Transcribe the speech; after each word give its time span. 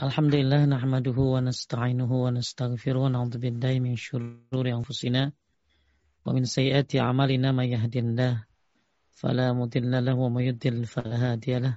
Alhamdulillah 0.00 0.64
nahmaduhu 0.64 1.36
wa 1.36 1.44
nasta'inuhu 1.44 2.24
wa 2.24 2.32
nastaghfiruh 2.32 3.04
wa 3.04 3.12
na'udzu 3.12 3.36
billahi 3.36 3.84
min 3.84 4.00
syururi 4.00 4.72
anfusina 4.72 5.28
wa 6.24 6.32
min 6.32 6.48
sayyiati 6.48 6.96
a'malina 6.96 7.52
may 7.52 7.68
yahdihillahu 7.68 8.40
fala 9.12 9.52
mudilla 9.52 10.00
lahu 10.00 10.24
wa 10.24 10.40
may 10.40 10.48
yudlil 10.48 10.88
fala 10.88 11.20
hadiya 11.20 11.60
lahu. 11.60 11.76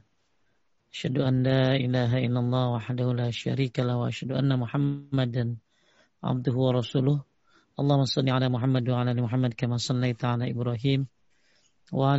Asyhadu 0.88 1.20
an 1.20 1.44
la 1.44 1.76
ilaha 1.76 2.24
illallah 2.24 2.80
wahdahu 2.80 3.12
la 3.12 3.28
syarika 3.28 3.84
lahu 3.84 4.08
wa 4.08 4.08
asyhadu 4.08 4.40
anna 4.40 4.56
Muhammadan 4.56 5.60
abduhu 6.24 6.64
wa 6.64 6.80
rasuluh. 6.80 7.20
Allahumma 7.76 8.08
shalli 8.08 8.32
ala 8.32 8.48
Muhammad 8.48 8.88
wa 8.88 9.04
ala 9.04 9.12
ali 9.12 9.20
Muhammad 9.20 9.52
kama 9.60 9.76
shallaita 9.76 10.40
ala 10.40 10.48
Ibrahim 10.48 11.12
wa 11.92 12.16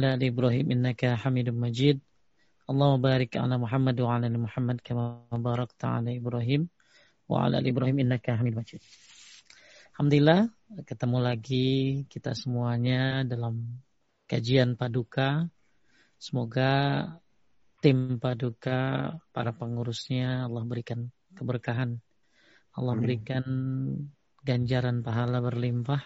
Allahumma 2.64 3.12
barik 3.12 3.36
ala 3.36 3.60
Muhammad 3.60 3.92
wa 4.00 4.16
ala 4.16 4.32
Muhammad 4.32 4.80
kama 4.80 5.28
barakta 5.36 6.00
ala 6.00 6.08
Ibrahim 6.08 6.64
wa 7.28 7.44
ala 7.44 7.60
Ibrahim 7.60 8.00
innaka 8.00 8.40
Hamid 8.40 8.56
Majid. 8.56 8.80
Alhamdulillah 9.92 10.48
ketemu 10.88 11.18
lagi 11.20 11.68
kita 12.08 12.32
semuanya 12.32 13.20
dalam 13.28 13.84
kajian 14.24 14.80
paduka. 14.80 15.44
Semoga 16.16 17.04
tim 17.84 18.16
paduka, 18.16 19.12
para 19.28 19.52
pengurusnya 19.52 20.48
Allah 20.48 20.64
berikan 20.64 21.12
keberkahan. 21.36 22.00
Allah 22.80 22.96
berikan 22.96 23.44
ganjaran 24.40 25.04
pahala 25.04 25.44
berlimpah 25.44 26.00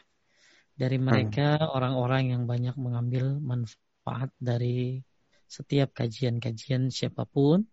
dari 0.75 0.99
mereka 0.99 1.71
orang-orang 1.71 2.35
yang 2.35 2.51
banyak 2.51 2.75
mengambil 2.75 3.39
manfaat 3.39 4.35
dari 4.43 5.07
setiap 5.49 5.97
kajian-kajian 5.97 6.93
siapa 6.93 7.25
pun. 7.25 7.65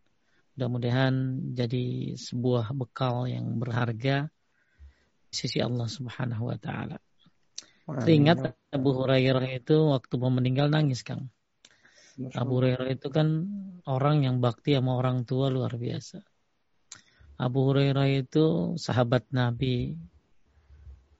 Mudah-mudahan 0.55 1.43
jadi 1.51 2.15
sebuah 2.15 2.71
bekal 2.71 3.27
yang 3.27 3.59
berharga 3.59 4.31
di 5.27 5.35
sisi 5.35 5.59
Allah 5.59 5.91
Subhanahu 5.91 6.47
wa 6.47 6.55
taala. 6.55 6.95
Teringat 7.85 8.55
Abu 8.71 8.95
Hurairah 8.95 9.45
itu 9.51 9.91
waktu 9.91 10.13
mau 10.15 10.31
meninggal 10.31 10.71
nangis, 10.71 11.03
Kang. 11.03 11.29
Abu 12.33 12.63
Hurairah 12.63 12.87
itu 12.95 13.11
kan 13.11 13.51
orang 13.83 14.23
yang 14.23 14.39
bakti 14.39 14.73
sama 14.73 14.95
orang 14.95 15.27
tua 15.27 15.51
luar 15.51 15.75
biasa. 15.75 16.23
Abu 17.35 17.67
Hurairah 17.67 18.07
itu 18.15 18.79
sahabat 18.79 19.27
Nabi. 19.35 19.99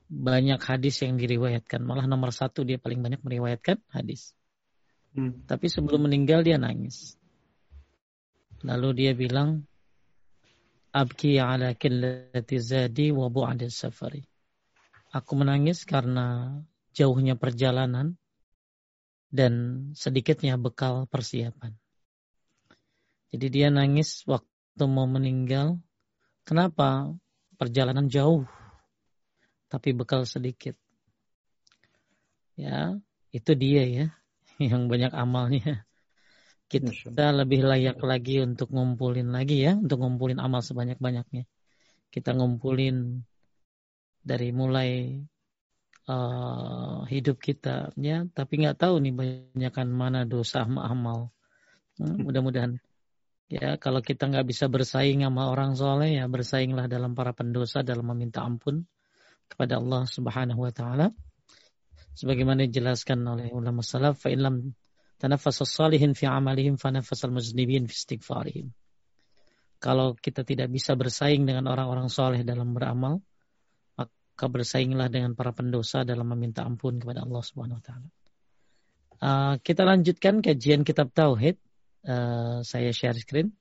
Banyak 0.08 0.64
hadis 0.64 1.04
yang 1.04 1.20
diriwayatkan. 1.20 1.84
Malah 1.84 2.08
nomor 2.08 2.32
satu 2.32 2.64
dia 2.64 2.80
paling 2.80 3.04
banyak 3.04 3.20
meriwayatkan 3.20 3.84
hadis. 3.92 4.32
Hmm. 5.16 5.48
Tapi 5.48 5.72
sebelum 5.72 6.12
meninggal 6.12 6.44
dia 6.44 6.60
nangis. 6.60 7.16
Lalu 8.68 8.90
dia 9.00 9.12
bilang, 9.16 9.64
Abki 10.92 11.40
ala 11.40 11.72
zadi 12.60 13.16
wa 13.16 13.32
bu'adil 13.32 13.72
safari. 13.72 14.24
Aku 15.16 15.40
menangis 15.40 15.88
karena 15.88 16.60
jauhnya 16.92 17.40
perjalanan 17.40 18.20
dan 19.32 19.54
sedikitnya 19.96 20.60
bekal 20.60 21.08
persiapan. 21.08 21.76
Jadi 23.32 23.48
dia 23.52 23.68
nangis 23.72 24.24
waktu 24.28 24.84
mau 24.88 25.08
meninggal. 25.08 25.80
Kenapa? 26.44 27.16
Perjalanan 27.56 28.12
jauh, 28.12 28.44
tapi 29.72 29.96
bekal 29.96 30.28
sedikit. 30.28 30.76
Ya, 32.60 33.00
itu 33.32 33.52
dia 33.56 33.84
ya 33.88 34.08
yang 34.72 34.88
banyak 34.92 35.12
amalnya. 35.12 35.86
Kita 36.66 37.30
lebih 37.30 37.62
layak 37.62 38.02
lagi 38.02 38.42
untuk 38.42 38.74
ngumpulin 38.74 39.30
lagi 39.30 39.62
ya, 39.62 39.78
untuk 39.78 40.02
ngumpulin 40.02 40.42
amal 40.42 40.66
sebanyak-banyaknya. 40.66 41.46
Kita 42.10 42.34
ngumpulin 42.34 43.22
dari 44.26 44.50
mulai 44.50 45.22
uh, 46.10 47.06
hidup 47.06 47.38
kita 47.38 47.94
ya, 48.02 48.26
tapi 48.34 48.66
nggak 48.66 48.82
tahu 48.82 48.98
nih 48.98 49.14
banyakkan 49.14 49.88
mana 49.94 50.26
dosa 50.26 50.66
sama 50.66 50.90
amal. 50.90 51.30
Hmm, 52.02 52.18
mudah-mudahan 52.26 52.82
ya 53.46 53.78
kalau 53.78 54.02
kita 54.02 54.26
nggak 54.26 54.48
bisa 54.50 54.66
bersaing 54.66 55.22
sama 55.22 55.54
orang 55.54 55.78
soleh 55.78 56.18
ya 56.18 56.26
bersainglah 56.26 56.90
dalam 56.90 57.14
para 57.14 57.30
pendosa 57.30 57.86
dalam 57.86 58.10
meminta 58.10 58.42
ampun 58.42 58.90
kepada 59.46 59.78
Allah 59.78 60.10
Subhanahu 60.10 60.66
Wa 60.66 60.74
Taala 60.74 61.08
sebagaimana 62.16 62.66
dijelaskan 62.66 63.22
oleh 63.28 63.52
ulama 63.52 63.84
salaf 63.84 64.24
fa 64.24 64.32
illam 64.32 64.74
tanaffas 65.20 65.62
salihin 65.68 66.16
fi 66.16 66.26
amalihim 66.26 66.80
fa 66.80 66.90
al 66.96 67.34
muznibin 67.36 67.86
fi 67.86 67.96
istighfarihim. 67.96 68.72
Kalau 69.78 70.16
kita 70.16 70.48
tidak 70.48 70.72
bisa 70.72 70.96
bersaing 70.96 71.46
dengan 71.46 71.68
orang-orang 71.68 72.08
soleh 72.08 72.42
dalam 72.42 72.74
beramal 72.74 73.22
maka 74.00 74.46
bersainglah 74.52 75.08
dengan 75.12 75.36
para 75.38 75.52
pendosa 75.52 76.04
dalam 76.04 76.28
meminta 76.32 76.66
ampun 76.66 77.00
kepada 77.00 77.24
Allah 77.24 77.44
Subhanahu 77.44 77.80
wa 77.80 77.86
taala. 77.86 78.10
Uh, 79.16 79.56
kita 79.64 79.88
lanjutkan 79.88 80.44
kajian 80.44 80.84
kitab 80.84 81.12
tauhid. 81.16 81.56
Uh, 82.04 82.60
saya 82.68 82.92
share 82.92 83.16
screen. 83.16 83.56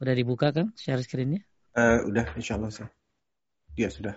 Udah 0.00 0.12
dibuka 0.12 0.52
kan 0.52 0.76
share 0.76 1.00
screennya? 1.00 1.40
Uh, 1.72 2.04
udah 2.06 2.36
insyaallah 2.36 2.70
sah 2.70 2.92
ya 3.74 3.90
sudah 3.90 4.14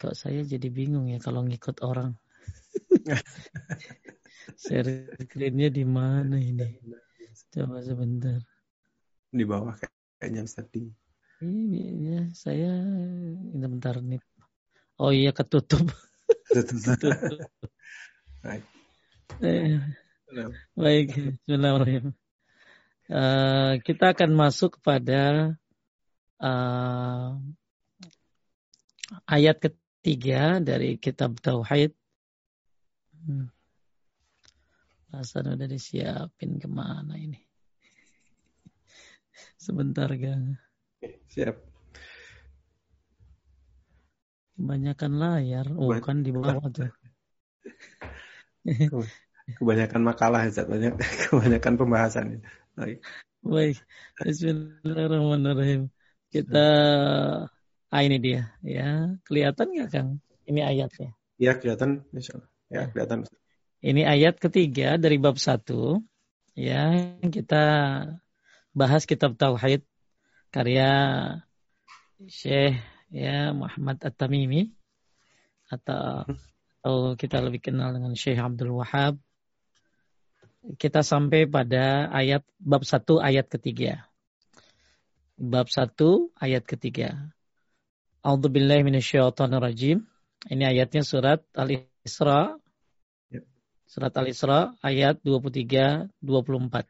Kok 0.00 0.16
saya 0.16 0.40
jadi 0.40 0.72
bingung 0.72 1.12
ya 1.12 1.20
kalau 1.20 1.44
ngikut 1.44 1.84
orang. 1.84 2.16
Share 4.64 5.12
screen-nya 5.20 5.68
di 5.68 5.84
mana 5.84 6.40
ini? 6.40 6.80
Coba 7.52 7.84
sebentar. 7.84 8.40
Di 9.28 9.44
bawah 9.44 9.76
kayaknya 10.16 10.48
Ustaz 10.48 10.72
di. 10.72 10.88
Ini 11.44 11.84
ya, 12.00 12.22
saya 12.32 12.80
ini 13.52 13.60
bentar 13.68 14.00
nih. 14.00 14.24
Oh 14.96 15.12
iya 15.12 15.36
ketutup. 15.36 15.92
Ketutup. 16.48 16.96
Baik. 18.44 18.64
Eh, 19.44 19.76
baik, 20.72 21.08
Bismillahirrahmanirrahim. 21.44 22.16
Uh, 23.10 23.76
kita 23.84 24.16
akan 24.16 24.30
masuk 24.32 24.80
pada 24.80 25.54
uh, 26.40 27.36
ayat 29.28 29.60
ke 29.60 29.68
tiga 30.00 30.58
dari 30.60 30.96
kitab 30.96 31.36
Tauhid. 31.40 31.92
Hmm. 33.20 33.52
Hasan 35.10 35.58
udah 35.58 35.68
disiapin 35.68 36.56
ke 36.56 36.68
mana 36.70 37.18
ini? 37.18 37.40
Sebentar 39.64 40.08
gang. 40.16 40.56
Siap. 41.30 41.56
Kebanyakan 44.60 45.12
layar, 45.16 45.66
oh 45.72 45.96
kan 46.04 46.20
di 46.20 46.36
bawah 46.36 46.68
tuh. 46.68 46.92
Kebanyakan 49.56 50.02
makalah, 50.04 50.44
ya, 50.46 50.68
banyak 50.68 50.94
kebanyakan 51.26 51.74
pembahasan. 51.80 52.26
Baik. 52.76 53.00
Baik. 53.40 53.80
Bismillahirrahmanirrahim. 54.20 55.88
Kita 56.28 56.68
Ah 57.90 58.06
ini 58.06 58.22
dia, 58.22 58.54
ya 58.62 59.18
kelihatan 59.26 59.66
nggak 59.74 59.90
Kang? 59.90 60.22
Ini 60.46 60.62
ayatnya. 60.62 61.10
Iya 61.42 61.58
kelihatan, 61.58 62.06
misalnya. 62.14 62.46
Ya, 62.70 62.86
ya 62.86 62.94
kelihatan. 62.94 63.18
Ini 63.82 64.02
ayat 64.06 64.38
ketiga 64.38 64.94
dari 64.94 65.18
bab 65.18 65.40
satu. 65.40 65.98
Ya 66.54 67.10
kita 67.18 67.64
bahas 68.70 69.08
kitab 69.08 69.34
tauhid 69.34 69.82
karya 70.54 70.90
Syekh 72.28 72.78
ya 73.10 73.50
Muhammad 73.56 73.98
At-Tamimi 74.04 74.70
atau 75.66 76.28
atau 76.80 77.12
kita 77.16 77.40
lebih 77.40 77.60
kenal 77.60 77.96
dengan 77.96 78.12
Syekh 78.12 78.38
Abdul 78.40 78.76
Wahab. 78.76 79.16
Kita 80.76 81.00
sampai 81.00 81.48
pada 81.48 82.12
ayat 82.12 82.44
bab 82.60 82.84
satu 82.84 83.16
ayat 83.16 83.48
ketiga. 83.48 84.04
Bab 85.40 85.72
satu 85.72 86.30
ayat 86.36 86.68
ketiga. 86.68 87.32
A'udzubillahi 88.20 88.84
minasyaitonirrajim. 88.84 90.04
Ini 90.52 90.64
ayatnya 90.68 91.00
surat 91.00 91.40
Al-Isra. 91.56 92.52
Surat 93.88 94.12
Al-Isra 94.12 94.76
ayat 94.84 95.24
23 95.24 96.12
24. 96.20 96.84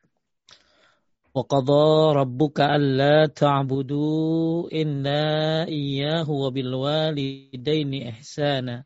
Wa 1.30 1.42
qadha 1.46 2.18
rabbuka 2.18 2.74
alla 2.74 3.30
ta'budu 3.30 4.66
illa 4.74 5.70
iyyahu 5.70 6.34
wa 6.34 6.50
bil 6.50 6.74
walidaini 6.74 8.10
ihsana. 8.10 8.82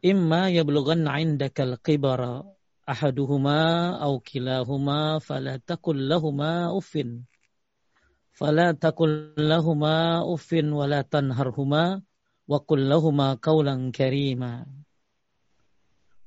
Imma 0.00 0.48
yablughanna 0.48 1.20
'indaka 1.20 1.68
al-kibara 1.68 2.48
ahaduhuma 2.88 4.00
aw 4.00 4.16
kilahuma 4.24 5.20
fala 5.20 5.60
taqul 5.60 6.00
lahumā 6.00 6.72
uffin 6.72 7.28
fala 8.32 8.72
takul 8.76 9.36
lahuma 9.36 10.24
uffin 10.24 10.72
wa 10.72 10.88
la 10.88 11.04
tanharhuma 11.04 12.00
wa 12.48 12.58
qul 12.64 12.88
lahuma 12.88 13.36
qawlan 13.38 13.92
karima 13.92 14.66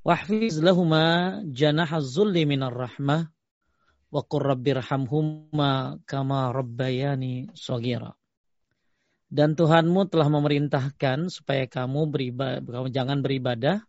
Wahfiz 0.06 0.62
lahuma 0.62 1.42
janah 1.50 1.90
zulli 1.98 2.46
minar 2.46 2.70
rahmah 2.70 3.26
wa 4.06 4.22
qur 4.22 4.54
rabbirhamhuma 4.54 5.98
kama 6.06 6.54
rabbayani 6.54 7.50
sagira. 7.58 8.14
Dan 9.26 9.58
Tuhanmu 9.58 10.06
telah 10.06 10.30
memerintahkan 10.30 11.26
supaya 11.26 11.66
kamu 11.66 12.06
beribadah, 12.06 12.62
kamu 12.62 12.88
jangan 12.94 13.18
beribadah 13.18 13.82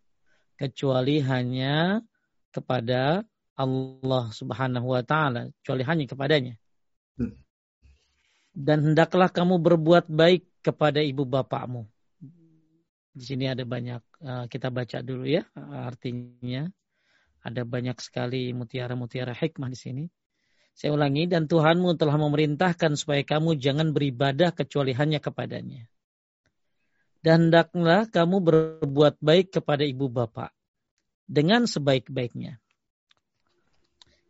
kecuali 0.58 1.22
hanya 1.22 2.02
kepada 2.50 3.22
Allah 3.54 4.26
Subhanahu 4.34 4.98
wa 4.98 5.06
taala, 5.06 5.54
kecuali 5.62 5.86
hanya 5.86 6.04
kepadanya. 6.10 6.58
Hmm. 7.22 7.38
Dan 8.58 8.92
hendaklah 8.94 9.30
kamu 9.30 9.62
berbuat 9.62 10.10
baik 10.10 10.66
kepada 10.66 10.98
ibu 10.98 11.30
bapakmu. 11.30 11.86
Di 13.14 13.22
sini 13.22 13.46
ada 13.46 13.62
banyak 13.62 14.02
eh, 14.02 14.46
kita 14.50 14.74
baca 14.74 15.06
dulu 15.06 15.30
ya 15.30 15.46
artinya. 15.86 16.66
Ada 17.46 17.62
banyak 17.64 18.02
sekali 18.02 18.50
mutiara-mutiara 18.58 19.38
hikmah 19.38 19.70
di 19.70 19.78
sini. 19.78 20.04
Saya 20.78 20.94
ulangi, 20.94 21.26
dan 21.26 21.50
Tuhanmu 21.50 21.98
telah 21.98 22.22
memerintahkan 22.22 22.94
supaya 23.02 23.26
kamu 23.26 23.58
jangan 23.58 23.98
beribadah 23.98 24.54
kecuali 24.54 24.94
hanya 24.94 25.18
kepadanya. 25.18 25.90
Dan 27.26 27.50
hendaklah 27.50 28.06
kamu 28.06 28.38
berbuat 28.46 29.18
baik 29.18 29.58
kepada 29.58 29.82
ibu 29.82 30.06
bapak 30.06 30.54
dengan 31.26 31.66
sebaik-baiknya. 31.66 32.62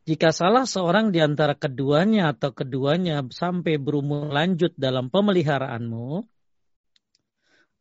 Jika 0.07 0.31
salah 0.31 0.63
seorang 0.63 1.12
di 1.12 1.19
antara 1.19 1.51
keduanya 1.51 2.31
atau 2.31 2.56
keduanya 2.56 3.19
sampai 3.27 3.75
berumur 3.75 4.31
lanjut 4.31 4.71
dalam 4.80 5.12
pemeliharaanmu, 5.12 6.24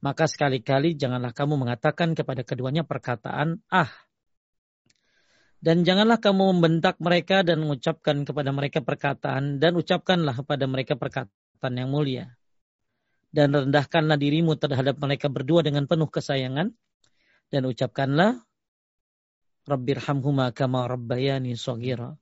maka 0.03 0.27
sekali-kali 0.27 0.99
janganlah 0.99 1.31
kamu 1.31 1.55
mengatakan 1.55 2.19
kepada 2.19 2.43
keduanya 2.43 2.83
perkataan 2.83 3.63
ah 3.71 3.91
dan 5.67 5.83
janganlah 5.83 6.23
kamu 6.23 6.55
membentak 6.55 6.95
mereka 7.03 7.43
dan 7.43 7.59
mengucapkan 7.67 8.23
kepada 8.23 8.55
mereka 8.55 8.87
perkataan 8.87 9.59
dan 9.59 9.75
ucapkanlah 9.75 10.39
kepada 10.39 10.65
mereka 10.71 10.95
perkataan 10.95 11.75
yang 11.75 11.91
mulia. 11.91 12.39
Dan 13.35 13.51
rendahkanlah 13.51 14.15
dirimu 14.15 14.55
terhadap 14.55 14.95
mereka 15.03 15.27
berdua 15.27 15.67
dengan 15.67 15.91
penuh 15.91 16.07
kesayangan. 16.07 16.71
Dan 17.51 17.63
ucapkanlah 17.67 18.46
Rabbirhamhuma 19.67 20.55
kama 20.55 20.87
rabbayani 20.87 21.59
sogira. 21.59 22.15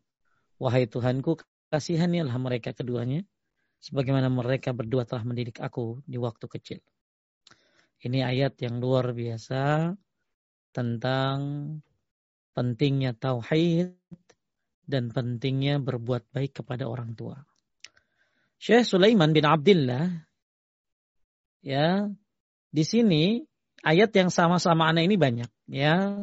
Wahai 0.56 0.88
Tuhanku, 0.88 1.36
kasihanilah 1.68 2.34
mereka 2.40 2.72
keduanya. 2.72 3.22
Sebagaimana 3.84 4.32
mereka 4.32 4.72
berdua 4.72 5.04
telah 5.04 5.28
mendidik 5.28 5.60
aku 5.60 6.00
di 6.08 6.16
waktu 6.16 6.48
kecil. 6.48 6.80
Ini 8.00 8.24
ayat 8.24 8.56
yang 8.64 8.80
luar 8.80 9.12
biasa 9.12 9.92
tentang 10.72 11.36
pentingnya 12.56 13.12
tauhid 13.12 13.96
dan 14.84 15.12
pentingnya 15.12 15.80
berbuat 15.80 16.32
baik 16.32 16.64
kepada 16.64 16.88
orang 16.88 17.12
tua. 17.12 17.44
Syekh 18.60 18.88
Sulaiman 18.88 19.36
bin 19.36 19.44
Abdullah 19.44 20.08
ya 21.60 22.08
di 22.72 22.84
sini 22.84 23.44
ayat 23.84 24.12
yang 24.16 24.32
sama-sama 24.32 24.88
aneh 24.88 25.04
ini 25.04 25.16
banyak 25.20 25.50
ya. 25.68 26.16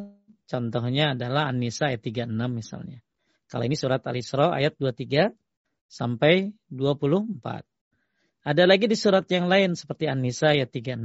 Contohnya 0.48 1.14
adalah 1.16 1.48
An-Nisa 1.48 1.92
ayat 1.92 2.02
36 2.04 2.28
misalnya. 2.52 2.98
Kalau 3.46 3.64
ini 3.68 3.76
surat 3.76 4.00
Al-Isra 4.04 4.52
ayat 4.56 4.80
23 4.80 5.32
sampai 5.88 6.56
24. 6.72 7.62
Ada 8.42 8.64
lagi 8.66 8.88
di 8.88 8.96
surat 8.96 9.28
yang 9.28 9.46
lain 9.46 9.76
seperti 9.76 10.08
An-Nisa 10.08 10.56
ayat 10.56 10.72
36. 10.72 10.98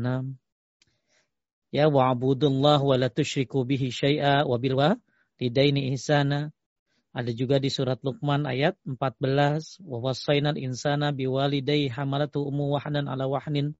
Ya 1.76 1.92
wa'budullah 1.92 2.80
wa 2.80 2.96
la 2.96 3.12
tusyriku 3.12 3.68
bihi 3.68 3.92
syai'a 3.92 4.48
wa 4.48 4.56
bil 4.56 4.80
lidaini 5.38 5.92
ihsana. 5.94 6.56
Ada 7.12 7.34
juga 7.34 7.58
di 7.58 7.68
surat 7.68 8.00
Luqman 8.06 8.46
ayat 8.46 8.78
14. 8.86 9.82
Wa 9.82 9.98
wasainal 10.00 10.58
insana 10.58 11.12
biwalidayhi 11.12 11.90
hamalatu 11.90 12.46
ummu 12.46 12.78
wahnan 12.78 13.10
ala 13.10 13.26
wahnin. 13.26 13.74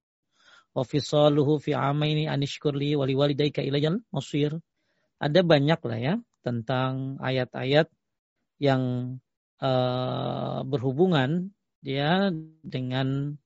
Wa 0.74 0.84
fisaluhu 0.84 1.62
fi 1.62 1.78
amaini 1.78 2.26
anishkurli 2.28 2.98
wali 2.98 3.14
walidayka 3.14 3.62
ilayal 3.62 4.02
masir. 4.10 4.58
Ada 5.18 5.42
banyak 5.42 5.80
lah 5.82 6.00
ya 6.00 6.16
tentang 6.46 7.18
ayat-ayat 7.20 7.90
yang 8.62 9.18
uh, 9.62 10.62
berhubungan 10.66 11.54
ya 11.82 12.30
dengan 12.62 13.38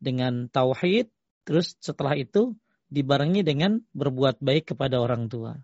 dengan 0.00 0.52
tauhid 0.52 1.08
terus 1.48 1.76
setelah 1.80 2.16
itu 2.16 2.56
dibarengi 2.92 3.40
dengan 3.42 3.80
berbuat 3.96 4.40
baik 4.40 4.76
kepada 4.76 5.00
orang 5.00 5.28
tua. 5.32 5.56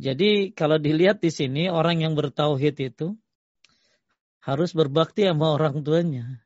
Jadi 0.00 0.52
kalau 0.56 0.80
dilihat 0.80 1.20
di 1.20 1.30
sini 1.30 1.68
orang 1.68 2.02
yang 2.02 2.18
bertauhid 2.18 2.76
itu 2.80 3.14
harus 4.42 4.74
berbakti 4.74 5.24
sama 5.26 5.54
orang 5.54 5.86
tuanya. 5.86 6.42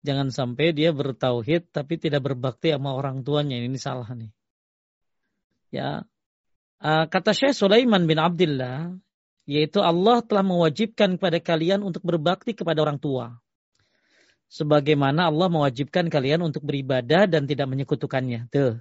Jangan 0.00 0.32
sampai 0.32 0.72
dia 0.72 0.92
bertauhid 0.92 1.72
tapi 1.72 2.00
tidak 2.00 2.24
berbakti 2.24 2.72
sama 2.72 2.96
orang 2.96 3.24
tuanya. 3.24 3.60
Ini 3.60 3.78
salah 3.80 4.08
nih. 4.12 4.32
Ya. 5.72 6.04
Uh, 6.80 7.04
kata 7.12 7.36
Syekh 7.36 7.52
Sulaiman 7.52 8.08
bin 8.08 8.16
Abdullah 8.16 8.96
yaitu 9.44 9.84
Allah 9.84 10.24
telah 10.24 10.40
mewajibkan 10.40 11.20
kepada 11.20 11.42
kalian 11.42 11.84
untuk 11.84 12.00
berbakti 12.06 12.56
kepada 12.56 12.80
orang 12.80 12.96
tua. 12.96 13.36
Sebagaimana 14.50 15.28
Allah 15.28 15.46
mewajibkan 15.52 16.08
kalian 16.10 16.42
untuk 16.42 16.64
beribadah 16.64 17.26
dan 17.26 17.44
tidak 17.44 17.66
menyekutukannya. 17.70 18.50
Tuh. 18.50 18.78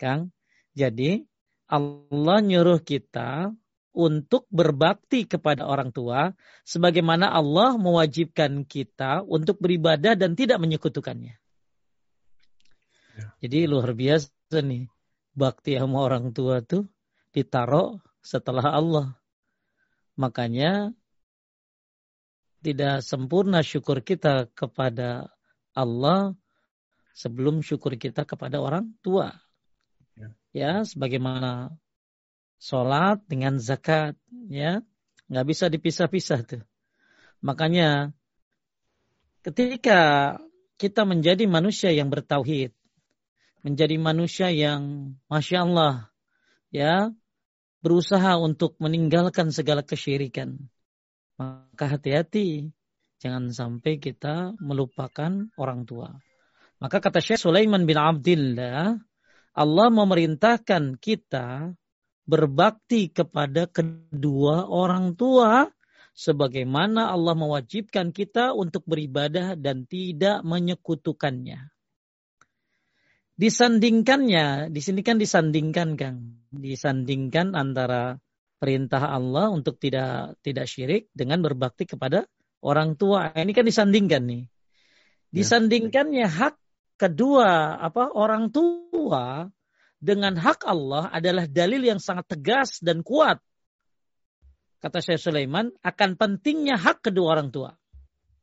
Kang. 0.00 0.34
Jadi 0.72 1.22
Allah 1.68 2.38
nyuruh 2.40 2.80
kita 2.80 3.52
untuk 3.92 4.48
berbakti 4.48 5.28
kepada 5.28 5.68
orang 5.68 5.92
tua 5.92 6.32
sebagaimana 6.64 7.28
Allah 7.28 7.76
mewajibkan 7.76 8.64
kita 8.64 9.20
untuk 9.26 9.60
beribadah 9.60 10.16
dan 10.16 10.32
tidak 10.32 10.56
menyekutukannya. 10.62 11.36
Ya. 13.12 13.26
Jadi 13.44 13.68
luar 13.68 13.92
biasa 13.92 14.32
nih 14.64 14.88
bakti 15.36 15.76
sama 15.76 16.00
orang 16.00 16.32
tua 16.32 16.64
tuh 16.64 16.88
ditaruh 17.32 17.98
setelah 18.20 18.72
Allah. 18.72 19.08
Makanya 20.16 20.92
tidak 22.62 23.02
sempurna 23.02 23.64
syukur 23.66 24.04
kita 24.04 24.46
kepada 24.54 25.32
Allah 25.74 26.36
sebelum 27.16 27.64
syukur 27.64 27.98
kita 27.98 28.22
kepada 28.22 28.62
orang 28.62 28.94
tua. 29.02 29.34
Ya. 30.52 30.84
Sebagaimana 30.84 31.74
sholat 32.60 33.24
dengan 33.26 33.58
zakat 33.58 34.14
ya. 34.52 34.84
Nggak 35.32 35.46
bisa 35.48 35.64
dipisah-pisah 35.72 36.40
tuh. 36.44 36.62
Makanya 37.40 38.12
ketika 39.42 40.36
kita 40.76 41.02
menjadi 41.08 41.48
manusia 41.48 41.90
yang 41.90 42.12
bertauhid 42.12 42.70
menjadi 43.62 43.96
manusia 43.96 44.50
yang 44.50 45.14
masya 45.30 45.62
Allah 45.62 45.94
ya 46.74 47.14
berusaha 47.82 48.38
untuk 48.38 48.78
meninggalkan 48.78 49.50
segala 49.50 49.82
kesyirikan 49.82 50.56
maka 51.36 51.98
hati-hati 51.98 52.70
jangan 53.18 53.50
sampai 53.50 53.98
kita 53.98 54.54
melupakan 54.62 55.50
orang 55.58 55.82
tua 55.82 56.14
maka 56.78 57.02
kata 57.02 57.18
Syekh 57.18 57.42
Sulaiman 57.42 57.82
bin 57.84 57.98
Abdullah 57.98 58.94
Allah 59.52 59.88
memerintahkan 59.92 60.96
kita 60.96 61.76
berbakti 62.22 63.10
kepada 63.10 63.66
kedua 63.66 64.70
orang 64.70 65.18
tua 65.18 65.68
sebagaimana 66.12 67.10
Allah 67.10 67.34
mewajibkan 67.36 68.12
kita 68.12 68.52
untuk 68.52 68.84
beribadah 68.84 69.56
dan 69.56 69.88
tidak 69.88 70.44
menyekutukannya. 70.44 71.71
Disandingkannya, 73.32 74.68
di 74.68 74.80
sini 74.84 75.00
kan 75.00 75.16
disandingkan 75.16 75.96
Kang, 75.96 76.46
disandingkan 76.52 77.56
antara 77.56 78.20
perintah 78.60 79.08
Allah 79.08 79.50
untuk 79.50 79.80
tidak 79.80 80.38
tidak 80.44 80.68
syirik 80.68 81.08
dengan 81.16 81.40
berbakti 81.40 81.88
kepada 81.88 82.28
orang 82.62 82.94
tua. 82.94 83.32
Ini 83.34 83.50
kan 83.50 83.66
disandingkan 83.66 84.22
nih. 84.22 84.42
Ya. 84.46 84.48
Disandingkannya 85.42 86.28
hak 86.28 86.54
kedua 87.00 87.80
apa 87.80 88.12
orang 88.14 88.52
tua 88.52 89.50
dengan 89.96 90.38
hak 90.38 90.62
Allah 90.68 91.10
adalah 91.10 91.48
dalil 91.48 91.82
yang 91.82 91.98
sangat 91.98 92.38
tegas 92.38 92.78
dan 92.84 93.00
kuat. 93.00 93.42
Kata 94.82 94.98
Syekh 94.98 95.18
Sulaiman 95.18 95.70
akan 95.82 96.18
pentingnya 96.18 96.74
hak 96.74 97.06
kedua 97.06 97.38
orang 97.38 97.54
tua. 97.54 97.70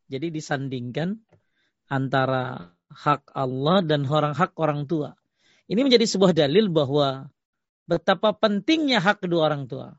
Jadi 0.10 0.34
disandingkan 0.34 1.14
antara 1.92 2.74
hak 2.90 3.34
Allah 3.34 3.86
dan 3.86 4.06
orang 4.10 4.34
hak 4.34 4.58
orang 4.58 4.90
tua. 4.90 5.14
Ini 5.70 5.86
menjadi 5.86 6.06
sebuah 6.10 6.34
dalil 6.34 6.70
bahwa 6.74 7.30
betapa 7.86 8.34
pentingnya 8.34 9.02
hak 9.02 9.26
kedua 9.26 9.54
orang 9.54 9.70
tua. 9.70 9.94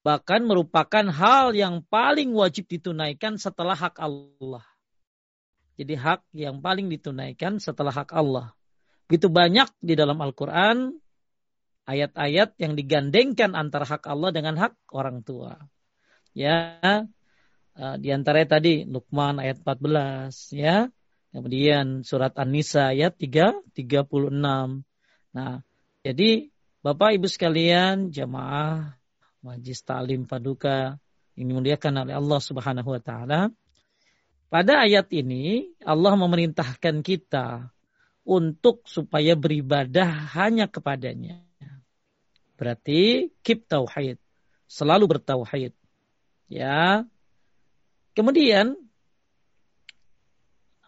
Bahkan 0.00 0.48
merupakan 0.48 1.04
hal 1.12 1.52
yang 1.52 1.84
paling 1.84 2.32
wajib 2.32 2.64
ditunaikan 2.72 3.36
setelah 3.36 3.76
hak 3.76 4.00
Allah. 4.00 4.64
Jadi 5.76 5.92
hak 5.96 6.24
yang 6.32 6.64
paling 6.64 6.88
ditunaikan 6.88 7.60
setelah 7.60 7.92
hak 7.92 8.12
Allah. 8.16 8.56
Begitu 9.04 9.28
banyak 9.28 9.68
di 9.84 9.92
dalam 9.96 10.16
Al-Quran 10.20 10.96
Ayat-ayat 11.90 12.54
yang 12.62 12.78
digandengkan 12.78 13.58
antara 13.58 13.82
hak 13.82 14.06
Allah 14.06 14.30
dengan 14.30 14.54
hak 14.54 14.78
orang 14.94 15.26
tua. 15.26 15.58
Ya, 16.30 16.78
uh, 17.74 17.96
di 17.98 18.14
antaranya 18.14 18.62
tadi 18.62 18.86
Luqman 18.86 19.42
ayat 19.42 19.58
14 19.66 20.30
ya. 20.54 20.86
Kemudian 21.30 22.02
surat 22.02 22.34
An-Nisa 22.34 22.90
ayat 22.90 23.14
3 23.14 23.62
36. 23.74 24.34
Nah, 25.30 25.62
jadi 26.02 26.50
Bapak 26.80 27.14
Ibu 27.14 27.28
sekalian, 27.30 28.10
jamaah 28.10 28.98
Majlis 29.44 29.80
Ta'lim 29.84 30.26
Paduka 30.26 30.98
ini 31.40 31.56
dimuliakan 31.56 32.04
oleh 32.04 32.14
Allah 32.16 32.40
Subhanahu 32.40 32.90
wa 32.92 33.00
taala. 33.00 33.40
Pada 34.50 34.82
ayat 34.82 35.08
ini 35.14 35.72
Allah 35.86 36.18
memerintahkan 36.18 37.00
kita 37.06 37.70
untuk 38.26 38.84
supaya 38.84 39.38
beribadah 39.38 40.36
hanya 40.36 40.66
kepadanya. 40.66 41.40
Berarti 42.60 43.32
keep 43.40 43.64
tauhid, 43.70 44.20
selalu 44.68 45.16
bertauhid. 45.16 45.72
Ya. 46.50 47.08
Kemudian 48.12 48.76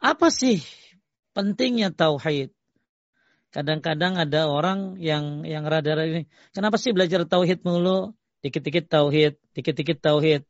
apa 0.02 0.28
sih 0.34 0.66
pentingnya 1.30 1.94
tauhid? 1.94 2.50
Kadang-kadang 3.52 4.18
ada 4.18 4.48
orang 4.48 4.96
yang 4.98 5.44
yang 5.46 5.62
rada-rada 5.68 6.08
ini, 6.08 6.22
kenapa 6.50 6.80
sih 6.80 6.90
belajar 6.90 7.22
tauhid 7.28 7.62
mulu? 7.62 8.16
Dikit-dikit 8.42 8.90
tauhid, 8.90 9.38
dikit-dikit 9.54 10.02
tauhid. 10.02 10.42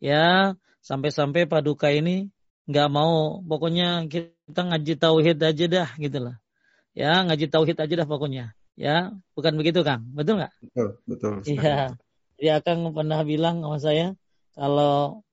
Ya, 0.00 0.56
sampai-sampai 0.80 1.44
paduka 1.44 1.92
ini 1.92 2.32
nggak 2.70 2.88
mau, 2.88 3.42
pokoknya 3.44 4.08
kita 4.08 4.62
ngaji 4.62 4.94
tauhid 4.96 5.36
aja 5.42 5.64
dah 5.66 5.90
gitu 6.00 6.18
lah. 6.22 6.36
Ya, 6.96 7.20
ngaji 7.26 7.50
tauhid 7.52 7.76
aja 7.76 7.94
dah 7.98 8.08
pokoknya. 8.08 8.56
Ya, 8.78 9.12
bukan 9.36 9.58
begitu 9.58 9.82
Kang? 9.82 10.06
Betul 10.14 10.40
nggak? 10.40 10.52
Betul, 10.70 10.88
betul. 11.04 11.32
Iya. 11.44 11.98
Dia 12.38 12.60
Kang 12.62 12.94
pernah 12.94 13.20
bilang 13.26 13.60
sama 13.60 13.78
saya, 13.82 14.06
kalau 14.54 15.25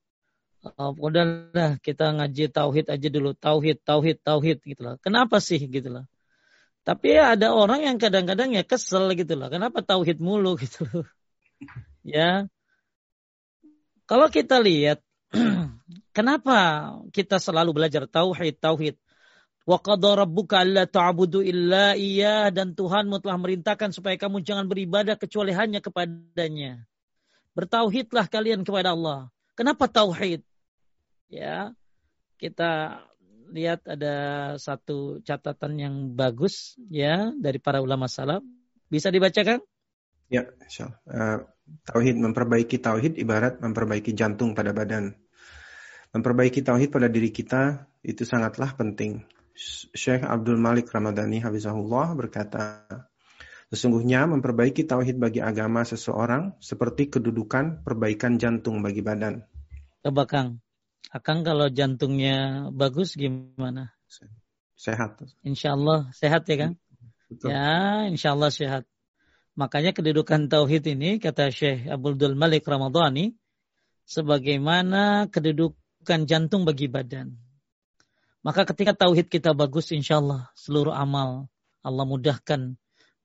Oh, 0.63 0.95
udahlah 0.95 1.75
kita 1.83 2.15
ngaji 2.15 2.47
tauhid 2.47 2.87
aja 2.87 3.07
dulu, 3.11 3.35
tauhid, 3.35 3.83
tauhid, 3.83 4.17
tauhid 4.23 4.57
gitu 4.63 4.79
loh. 4.79 4.95
Kenapa 5.03 5.43
sih 5.43 5.59
gitu 5.59 5.91
loh? 5.91 6.07
Tapi 6.87 7.19
ya 7.19 7.35
ada 7.35 7.51
orang 7.51 7.83
yang 7.83 7.97
kadang-kadang 7.99 8.55
ya 8.55 8.63
kesel 8.63 9.11
gitu 9.11 9.35
loh. 9.35 9.51
Kenapa 9.51 9.83
tauhid 9.83 10.23
mulu 10.23 10.55
gitu 10.63 10.87
loh. 10.87 11.03
ya. 12.07 12.47
Kalau 14.07 14.27
kita 14.31 14.63
lihat 14.63 15.03
kenapa 16.17 16.55
kita 17.11 17.43
selalu 17.43 17.83
belajar 17.83 18.07
tauhid, 18.07 18.55
tauhid. 18.63 18.95
Wa 19.67 19.79
qadara 19.79 20.27
rabbuka 20.27 20.63
alla 20.63 20.83
ta'budu 20.83 21.39
illa 21.39 21.95
iya 21.95 22.51
dan 22.51 22.75
Tuhanmu 22.75 23.23
telah 23.23 23.39
merintahkan 23.39 23.95
supaya 23.95 24.19
kamu 24.19 24.43
jangan 24.43 24.67
beribadah 24.67 25.15
kecuali 25.19 25.55
hanya 25.55 25.79
kepadanya. 25.79 26.83
Bertauhidlah 27.55 28.27
kalian 28.31 28.63
kepada 28.67 28.91
Allah. 28.91 29.31
Kenapa 29.55 29.87
tauhid? 29.87 30.43
Ya 31.33 31.73
kita 32.37 33.01
lihat 33.53 33.85
ada 33.89 34.15
satu 34.61 35.21
catatan 35.25 35.73
yang 35.77 35.95
bagus 36.13 36.77
ya 36.89 37.33
dari 37.33 37.57
para 37.57 37.81
ulama 37.81 38.05
salaf. 38.05 38.45
Bisa 38.89 39.09
dibacakan? 39.09 39.61
Ya, 40.29 40.49
insyaallah. 40.65 40.97
Uh, 41.05 41.37
tauhid 41.89 42.17
memperbaiki 42.17 42.77
tauhid 42.81 43.17
ibarat 43.17 43.61
memperbaiki 43.61 44.13
jantung 44.13 44.53
pada 44.53 44.73
badan. 44.73 45.17
Memperbaiki 46.13 46.61
tauhid 46.61 46.93
pada 46.93 47.09
diri 47.09 47.33
kita 47.33 47.89
itu 48.05 48.21
sangatlah 48.25 48.77
penting. 48.77 49.25
Syekh 49.93 50.25
Abdul 50.25 50.57
Malik 50.57 50.89
Ramadhani 50.89 51.41
Habizahullah 51.41 52.17
berkata, 52.17 52.85
Sesungguhnya 53.73 54.29
memperbaiki 54.29 54.85
tauhid 54.85 55.17
bagi 55.17 55.41
agama 55.41 55.81
seseorang 55.81 56.53
seperti 56.61 57.09
kedudukan 57.09 57.81
perbaikan 57.81 58.37
jantung 58.37 58.85
bagi 58.85 59.01
badan. 59.01 59.41
Kang, 60.29 60.61
Akang 61.11 61.43
kalau 61.43 61.67
jantungnya 61.67 62.69
bagus 62.71 63.17
gimana? 63.17 63.91
Sehat. 64.77 65.19
Insya 65.43 65.75
Allah 65.75 66.11
sehat 66.15 66.47
ya 66.47 66.55
Kang? 66.59 66.73
Betul. 67.29 67.47
Ya, 67.51 68.05
insya 68.07 68.35
Allah 68.35 68.51
sehat. 68.53 68.83
Makanya 69.53 69.93
kedudukan 69.93 70.49
tauhid 70.49 70.83
ini 70.89 71.21
kata 71.21 71.53
Syekh 71.53 71.85
Abdul 71.85 72.33
Malik 72.33 72.65
Ramadhani 72.65 73.37
sebagaimana 74.09 75.29
kedudukan 75.29 76.25
jantung 76.25 76.65
bagi 76.65 76.89
badan. 76.89 77.37
Maka 78.43 78.67
ketika 78.67 78.91
tauhid 78.97 79.31
kita 79.31 79.55
bagus 79.55 79.93
insya 79.95 80.19
Allah 80.19 80.51
seluruh 80.57 80.91
amal 80.91 81.47
Allah 81.85 82.05
mudahkan 82.07 82.75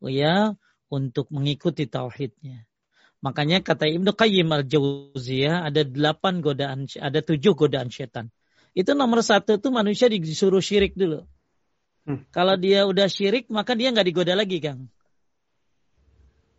ya 0.04 0.54
untuk 0.92 1.26
mengikuti 1.34 1.88
tauhidnya. 1.90 2.67
Makanya 3.18 3.58
kata 3.66 3.90
Ibnu 3.90 4.14
Qayyim 4.14 4.46
al-Jauziyah 4.46 5.66
ada 5.66 5.82
delapan 5.82 6.38
godaan, 6.38 6.86
ada 6.86 7.18
tujuh 7.18 7.58
godaan 7.58 7.90
setan. 7.90 8.30
Itu 8.78 8.94
nomor 8.94 9.26
satu 9.26 9.58
tuh 9.58 9.74
manusia 9.74 10.06
disuruh 10.06 10.62
syirik 10.62 10.94
dulu. 10.94 11.26
Hmm. 12.06 12.22
Kalau 12.30 12.54
dia 12.54 12.86
udah 12.86 13.10
syirik 13.10 13.50
maka 13.50 13.74
dia 13.74 13.90
nggak 13.90 14.06
digoda 14.06 14.38
lagi, 14.38 14.62
Kang. 14.62 14.86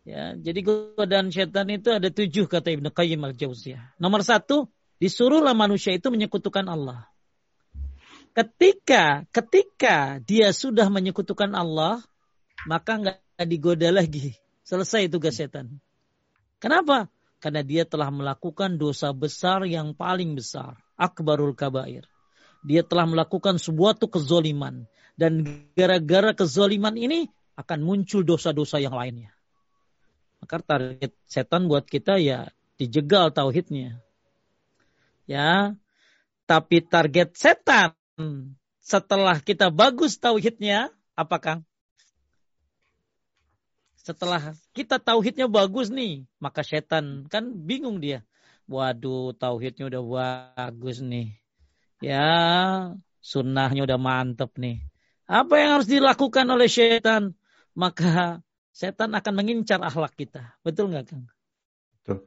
Ya, 0.04 0.36
jadi 0.36 0.60
godaan 0.64 1.32
setan 1.32 1.72
itu 1.72 1.88
ada 1.92 2.12
tujuh 2.12 2.44
kata 2.44 2.76
Ibnu 2.76 2.92
Qayyim 2.92 3.24
al-Jauziyah. 3.24 3.96
Nomor 3.96 4.20
satu, 4.20 4.68
disuruhlah 5.00 5.56
manusia 5.56 5.96
itu 5.96 6.12
menyekutukan 6.12 6.68
Allah. 6.68 7.08
Ketika 8.36 9.24
ketika 9.32 10.20
dia 10.22 10.52
sudah 10.52 10.92
menyekutukan 10.92 11.50
Allah, 11.56 12.04
maka 12.68 13.00
nggak 13.00 13.48
digoda 13.48 13.88
lagi. 13.90 14.36
Selesai 14.62 15.08
tugas 15.08 15.40
setan. 15.40 15.80
Kenapa? 16.60 17.08
Karena 17.40 17.64
dia 17.64 17.88
telah 17.88 18.12
melakukan 18.12 18.76
dosa 18.76 19.10
besar 19.16 19.64
yang 19.64 19.96
paling 19.96 20.36
besar. 20.36 20.76
Akbarul 21.00 21.56
kabair. 21.56 22.04
Dia 22.60 22.84
telah 22.84 23.08
melakukan 23.08 23.56
sebuah 23.56 23.96
tuh 23.96 24.12
kezoliman. 24.12 24.84
Dan 25.16 25.44
gara-gara 25.72 26.36
kezoliman 26.36 26.94
ini 27.00 27.32
akan 27.56 27.80
muncul 27.80 28.20
dosa-dosa 28.20 28.76
yang 28.76 28.92
lainnya. 28.92 29.32
Maka 30.44 30.60
target 30.60 31.12
setan 31.24 31.68
buat 31.68 31.88
kita 31.88 32.20
ya 32.20 32.52
dijegal 32.76 33.32
tauhidnya. 33.32 34.00
Ya, 35.24 35.76
tapi 36.44 36.84
target 36.84 37.36
setan 37.36 37.96
setelah 38.80 39.38
kita 39.38 39.70
bagus 39.70 40.18
tauhidnya, 40.18 40.90
apakah? 41.14 41.62
Setelah 44.00 44.56
kita 44.72 44.96
tauhidnya 44.96 45.44
bagus 45.44 45.92
nih, 45.92 46.24
maka 46.40 46.64
setan 46.64 47.28
kan 47.28 47.52
bingung 47.52 48.00
dia. 48.00 48.24
Waduh, 48.64 49.36
tauhidnya 49.36 49.92
udah 49.92 50.02
bagus 50.02 51.04
nih. 51.04 51.36
Ya, 52.00 52.96
sunnahnya 53.20 53.84
udah 53.84 54.00
mantep 54.00 54.56
nih. 54.56 54.80
Apa 55.28 55.54
yang 55.60 55.70
harus 55.78 55.88
dilakukan 55.90 56.46
oleh 56.48 56.66
setan? 56.66 57.36
Maka 57.76 58.40
setan 58.72 59.12
akan 59.12 59.34
mengincar 59.36 59.84
akhlak 59.84 60.16
kita. 60.16 60.56
Betul 60.64 60.90
nggak, 60.90 61.04
Kang? 61.12 61.28
Betul. 62.00 62.24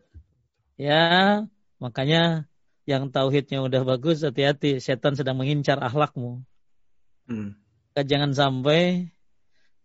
Ya, 0.78 1.42
makanya 1.82 2.46
yang 2.86 3.10
tauhidnya 3.10 3.66
udah 3.66 3.82
bagus, 3.82 4.22
hati-hati. 4.22 4.78
Setan 4.78 5.18
sedang 5.18 5.42
mengincar 5.42 5.82
akhlakmu. 5.82 6.44
Hmm. 7.26 7.58
Jangan 7.98 8.36
sampai 8.36 9.10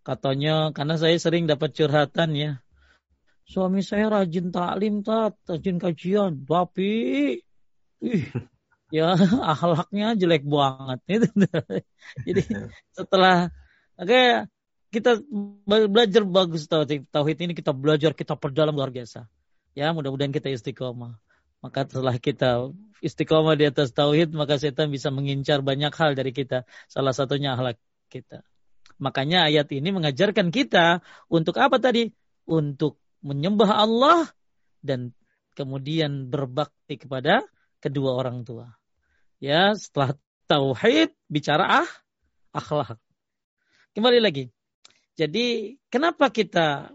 Katanya 0.09 0.73
karena 0.73 0.97
saya 0.97 1.21
sering 1.21 1.45
dapat 1.45 1.77
curhatan 1.77 2.33
ya. 2.33 2.53
Suami 3.45 3.85
saya 3.85 4.09
rajin 4.09 4.49
taklim, 4.49 5.05
tat, 5.05 5.37
rajin 5.45 5.77
kajian, 5.77 6.49
tapi 6.49 6.93
ih, 8.01 8.25
ya 8.97 9.13
akhlaknya 9.53 10.17
jelek 10.17 10.49
banget 10.49 11.01
itu. 11.21 11.29
Jadi 12.25 12.43
setelah 12.97 13.53
oke 14.01 14.49
kita 14.89 15.21
belajar 15.69 16.25
bagus 16.25 16.65
tauhid, 16.65 17.05
tauhid 17.13 17.39
ini 17.45 17.53
kita 17.53 17.77
belajar 17.77 18.17
kita 18.17 18.33
perdalam 18.33 18.73
luar 18.73 18.89
biasa. 18.89 19.29
Ya 19.77 19.93
mudah-mudahan 19.93 20.33
kita 20.33 20.49
istiqomah. 20.49 21.21
Maka 21.61 21.85
setelah 21.85 22.17
kita 22.17 22.73
istiqomah 23.05 23.61
di 23.61 23.69
atas 23.69 23.93
tauhid, 23.93 24.33
maka 24.33 24.57
setan 24.57 24.89
bisa 24.89 25.13
mengincar 25.13 25.61
banyak 25.61 25.93
hal 25.93 26.17
dari 26.17 26.33
kita. 26.33 26.65
Salah 26.89 27.13
satunya 27.13 27.53
akhlak 27.53 27.77
kita. 28.09 28.41
Makanya 28.99 29.47
ayat 29.47 29.71
ini 29.71 29.95
mengajarkan 29.95 30.51
kita 30.51 31.01
untuk 31.31 31.59
apa 31.63 31.79
tadi? 31.79 32.11
Untuk 32.49 32.99
menyembah 33.23 33.71
Allah 33.71 34.31
dan 34.83 35.15
kemudian 35.55 36.31
berbakti 36.31 36.99
kepada 36.99 37.47
kedua 37.79 38.19
orang 38.19 38.43
tua. 38.43 38.75
Ya, 39.39 39.75
setelah 39.75 40.19
tauhid 40.51 41.15
bicara 41.31 41.87
ah 41.87 41.91
akhlak. 42.51 42.99
Kembali 43.95 44.19
lagi. 44.19 44.51
Jadi, 45.19 45.79
kenapa 45.91 46.31
kita 46.31 46.95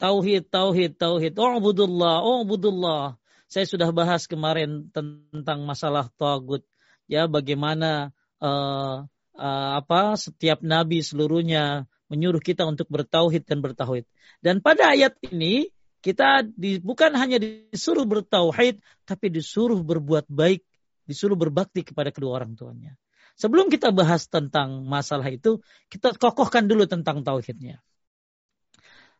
tauhid 0.00 0.48
tauhid 0.52 1.00
tauhid 1.00 1.32
ubudullah 1.36 2.24
ubudullah. 2.24 3.16
Saya 3.48 3.64
sudah 3.68 3.88
bahas 3.94 4.26
kemarin 4.26 4.90
tentang 4.90 5.62
masalah 5.64 6.10
tagut 6.16 6.64
ya 7.06 7.28
bagaimana 7.28 8.10
uh, 8.40 9.04
uh, 9.36 9.82
apa 9.82 10.14
setiap 10.18 10.62
nabi 10.64 11.02
seluruhnya 11.02 11.86
menyuruh 12.08 12.40
kita 12.40 12.62
untuk 12.68 12.86
bertauhid 12.90 13.44
dan 13.48 13.58
bertauhid. 13.64 14.06
Dan 14.38 14.60
pada 14.62 14.92
ayat 14.92 15.18
ini 15.28 15.72
kita 16.04 16.44
di, 16.44 16.78
bukan 16.84 17.16
hanya 17.16 17.40
disuruh 17.40 18.04
bertauhid, 18.04 18.78
tapi 19.08 19.32
disuruh 19.32 19.80
berbuat 19.80 20.28
baik, 20.28 20.60
disuruh 21.08 21.34
berbakti 21.34 21.80
kepada 21.80 22.12
kedua 22.12 22.38
orang 22.38 22.52
tuanya. 22.54 22.92
Sebelum 23.34 23.66
kita 23.66 23.90
bahas 23.90 24.30
tentang 24.30 24.84
masalah 24.86 25.26
itu, 25.32 25.58
kita 25.90 26.14
kokohkan 26.14 26.68
dulu 26.70 26.86
tentang 26.86 27.24
tauhidnya. 27.24 27.82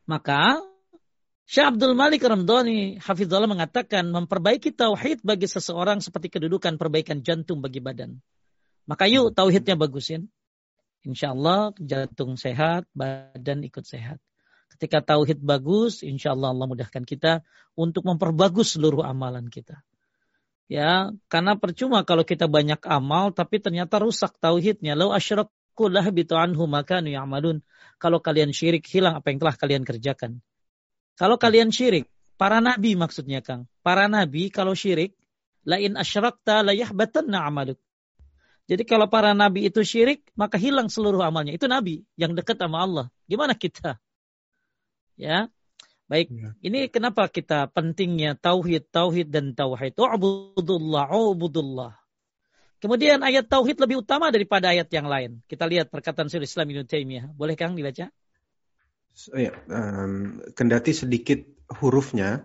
Maka 0.05 0.61
Syekh 1.45 1.77
Abdul 1.77 1.97
Malik 1.97 2.25
Ramdhani 2.25 3.01
Hafizullah 3.01 3.49
mengatakan 3.49 4.09
memperbaiki 4.09 4.73
tauhid 4.73 5.25
bagi 5.25 5.49
seseorang 5.49 6.01
seperti 6.01 6.33
kedudukan 6.37 6.77
perbaikan 6.77 7.21
jantung 7.21 7.65
bagi 7.65 7.81
badan. 7.81 8.21
Maka 8.85 9.09
yuk 9.09 9.33
tauhidnya 9.33 9.77
bagusin. 9.77 10.29
Insya 11.05 11.37
Allah 11.37 11.77
jantung 11.77 12.37
sehat, 12.41 12.89
badan 12.97 13.61
ikut 13.65 13.85
sehat. 13.85 14.21
Ketika 14.73 15.05
tauhid 15.05 15.39
bagus, 15.45 16.01
insya 16.01 16.33
Allah 16.33 16.51
Allah 16.51 16.67
mudahkan 16.67 17.05
kita 17.05 17.45
untuk 17.77 18.09
memperbagus 18.09 18.75
seluruh 18.75 19.05
amalan 19.05 19.47
kita. 19.53 19.85
Ya, 20.65 21.13
karena 21.29 21.61
percuma 21.61 22.09
kalau 22.09 22.25
kita 22.25 22.49
banyak 22.49 22.81
amal 22.89 23.37
tapi 23.37 23.61
ternyata 23.61 24.01
rusak 24.01 24.41
tauhidnya. 24.41 24.97
Lau 24.97 25.13
asyraku 25.13 25.93
lahbitu 25.93 26.35
anhu 26.41 26.65
makanu 26.65 27.13
ya'malun. 27.13 27.61
Kalau 28.01 28.19
kalian 28.25 28.51
syirik 28.51 28.89
hilang 28.89 29.21
apa 29.21 29.29
yang 29.29 29.39
telah 29.45 29.55
kalian 29.55 29.85
kerjakan. 29.85 30.41
Kalau 31.15 31.37
kalian 31.39 31.71
syirik, 31.71 32.11
para 32.41 32.59
nabi 32.59 32.97
maksudnya 32.97 33.45
Kang. 33.45 33.71
Para 33.85 34.09
nabi 34.11 34.49
kalau 34.51 34.75
syirik, 34.75 35.15
lain 35.69 35.95
asyrakta 36.01 36.65
layahbatanna 36.65 37.45
amaluk. 37.45 37.79
Jadi 38.65 38.83
kalau 38.89 39.07
para 39.13 39.37
nabi 39.37 39.69
itu 39.69 39.85
syirik, 39.85 40.25
maka 40.33 40.57
hilang 40.57 40.89
seluruh 40.89 41.21
amalnya. 41.21 41.53
Itu 41.53 41.69
nabi 41.69 42.05
yang 42.17 42.33
dekat 42.33 42.57
sama 42.57 42.81
Allah. 42.81 43.07
Gimana 43.29 43.53
kita? 43.53 44.01
Ya. 45.21 45.53
Baik, 46.05 46.29
ya. 46.37 46.53
ini 46.61 46.93
kenapa 46.93 47.33
kita 47.33 47.65
pentingnya 47.73 48.37
tauhid, 48.37 48.93
tauhid 48.93 49.33
dan 49.33 49.57
tauhid. 49.57 49.97
U'budullah, 49.97 51.09
u'budullah. 51.09 51.97
Kemudian 52.77 53.25
ayat 53.25 53.49
tauhid 53.49 53.81
lebih 53.81 54.05
utama 54.05 54.29
daripada 54.29 54.69
ayat 54.69 54.93
yang 54.93 55.09
lain. 55.09 55.41
Kita 55.49 55.65
lihat 55.65 55.89
perkataan 55.89 56.29
Syaikhul 56.29 56.45
Islam 56.45 56.69
Ibnu 56.69 56.85
Taimiyah. 56.85 57.27
Boleh 57.33 57.57
Kang 57.57 57.73
dibaca? 57.73 58.13
Oh 59.33 59.41
ya, 59.41 59.57
um, 59.73 60.45
kendati 60.53 60.93
sedikit 60.93 61.41
hurufnya, 61.81 62.45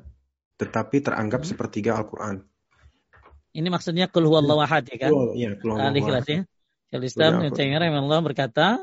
tetapi 0.55 1.03
teranggap 1.03 1.43
hmm. 1.43 1.49
sepertiga 1.51 1.99
Al-Quran. 1.99 2.47
Ini 3.59 3.67
maksudnya 3.67 4.07
kul 4.07 4.23
huwallahu 4.23 4.63
ahad 4.63 4.87
ya 4.87 4.97
kan? 5.07 5.11
Oh, 5.11 5.35
iya, 5.35 5.59
kul 5.59 5.75
huwallahu. 5.75 5.91
Islam 7.03 7.43
Taimiyah 7.51 8.23
berkata, 8.23 8.79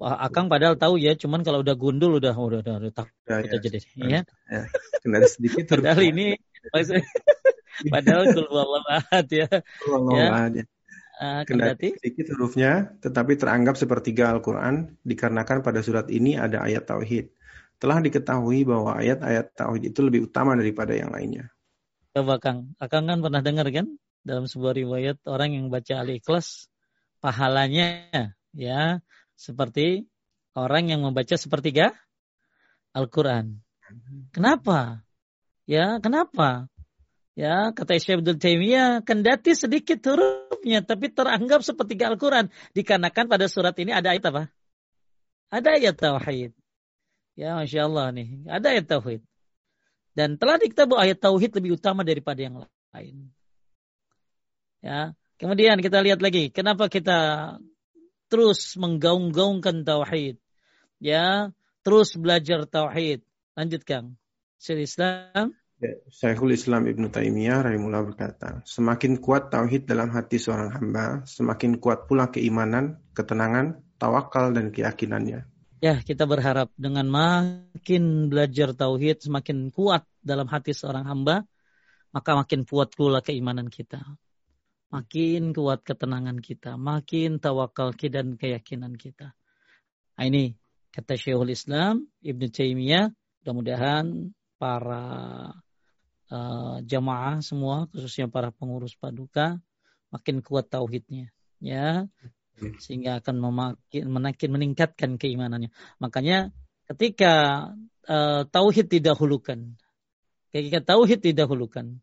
Wah, 0.00 0.16
Akang 0.16 0.48
padahal 0.48 0.80
tahu 0.80 0.96
ya, 0.96 1.12
cuman 1.12 1.44
kalau 1.44 1.60
udah 1.60 1.76
gundul 1.76 2.16
udah 2.16 2.32
udah 2.32 2.64
udah, 2.64 2.74
udah 2.80 2.92
takut 2.96 3.12
ya, 3.28 3.44
ya. 3.44 3.60
jadi 3.60 3.78
ya. 4.00 4.20
ya. 4.24 4.62
Kendali 5.04 5.28
sedikit 5.28 5.76
padahal 5.76 6.00
ini 6.00 6.40
maksudnya, 6.72 7.04
padahal 7.92 8.32
kul 8.32 8.48
huwallahu 8.48 8.88
ahad 8.88 9.28
ya. 9.28 9.48
Kul 9.84 10.16
ya. 10.16 10.26
ahad 10.32 10.52
ya. 10.56 10.66
Uh, 11.20 11.44
kendati 11.44 11.92
sedikit 12.00 12.32
hurufnya, 12.32 12.96
tetapi 13.04 13.36
teranggap 13.36 13.76
sepertiga 13.76 14.32
Al-Quran 14.32 14.96
dikarenakan 15.04 15.60
pada 15.60 15.84
surat 15.84 16.08
ini 16.08 16.40
ada 16.40 16.64
ayat 16.64 16.88
tauhid. 16.88 17.36
Telah 17.76 18.00
diketahui 18.00 18.64
bahwa 18.64 18.96
ayat-ayat 18.96 19.52
tauhid 19.52 19.92
itu 19.92 20.00
lebih 20.00 20.32
utama 20.32 20.56
daripada 20.56 20.96
yang 20.96 21.12
lainnya. 21.12 21.52
Coba 22.10 22.42
Kang, 22.42 22.74
Akang 22.82 23.06
kan 23.06 23.22
pernah 23.22 23.38
dengar 23.38 23.70
kan 23.70 23.86
dalam 24.26 24.50
sebuah 24.50 24.74
riwayat 24.74 25.22
orang 25.30 25.54
yang 25.54 25.66
baca 25.70 26.02
Al-Ikhlas 26.02 26.66
pahalanya 27.22 28.10
ya 28.50 28.98
seperti 29.38 30.10
orang 30.58 30.90
yang 30.90 31.06
membaca 31.06 31.38
sepertiga 31.38 31.94
Al-Quran. 32.90 33.62
Kenapa? 34.34 35.06
Ya, 35.70 36.02
kenapa? 36.02 36.66
Ya, 37.38 37.70
kata 37.70 37.96
Syekh 38.02 38.20
Abdul 38.20 38.42
Taimiyah, 38.42 39.06
kendati 39.06 39.54
sedikit 39.54 40.02
hurufnya, 40.02 40.82
tapi 40.82 41.14
teranggap 41.14 41.62
seperti 41.62 41.94
Al-Quran. 42.02 42.50
Dikarenakan 42.74 43.30
pada 43.30 43.46
surat 43.46 43.78
ini 43.78 43.94
ada 43.94 44.10
ayat 44.10 44.26
apa? 44.34 44.42
Ada 45.54 45.78
ayat 45.78 45.94
tauhid. 45.94 46.52
Ya, 47.38 47.54
Masya 47.54 47.86
Allah 47.86 48.10
nih. 48.10 48.28
Ada 48.50 48.66
ayat 48.74 48.86
tauhid. 48.90 49.22
Dan 50.16 50.36
telah 50.36 50.58
diketahui 50.58 50.98
ayat 50.98 51.18
tauhid 51.22 51.54
lebih 51.54 51.78
utama 51.78 52.02
daripada 52.02 52.40
yang 52.42 52.66
lain. 52.94 53.30
Ya, 54.80 55.14
kemudian 55.38 55.78
kita 55.78 56.00
lihat 56.02 56.24
lagi, 56.24 56.50
kenapa 56.50 56.88
kita 56.90 57.18
terus 58.30 58.74
menggaung-gaungkan 58.80 59.86
tauhid. 59.86 60.40
Ya, 60.98 61.54
terus 61.86 62.16
belajar 62.18 62.66
tauhid. 62.66 63.22
Lanjut 63.54 63.82
Kang. 63.84 64.16
Syekh 64.60 64.92
Islam 64.92 65.56
Ya, 65.80 65.96
Syekhul 66.12 66.52
Islam 66.52 66.84
Ibnu 66.92 67.08
Taimiyah 67.08 67.64
rahimahullah 67.64 68.04
berkata, 68.12 68.60
semakin 68.68 69.16
kuat 69.16 69.48
tauhid 69.48 69.88
dalam 69.88 70.12
hati 70.12 70.36
seorang 70.36 70.76
hamba, 70.76 71.24
semakin 71.24 71.80
kuat 71.80 72.04
pula 72.04 72.28
keimanan, 72.28 73.00
ketenangan, 73.16 73.80
tawakal 73.96 74.52
dan 74.52 74.76
keyakinannya. 74.76 75.48
Ya, 75.80 75.96
kita 76.04 76.28
berharap 76.28 76.68
dengan 76.76 77.08
makin 77.08 78.28
belajar 78.28 78.76
tauhid, 78.76 79.24
semakin 79.24 79.72
kuat 79.72 80.04
dalam 80.20 80.44
hati 80.44 80.76
seorang 80.76 81.08
hamba, 81.08 81.48
maka 82.12 82.36
makin 82.36 82.68
kuat 82.68 82.92
pula 82.92 83.24
keimanan 83.24 83.72
kita. 83.72 84.04
Makin 84.92 85.56
kuat 85.56 85.80
ketenangan 85.80 86.44
kita, 86.44 86.76
makin 86.76 87.40
tawakal 87.40 87.96
kita 87.96 88.20
dan 88.20 88.36
keyakinan 88.36 88.92
kita. 88.92 89.32
Nah, 90.20 90.24
ini 90.28 90.52
kata 90.92 91.16
Syekhul 91.16 91.56
Islam 91.56 92.04
Ibnu 92.20 92.52
Taimiyah, 92.52 93.08
mudah-mudahan 93.40 94.36
para 94.60 95.04
uh, 96.28 96.76
jamaah 96.84 97.40
semua 97.40 97.88
khususnya 97.88 98.28
para 98.28 98.52
pengurus 98.52 98.92
paduka 98.94 99.56
makin 100.12 100.44
kuat 100.44 100.68
tauhidnya 100.68 101.32
ya 101.56 102.04
sehingga 102.82 103.20
akan 103.20 103.36
memakin 103.40 104.04
menakin 104.06 104.50
meningkatkan 104.52 105.16
keimanannya. 105.16 105.72
Makanya 105.98 106.52
ketika 106.90 107.66
uh, 108.06 108.42
tauhid 108.48 108.90
didahulukan 108.90 109.78
ketika 110.50 110.82
tauhid 110.82 111.22
didahulukan 111.22 112.02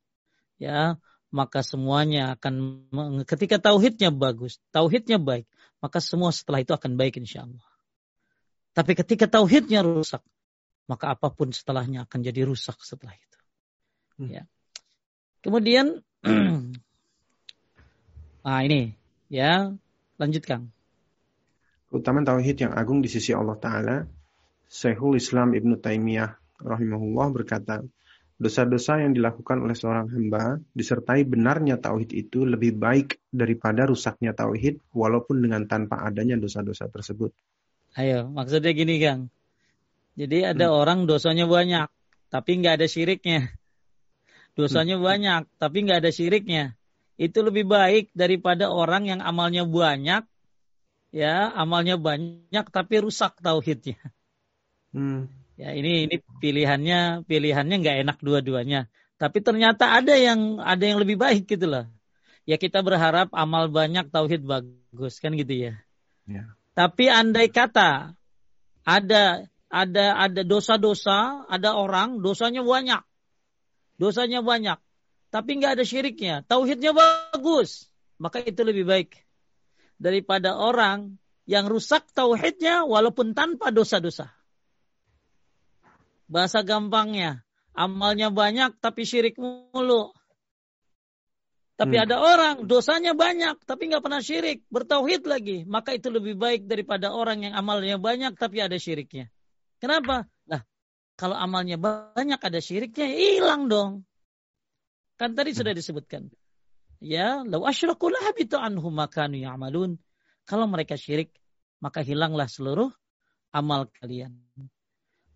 ya 0.55 0.95
maka 1.27 1.59
semuanya 1.59 2.39
akan 2.39 2.87
ketika 3.27 3.59
tauhidnya 3.59 4.15
bagus 4.15 4.63
tauhidnya 4.71 5.19
baik 5.19 5.43
maka 5.83 5.99
semua 5.99 6.31
setelah 6.31 6.63
itu 6.63 6.71
akan 6.71 6.95
baik 6.95 7.19
insya 7.19 7.43
Allah 7.43 7.67
tapi 8.71 8.95
ketika 8.95 9.27
tauhidnya 9.27 9.83
rusak 9.83 10.23
maka 10.87 11.13
apa 11.13 11.27
pun 11.29 11.51
setelahnya 11.51 12.07
akan 12.07 12.19
jadi 12.23 12.47
rusak 12.47 12.79
setelah 12.79 13.13
itu. 13.13 13.39
Hmm. 14.17 14.29
Ya. 14.31 14.43
Kemudian 15.43 16.01
ah 18.47 18.61
ini 18.63 18.95
ya 19.27 19.75
lanjutkan. 20.17 20.69
Keutamaan 21.87 22.27
tauhid 22.27 22.67
yang 22.67 22.73
agung 22.75 22.99
di 22.99 23.07
sisi 23.07 23.31
Allah 23.31 23.55
taala 23.55 23.97
Syekhul 24.67 25.15
Islam 25.15 25.55
Ibnu 25.55 25.79
Taimiyah 25.79 26.59
rahimahullah 26.59 27.27
berkata, 27.31 27.79
dosa-dosa 28.37 29.01
yang 29.01 29.17
dilakukan 29.17 29.57
oleh 29.65 29.73
seorang 29.73 30.13
hamba 30.13 30.61
disertai 30.77 31.25
benarnya 31.25 31.81
tauhid 31.81 32.13
itu 32.13 32.45
lebih 32.45 32.77
baik 32.77 33.17
daripada 33.33 33.89
rusaknya 33.89 34.37
tauhid 34.37 34.77
walaupun 34.93 35.41
dengan 35.41 35.65
tanpa 35.65 36.05
adanya 36.05 36.37
dosa-dosa 36.37 36.85
tersebut. 36.91 37.33
Ayo, 37.97 38.29
maksudnya 38.29 38.77
gini, 38.77 39.01
Kang. 39.01 39.33
Jadi 40.13 40.45
ada 40.45 40.69
hmm. 40.69 40.77
orang 40.77 40.99
dosanya 41.09 41.49
banyak, 41.49 41.89
tapi 42.29 42.61
nggak 42.61 42.77
ada 42.77 42.85
syiriknya. 42.85 43.49
Dosanya 44.53 45.01
hmm. 45.01 45.05
banyak, 45.05 45.41
tapi 45.57 45.77
nggak 45.85 46.05
ada 46.05 46.11
syiriknya. 46.13 46.76
Itu 47.17 47.41
lebih 47.41 47.65
baik 47.65 48.13
daripada 48.13 48.69
orang 48.69 49.09
yang 49.09 49.19
amalnya 49.25 49.65
banyak, 49.65 50.23
ya 51.09 51.49
amalnya 51.49 51.97
banyak 51.97 52.65
tapi 52.69 52.95
rusak 53.01 53.41
tauhidnya. 53.41 53.97
Hmm. 54.93 55.29
Ya 55.57 55.73
ini 55.73 56.05
ini 56.05 56.21
pilihannya 56.21 57.25
pilihannya 57.25 57.75
nggak 57.81 57.97
enak 58.05 58.17
dua-duanya. 58.21 58.85
Tapi 59.17 59.41
ternyata 59.41 59.97
ada 59.97 60.13
yang 60.13 60.61
ada 60.61 60.85
yang 60.85 61.01
lebih 61.01 61.17
baik 61.17 61.49
gitu 61.49 61.65
loh. 61.65 61.89
Ya 62.45 62.61
kita 62.61 62.85
berharap 62.85 63.33
amal 63.33 63.67
banyak 63.67 64.13
tauhid 64.13 64.45
bagus 64.45 65.17
kan 65.17 65.33
gitu 65.33 65.51
ya. 65.51 65.73
ya. 66.29 66.53
Tapi 66.77 67.09
andai 67.09 67.49
kata 67.49 68.13
ada 68.85 69.49
ada 69.67 70.05
ada 70.15 70.41
dosa-dosa, 70.45 71.49
ada 71.49 71.75
orang 71.75 72.21
dosanya 72.23 72.63
banyak, 72.63 73.01
dosanya 73.99 74.39
banyak, 74.39 74.79
tapi 75.27 75.59
nggak 75.59 75.79
ada 75.79 75.83
syiriknya, 75.83 76.43
tauhidnya 76.47 76.95
bagus, 76.95 77.91
maka 78.17 78.39
itu 78.39 78.63
lebih 78.63 78.87
baik 78.87 79.11
daripada 79.99 80.55
orang 80.55 81.17
yang 81.47 81.65
rusak 81.67 82.07
tauhidnya 82.11 82.83
walaupun 82.83 83.31
tanpa 83.31 83.71
dosa-dosa. 83.71 84.31
Bahasa 86.27 86.59
gampangnya, 86.63 87.43
amalnya 87.71 88.27
banyak 88.31 88.75
tapi 88.83 89.07
syirik 89.07 89.39
mulu. 89.39 90.11
Tapi 91.77 91.93
hmm. 91.93 92.03
ada 92.09 92.15
orang 92.17 92.55
dosanya 92.65 93.13
banyak 93.13 93.61
tapi 93.63 93.87
nggak 93.87 94.03
pernah 94.03 94.19
syirik, 94.19 94.65
bertauhid 94.67 95.23
lagi. 95.29 95.63
Maka 95.63 95.95
itu 95.95 96.09
lebih 96.09 96.35
baik 96.35 96.65
daripada 96.65 97.13
orang 97.13 97.47
yang 97.47 97.53
amalnya 97.55 97.95
banyak 98.01 98.33
tapi 98.35 98.59
ada 98.59 98.75
syiriknya. 98.75 99.29
Kenapa? 99.77 100.25
Nah, 100.49 100.65
kalau 101.15 101.37
amalnya 101.37 101.77
banyak 101.77 102.41
ada 102.41 102.59
syiriknya, 102.59 103.07
hilang 103.13 103.69
dong. 103.69 104.03
Kan 105.17 105.33
tadi 105.33 105.51
hmm. 105.51 105.59
sudah 105.59 105.73
disebutkan. 105.73 106.29
Ya, 106.97 107.45
lau 107.45 107.65
asyraku 107.65 108.09
lahabitu 108.09 108.57
anhum 108.57 108.93
makanu 108.93 109.37
ya'malun. 109.37 110.01
Kalau 110.49 110.65
mereka 110.65 110.97
syirik, 110.97 111.33
maka 111.81 112.01
hilanglah 112.01 112.49
seluruh 112.49 112.89
amal 113.53 113.89
kalian. 114.01 114.33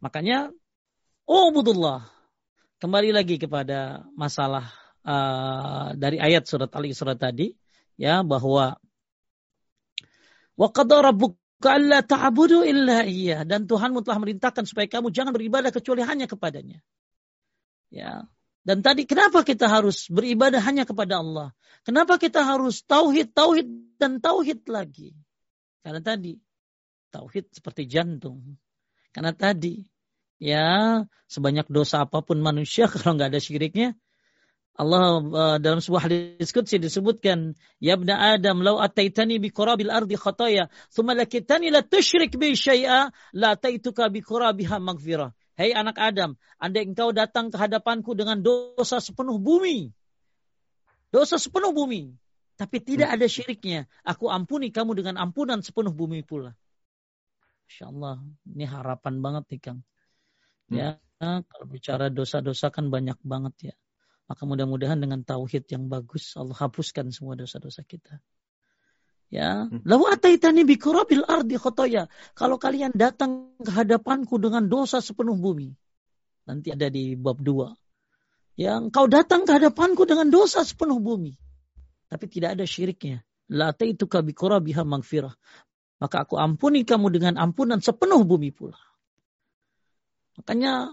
Makanya, 0.01 0.49
oh 1.29 1.47
budullah. 1.53 2.05
Kembali 2.81 3.13
lagi 3.13 3.37
kepada 3.37 4.01
masalah 4.17 4.73
uh, 5.05 5.93
dari 5.93 6.17
ayat 6.17 6.49
surat 6.49 6.73
Al-Isra 6.73 7.13
tadi 7.13 7.53
ya 7.93 8.25
bahwa 8.25 8.73
iya 13.05 13.45
dan 13.45 13.69
Tuhanmu 13.69 14.01
telah 14.01 14.17
merintahkan 14.17 14.65
supaya 14.65 14.89
kamu 14.89 15.13
jangan 15.13 15.29
beribadah 15.29 15.69
kecuali 15.69 16.01
hanya 16.01 16.25
kepadanya. 16.25 16.81
Ya. 17.93 18.25
Dan 18.61 18.85
tadi 18.85 19.09
kenapa 19.09 19.41
kita 19.41 19.65
harus 19.65 20.05
beribadah 20.05 20.61
hanya 20.61 20.85
kepada 20.85 21.21
Allah? 21.21 21.49
Kenapa 21.81 22.21
kita 22.21 22.45
harus 22.45 22.85
tauhid, 22.85 23.33
tauhid 23.33 23.97
dan 23.97 24.21
tauhid 24.21 24.69
lagi? 24.69 25.17
Karena 25.81 25.97
tadi 25.97 26.37
tauhid 27.09 27.49
seperti 27.49 27.89
jantung. 27.89 28.61
Karena 29.09 29.33
tadi 29.33 29.81
ya 30.37 31.01
sebanyak 31.25 31.69
dosa 31.73 32.05
apa 32.05 32.21
pun 32.21 32.37
manusia 32.37 32.85
kalau 32.91 33.17
nggak 33.17 33.33
ada 33.33 33.41
syiriknya 33.41 33.97
Allah 34.71 35.19
uh, 35.19 35.57
dalam 35.59 35.83
sebuah 35.83 36.07
hadis 36.07 36.49
disebutkan, 36.55 37.59
"Ya 37.83 37.99
ibna 37.99 38.15
Adam, 38.17 38.63
law 38.63 38.79
ataitani 38.79 39.37
bi 39.37 39.51
qurabil 39.51 39.91
ardi 39.91 40.15
khataya, 40.15 40.71
thumma 40.89 41.11
lakitani 41.11 41.67
la 41.69 41.83
tusyrik 41.83 42.39
bi 42.39 42.55
syai'a, 42.55 43.11
la 43.35 43.49
taituka 43.59 44.07
bi 44.07 44.23
qurabiha 44.23 44.79
maghfirah." 44.79 45.35
Hei 45.61 45.77
anak 45.77 45.93
Adam, 46.01 46.33
andai 46.57 46.89
engkau 46.89 47.13
datang 47.13 47.53
ke 47.53 47.57
hadapanku 47.61 48.17
dengan 48.17 48.41
dosa 48.41 48.97
sepenuh 48.97 49.37
bumi, 49.37 49.93
dosa 51.13 51.37
sepenuh 51.37 51.69
bumi, 51.69 52.17
tapi 52.57 52.81
tidak 52.81 53.13
ada 53.13 53.29
syiriknya, 53.29 53.85
aku 54.01 54.25
ampuni 54.33 54.73
kamu 54.73 54.97
dengan 54.97 55.21
ampunan 55.21 55.61
sepenuh 55.61 55.93
bumi 55.93 56.25
pula. 56.25 56.57
Insya 57.69 57.93
Allah, 57.93 58.25
ini 58.49 58.65
harapan 58.65 59.21
banget 59.21 59.43
nih 59.53 59.61
Kang. 59.61 59.79
Ya, 60.73 60.97
kalau 61.21 61.69
bicara 61.69 62.09
dosa-dosa 62.09 62.73
kan 62.73 62.89
banyak 62.89 63.21
banget 63.21 63.53
ya. 63.69 63.75
Maka 64.25 64.49
mudah-mudahan 64.49 64.97
dengan 64.97 65.21
tauhid 65.21 65.69
yang 65.69 65.85
bagus 65.93 66.33
Allah 66.41 66.57
hapuskan 66.57 67.13
semua 67.13 67.37
dosa-dosa 67.37 67.85
kita. 67.85 68.17
Ya, 69.31 69.63
hmm. 69.63 69.87
lalu 69.87 70.11
ataitani 70.11 70.67
bi 70.67 70.75
kurabil 70.75 71.23
ardi 71.23 71.55
khotoya. 71.55 72.11
Kalau 72.35 72.59
kalian 72.59 72.91
datang 72.91 73.55
ke 73.63 73.71
hadapanku 73.71 74.35
dengan 74.35 74.67
dosa 74.67 74.99
sepenuh 74.99 75.39
bumi. 75.39 75.71
Nanti 76.43 76.75
ada 76.75 76.91
di 76.91 77.15
bab 77.15 77.39
2. 77.39 78.59
Ya, 78.59 78.75
engkau 78.75 79.07
datang 79.07 79.47
ke 79.47 79.55
hadapanku 79.55 80.03
dengan 80.03 80.27
dosa 80.27 80.67
sepenuh 80.67 80.99
bumi. 80.99 81.39
Tapi 82.11 82.27
tidak 82.27 82.59
ada 82.59 82.67
syiriknya. 82.67 83.23
La 83.47 83.71
ataituka 83.71 84.19
bi 84.19 84.35
kurabiha 84.35 84.83
magfirah. 84.83 85.31
Maka 86.03 86.27
aku 86.27 86.35
ampuni 86.35 86.83
kamu 86.83 87.07
dengan 87.15 87.39
ampunan 87.39 87.79
sepenuh 87.79 88.27
bumi 88.27 88.51
pula. 88.51 88.75
Makanya 90.35 90.91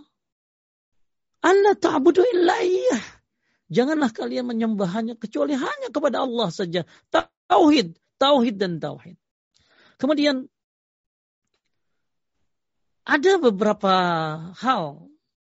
Allah 1.42 1.74
ta'budu 1.74 2.22
illa. 2.22 2.54
Janganlah 3.66 4.14
kalian 4.14 4.46
menyembahnya 4.46 5.18
kecuali 5.18 5.58
hanya 5.58 5.90
kepada 5.90 6.22
Allah 6.22 6.48
saja. 6.54 6.86
Tauhid, 7.10 7.98
tauhid 8.18 8.58
dan 8.58 8.82
tauhid. 8.82 9.16
Kemudian 9.98 10.46
ada 13.08 13.32
beberapa 13.40 13.94
hal 14.52 15.08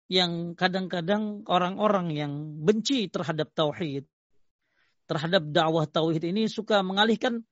yang 0.09 0.57
kadang-kadang 0.57 1.45
orang-orang 1.45 2.13
yang 2.17 2.33
benci 2.65 3.13
terhadap 3.13 3.53
tauhid, 3.53 4.09
terhadap 5.05 5.45
dakwah 5.53 5.85
tauhid 5.85 6.25
ini 6.25 6.49
suka 6.49 6.81
mengalihkan, 6.81 7.45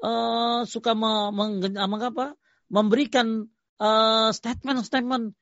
uh, 0.00 0.64
suka 0.64 0.96
mengapa, 0.96 2.32
memberikan 2.72 3.44
uh, 3.76 4.32
statement-statement. 4.32 5.36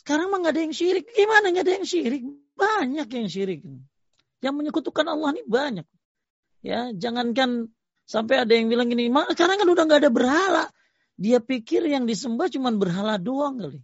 Sekarang 0.00 0.32
mah 0.32 0.40
nggak 0.40 0.54
ada 0.56 0.62
yang 0.64 0.76
syirik. 0.76 1.06
Gimana 1.12 1.52
nggak 1.52 1.64
ada 1.64 1.74
yang 1.76 1.88
syirik? 1.88 2.22
Banyak 2.56 3.08
yang 3.12 3.28
syirik. 3.28 3.60
Yang 4.40 4.54
menyekutukan 4.56 5.06
Allah 5.08 5.36
ini 5.36 5.42
banyak. 5.44 5.86
Ya, 6.64 6.88
jangankan 6.92 7.68
sampai 8.06 8.46
ada 8.46 8.52
yang 8.54 8.70
bilang 8.70 8.88
gini, 8.88 9.10
sekarang 9.10 9.58
kan 9.58 9.68
udah 9.68 9.84
nggak 9.84 10.00
ada 10.06 10.12
berhala. 10.14 10.64
Dia 11.18 11.42
pikir 11.42 11.84
yang 11.84 12.06
disembah 12.06 12.46
cuma 12.52 12.70
berhala 12.70 13.18
doang 13.18 13.58
kali. 13.58 13.80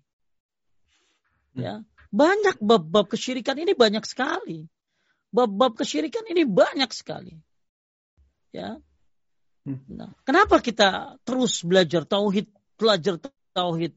Ya, 1.53 1.85
banyak 2.09 2.61
bab-bab 2.63 3.13
kesyirikan 3.13 3.59
ini 3.61 3.77
banyak 3.77 4.05
sekali. 4.07 4.69
Bab-bab 5.33 5.77
kesyirikan 5.77 6.25
ini 6.29 6.45
banyak 6.45 6.89
sekali. 6.93 7.37
Ya. 8.53 8.81
Nah, 9.65 10.11
kenapa 10.29 10.61
kita 10.61 11.17
terus 11.25 11.65
belajar 11.65 12.05
tauhid, 12.05 12.53
belajar 12.77 13.17
tauhid? 13.57 13.97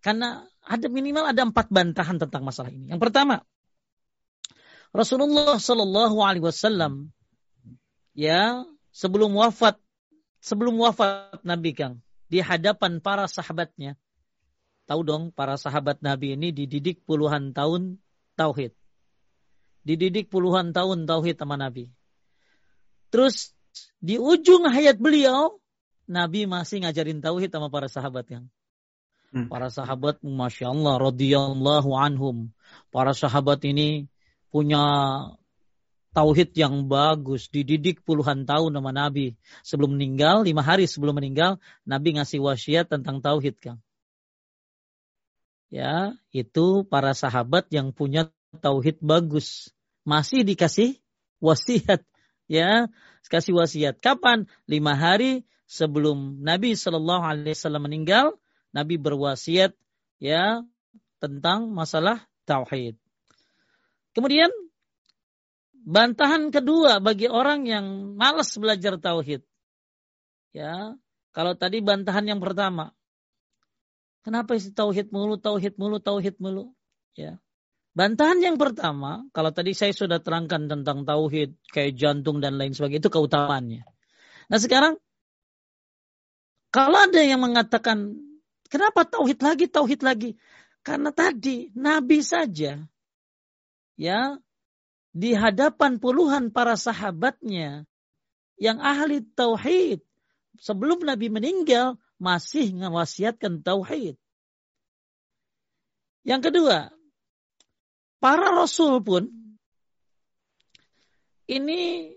Karena 0.00 0.46
ada 0.62 0.86
minimal 0.86 1.26
ada 1.26 1.42
empat 1.42 1.68
bantahan 1.68 2.22
tentang 2.22 2.46
masalah 2.46 2.70
ini. 2.70 2.92
Yang 2.92 3.00
pertama, 3.02 3.42
Rasulullah 4.94 5.58
Shallallahu 5.58 6.16
Alaihi 6.22 6.44
Wasallam 6.46 7.14
ya 8.14 8.62
sebelum 8.90 9.34
wafat 9.34 9.78
sebelum 10.42 10.78
wafat 10.80 11.42
Nabi 11.46 11.76
Kang 11.76 12.02
di 12.30 12.38
hadapan 12.38 13.02
para 13.02 13.26
sahabatnya. 13.26 13.98
Tahu 14.86 15.00
dong 15.06 15.24
para 15.30 15.54
sahabat 15.54 16.02
Nabi 16.02 16.34
ini 16.34 16.50
dididik 16.50 17.06
puluhan 17.06 17.54
tahun 17.54 18.02
tauhid. 18.34 18.74
Dididik 19.86 20.26
puluhan 20.26 20.74
tahun 20.74 21.06
tauhid 21.06 21.38
sama 21.38 21.54
Nabi. 21.54 21.90
Terus 23.14 23.54
di 24.02 24.18
ujung 24.18 24.66
hayat 24.66 24.98
beliau 24.98 25.62
Nabi 26.10 26.50
masih 26.50 26.82
ngajarin 26.82 27.22
tauhid 27.22 27.54
sama 27.54 27.70
para 27.70 27.86
sahabat 27.86 28.26
yang 28.30 28.44
hmm. 29.30 29.46
para 29.46 29.70
sahabat 29.70 30.18
masya 30.22 30.74
Allah 30.74 30.98
radhiyallahu 30.98 31.90
anhum. 31.94 32.50
Para 32.90 33.14
sahabat 33.14 33.62
ini 33.66 34.10
punya 34.50 34.82
tauhid 36.10 36.54
yang 36.58 36.90
bagus, 36.90 37.46
dididik 37.50 38.02
puluhan 38.02 38.46
tahun 38.46 38.74
sama 38.74 38.90
Nabi. 38.90 39.38
Sebelum 39.62 39.94
meninggal, 39.94 40.42
lima 40.42 40.62
hari 40.62 40.90
sebelum 40.90 41.16
meninggal, 41.18 41.62
Nabi 41.86 42.18
ngasih 42.18 42.42
wasiat 42.42 42.90
tentang 42.90 43.22
tauhid, 43.22 43.56
Kang. 43.62 43.78
Ya, 45.70 46.18
itu 46.34 46.82
para 46.82 47.14
sahabat 47.14 47.70
yang 47.70 47.94
punya 47.94 48.26
tauhid 48.58 48.98
bagus. 48.98 49.70
Masih 50.02 50.42
dikasih 50.42 50.98
wasiat. 51.38 52.02
Ya, 52.50 52.90
kasih 53.30 53.54
wasiat. 53.54 54.02
Kapan? 54.02 54.50
Lima 54.66 54.98
hari 54.98 55.46
sebelum 55.70 56.42
Nabi 56.42 56.74
Shallallahu 56.74 57.22
Alaihi 57.22 57.54
Wasallam 57.54 57.86
meninggal, 57.86 58.34
Nabi 58.74 58.98
berwasiat 58.98 59.78
ya 60.18 60.66
tentang 61.22 61.70
masalah 61.70 62.26
tauhid. 62.50 62.98
Kemudian 64.10 64.50
bantahan 65.84 66.52
kedua 66.52 67.00
bagi 67.00 67.26
orang 67.26 67.66
yang 67.66 68.16
malas 68.16 68.54
belajar 68.56 69.00
tauhid. 69.00 69.44
Ya, 70.50 70.98
kalau 71.30 71.54
tadi 71.54 71.78
bantahan 71.78 72.26
yang 72.26 72.42
pertama, 72.42 72.90
kenapa 74.26 74.58
isi 74.58 74.74
tauhid 74.74 75.14
mulu, 75.14 75.38
tauhid 75.38 75.78
mulu, 75.78 76.02
tauhid 76.02 76.36
mulu? 76.42 76.74
Ya. 77.14 77.38
Bantahan 77.90 78.38
yang 78.38 78.54
pertama, 78.54 79.26
kalau 79.34 79.50
tadi 79.50 79.74
saya 79.74 79.90
sudah 79.90 80.22
terangkan 80.22 80.70
tentang 80.70 81.02
tauhid, 81.02 81.58
kayak 81.74 81.98
jantung 81.98 82.38
dan 82.38 82.54
lain 82.54 82.70
sebagainya, 82.70 83.02
itu 83.02 83.10
keutamaannya. 83.10 83.82
Nah 84.50 84.58
sekarang, 84.58 84.94
kalau 86.70 86.98
ada 87.02 87.18
yang 87.18 87.42
mengatakan, 87.42 88.14
kenapa 88.70 89.02
tauhid 89.06 89.42
lagi, 89.42 89.66
tauhid 89.66 90.06
lagi? 90.06 90.38
Karena 90.86 91.10
tadi 91.10 91.74
Nabi 91.76 92.24
saja 92.24 92.80
ya 94.00 94.20
di 95.10 95.34
hadapan 95.34 95.98
puluhan 95.98 96.54
para 96.54 96.78
sahabatnya 96.78 97.86
yang 98.60 98.78
ahli 98.78 99.26
tauhid 99.34 100.04
sebelum 100.60 101.02
Nabi 101.02 101.32
meninggal 101.32 101.98
masih 102.20 102.70
mewasiatkan 102.76 103.64
tauhid. 103.64 104.20
Yang 106.20 106.52
kedua, 106.52 106.92
para 108.20 108.52
rasul 108.52 109.00
pun 109.00 109.24
ini 111.48 112.12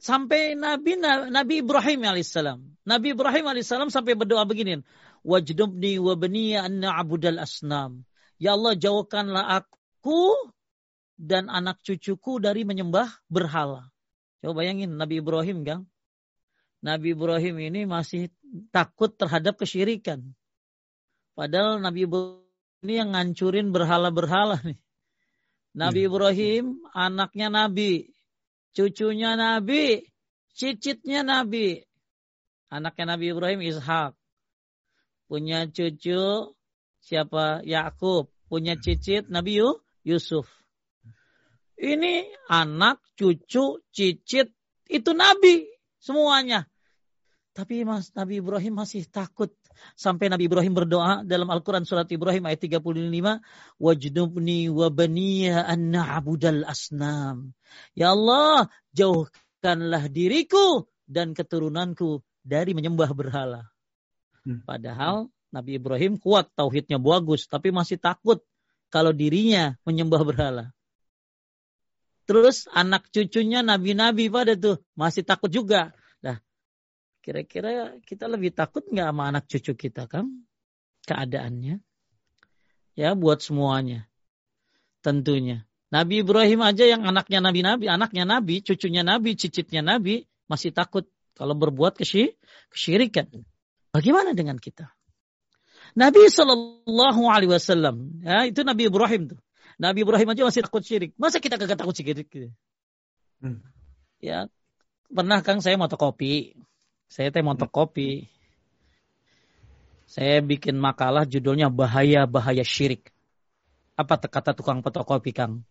sampai 0.00 0.56
Nabi 0.56 0.98
Nabi 1.28 1.54
Ibrahim 1.60 2.08
alaihissalam. 2.08 2.58
Nabi 2.88 3.12
Ibrahim 3.12 3.44
alaihissalam 3.52 3.92
sampai 3.92 4.16
berdoa 4.16 4.48
begini, 4.48 4.80
wajdubni 5.22 6.00
wa 6.00 6.16
baniya 6.16 6.66
an 6.66 6.82
asnam. 7.38 8.08
Ya 8.40 8.56
Allah 8.56 8.74
jauhkanlah 8.74 9.44
aku 9.62 10.34
dan 11.18 11.50
anak 11.50 11.82
cucuku 11.82 12.38
dari 12.38 12.62
menyembah 12.62 13.10
berhala. 13.26 13.90
Coba 14.38 14.62
bayangin 14.62 14.94
Nabi 14.94 15.18
Ibrahim, 15.18 15.66
Kang. 15.66 15.90
Nabi 16.78 17.10
Ibrahim 17.10 17.58
ini 17.58 17.90
masih 17.90 18.30
takut 18.70 19.10
terhadap 19.18 19.58
kesyirikan. 19.58 20.30
Padahal 21.34 21.82
Nabi 21.82 22.06
Ibrahim 22.06 22.46
ini 22.86 22.94
yang 22.94 23.10
ngancurin 23.10 23.74
berhala-berhala 23.74 24.62
nih. 24.62 24.78
Nabi 25.74 26.06
hmm. 26.06 26.08
Ibrahim 26.10 26.64
anaknya 26.94 27.48
Nabi, 27.50 28.14
cucunya 28.70 29.34
Nabi, 29.34 30.06
cicitnya 30.54 31.26
Nabi. 31.26 31.82
Anaknya 32.70 33.18
Nabi 33.18 33.26
Ibrahim 33.34 33.60
Ishak. 33.66 34.14
Punya 35.26 35.66
cucu 35.68 36.54
siapa? 37.02 37.62
Yakub. 37.66 38.30
Punya 38.48 38.78
cicit 38.80 39.28
Nabi 39.28 39.60
Yusuf. 40.06 40.57
Ini 41.78 42.26
anak, 42.50 42.98
cucu, 43.14 43.86
cicit, 43.94 44.50
itu 44.90 45.10
Nabi 45.14 45.62
semuanya. 46.02 46.66
Tapi 47.54 47.82
Mas 47.82 48.10
Nabi 48.14 48.42
Ibrahim 48.42 48.82
masih 48.82 49.06
takut. 49.06 49.50
Sampai 49.94 50.26
Nabi 50.26 50.50
Ibrahim 50.50 50.74
berdoa 50.74 51.22
dalam 51.22 51.46
Al-Quran 51.54 51.86
surat 51.86 52.10
Ibrahim 52.10 52.50
ayat 52.50 52.66
35. 52.66 52.82
Wajdubni 53.78 54.66
wa 54.70 54.90
baniya 54.90 55.62
an 55.66 55.94
na'budal 55.94 56.66
asnam. 56.66 57.54
Ya 57.94 58.10
Allah, 58.14 58.66
jauhkanlah 58.90 60.10
diriku 60.10 60.86
dan 61.06 61.30
keturunanku 61.34 62.22
dari 62.42 62.74
menyembah 62.74 63.10
berhala. 63.14 63.70
Hmm. 64.42 64.62
Padahal 64.66 65.30
Nabi 65.50 65.78
Ibrahim 65.78 66.18
kuat, 66.18 66.50
tauhidnya 66.54 66.98
bagus, 66.98 67.46
tapi 67.46 67.70
masih 67.70 67.98
takut 67.98 68.42
kalau 68.90 69.10
dirinya 69.14 69.78
menyembah 69.86 70.22
berhala. 70.26 70.74
Terus 72.28 72.68
anak 72.76 73.08
cucunya 73.08 73.64
nabi-nabi 73.64 74.28
pada 74.28 74.52
tuh 74.52 74.84
masih 74.92 75.24
takut 75.24 75.48
juga. 75.48 75.96
Nah, 76.20 76.36
kira-kira 77.24 77.96
kita 78.04 78.28
lebih 78.28 78.52
takut 78.52 78.84
nggak 78.84 79.08
sama 79.08 79.22
anak 79.32 79.48
cucu 79.48 79.72
kita 79.72 80.04
kan? 80.04 80.28
Keadaannya. 81.08 81.80
Ya, 82.92 83.16
buat 83.16 83.40
semuanya. 83.40 84.04
Tentunya. 85.00 85.64
Nabi 85.88 86.20
Ibrahim 86.20 86.60
aja 86.68 86.84
yang 86.84 87.00
anaknya 87.08 87.40
nabi-nabi, 87.40 87.88
anaknya 87.88 88.28
nabi, 88.28 88.60
cucunya 88.60 89.00
nabi, 89.00 89.32
cicitnya 89.32 89.80
nabi, 89.80 90.28
masih 90.44 90.68
takut 90.68 91.08
kalau 91.32 91.56
berbuat 91.56 91.96
kesyirikan. 91.96 93.24
Bagaimana 93.88 94.36
dengan 94.36 94.60
kita? 94.60 94.92
Nabi 95.96 96.28
Shallallahu 96.28 97.22
Alaihi 97.32 97.56
Wasallam, 97.56 98.20
ya 98.20 98.44
itu 98.44 98.60
Nabi 98.60 98.92
Ibrahim 98.92 99.32
tuh. 99.32 99.40
Nabi 99.78 100.02
Ibrahim 100.02 100.34
aja 100.34 100.42
masih 100.42 100.62
takut 100.66 100.82
syirik. 100.82 101.14
Masa 101.14 101.38
kita 101.38 101.54
kagak 101.54 101.78
takut 101.78 101.94
syirik? 101.94 102.26
Hmm. 103.38 103.62
Ya, 104.18 104.50
pernah 105.06 105.38
Kang 105.46 105.62
saya 105.62 105.78
kopi. 105.78 106.58
Saya 107.06 107.30
teh 107.30 107.40
kopi. 107.70 108.26
Saya 110.08 110.42
bikin 110.42 110.80
makalah 110.80 111.28
judulnya 111.28 111.70
bahaya-bahaya 111.70 112.66
syirik. 112.66 113.14
Apa 113.94 114.18
kata 114.18 114.54
tukang 114.56 114.82
fotokopi 114.82 115.30
Kang? 115.30 115.62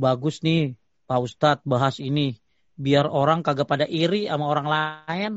Bagus 0.00 0.40
nih 0.40 0.80
Pak 1.04 1.20
Ustadz 1.20 1.66
bahas 1.68 2.00
ini. 2.00 2.40
Biar 2.80 3.04
orang 3.04 3.44
kagak 3.44 3.68
pada 3.68 3.84
iri 3.84 4.24
sama 4.24 4.48
orang 4.48 4.66
lain. 4.68 5.32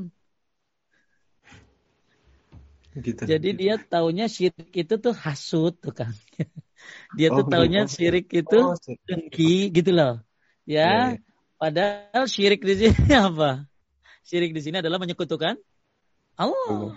Gitu. 2.94 3.22
Jadi 3.26 3.50
dia 3.58 3.82
taunya 3.82 4.30
syirik 4.30 4.70
itu 4.70 4.94
tuh 5.02 5.14
hasut 5.18 5.74
tuh 5.84 5.94
kan. 5.94 6.14
dia 7.18 7.32
oh, 7.32 7.42
tuh 7.42 7.46
taunya 7.50 7.88
gitu. 7.88 7.94
syirik 7.96 8.28
itu 8.30 8.60
oh, 8.60 8.78
dengki 9.10 9.74
gitu 9.74 9.92
loh. 9.96 10.22
Ya, 10.64 10.78
yeah, 10.80 11.04
yeah. 11.18 11.22
padahal 11.58 12.24
syirik 12.30 12.62
di 12.62 12.74
sini 12.78 13.14
apa? 13.30 13.66
Syirik 14.24 14.56
di 14.56 14.62
sini 14.62 14.80
adalah 14.80 15.02
menyekutukan 15.02 15.58
Allah. 16.38 16.70
Oh. 16.70 16.94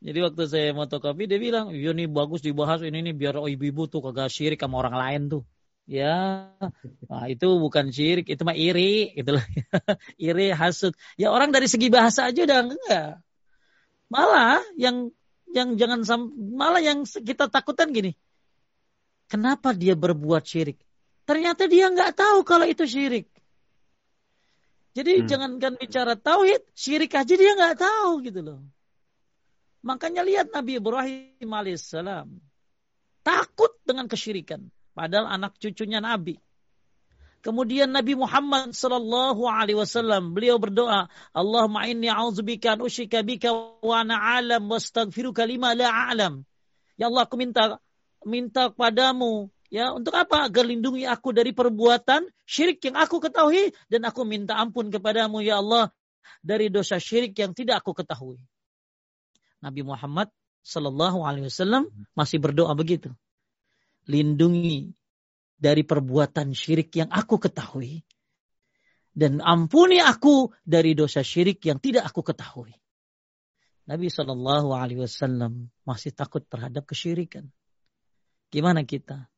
Jadi 0.00 0.18
waktu 0.24 0.42
saya 0.48 0.72
motokopi 0.72 1.28
dia 1.28 1.36
bilang, 1.36 1.76
"Iya 1.76 1.92
nih 1.92 2.08
bagus 2.08 2.40
dibahas 2.40 2.80
ini 2.80 3.04
nih 3.04 3.12
biar 3.12 3.36
ibu-ibu 3.36 3.84
tuh 3.84 4.00
kagak 4.00 4.32
syirik 4.32 4.56
sama 4.56 4.80
orang 4.80 4.96
lain 4.96 5.22
tuh." 5.28 5.42
Ya, 5.90 6.46
nah, 7.10 7.26
itu 7.26 7.50
bukan 7.58 7.90
syirik, 7.90 8.30
itu 8.30 8.46
mah 8.46 8.54
iri, 8.54 9.10
gitu 9.10 9.34
loh. 9.34 9.42
iri, 10.22 10.54
hasut. 10.54 10.94
Ya 11.18 11.34
orang 11.34 11.50
dari 11.50 11.66
segi 11.66 11.90
bahasa 11.90 12.30
aja 12.30 12.46
udah 12.46 12.58
enggak. 12.62 13.10
Malah 14.10 14.58
yang 14.74 15.14
yang 15.54 15.78
jangan 15.78 16.02
malah 16.34 16.82
yang 16.82 17.06
kita 17.06 17.46
takutkan 17.46 17.94
gini. 17.94 18.18
Kenapa 19.30 19.70
dia 19.70 19.94
berbuat 19.94 20.42
syirik? 20.42 20.82
Ternyata 21.22 21.70
dia 21.70 21.86
nggak 21.86 22.18
tahu 22.18 22.42
kalau 22.42 22.66
itu 22.66 22.82
syirik. 22.82 23.30
Jadi 24.90 25.22
hmm. 25.22 25.26
jangankan 25.30 25.74
bicara 25.78 26.18
tauhid, 26.18 26.66
syirik 26.74 27.14
aja 27.14 27.34
dia 27.38 27.54
nggak 27.54 27.78
tahu 27.78 28.26
gitu 28.26 28.42
loh. 28.42 28.60
Makanya 29.86 30.26
lihat 30.26 30.50
Nabi 30.50 30.82
Ibrahim 30.82 31.46
alaihissalam 31.46 32.26
takut 33.22 33.70
dengan 33.86 34.10
kesyirikan, 34.10 34.66
padahal 34.92 35.30
anak 35.30 35.54
cucunya 35.62 36.02
Nabi. 36.02 36.42
Kemudian 37.40 37.88
Nabi 37.88 38.12
Muhammad 38.20 38.76
sallallahu 38.76 39.48
alaihi 39.48 39.80
wasallam 39.80 40.36
beliau 40.36 40.60
berdoa, 40.60 41.08
Allahumma 41.32 41.88
inni 41.88 42.12
a'udzubika 42.12 42.76
an 42.76 42.84
usyrika 42.84 43.24
bika 43.24 43.48
wa 43.80 43.96
ana 43.96 44.36
alam 44.36 44.68
wastaghfiruka 44.68 45.48
lima 45.48 45.72
la 45.72 45.88
a'lam. 45.88 46.44
Ya 47.00 47.08
Allah 47.08 47.24
aku 47.24 47.40
minta 47.40 47.80
minta 48.28 48.68
kepadamu 48.68 49.48
ya 49.72 49.96
untuk 49.96 50.12
apa? 50.20 50.44
Agar 50.44 50.68
lindungi 50.68 51.08
aku 51.08 51.32
dari 51.32 51.56
perbuatan 51.56 52.28
syirik 52.44 52.84
yang 52.84 53.00
aku 53.00 53.24
ketahui 53.24 53.72
dan 53.88 54.04
aku 54.04 54.20
minta 54.28 54.60
ampun 54.60 54.92
kepadamu 54.92 55.40
ya 55.40 55.64
Allah 55.64 55.88
dari 56.44 56.68
dosa 56.68 57.00
syirik 57.00 57.32
yang 57.40 57.56
tidak 57.56 57.80
aku 57.80 57.96
ketahui. 57.96 58.36
Nabi 59.64 59.80
Muhammad 59.80 60.28
sallallahu 60.60 61.24
alaihi 61.24 61.48
wasallam 61.48 61.88
masih 62.12 62.36
berdoa 62.36 62.76
begitu. 62.76 63.08
Lindungi 64.04 64.92
dari 65.60 65.84
perbuatan 65.84 66.56
syirik 66.56 66.88
yang 66.96 67.12
aku 67.12 67.36
ketahui. 67.36 68.00
Dan 69.12 69.44
ampuni 69.44 70.00
aku 70.00 70.48
dari 70.64 70.96
dosa 70.96 71.20
syirik 71.20 71.60
yang 71.68 71.76
tidak 71.76 72.08
aku 72.08 72.24
ketahui. 72.24 72.72
Nabi 73.84 74.08
Shallallahu 74.08 74.72
Alaihi 74.72 75.02
Wasallam 75.04 75.68
masih 75.84 76.16
takut 76.16 76.40
terhadap 76.48 76.88
kesyirikan. 76.88 77.52
Gimana 78.48 78.86
kita? 78.88 79.28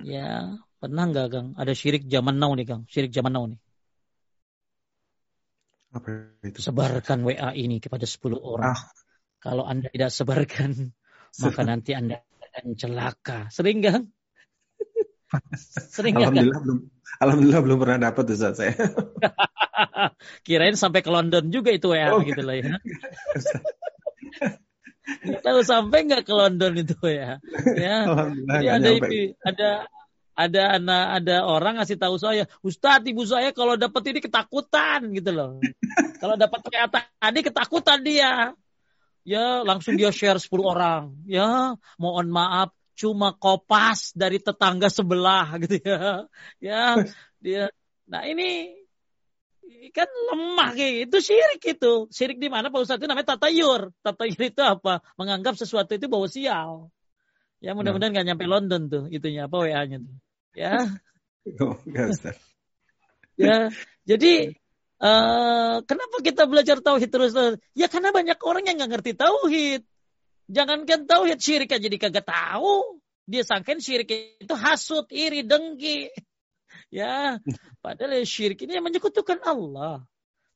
Ya, 0.00 0.56
pernah 0.80 1.04
nggak 1.06 1.26
Kang? 1.28 1.48
Ada 1.54 1.76
syirik 1.76 2.08
zaman 2.08 2.40
now 2.40 2.52
nih 2.56 2.66
Kang, 2.66 2.82
syirik 2.88 3.12
zaman 3.12 3.32
now 3.36 3.44
nih. 3.44 3.60
Apa 5.92 6.08
itu? 6.44 6.60
Sebarkan 6.60 7.24
WA 7.24 7.52
ini 7.56 7.80
kepada 7.80 8.08
10 8.08 8.40
orang. 8.40 8.72
Ah. 8.72 8.80
Kalau 9.38 9.68
Anda 9.68 9.92
tidak 9.92 10.10
sebarkan, 10.10 10.70
maka 11.44 11.60
nanti 11.62 11.92
Anda 11.92 12.24
akan 12.24 12.72
celaka. 12.72 13.38
Sering 13.52 13.84
Kang? 13.84 14.08
Sering 15.92 16.16
alhamdulillah 16.16 16.60
ya, 16.60 16.64
belum 16.64 16.78
alhamdulillah 17.20 17.62
belum 17.64 17.78
pernah 17.78 17.98
dapat 18.10 18.22
tuh 18.24 18.36
saat 18.38 18.56
saya. 18.56 18.74
Kirain 20.46 20.74
sampai 20.74 21.04
ke 21.04 21.10
London 21.12 21.52
juga 21.52 21.70
itu 21.70 21.92
ya 21.92 22.10
oh, 22.16 22.24
gitu 22.24 22.42
lah 22.42 22.56
ya. 22.56 22.74
tahu 25.40 25.60
sampai 25.64 26.04
nggak 26.08 26.24
ke 26.24 26.34
London 26.34 26.72
itu 26.80 26.96
ya. 27.04 27.40
Ya. 27.76 27.98
Jadi 28.48 29.36
ada 29.44 29.48
ada 29.48 29.70
ada 30.38 30.62
anak 30.78 31.04
ada 31.18 31.36
orang 31.50 31.74
ngasih 31.82 31.98
tahu 31.98 32.14
saya, 32.14 32.46
Ustadz 32.62 33.10
ibu 33.10 33.26
saya 33.26 33.50
kalau 33.50 33.74
dapat 33.74 34.14
ini 34.14 34.22
ketakutan 34.22 35.10
gitu 35.10 35.34
loh. 35.34 35.58
kalau 36.22 36.38
dapat 36.38 36.60
kayak 36.70 36.88
tadi 36.94 37.40
ketakutan 37.42 38.00
dia. 38.06 38.54
Ya 39.28 39.60
langsung 39.60 39.98
dia 40.00 40.08
share 40.08 40.40
10 40.40 40.48
orang. 40.64 41.12
Ya 41.28 41.76
mohon 42.00 42.32
maaf 42.32 42.72
cuma 42.98 43.30
kopas 43.30 44.10
dari 44.10 44.42
tetangga 44.42 44.90
sebelah 44.90 45.54
gitu 45.62 45.78
ya. 45.86 46.26
Ya, 46.58 46.82
dia. 47.38 47.70
Nah 48.10 48.26
ini 48.26 48.74
kan 49.94 50.08
lemah 50.32 50.74
kayak 50.74 51.08
itu 51.08 51.16
syirik 51.22 51.62
itu. 51.62 52.10
Syirik 52.10 52.42
di 52.42 52.50
mana 52.50 52.74
Pak 52.74 52.82
Ustadz 52.82 52.98
itu 52.98 53.06
namanya 53.06 53.38
tatayur. 53.38 53.94
Tatayur 54.02 54.40
itu 54.42 54.62
apa? 54.66 54.98
Menganggap 55.14 55.54
sesuatu 55.54 55.94
itu 55.94 56.10
bawa 56.10 56.26
sial. 56.26 56.90
Ya 57.62 57.74
mudah-mudahan 57.74 58.14
nggak 58.14 58.26
nyampe 58.26 58.44
London 58.46 58.82
tuh 58.90 59.04
itunya 59.10 59.46
apa 59.46 59.56
WA-nya 59.62 60.02
tuh. 60.02 60.16
Ya. 60.58 60.74
Oh, 61.64 61.80
ya. 63.40 63.72
Jadi 64.04 64.52
uh, 65.00 65.80
kenapa 65.80 66.16
kita 66.20 66.44
belajar 66.44 66.84
tauhid 66.84 67.08
terus? 67.08 67.32
Ya 67.72 67.88
karena 67.88 68.12
banyak 68.12 68.36
orang 68.44 68.68
yang 68.68 68.76
nggak 68.76 69.00
ngerti 69.00 69.16
tauhid. 69.16 69.80
Jangankan 70.48 71.04
tauhid 71.04 71.38
syirik 71.44 71.76
aja 71.76 71.84
jadi 71.84 71.96
kagak 72.00 72.24
tahu. 72.24 73.00
Dia 73.28 73.44
sangkain 73.44 73.84
syirik 73.84 74.40
itu 74.40 74.54
hasut, 74.56 75.08
iri, 75.12 75.44
dengki. 75.44 76.08
Ya, 76.88 77.36
padahal 77.84 78.24
syirik 78.24 78.64
ini 78.64 78.80
menyekutukan 78.80 79.44
Allah. 79.44 80.08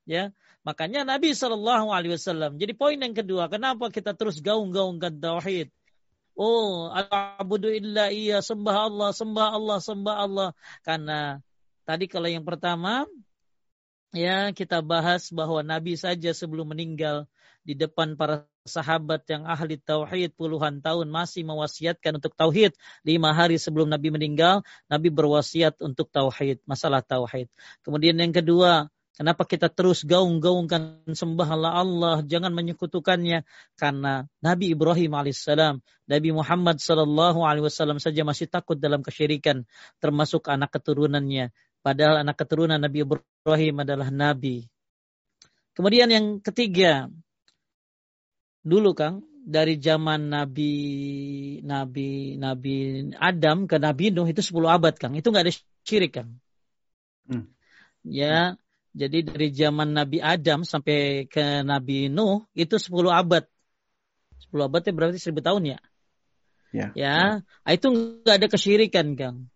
Ya, 0.09 0.33
makanya 0.65 1.05
Nabi 1.05 1.37
Shallallahu 1.37 1.93
Alaihi 1.93 2.17
Wasallam. 2.17 2.57
Jadi 2.57 2.73
poin 2.73 2.97
yang 2.97 3.13
kedua, 3.13 3.53
kenapa 3.53 3.93
kita 3.93 4.17
terus 4.17 4.41
gaung-gaungkan 4.41 5.21
tauhid? 5.21 5.69
Oh, 6.33 6.89
abudu 7.37 7.69
illa 7.69 8.09
iya, 8.09 8.41
sembah 8.41 8.77
Allah, 8.89 9.11
sembah 9.13 9.49
Allah, 9.53 9.79
sembah 9.85 10.17
Allah. 10.17 10.49
Karena 10.81 11.45
tadi 11.85 12.09
kalau 12.09 12.33
yang 12.33 12.49
pertama 12.49 13.05
ya 14.17 14.53
kita 14.57 14.81
bahas 14.81 15.29
bahwa 15.29 15.61
Nabi 15.61 15.97
saja 16.01 16.33
sebelum 16.33 16.73
meninggal 16.73 17.29
di 17.63 17.79
depan 17.79 18.19
para 18.19 18.47
sahabat 18.67 19.27
yang 19.27 19.43
ahli 19.47 19.79
tauhid 19.79 20.35
puluhan 20.39 20.83
tahun 20.83 21.11
masih 21.11 21.43
mewasiatkan 21.47 22.19
untuk 22.19 22.35
tauhid. 22.35 22.75
Lima 23.03 23.35
hari 23.35 23.59
sebelum 23.59 23.91
Nabi 23.91 24.15
meninggal, 24.15 24.63
Nabi 24.87 25.11
berwasiat 25.11 25.83
untuk 25.83 26.11
tauhid, 26.11 26.63
masalah 26.67 27.03
tauhid. 27.03 27.51
Kemudian 27.83 28.19
yang 28.19 28.31
kedua, 28.31 28.91
kenapa 29.19 29.43
kita 29.47 29.71
terus 29.71 30.07
gaung-gaungkan 30.07 31.07
sembahlah 31.11 31.73
Allah, 31.75 32.17
jangan 32.27 32.55
menyekutukannya 32.55 33.43
karena 33.79 34.27
Nabi 34.43 34.75
Ibrahim 34.75 35.13
alaihissalam, 35.19 35.83
Nabi 36.07 36.31
Muhammad 36.35 36.79
sallallahu 36.79 37.43
alaihi 37.43 37.67
wasallam 37.67 37.99
saja 37.99 38.23
masih 38.23 38.47
takut 38.47 38.79
dalam 38.79 39.03
kesyirikan, 39.03 39.67
termasuk 39.99 40.47
anak 40.51 40.71
keturunannya. 40.75 41.51
Padahal 41.83 42.23
anak 42.23 42.39
keturunan 42.39 42.79
Nabi 42.79 43.03
Ibrahim 43.03 43.83
adalah 43.83 44.07
nabi. 44.15 44.71
Kemudian 45.75 46.07
yang 46.13 46.39
ketiga, 46.39 47.11
dulu 48.63 48.95
Kang, 48.95 49.27
dari 49.43 49.83
zaman 49.83 50.31
Nabi 50.31 50.73
Nabi 51.67 52.39
Nabi 52.39 52.75
Adam 53.19 53.67
ke 53.67 53.77
Nabi 53.83 54.15
Nuh 54.15 54.31
itu 54.31 54.39
10 54.39 54.71
abad 54.71 54.95
Kang. 54.95 55.19
Itu 55.19 55.35
nggak 55.35 55.45
ada 55.51 55.55
syirik 55.83 56.15
Kang. 56.15 56.39
Hmm. 57.27 57.51
Ya, 58.07 58.59
jadi 58.95 59.27
dari 59.27 59.51
zaman 59.51 59.95
Nabi 59.95 60.23
Adam 60.23 60.63
sampai 60.63 61.27
ke 61.27 61.67
Nabi 61.67 62.07
Nuh 62.07 62.47
itu 62.55 62.79
10 62.79 63.11
abad. 63.11 63.45
10 64.51 64.69
abad 64.71 64.81
itu 64.83 64.91
berarti 64.95 65.19
1000 65.19 65.43
tahun 65.43 65.63
ya. 65.75 65.79
Ya. 66.73 66.89
Ya, 66.97 67.19
ya. 67.67 67.73
itu 67.75 67.87
nggak 67.91 68.37
ada 68.39 68.49
kesyirikan 68.49 69.19
Kang. 69.19 69.51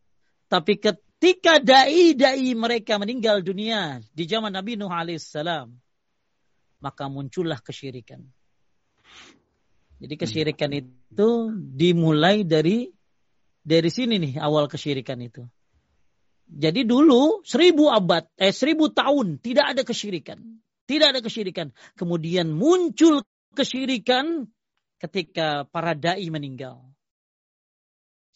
Tapi 0.46 0.78
ketika 0.78 1.58
dai-dai 1.58 2.54
mereka 2.54 2.98
meninggal 2.98 3.42
dunia 3.42 4.02
di 4.14 4.24
zaman 4.26 4.50
Nabi 4.54 4.78
Nuh 4.78 4.90
alaihissalam, 4.90 5.74
maka 6.82 7.04
muncullah 7.10 7.58
kesyirikan. 7.62 8.22
Jadi 9.96 10.14
kesyirikan 10.20 10.70
hmm. 10.72 10.80
itu 10.80 11.28
dimulai 11.52 12.44
dari 12.44 12.92
dari 13.66 13.90
sini 13.90 14.20
nih 14.20 14.34
awal 14.38 14.68
kesyirikan 14.68 15.18
itu. 15.24 15.42
Jadi 16.46 16.86
dulu 16.86 17.42
seribu 17.42 17.90
abad, 17.90 18.30
eh 18.38 18.54
seribu 18.54 18.94
tahun 18.94 19.42
tidak 19.42 19.74
ada 19.74 19.82
kesyirikan. 19.82 20.38
Tidak 20.86 21.10
ada 21.10 21.18
kesyirikan. 21.18 21.74
Kemudian 21.98 22.54
muncul 22.54 23.26
kesyirikan 23.58 24.46
ketika 25.02 25.66
para 25.66 25.98
dai 25.98 26.30
meninggal. 26.30 26.86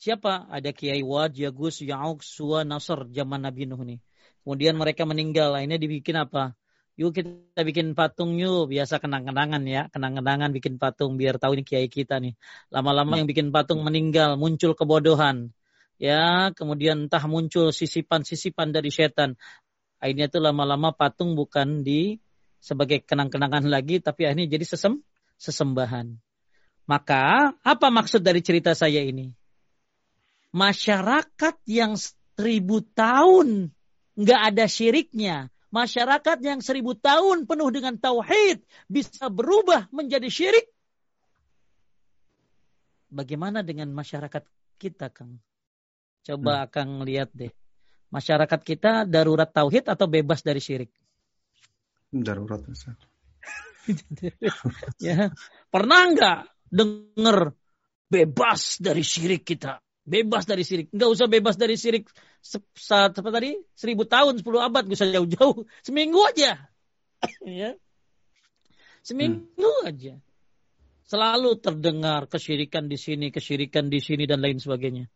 Siapa? 0.01 0.49
Ada 0.51 0.73
Kiai 0.73 1.05
Wad, 1.05 1.37
Yagus, 1.37 1.85
Ya'uk, 1.85 2.25
Suwa, 2.25 2.64
Nasr 2.64 3.07
zaman 3.12 3.44
Nabi 3.44 3.68
Nuh 3.68 3.79
nih. 3.85 4.01
Kemudian 4.42 4.75
mereka 4.75 5.05
meninggal. 5.05 5.53
Akhirnya 5.55 5.77
dibikin 5.77 6.16
apa? 6.16 6.57
Yuk 6.98 7.14
kita 7.14 7.61
bikin 7.62 7.94
patung 7.94 8.38
yuk. 8.38 8.70
Biasa 8.70 9.03
kenang-kenangan 9.03 9.62
ya. 9.66 9.87
Kenang-kenangan 9.92 10.50
bikin 10.50 10.79
patung 10.79 11.18
biar 11.20 11.38
tahu 11.38 11.59
ini 11.59 11.64
Kiai 11.66 11.87
kita 11.90 12.18
nih. 12.18 12.35
Lama-lama 12.72 13.18
yang 13.18 13.29
bikin 13.29 13.53
patung 13.55 13.83
meninggal. 13.85 14.35
Muncul 14.40 14.74
kebodohan. 14.74 15.53
Ya, 16.00 16.48
kemudian 16.57 17.07
entah 17.07 17.20
muncul 17.29 17.76
sisipan-sisipan 17.76 18.72
dari 18.72 18.88
setan. 18.88 19.37
Akhirnya 20.00 20.33
itu 20.33 20.40
lama-lama 20.40 20.96
patung 20.96 21.37
bukan 21.37 21.85
di 21.85 22.16
sebagai 22.57 23.05
kenang-kenangan 23.05 23.68
lagi, 23.68 24.00
tapi 24.00 24.24
akhirnya 24.24 24.48
jadi 24.48 24.64
sesem, 24.64 25.05
sesembahan. 25.37 26.16
Maka 26.88 27.53
apa 27.61 27.87
maksud 27.92 28.24
dari 28.24 28.40
cerita 28.40 28.72
saya 28.72 29.05
ini? 29.05 29.37
masyarakat 30.50 31.57
yang 31.66 31.94
seribu 31.94 32.83
tahun 32.94 33.70
nggak 34.18 34.40
ada 34.53 34.64
syiriknya, 34.66 35.37
masyarakat 35.70 36.38
yang 36.42 36.61
seribu 36.61 36.98
tahun 36.98 37.46
penuh 37.46 37.70
dengan 37.70 37.94
tauhid 37.96 38.62
bisa 38.90 39.30
berubah 39.30 39.87
menjadi 39.94 40.26
syirik. 40.26 40.66
Bagaimana 43.11 43.66
dengan 43.66 43.90
masyarakat 43.90 44.46
kita, 44.78 45.11
Kang? 45.11 45.42
Coba 46.22 46.66
hmm. 46.66 46.70
Kang 46.70 46.90
lihat 47.02 47.35
deh. 47.35 47.50
Masyarakat 48.11 48.61
kita 48.62 49.06
darurat 49.06 49.50
tauhid 49.50 49.87
atau 49.87 50.06
bebas 50.11 50.42
dari 50.42 50.62
syirik? 50.62 50.90
Darurat, 52.11 52.62
ya, 55.06 55.30
pernah 55.70 56.00
nggak 56.11 56.38
dengar 56.70 57.54
bebas 58.11 58.83
dari 58.83 59.02
syirik 59.06 59.46
kita? 59.46 59.78
Bebas 60.02 60.42
dari 60.46 60.66
sirik. 60.66 60.90
Enggak 60.90 61.11
usah 61.14 61.26
bebas 61.30 61.54
dari 61.54 61.78
sirik 62.40 62.66
saat 62.76 63.12
apa 63.14 63.31
tadi? 63.31 63.57
Seribu 63.76 64.09
tahun, 64.09 64.40
sepuluh 64.40 64.64
abad, 64.64 64.88
gak 64.88 64.96
usah 64.96 65.12
jauh-jauh. 65.12 65.64
Seminggu 65.85 66.20
aja. 66.26 66.68
ya. 67.46 67.76
Seminggu 69.05 69.72
hmm. 69.85 69.88
aja. 69.88 70.14
Selalu 71.05 71.59
terdengar 71.59 72.31
kesyirikan 72.31 72.87
di 72.87 72.96
sini, 72.96 73.29
kesyirikan 73.35 73.90
di 73.90 73.98
sini 73.98 74.24
dan 74.24 74.40
lain 74.40 74.62
sebagainya. 74.62 75.11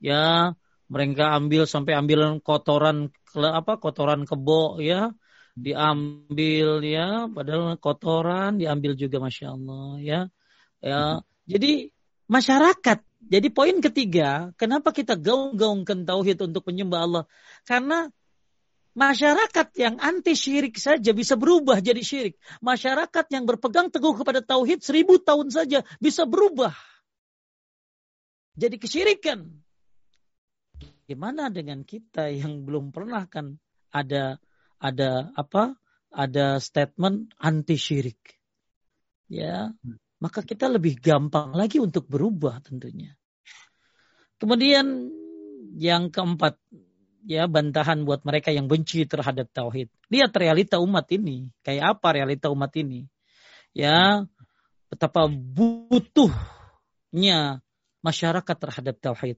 Ya, 0.00 0.56
mereka 0.88 1.36
ambil 1.36 1.64
sampai 1.64 1.96
ambil 1.96 2.40
kotoran 2.44 3.12
apa 3.34 3.80
kotoran 3.80 4.28
kebo 4.28 4.78
ya 4.78 5.10
diambil 5.54 6.82
ya 6.82 7.30
padahal 7.30 7.78
kotoran 7.78 8.58
diambil 8.58 8.98
juga 8.98 9.22
masya 9.22 9.54
Allah 9.54 9.88
ya 10.02 10.20
ya 10.82 11.00
hmm. 11.18 11.20
jadi 11.46 11.72
masyarakat 12.26 12.98
jadi 13.28 13.48
poin 13.48 13.76
ketiga, 13.80 14.52
kenapa 14.60 14.92
kita 14.92 15.16
gaung-gaungkan 15.16 16.04
tauhid 16.04 16.38
untuk 16.44 16.64
menyembah 16.68 17.00
Allah? 17.04 17.24
Karena 17.64 18.12
masyarakat 18.94 19.68
yang 19.80 19.96
anti 19.98 20.36
syirik 20.36 20.76
saja 20.76 21.10
bisa 21.16 21.34
berubah 21.34 21.80
jadi 21.80 22.00
syirik. 22.04 22.36
Masyarakat 22.60 23.26
yang 23.32 23.48
berpegang 23.48 23.88
teguh 23.88 24.14
kepada 24.14 24.44
tauhid 24.44 24.84
seribu 24.84 25.18
tahun 25.18 25.50
saja 25.50 25.82
bisa 25.98 26.28
berubah 26.28 26.76
jadi 28.54 28.78
kesyirikan. 28.78 29.50
Gimana 31.04 31.52
dengan 31.52 31.84
kita 31.84 32.32
yang 32.32 32.64
belum 32.64 32.94
pernah 32.94 33.28
kan 33.28 33.60
ada 33.92 34.40
ada 34.80 35.34
apa? 35.36 35.76
Ada 36.14 36.62
statement 36.62 37.34
anti 37.42 37.74
syirik. 37.74 38.38
Ya, 39.26 39.74
maka 40.24 40.40
kita 40.40 40.72
lebih 40.72 40.96
gampang 41.04 41.52
lagi 41.52 41.76
untuk 41.76 42.08
berubah 42.08 42.64
tentunya. 42.64 43.12
Kemudian 44.40 45.12
yang 45.76 46.08
keempat, 46.08 46.56
ya 47.28 47.44
bantahan 47.44 48.08
buat 48.08 48.24
mereka 48.24 48.48
yang 48.48 48.64
benci 48.64 49.04
terhadap 49.04 49.52
tauhid. 49.52 49.92
Lihat 50.08 50.32
realita 50.32 50.80
umat 50.80 51.04
ini, 51.12 51.52
kayak 51.60 52.00
apa 52.00 52.16
realita 52.16 52.48
umat 52.48 52.72
ini. 52.72 53.04
Ya, 53.76 54.24
betapa 54.88 55.28
butuhnya 55.28 56.40
masyarakat 58.00 58.56
terhadap 58.56 58.96
tauhid. 59.04 59.36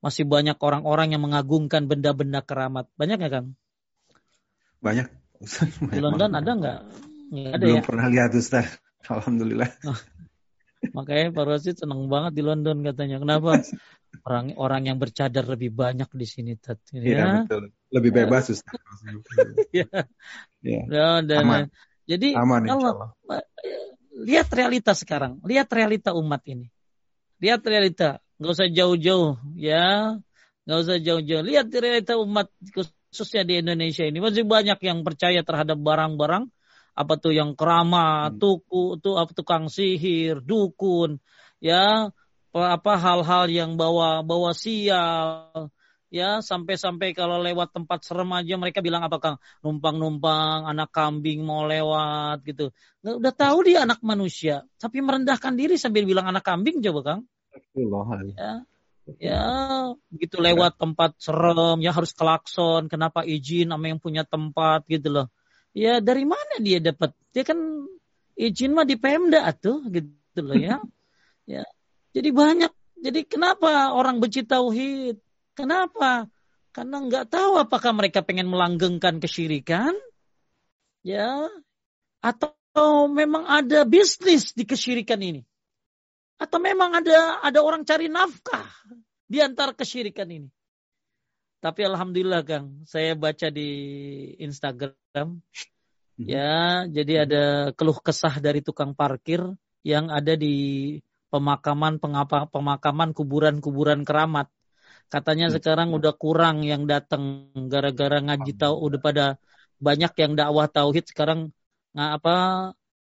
Masih 0.00 0.24
banyak 0.24 0.56
orang-orang 0.56 1.12
yang 1.12 1.20
mengagungkan 1.20 1.84
benda-benda 1.84 2.40
keramat. 2.40 2.88
Banyak 2.96 3.20
nggak 3.20 3.32
Kang? 3.32 3.52
Banyak. 4.80 5.12
Di 5.92 6.00
London 6.00 6.32
ada 6.32 6.48
nggak? 6.48 6.80
Ada 7.34 7.60
Belum 7.60 7.80
ya? 7.80 7.84
pernah 7.84 8.06
lihat 8.08 8.32
Ustaz. 8.32 8.83
Alhamdulillah. 9.14 9.70
Oh. 9.84 10.00
Makanya 10.92 11.32
Pak 11.32 11.44
Rosid 11.48 11.80
senang 11.80 12.12
banget 12.12 12.36
di 12.36 12.42
London 12.44 12.84
katanya. 12.84 13.16
Kenapa? 13.16 13.64
Orang 14.24 14.52
orang 14.60 14.82
yang 14.84 14.98
bercadar 15.00 15.48
lebih 15.48 15.72
banyak 15.72 16.06
di 16.12 16.26
sini, 16.28 16.52
Tat. 16.60 16.76
Ya, 16.92 17.00
ya 17.00 17.24
betul. 17.44 17.72
Lebih 17.88 18.10
bebas, 18.12 18.52
Ustaz. 18.52 18.76
ya. 19.72 19.88
ya. 20.60 20.82
ya 20.84 21.08
dan, 21.24 21.44
Aman. 21.44 21.64
Jadi 22.04 22.36
Aman, 22.36 22.68
Allah, 22.68 23.16
lihat 24.12 24.52
realita 24.52 24.92
sekarang, 24.92 25.40
lihat 25.48 25.72
realita 25.72 26.12
umat 26.12 26.44
ini. 26.44 26.68
Lihat 27.40 27.64
realita, 27.64 28.20
nggak 28.36 28.52
usah 28.52 28.68
jauh-jauh, 28.68 29.40
ya, 29.56 30.20
nggak 30.68 30.78
usah 30.84 30.96
jauh-jauh. 31.00 31.42
Lihat 31.42 31.72
realita 31.72 32.20
umat 32.20 32.52
khususnya 32.76 33.42
di 33.48 33.64
Indonesia 33.64 34.04
ini 34.04 34.20
masih 34.20 34.44
banyak 34.44 34.78
yang 34.84 35.00
percaya 35.00 35.40
terhadap 35.40 35.80
barang-barang 35.80 36.44
apa 36.94 37.14
tuh 37.18 37.34
yang 37.34 37.58
keramat, 37.58 38.38
hmm. 38.38 38.40
tuku, 38.40 39.02
tuh 39.02 39.18
apa 39.18 39.30
tukang 39.34 39.66
sihir, 39.66 40.38
dukun, 40.38 41.18
ya 41.58 42.14
apa 42.54 42.92
hal-hal 42.94 43.50
yang 43.50 43.74
bawa 43.74 44.22
bawa 44.22 44.54
sial, 44.54 45.74
ya 46.06 46.38
sampai-sampai 46.38 47.10
kalau 47.10 47.42
lewat 47.42 47.74
tempat 47.74 48.06
serem 48.06 48.30
aja 48.30 48.54
mereka 48.54 48.78
bilang 48.78 49.02
apa 49.02 49.18
kang? 49.18 49.36
Numpang-numpang 49.66 50.70
anak 50.70 50.94
kambing 50.94 51.42
mau 51.42 51.66
lewat 51.66 52.46
gitu. 52.46 52.70
Nggak 53.02 53.14
udah 53.18 53.32
tahu 53.34 53.58
dia 53.66 53.82
anak 53.82 53.98
manusia 54.06 54.62
tapi 54.78 55.02
merendahkan 55.02 55.58
diri 55.58 55.74
sambil 55.74 56.06
bilang 56.06 56.30
anak 56.30 56.46
kambing 56.46 56.78
coba 56.78 57.00
kang. 57.02 57.20
Ya 58.38 58.62
ya 59.20 59.44
begitu 60.08 60.40
lewat 60.40 60.80
tempat 60.80 61.12
serem 61.20 61.76
ya 61.84 61.92
harus 61.92 62.16
klakson 62.16 62.88
kenapa 62.88 63.20
izin 63.20 63.68
sama 63.68 63.92
yang 63.92 64.00
punya 64.00 64.24
tempat 64.24 64.88
gitu 64.88 65.12
loh 65.12 65.26
ya 65.74 65.98
dari 65.98 66.24
mana 66.24 66.62
dia 66.62 66.78
dapat? 66.78 67.12
Dia 67.34 67.42
kan 67.42 67.58
izin 68.38 68.72
mah 68.72 68.86
di 68.86 68.96
Pemda 68.96 69.50
tuh 69.52 69.84
gitu 69.90 70.40
loh 70.40 70.56
ya. 70.56 70.78
ya. 71.58 71.66
Jadi 72.14 72.30
banyak. 72.30 72.72
Jadi 73.04 73.20
kenapa 73.28 73.92
orang 73.92 74.22
benci 74.22 74.46
tauhid? 74.46 75.20
Kenapa? 75.52 76.30
Karena 76.74 76.98
nggak 77.04 77.30
tahu 77.30 77.60
apakah 77.60 77.94
mereka 77.94 78.24
pengen 78.26 78.50
melanggengkan 78.50 79.22
kesyirikan, 79.22 79.94
ya, 81.06 81.46
atau 82.18 83.06
memang 83.06 83.46
ada 83.46 83.86
bisnis 83.86 84.50
di 84.56 84.66
kesyirikan 84.66 85.22
ini, 85.22 85.46
atau 86.34 86.58
memang 86.58 86.98
ada 86.98 87.38
ada 87.46 87.62
orang 87.62 87.86
cari 87.86 88.10
nafkah 88.10 88.66
di 89.30 89.38
antara 89.38 89.70
kesyirikan 89.70 90.26
ini. 90.26 90.50
Tapi 91.64 91.80
alhamdulillah 91.80 92.44
Kang, 92.44 92.84
saya 92.84 93.16
baca 93.16 93.48
di 93.48 93.70
Instagram 94.36 95.40
mhm. 96.20 96.28
ya, 96.28 96.84
jadi 96.84 97.24
ada 97.24 97.44
keluh 97.72 97.96
kesah 98.04 98.36
dari 98.36 98.60
tukang 98.60 98.92
parkir 98.92 99.40
yang 99.80 100.12
ada 100.12 100.36
di 100.36 101.00
pemakaman 101.32 101.96
pengapa 101.96 102.44
pemakaman 102.52 103.16
kuburan-kuburan 103.16 104.04
keramat. 104.04 104.52
Katanya 105.08 105.48
mhm. 105.48 105.54
sekarang 105.56 105.88
udah 105.96 106.12
kurang 106.12 106.68
yang 106.68 106.84
datang 106.84 107.48
gara-gara 107.72 108.20
ngaji 108.20 108.52
tahu 108.60 108.76
udah 108.84 109.00
pada 109.00 109.26
banyak 109.80 110.12
yang 110.20 110.36
dakwah 110.36 110.68
tauhid 110.68 111.08
sekarang 111.08 111.48
nggak 111.96 112.10
apa 112.20 112.36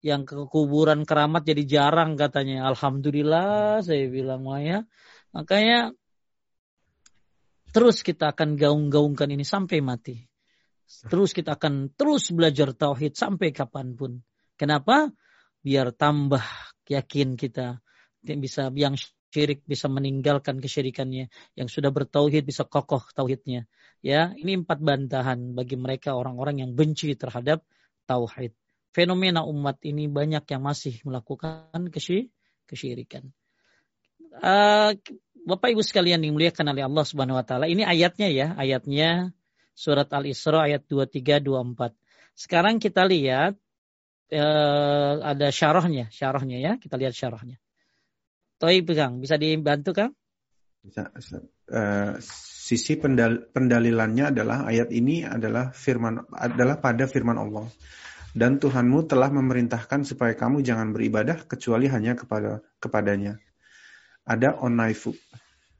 yang 0.05 0.21
ke 0.29 0.37
kuburan 0.53 1.01
keramat 1.09 1.49
jadi 1.49 1.65
jarang 1.65 2.13
katanya. 2.13 2.69
Alhamdulillah 2.69 3.81
saya 3.81 4.05
bilang 4.05 4.45
ya. 4.61 4.85
Makanya 5.33 5.97
Terus 7.71 8.03
kita 8.03 8.35
akan 8.35 8.59
gaung-gaungkan 8.59 9.31
ini 9.31 9.47
sampai 9.47 9.79
mati. 9.79 10.19
Terus 11.07 11.31
kita 11.31 11.55
akan 11.55 11.95
terus 11.95 12.35
belajar 12.35 12.75
tauhid 12.75 13.15
sampai 13.15 13.55
kapan 13.55 13.95
pun. 13.95 14.19
Kenapa? 14.59 15.07
Biar 15.63 15.95
tambah 15.95 16.43
yakin 16.91 17.39
kita 17.39 17.79
bisa 18.21 18.67
yang 18.75 18.99
syirik 19.31 19.63
bisa 19.63 19.87
meninggalkan 19.87 20.59
kesyirikannya, 20.59 21.31
yang 21.55 21.67
sudah 21.71 21.89
bertauhid 21.89 22.43
bisa 22.43 22.67
kokoh 22.67 23.01
tauhidnya. 23.15 23.65
Ya, 24.03 24.35
ini 24.35 24.59
empat 24.59 24.83
bantahan 24.83 25.55
bagi 25.55 25.79
mereka 25.79 26.19
orang-orang 26.19 26.67
yang 26.67 26.71
benci 26.75 27.15
terhadap 27.15 27.63
tauhid. 28.03 28.51
Fenomena 28.91 29.47
umat 29.47 29.79
ini 29.87 30.11
banyak 30.11 30.43
yang 30.51 30.61
masih 30.67 30.99
melakukan 31.07 31.87
kesyirikan. 32.67 33.31
Uh, 34.35 34.99
Bapak 35.41 35.73
Ibu 35.73 35.81
sekalian 35.81 36.21
yang 36.21 36.33
dimuliakan 36.33 36.69
oleh 36.69 36.85
Allah 36.85 37.05
Subhanahu 37.05 37.37
wa 37.41 37.45
taala, 37.45 37.65
ini 37.65 37.81
ayatnya 37.81 38.29
ya, 38.29 38.47
ayatnya 38.53 39.33
surat 39.73 40.05
Al-Isra 40.13 40.69
ayat 40.69 40.85
23 40.85 41.41
24. 41.41 41.97
Sekarang 42.37 42.77
kita 42.77 43.01
lihat 43.09 43.57
eh, 44.29 45.13
ada 45.17 45.47
syarahnya, 45.49 46.13
syarahnya 46.13 46.57
ya, 46.61 46.71
kita 46.77 46.93
lihat 47.01 47.17
syarahnya. 47.17 47.57
Toib 48.61 48.85
Kang, 48.93 49.17
bisa 49.17 49.41
dibantu 49.41 49.97
Kang? 49.97 50.13
Bisa. 50.85 51.09
Uh, 51.71 52.19
sisi 52.19 52.99
pendal 52.99 53.47
pendalilannya 53.53 54.33
adalah 54.33 54.67
ayat 54.67 54.91
ini 54.91 55.23
adalah 55.23 55.71
firman 55.71 56.25
adalah 56.33 56.77
pada 56.77 57.09
firman 57.09 57.37
Allah. 57.41 57.65
Dan 58.33 58.61
Tuhanmu 58.61 59.09
telah 59.09 59.33
memerintahkan 59.33 60.05
supaya 60.05 60.37
kamu 60.37 60.61
jangan 60.61 60.93
beribadah 60.93 61.47
kecuali 61.49 61.89
hanya 61.89 62.13
kepada 62.13 62.61
kepadanya 62.77 63.41
ada 64.25 64.57
onaifu, 64.61 65.15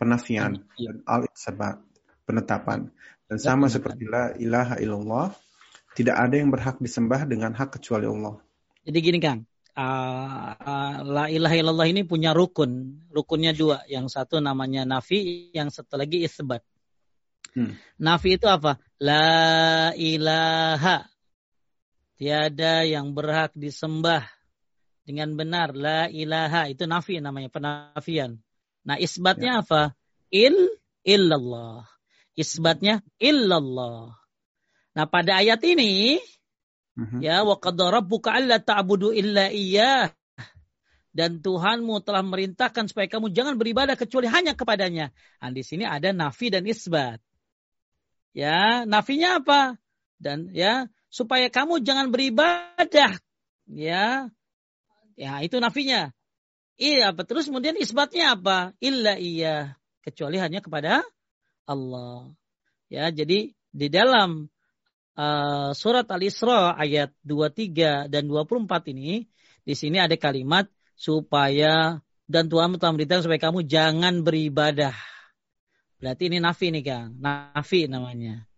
penafian, 0.02 0.66
iya. 0.78 0.92
dan 0.92 0.98
al 1.06 1.22
isbat 1.30 1.78
penetapan. 2.26 2.90
Dan 3.30 3.38
iya, 3.40 3.46
sama 3.46 3.72
seperti 3.72 4.08
la 4.10 4.34
ilaha 4.36 4.76
illallah, 4.82 5.32
tidak 5.96 6.16
ada 6.18 6.36
yang 6.36 6.50
berhak 6.50 6.80
disembah 6.80 7.28
dengan 7.28 7.54
hak 7.56 7.80
kecuali 7.80 8.08
Allah. 8.08 8.40
Jadi 8.82 8.98
gini 8.98 9.20
Kang, 9.22 9.46
uh, 9.78 10.52
uh, 10.58 10.94
la 11.06 11.26
ilaha 11.30 11.56
illallah 11.56 11.88
ini 11.88 12.02
punya 12.04 12.34
rukun. 12.34 13.04
Rukunnya 13.12 13.54
dua. 13.54 13.84
Yang 13.86 14.18
satu 14.18 14.42
namanya 14.42 14.88
nafi, 14.88 15.52
yang 15.54 15.70
satu 15.70 16.00
lagi 16.00 16.24
isbat. 16.26 16.66
Hmm. 17.52 17.76
Nafi 18.00 18.40
itu 18.40 18.48
apa? 18.48 18.80
La 18.98 19.92
ilaha. 19.96 21.08
Tiada 22.16 22.86
yang 22.86 23.18
berhak 23.18 23.52
disembah 23.58 24.24
dengan 25.12 25.36
benar 25.36 25.76
la 25.76 26.08
ilaha 26.08 26.72
itu 26.72 26.88
nafi 26.88 27.20
namanya 27.20 27.52
penafian. 27.52 28.40
Nah 28.88 28.96
isbatnya 28.96 29.60
ya. 29.60 29.62
apa? 29.62 29.82
Il 30.32 30.56
illallah. 31.04 31.84
Isbatnya 32.40 33.04
illallah. 33.20 34.16
Nah 34.96 35.06
pada 35.12 35.44
ayat 35.44 35.60
ini 35.68 36.16
uh-huh. 36.96 37.20
ya 37.20 37.44
wa 37.44 37.60
qad 37.60 37.76
rabbuka 37.76 38.32
alla 38.32 38.64
ta'budu 38.64 39.12
illa 39.12 39.52
iyyah 39.52 40.16
dan 41.12 41.44
Tuhanmu 41.44 42.00
telah 42.08 42.24
merintahkan 42.24 42.88
supaya 42.88 43.12
kamu 43.12 43.36
jangan 43.36 43.60
beribadah 43.60 44.00
kecuali 44.00 44.32
hanya 44.32 44.56
kepadanya. 44.56 45.12
Nah, 45.44 45.52
di 45.52 45.60
sini 45.60 45.84
ada 45.84 46.16
nafi 46.16 46.48
dan 46.48 46.64
isbat. 46.64 47.20
Ya, 48.32 48.88
nafinya 48.88 49.44
apa? 49.44 49.76
Dan 50.16 50.56
ya, 50.56 50.88
supaya 51.12 51.52
kamu 51.52 51.84
jangan 51.84 52.16
beribadah 52.16 53.20
ya 53.68 54.32
Ya, 55.22 55.38
itu 55.46 55.62
nafinya. 55.62 56.10
Iya, 56.82 57.14
apa 57.14 57.22
terus 57.30 57.46
kemudian 57.46 57.78
isbatnya 57.78 58.34
apa? 58.34 58.74
Illa 58.82 59.22
iya, 59.22 59.78
kecuali 60.02 60.42
hanya 60.42 60.66
kepada 60.66 61.06
Allah. 61.70 62.34
Ya, 62.90 63.14
jadi 63.14 63.54
di 63.54 63.88
dalam 63.94 64.50
uh, 65.14 65.70
surat 65.78 66.10
Al-Isra 66.10 66.74
ayat 66.74 67.14
23 67.22 68.10
dan 68.10 68.24
24 68.26 68.66
ini 68.98 69.30
di 69.62 69.74
sini 69.78 70.02
ada 70.02 70.18
kalimat 70.18 70.66
supaya 70.98 72.02
dan 72.26 72.50
Tuhan 72.50 72.74
telah 72.82 72.92
memberitahu 72.96 73.22
supaya 73.22 73.38
kamu 73.46 73.70
jangan 73.70 74.26
beribadah. 74.26 74.98
Berarti 76.02 76.34
ini 76.34 76.42
nafi 76.42 76.74
nih 76.74 76.82
Kang, 76.82 77.14
nafi 77.22 77.86
namanya. 77.86 78.50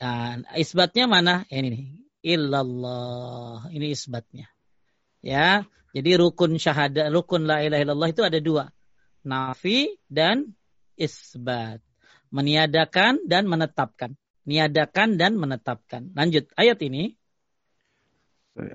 Dan 0.00 0.48
isbatnya 0.56 1.04
mana? 1.04 1.44
Ini 1.52 1.68
nih, 1.68 1.86
illallah. 2.32 3.68
Ini 3.68 3.92
isbatnya. 3.92 4.48
Ya, 5.20 5.68
jadi 5.98 6.14
rukun 6.14 6.62
syahadat, 6.62 7.10
rukun 7.10 7.50
la 7.50 7.58
ilaha 7.66 7.82
illallah 7.82 8.10
itu 8.14 8.22
ada 8.22 8.38
dua. 8.38 8.70
Nafi 9.26 9.98
dan 10.06 10.54
isbat. 10.94 11.82
Meniadakan 12.30 13.26
dan 13.26 13.50
menetapkan. 13.50 14.14
Niadakan 14.46 15.18
dan 15.18 15.34
menetapkan. 15.34 16.14
Lanjut, 16.14 16.46
ayat 16.54 16.78
ini. 16.86 17.18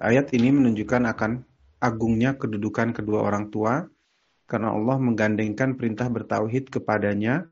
Ayat 0.03 0.35
ini 0.35 0.51
menunjukkan 0.51 1.07
akan 1.15 1.31
agungnya 1.79 2.35
kedudukan 2.35 2.91
kedua 2.91 3.23
orang 3.23 3.47
tua 3.47 3.87
karena 4.43 4.75
Allah 4.75 4.99
menggandengkan 4.99 5.79
perintah 5.79 6.11
bertauhid 6.11 6.71
kepadanya 6.71 7.47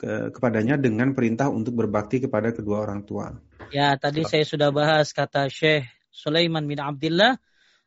ke, 0.00 0.32
kepadanya 0.32 0.80
dengan 0.80 1.12
perintah 1.12 1.52
untuk 1.52 1.84
berbakti 1.84 2.24
kepada 2.24 2.48
kedua 2.56 2.80
orang 2.84 3.04
tua. 3.04 3.36
Ya, 3.72 3.92
tadi 4.00 4.24
saya 4.24 4.44
sudah 4.48 4.72
bahas 4.72 5.12
kata 5.12 5.52
Syekh 5.52 5.84
Sulaiman 6.08 6.64
bin 6.64 6.80
Abdullah 6.80 7.36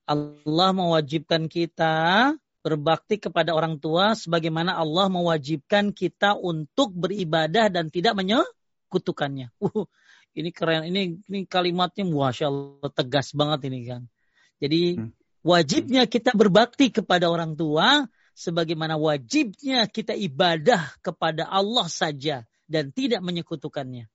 Allah 0.07 0.69
mewajibkan 0.71 1.51
kita 1.51 2.31
berbakti 2.63 3.19
kepada 3.19 3.51
orang 3.55 3.79
tua 3.79 4.15
sebagaimana 4.15 4.75
Allah 4.75 5.07
mewajibkan 5.11 5.91
kita 5.91 6.35
untuk 6.35 6.95
beribadah 6.95 7.67
dan 7.67 7.91
tidak 7.91 8.15
menyekutukannya. 8.15 9.51
Uh, 9.59 9.87
ini 10.37 10.49
keren, 10.51 10.87
ini 10.87 11.19
ini 11.27 11.39
kalimatnya 11.43 12.07
masya 12.07 12.47
Allah 12.47 12.91
tegas 12.91 13.35
banget 13.35 13.67
ini 13.71 13.79
kan. 13.87 14.01
Jadi 14.63 14.99
hmm. 14.99 15.11
wajibnya 15.47 16.03
kita 16.07 16.35
berbakti 16.35 16.91
kepada 16.91 17.27
orang 17.27 17.55
tua 17.55 18.07
sebagaimana 18.37 19.01
wajibnya 19.01 19.89
kita 19.89 20.13
ibadah 20.13 20.93
kepada 21.01 21.49
Allah 21.49 21.89
saja 21.89 22.45
dan 22.69 22.93
tidak 22.93 23.23
menyekutukannya. 23.25 24.05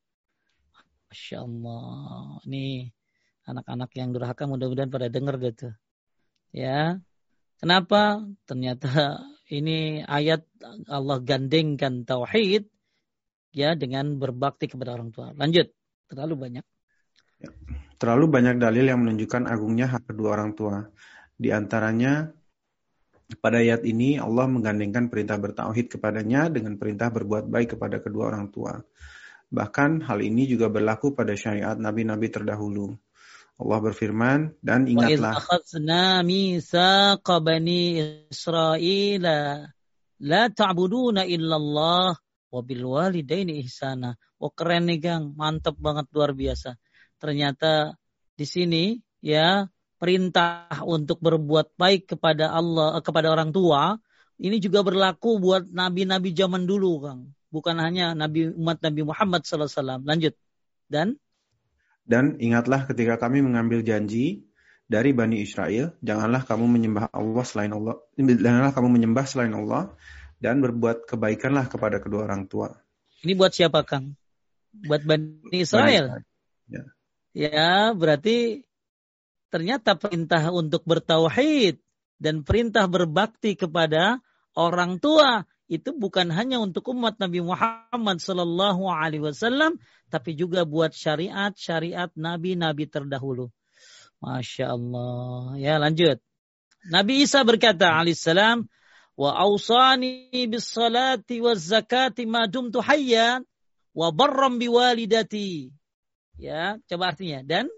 Masya 1.11 1.39
Allah. 1.43 2.39
Ini 2.47 2.89
anak-anak 3.49 3.91
yang 3.99 4.15
durhaka 4.15 4.47
mudah-mudahan 4.47 4.93
pada 4.93 5.11
dengar 5.11 5.37
deh 5.43 5.53
tuh. 5.53 5.75
Ya. 6.53 7.01
Kenapa? 7.59 8.21
Ternyata 8.45 9.25
ini 9.49 10.05
ayat 10.05 10.45
Allah 10.89 11.19
gandengkan 11.25 12.05
tauhid 12.05 12.69
ya 13.53 13.77
dengan 13.77 14.17
berbakti 14.21 14.69
kepada 14.69 14.97
orang 14.97 15.13
tua. 15.13 15.33
Lanjut. 15.33 15.73
Terlalu 16.13 16.35
banyak. 16.37 16.65
Ya. 17.41 17.51
Terlalu 17.97 18.25
banyak 18.29 18.57
dalil 18.61 18.85
yang 18.85 19.01
menunjukkan 19.01 19.49
agungnya 19.49 19.89
hak 19.89 20.13
kedua 20.13 20.37
orang 20.37 20.53
tua. 20.53 20.85
Di 21.39 21.49
antaranya 21.55 22.29
pada 23.41 23.65
ayat 23.65 23.87
ini 23.89 24.21
Allah 24.21 24.45
menggandengkan 24.51 25.09
perintah 25.09 25.41
bertauhid 25.41 25.89
kepadanya 25.97 26.53
dengan 26.53 26.77
perintah 26.77 27.09
berbuat 27.09 27.49
baik 27.49 27.79
kepada 27.79 28.03
kedua 28.05 28.29
orang 28.29 28.53
tua. 28.53 28.77
Bahkan 29.53 30.05
hal 30.09 30.19
ini 30.21 30.49
juga 30.49 30.69
berlaku 30.73 31.13
pada 31.13 31.33
syariat 31.37 31.77
nabi-nabi 31.77 32.29
terdahulu. 32.29 32.93
Allah 33.63 33.81
berfirman 33.81 34.41
dan 34.61 34.85
ingatlah. 34.91 35.39
akhadna 35.39 36.27
mitsaqa 36.27 37.39
bani 37.39 38.03
Israila 38.31 39.67
la 40.23 40.43
ta'buduna 40.51 41.27
illallah 41.27 42.15
wa 42.53 42.61
bil 42.61 42.85
walidaini 42.85 43.63
ihsana. 43.65 44.15
Wah 44.43 44.53
keren 44.53 44.91
nih 44.91 44.99
Gang, 44.99 45.35
mantap 45.39 45.79
banget 45.79 46.11
luar 46.11 46.35
biasa. 46.35 46.75
Ternyata 47.19 47.95
di 48.35 48.47
sini 48.47 48.85
ya 49.23 49.67
perintah 49.97 50.67
untuk 50.83 51.23
berbuat 51.23 51.79
baik 51.79 52.19
kepada 52.19 52.51
Allah 52.51 52.99
eh, 52.99 53.03
kepada 53.07 53.31
orang 53.31 53.55
tua 53.55 53.95
ini 54.43 54.59
juga 54.59 54.83
berlaku 54.83 55.39
buat 55.39 55.71
nabi-nabi 55.71 56.35
zaman 56.35 56.67
dulu, 56.67 56.99
Kang. 56.99 57.31
Bukan 57.55 57.79
hanya 57.79 58.17
nabi 58.17 58.51
umat 58.51 58.83
Nabi 58.83 59.07
Muhammad 59.07 59.47
sallallahu 59.47 59.71
alaihi 59.71 59.79
wasallam. 59.79 60.03
Lanjut. 60.03 60.35
Dan 60.91 61.07
dan 62.03 62.39
ingatlah 62.43 62.87
ketika 62.91 63.19
kami 63.19 63.43
mengambil 63.43 63.81
janji 63.87 64.47
dari 64.91 65.15
Bani 65.15 65.41
Israel, 65.41 65.95
janganlah 66.05 66.45
kamu 66.45 66.67
menyembah 66.69 67.09
Allah 67.15 67.45
selain 67.47 67.73
Allah, 67.73 68.03
janganlah 68.19 68.75
kamu 68.75 68.89
menyembah 68.93 69.25
selain 69.25 69.55
Allah 69.55 69.95
dan 70.43 70.59
berbuat 70.59 71.07
kebaikanlah 71.07 71.71
kepada 71.71 72.03
kedua 72.03 72.27
orang 72.27 72.51
tua. 72.51 72.75
Ini 73.23 73.39
buat 73.39 73.55
siapa, 73.55 73.87
Kang? 73.87 74.19
Buat 74.75 75.07
Bani 75.07 75.55
Israel. 75.55 76.11
Bani 76.11 76.27
Israel. 76.27 76.31
Ya. 76.67 76.85
ya, 77.33 77.73
berarti 77.95 78.67
ternyata 79.53 79.95
perintah 79.95 80.51
untuk 80.51 80.83
bertauhid 80.83 81.79
dan 82.19 82.43
perintah 82.43 82.91
berbakti 82.91 83.55
kepada 83.55 84.19
orang 84.59 84.99
tua 84.99 85.47
itu 85.73 85.95
bukan 85.97 86.29
hanya 86.35 86.61
untuk 86.61 86.93
umat 86.93 87.17
Nabi 87.17 87.41
Muhammad 87.41 88.21
Sallallahu 88.21 88.93
Alaihi 88.93 89.25
Wasallam, 89.25 89.81
tapi 90.13 90.37
juga 90.37 90.69
buat 90.69 90.93
syariat-syariat 90.93 92.13
nabi-nabi 92.13 92.85
terdahulu. 92.85 93.49
Masya 94.21 94.77
Allah. 94.77 95.57
Ya 95.57 95.81
lanjut. 95.81 96.21
Nabi 96.93 97.25
Isa 97.25 97.41
berkata 97.49 97.89
alaihissalam, 97.97 98.69
wa 99.17 99.31
awsani 99.33 100.29
bis 100.45 100.69
salati 100.69 101.41
waz 101.41 101.65
zakati 101.65 102.29
ma 102.29 102.45
dumtu 102.45 102.85
hayyan 102.85 103.41
wa 103.97 104.13
barram 104.13 104.61
biwalidati. 104.61 105.73
Ya, 106.37 106.77
coba 106.85 107.17
artinya. 107.17 107.41
Dan 107.41 107.73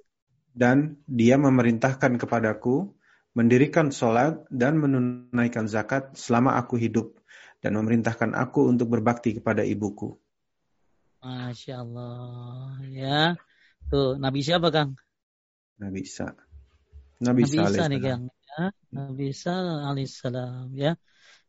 dan 0.54 0.98
dia 1.06 1.38
memerintahkan 1.38 2.18
kepadaku 2.18 2.94
mendirikan 3.34 3.90
sholat 3.90 4.46
dan 4.50 4.78
menunaikan 4.78 5.66
zakat 5.66 6.14
selama 6.14 6.54
aku 6.54 6.78
hidup 6.78 7.18
dan 7.58 7.74
memerintahkan 7.74 8.32
aku 8.38 8.70
untuk 8.70 8.94
berbakti 8.94 9.34
kepada 9.42 9.66
ibuku. 9.66 10.14
Masya 11.24 11.80
Allah. 11.80 12.76
Ya. 12.92 13.40
Tuh, 13.88 14.20
Nabi 14.20 14.44
siapa, 14.44 14.68
Kang? 14.68 15.00
Nabi 15.80 16.04
Isa. 16.04 16.36
Nabi, 17.24 17.48
Nabi 17.48 17.64
Isa 17.64 17.84
nih, 17.88 18.00
Kang. 18.04 18.22
Ya. 18.28 18.64
Nabi 18.92 19.24
Isa 19.32 19.56
alaihissalam. 19.88 20.76
Ya. 20.76 21.00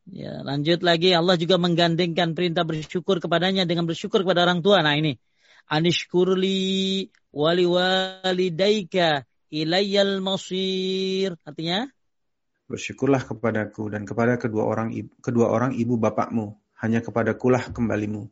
Ya, 0.07 0.39
lanjut 0.47 0.79
lagi. 0.79 1.11
Allah 1.11 1.35
juga 1.35 1.59
menggandengkan 1.59 2.37
perintah 2.37 2.63
bersyukur 2.63 3.19
kepadanya 3.19 3.67
dengan 3.67 3.83
bersyukur 3.83 4.23
kepada 4.23 4.47
orang 4.47 4.63
tua. 4.63 4.79
Nah, 4.79 4.95
ini. 4.95 5.19
Anishkurli 5.67 7.09
wali 7.35 7.65
walidaika 7.67 9.27
ilayyal 9.51 10.23
masir. 10.23 11.35
Artinya? 11.43 11.89
Bersyukurlah 12.71 13.27
kepadaku 13.27 13.91
dan 13.91 14.07
kepada 14.07 14.39
kedua 14.39 14.63
orang 14.63 14.93
kedua 15.19 15.51
orang 15.51 15.75
ibu 15.75 15.99
bapakmu. 15.99 16.55
Hanya 16.79 17.01
kepada 17.01 17.33
kulah 17.33 17.73
kembalimu. 17.73 18.29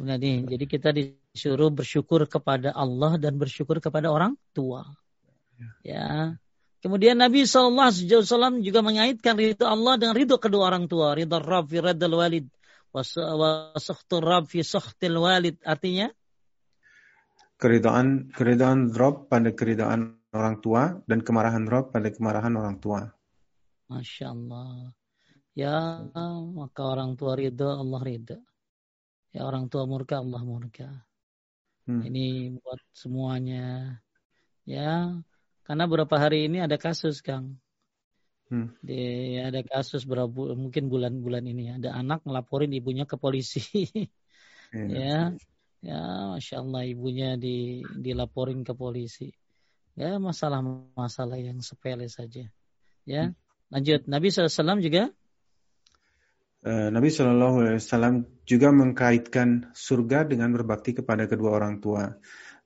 Nih, 0.00 0.42
jadi 0.48 0.64
kita 0.66 0.90
disuruh 0.90 1.70
bersyukur 1.70 2.26
kepada 2.26 2.74
Allah 2.74 3.14
dan 3.20 3.38
bersyukur 3.38 3.78
kepada 3.78 4.10
orang 4.10 4.34
tua. 4.50 4.82
Ya. 5.86 6.34
Kemudian 6.84 7.16
Nabi 7.16 7.48
SAW 7.48 8.60
juga 8.60 8.84
mengaitkan 8.84 9.40
ridho 9.40 9.64
Allah 9.64 9.96
dengan 9.96 10.14
ridho 10.18 10.36
kedua 10.36 10.68
orang 10.68 10.84
tua. 10.84 11.16
Ridho 11.16 11.40
Rabb 11.40 11.70
fi 11.70 11.80
walid. 11.80 12.46
Wasakhtu 12.92 14.20
Rabb 14.20 14.50
fi 14.50 14.60
sakhtil 14.60 15.16
walid. 15.16 15.56
Artinya? 15.64 16.12
Keridhaan, 17.56 18.34
keridhaan 18.34 18.92
Rabb 18.92 19.30
pada 19.32 19.54
keridhaan 19.54 20.20
orang 20.34 20.60
tua 20.60 21.00
dan 21.08 21.22
kemarahan 21.22 21.64
Rabb 21.64 21.94
pada 21.94 22.10
kemarahan 22.10 22.52
orang 22.58 22.76
tua. 22.82 23.08
Masya 23.88 24.26
Allah. 24.34 24.92
Ya, 25.54 26.02
maka 26.52 26.82
orang 26.82 27.14
tua 27.14 27.38
ridho, 27.38 27.70
Allah 27.78 28.00
ridho. 28.02 28.42
Ya 29.34 29.42
orang 29.42 29.66
tua 29.66 29.82
murka, 29.82 30.22
Allah 30.22 30.46
murka. 30.46 31.02
Hmm. 31.90 32.06
Ini 32.06 32.54
buat 32.62 32.78
semuanya. 32.94 33.98
Ya, 34.62 35.18
karena 35.66 35.84
beberapa 35.90 36.16
hari 36.16 36.46
ini 36.46 36.62
ada 36.62 36.78
kasus, 36.78 37.18
Kang. 37.18 37.58
Hmm. 38.46 38.70
Di, 38.78 39.34
ada 39.42 39.66
kasus 39.66 40.06
berapa 40.06 40.54
mungkin 40.54 40.86
bulan-bulan 40.86 41.44
ini 41.50 41.74
ada 41.74 41.98
anak 41.98 42.22
ngelaporin 42.22 42.70
ibunya 42.70 43.10
ke 43.10 43.18
polisi. 43.18 43.90
hmm. 44.70 44.88
ya, 45.02 45.34
ya, 45.82 46.00
masya 46.38 46.62
Allah 46.62 46.86
ibunya 46.86 47.34
di 47.34 47.82
dilaporin 47.90 48.62
ke 48.62 48.70
polisi. 48.70 49.34
Ya 49.98 50.14
masalah-masalah 50.22 51.42
yang 51.42 51.58
sepele 51.58 52.06
saja. 52.06 52.46
Ya, 53.02 53.34
hmm. 53.34 53.36
lanjut. 53.74 54.00
Nabi 54.06 54.30
SAW 54.30 54.78
juga 54.78 55.10
Nabi 56.64 57.12
Shallallahu 57.12 57.60
Alaihi 57.60 57.76
Wasallam 57.76 58.24
juga 58.48 58.72
mengkaitkan 58.72 59.76
surga 59.76 60.24
dengan 60.24 60.48
berbakti 60.56 60.96
kepada 60.96 61.28
kedua 61.28 61.60
orang 61.60 61.84
tua. 61.84 62.16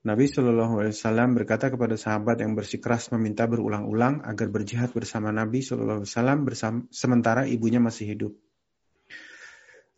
Nabi 0.07 0.30
Shallallahu 0.30 0.78
Alaihi 0.78 0.94
Wasallam 0.94 1.34
berkata 1.34 1.66
kepada 1.66 1.99
sahabat 1.99 2.38
yang 2.38 2.55
bersikeras 2.55 3.11
meminta 3.11 3.51
berulang-ulang 3.51 4.22
agar 4.22 4.46
berjihad 4.55 4.94
bersama 4.94 5.34
Nabi 5.34 5.66
Shallallahu 5.66 6.07
Alaihi 6.07 6.14
Wasallam 6.14 6.38
bersama, 6.46 6.78
sementara 6.94 7.51
ibunya 7.51 7.82
masih 7.82 8.14
hidup. 8.14 8.32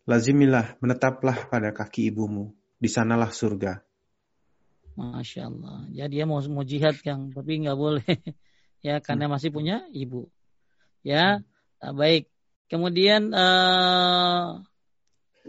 Lazimilah, 0.09 0.81
menetaplah 0.81 1.53
pada 1.53 1.77
kaki 1.77 2.09
ibumu, 2.09 2.57
di 2.81 2.89
sanalah 2.89 3.29
surga. 3.29 3.85
Masya 4.97 5.43
Allah. 5.45 5.85
Ya 5.93 6.09
dia 6.09 6.25
mau 6.25 6.41
mau 6.49 6.65
jihad 6.65 6.97
kang, 7.05 7.37
tapi 7.37 7.61
nggak 7.61 7.77
boleh 7.77 8.09
ya 8.87 8.99
karena 9.05 9.29
hmm. 9.29 9.33
masih 9.37 9.51
punya 9.53 9.85
ibu. 9.93 10.33
Ya, 11.05 11.45
nah, 11.85 11.93
baik. 11.93 12.33
Kemudian 12.71 13.35
uh, 13.35 14.63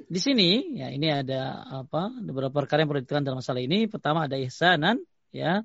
di 0.09 0.17
sini 0.17 0.81
ya 0.81 0.89
ini 0.89 1.13
ada 1.13 1.61
apa 1.69 2.09
beberapa 2.17 2.49
perkara 2.49 2.81
yang 2.81 2.89
perlu 2.89 3.05
ditekan 3.05 3.21
dalam 3.21 3.45
masalah 3.45 3.61
ini. 3.61 3.85
Pertama 3.85 4.25
ada 4.25 4.41
ihsanan 4.41 4.97
ya. 5.29 5.61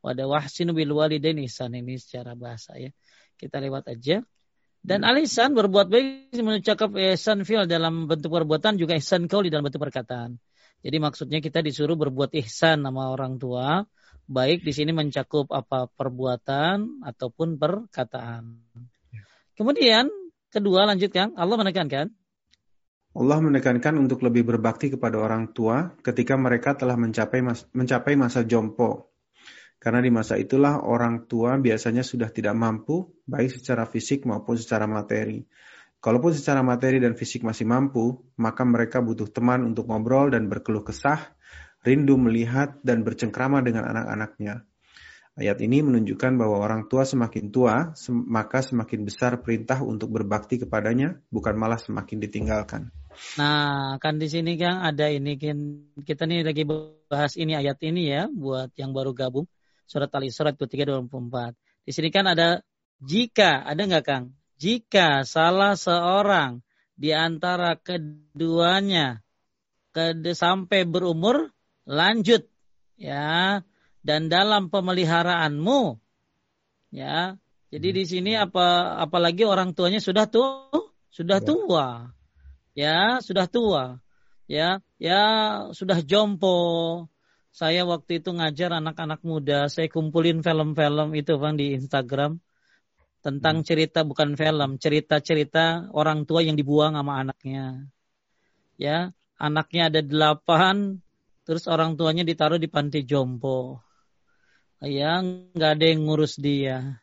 Wada 0.00 0.24
wahsinu 0.24 0.72
bil 0.72 0.96
walidain 0.96 1.36
ihsan 1.44 1.74
ini 1.74 1.98
secara 1.98 2.38
bahasa 2.38 2.78
ya. 2.78 2.94
Kita 3.34 3.58
lewat 3.58 3.90
aja. 3.90 4.22
Dan 4.80 5.04
al 5.04 5.18
ihsan 5.20 5.52
berbuat 5.52 5.92
baik 5.92 6.40
mengucapkan 6.40 6.94
ihsan 7.12 7.44
fil 7.44 7.66
dalam 7.66 8.06
bentuk 8.08 8.32
perbuatan 8.32 8.78
juga 8.78 8.96
ihsan 8.96 9.26
kauli 9.26 9.50
dalam 9.52 9.66
bentuk 9.66 9.82
perkataan. 9.82 10.40
Jadi 10.80 10.96
maksudnya 10.96 11.44
kita 11.44 11.60
disuruh 11.60 11.98
berbuat 11.98 12.32
ihsan 12.40 12.80
sama 12.80 13.12
orang 13.12 13.36
tua, 13.36 13.84
baik 14.24 14.64
di 14.64 14.72
sini 14.72 14.96
mencakup 14.96 15.52
apa 15.52 15.92
perbuatan 15.92 17.04
ataupun 17.04 17.60
perkataan. 17.60 18.56
Ya. 19.12 19.20
Kemudian 19.52 20.08
Kedua 20.50 20.82
lanjutkan, 20.82 21.38
Allah 21.38 21.56
menekankan. 21.62 22.10
Allah 23.10 23.38
menekankan 23.42 23.98
untuk 23.98 24.22
lebih 24.22 24.46
berbakti 24.46 24.90
kepada 24.90 25.18
orang 25.18 25.50
tua 25.50 25.94
ketika 26.02 26.38
mereka 26.38 26.78
telah 26.78 26.94
mencapai 26.94 27.42
mas 27.42 27.66
mencapai 27.74 28.14
masa 28.14 28.46
jompo. 28.46 29.10
Karena 29.82 29.98
di 30.02 30.10
masa 30.14 30.38
itulah 30.38 30.82
orang 30.82 31.26
tua 31.26 31.58
biasanya 31.58 32.06
sudah 32.06 32.30
tidak 32.30 32.54
mampu, 32.54 33.10
baik 33.26 33.62
secara 33.62 33.86
fisik 33.86 34.26
maupun 34.26 34.54
secara 34.58 34.90
materi. 34.90 35.42
Kalaupun 36.00 36.32
secara 36.36 36.62
materi 36.62 37.00
dan 37.00 37.18
fisik 37.18 37.42
masih 37.42 37.66
mampu, 37.66 38.24
maka 38.38 38.62
mereka 38.62 39.00
butuh 39.02 39.30
teman 39.30 39.66
untuk 39.66 39.88
ngobrol 39.88 40.30
dan 40.30 40.46
berkeluh 40.46 40.84
kesah, 40.84 41.32
rindu 41.82 42.20
melihat 42.20 42.78
dan 42.84 43.02
bercengkrama 43.02 43.64
dengan 43.64 43.88
anak-anaknya. 43.90 44.69
Ayat 45.40 45.56
ini 45.64 45.80
menunjukkan 45.80 46.36
bahwa 46.36 46.60
orang 46.60 46.84
tua 46.92 47.08
semakin 47.08 47.48
tua, 47.48 47.96
maka 48.28 48.60
semakin 48.60 49.08
besar 49.08 49.40
perintah 49.40 49.80
untuk 49.80 50.12
berbakti 50.12 50.60
kepadanya, 50.60 51.16
bukan 51.32 51.56
malah 51.56 51.80
semakin 51.80 52.20
ditinggalkan. 52.20 52.92
Nah, 53.40 53.96
kan 53.96 54.20
di 54.20 54.28
sini 54.28 54.60
kan 54.60 54.84
ada 54.84 55.08
ini 55.08 55.40
kita 56.04 56.28
nih 56.28 56.44
lagi 56.44 56.68
bahas 57.08 57.40
ini 57.40 57.56
ayat 57.56 57.80
ini 57.80 58.12
ya 58.12 58.28
buat 58.28 58.76
yang 58.76 58.92
baru 58.92 59.16
gabung 59.16 59.48
surat 59.88 60.12
Al-Isra 60.12 60.52
23 60.52 61.08
24. 61.08 61.56
Di 61.88 61.92
sini 61.96 62.12
kan 62.12 62.28
ada 62.28 62.60
jika 63.00 63.64
ada 63.64 63.80
nggak 63.80 64.04
Kang? 64.04 64.36
Jika 64.60 65.24
salah 65.24 65.72
seorang 65.72 66.60
di 67.00 67.16
antara 67.16 67.80
keduanya 67.80 69.24
ke 69.90 70.12
sampai 70.36 70.84
berumur 70.84 71.48
lanjut 71.88 72.44
ya 73.00 73.64
dan 74.00 74.32
dalam 74.32 74.72
pemeliharaanmu. 74.72 76.00
Ya. 76.90 77.36
Jadi 77.70 78.02
di 78.02 78.04
sini 78.04 78.32
apa 78.34 78.98
apalagi 78.98 79.46
orang 79.46 79.78
tuanya 79.78 80.02
sudah 80.02 80.26
tuh 80.26 80.90
sudah 81.14 81.38
ya. 81.38 81.46
tua. 81.46 81.86
Ya, 82.74 82.98
sudah 83.22 83.46
tua. 83.46 83.84
Ya, 84.50 84.82
ya 84.98 85.22
sudah 85.70 86.02
jompo. 86.02 87.06
Saya 87.54 87.86
waktu 87.86 88.22
itu 88.22 88.30
ngajar 88.34 88.74
anak-anak 88.78 89.22
muda, 89.26 89.66
saya 89.70 89.90
kumpulin 89.90 90.42
film-film 90.42 91.14
itu 91.18 91.34
Bang 91.38 91.58
di 91.58 91.74
Instagram 91.74 92.38
tentang 93.22 93.62
hmm. 93.62 93.66
cerita 93.66 94.06
bukan 94.06 94.38
film, 94.38 94.78
cerita-cerita 94.78 95.90
orang 95.90 96.26
tua 96.26 96.46
yang 96.46 96.54
dibuang 96.54 96.94
sama 96.94 97.22
anaknya. 97.22 97.90
Ya, 98.78 99.10
anaknya 99.34 99.90
ada 99.90 100.00
delapan, 100.02 101.02
terus 101.42 101.66
orang 101.66 101.98
tuanya 101.98 102.22
ditaruh 102.22 102.58
di 102.58 102.70
panti 102.70 103.02
jompo 103.02 103.82
yang 104.84 105.52
nggak 105.52 105.70
ada 105.76 105.84
yang 105.84 106.00
ngurus 106.08 106.40
dia. 106.40 107.00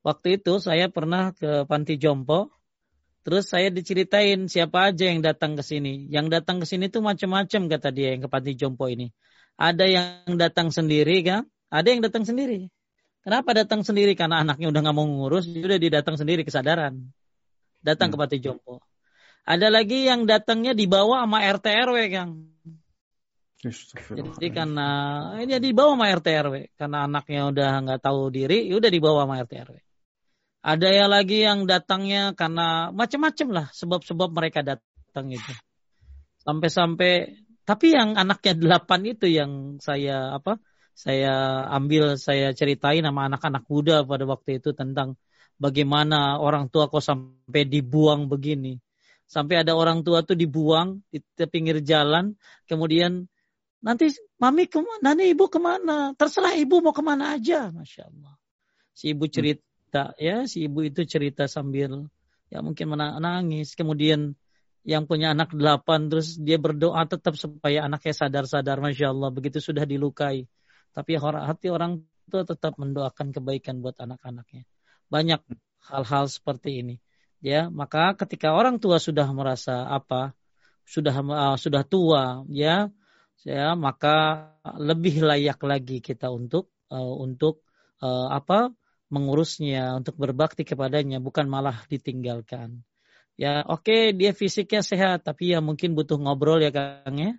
Waktu 0.00 0.40
itu 0.40 0.62
saya 0.62 0.88
pernah 0.88 1.34
ke 1.36 1.68
panti 1.68 2.00
jompo, 2.00 2.50
Terus 3.20 3.52
saya 3.52 3.68
diceritain 3.68 4.48
siapa 4.48 4.90
aja 4.90 5.12
yang 5.12 5.20
datang 5.20 5.52
ke 5.52 5.60
sini. 5.60 6.08
Yang 6.08 6.40
datang 6.40 6.56
ke 6.56 6.66
sini 6.66 6.88
tuh 6.88 7.04
macam-macam 7.04 7.68
kata 7.68 7.88
dia 7.92 8.16
yang 8.16 8.24
ke 8.24 8.28
panti 8.32 8.56
jompo 8.56 8.88
ini. 8.88 9.12
Ada 9.60 9.84
yang 9.84 10.40
datang 10.40 10.72
sendiri 10.72 11.20
kan? 11.20 11.44
Ada 11.68 11.88
yang 11.92 12.00
datang 12.00 12.24
sendiri. 12.24 12.72
Kenapa 13.20 13.52
datang 13.52 13.84
sendiri? 13.84 14.16
Karena 14.16 14.40
anaknya 14.40 14.72
udah 14.72 14.80
nggak 14.80 14.96
mau 14.96 15.04
ngurus, 15.04 15.46
sudah 15.46 15.76
didatang 15.76 16.16
sendiri 16.16 16.48
kesadaran. 16.48 17.12
Datang 17.84 18.08
hmm. 18.08 18.16
ke 18.16 18.20
panti 18.24 18.36
jompo. 18.40 18.80
Ada 19.44 19.68
lagi 19.68 20.08
yang 20.08 20.24
datangnya 20.24 20.72
dibawa 20.72 21.28
sama 21.28 21.44
RT 21.44 21.66
RW, 21.70 21.96
Kang. 22.08 22.49
Jadi 23.60 24.48
karena 24.56 24.88
ini 25.36 25.60
dibawa 25.60 25.92
sama 25.92 26.08
RT 26.08 26.28
RW 26.32 26.56
karena 26.80 27.04
anaknya 27.04 27.40
udah 27.52 27.70
nggak 27.84 28.00
tahu 28.00 28.32
diri, 28.32 28.64
ya 28.72 28.80
udah 28.80 28.88
dibawa 28.88 29.28
sama 29.28 29.44
RT 29.44 29.52
RW. 29.68 29.76
Ada 30.60 30.88
ya 30.88 31.06
lagi 31.08 31.44
yang 31.44 31.68
datangnya 31.68 32.32
karena 32.32 32.88
macam-macam 32.92 33.48
lah 33.52 33.66
sebab-sebab 33.76 34.28
mereka 34.32 34.64
datang 34.64 35.28
itu. 35.28 35.52
Sampai-sampai 36.40 37.36
tapi 37.68 37.92
yang 37.92 38.16
anaknya 38.16 38.56
delapan 38.56 39.00
itu 39.04 39.28
yang 39.28 39.76
saya 39.76 40.32
apa? 40.40 40.56
Saya 40.96 41.64
ambil 41.68 42.16
saya 42.16 42.56
ceritain 42.56 43.04
sama 43.04 43.28
anak-anak 43.28 43.64
muda 43.68 44.04
pada 44.08 44.24
waktu 44.24 44.60
itu 44.60 44.72
tentang 44.72 45.20
bagaimana 45.60 46.40
orang 46.40 46.72
tua 46.72 46.88
kok 46.88 47.04
sampai 47.04 47.68
dibuang 47.68 48.28
begini. 48.28 48.80
Sampai 49.28 49.62
ada 49.62 49.76
orang 49.76 50.00
tua 50.00 50.24
tuh 50.24 50.34
dibuang 50.34 51.04
di 51.12 51.20
pinggir 51.46 51.84
jalan, 51.84 52.34
kemudian 52.66 53.28
Nanti 53.80 54.12
mami 54.36 54.68
ke 54.68 54.80
mana? 54.84 55.00
Nanti 55.00 55.32
ibu 55.32 55.48
ke 55.48 55.56
mana? 55.56 56.12
Terserah 56.12 56.52
ibu 56.56 56.84
mau 56.84 56.92
ke 56.92 57.00
mana 57.00 57.36
aja. 57.36 57.72
Masya 57.72 58.12
Allah. 58.12 58.34
Si 58.92 59.16
ibu 59.16 59.24
hmm. 59.24 59.32
cerita 59.32 60.12
ya, 60.20 60.44
si 60.44 60.68
ibu 60.68 60.84
itu 60.84 61.00
cerita 61.08 61.48
sambil 61.48 62.04
ya 62.52 62.60
mungkin 62.60 62.92
menangis. 62.92 63.72
Kemudian 63.72 64.36
yang 64.84 65.08
punya 65.08 65.32
anak 65.32 65.56
delapan 65.56 66.12
terus 66.12 66.36
dia 66.36 66.60
berdoa 66.60 67.08
tetap 67.08 67.40
supaya 67.40 67.88
anaknya 67.88 68.12
sadar-sadar. 68.12 68.84
Masya 68.84 69.16
Allah 69.16 69.32
begitu 69.32 69.64
sudah 69.64 69.88
dilukai. 69.88 70.44
Tapi 70.92 71.16
hati 71.16 71.72
orang 71.72 72.04
tua 72.28 72.44
tetap 72.44 72.76
mendoakan 72.76 73.32
kebaikan 73.32 73.80
buat 73.80 73.96
anak-anaknya. 73.96 74.68
Banyak 75.08 75.40
hal-hal 75.88 76.28
seperti 76.28 76.84
ini. 76.84 76.96
Ya, 77.40 77.72
maka 77.72 78.12
ketika 78.20 78.52
orang 78.52 78.76
tua 78.76 79.00
sudah 79.00 79.24
merasa 79.32 79.88
apa, 79.88 80.36
sudah 80.84 81.14
uh, 81.24 81.56
sudah 81.56 81.88
tua, 81.88 82.44
ya 82.52 82.92
ya 83.46 83.72
maka 83.72 84.48
lebih 84.76 85.24
layak 85.24 85.60
lagi 85.64 86.04
kita 86.04 86.28
untuk 86.28 86.68
uh, 86.92 87.16
untuk 87.16 87.64
uh, 88.04 88.28
apa 88.28 88.72
mengurusnya 89.10 89.98
untuk 89.98 90.14
berbakti 90.20 90.62
kepadanya 90.62 91.18
bukan 91.18 91.50
malah 91.50 91.82
ditinggalkan. 91.90 92.84
Ya 93.40 93.64
oke 93.64 93.88
okay, 93.88 94.02
dia 94.12 94.36
fisiknya 94.36 94.84
sehat 94.84 95.24
tapi 95.24 95.56
ya 95.56 95.64
mungkin 95.64 95.96
butuh 95.96 96.20
ngobrol 96.20 96.60
ya 96.60 96.70
kang 96.70 97.16
ya. 97.16 97.32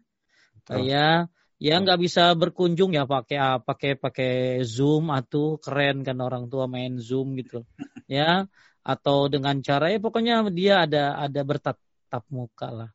Oh. 0.70 0.78
ya 0.78 1.26
ya 1.58 1.76
nggak 1.82 2.00
bisa 2.02 2.34
berkunjung 2.38 2.94
ya 2.94 3.10
pakai 3.10 3.38
apa 3.38 3.66
pakai 3.66 3.92
pakai 3.98 4.34
zoom 4.66 5.10
atau 5.10 5.58
keren 5.58 6.06
kan 6.06 6.18
orang 6.22 6.50
tua 6.50 6.66
main 6.66 6.98
zoom 6.98 7.38
gitu. 7.38 7.64
Ya 8.12 8.52
atau 8.84 9.32
dengan 9.32 9.62
cara 9.64 9.88
ya 9.88 10.04
pokoknya 10.04 10.44
dia 10.52 10.84
ada 10.84 11.16
ada 11.16 11.42
bertatap 11.46 12.24
muka 12.28 12.68
lah 12.68 12.90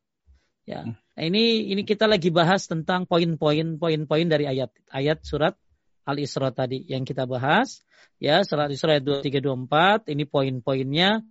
ya. 0.67 0.83
Hmm. 0.85 0.99
Nah, 1.17 1.25
ini 1.25 1.73
ini 1.73 1.87
kita 1.87 2.05
lagi 2.05 2.29
bahas 2.29 2.69
tentang 2.69 3.09
poin-poin 3.09 3.81
poin-poin 3.81 4.27
dari 4.29 4.45
ayat 4.45 4.69
ayat 4.93 5.25
surat 5.25 5.57
Al-Isra 6.05 6.53
tadi 6.53 6.85
yang 6.87 7.07
kita 7.07 7.25
bahas. 7.25 7.81
Ya 8.21 8.45
surat 8.45 8.69
Al-Isra 8.69 8.99
ayat 8.99 9.07
2324 9.25 10.13
ini 10.13 10.25
poin-poinnya. 10.29 11.25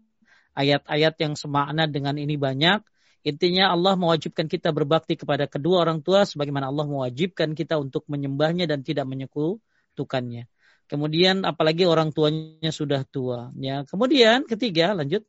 Ayat-ayat 0.56 1.20
yang 1.20 1.36
semakna 1.36 1.84
dengan 1.84 2.16
ini 2.16 2.40
banyak. 2.40 2.80
Intinya 3.28 3.76
Allah 3.76 4.00
mewajibkan 4.00 4.48
kita 4.48 4.72
berbakti 4.72 5.20
kepada 5.20 5.52
kedua 5.52 5.84
orang 5.84 6.00
tua 6.00 6.24
sebagaimana 6.24 6.72
Allah 6.72 6.88
mewajibkan 6.88 7.52
kita 7.58 7.76
untuk 7.76 8.08
menyembahnya 8.08 8.64
dan 8.64 8.80
tidak 8.80 9.04
menyekutukannya. 9.04 10.48
Kemudian 10.86 11.44
apalagi 11.44 11.84
orang 11.90 12.16
tuanya 12.16 12.72
sudah 12.72 13.04
tua. 13.04 13.52
Ya 13.60 13.84
kemudian 13.84 14.48
ketiga 14.48 14.96
lanjut. 14.96 15.28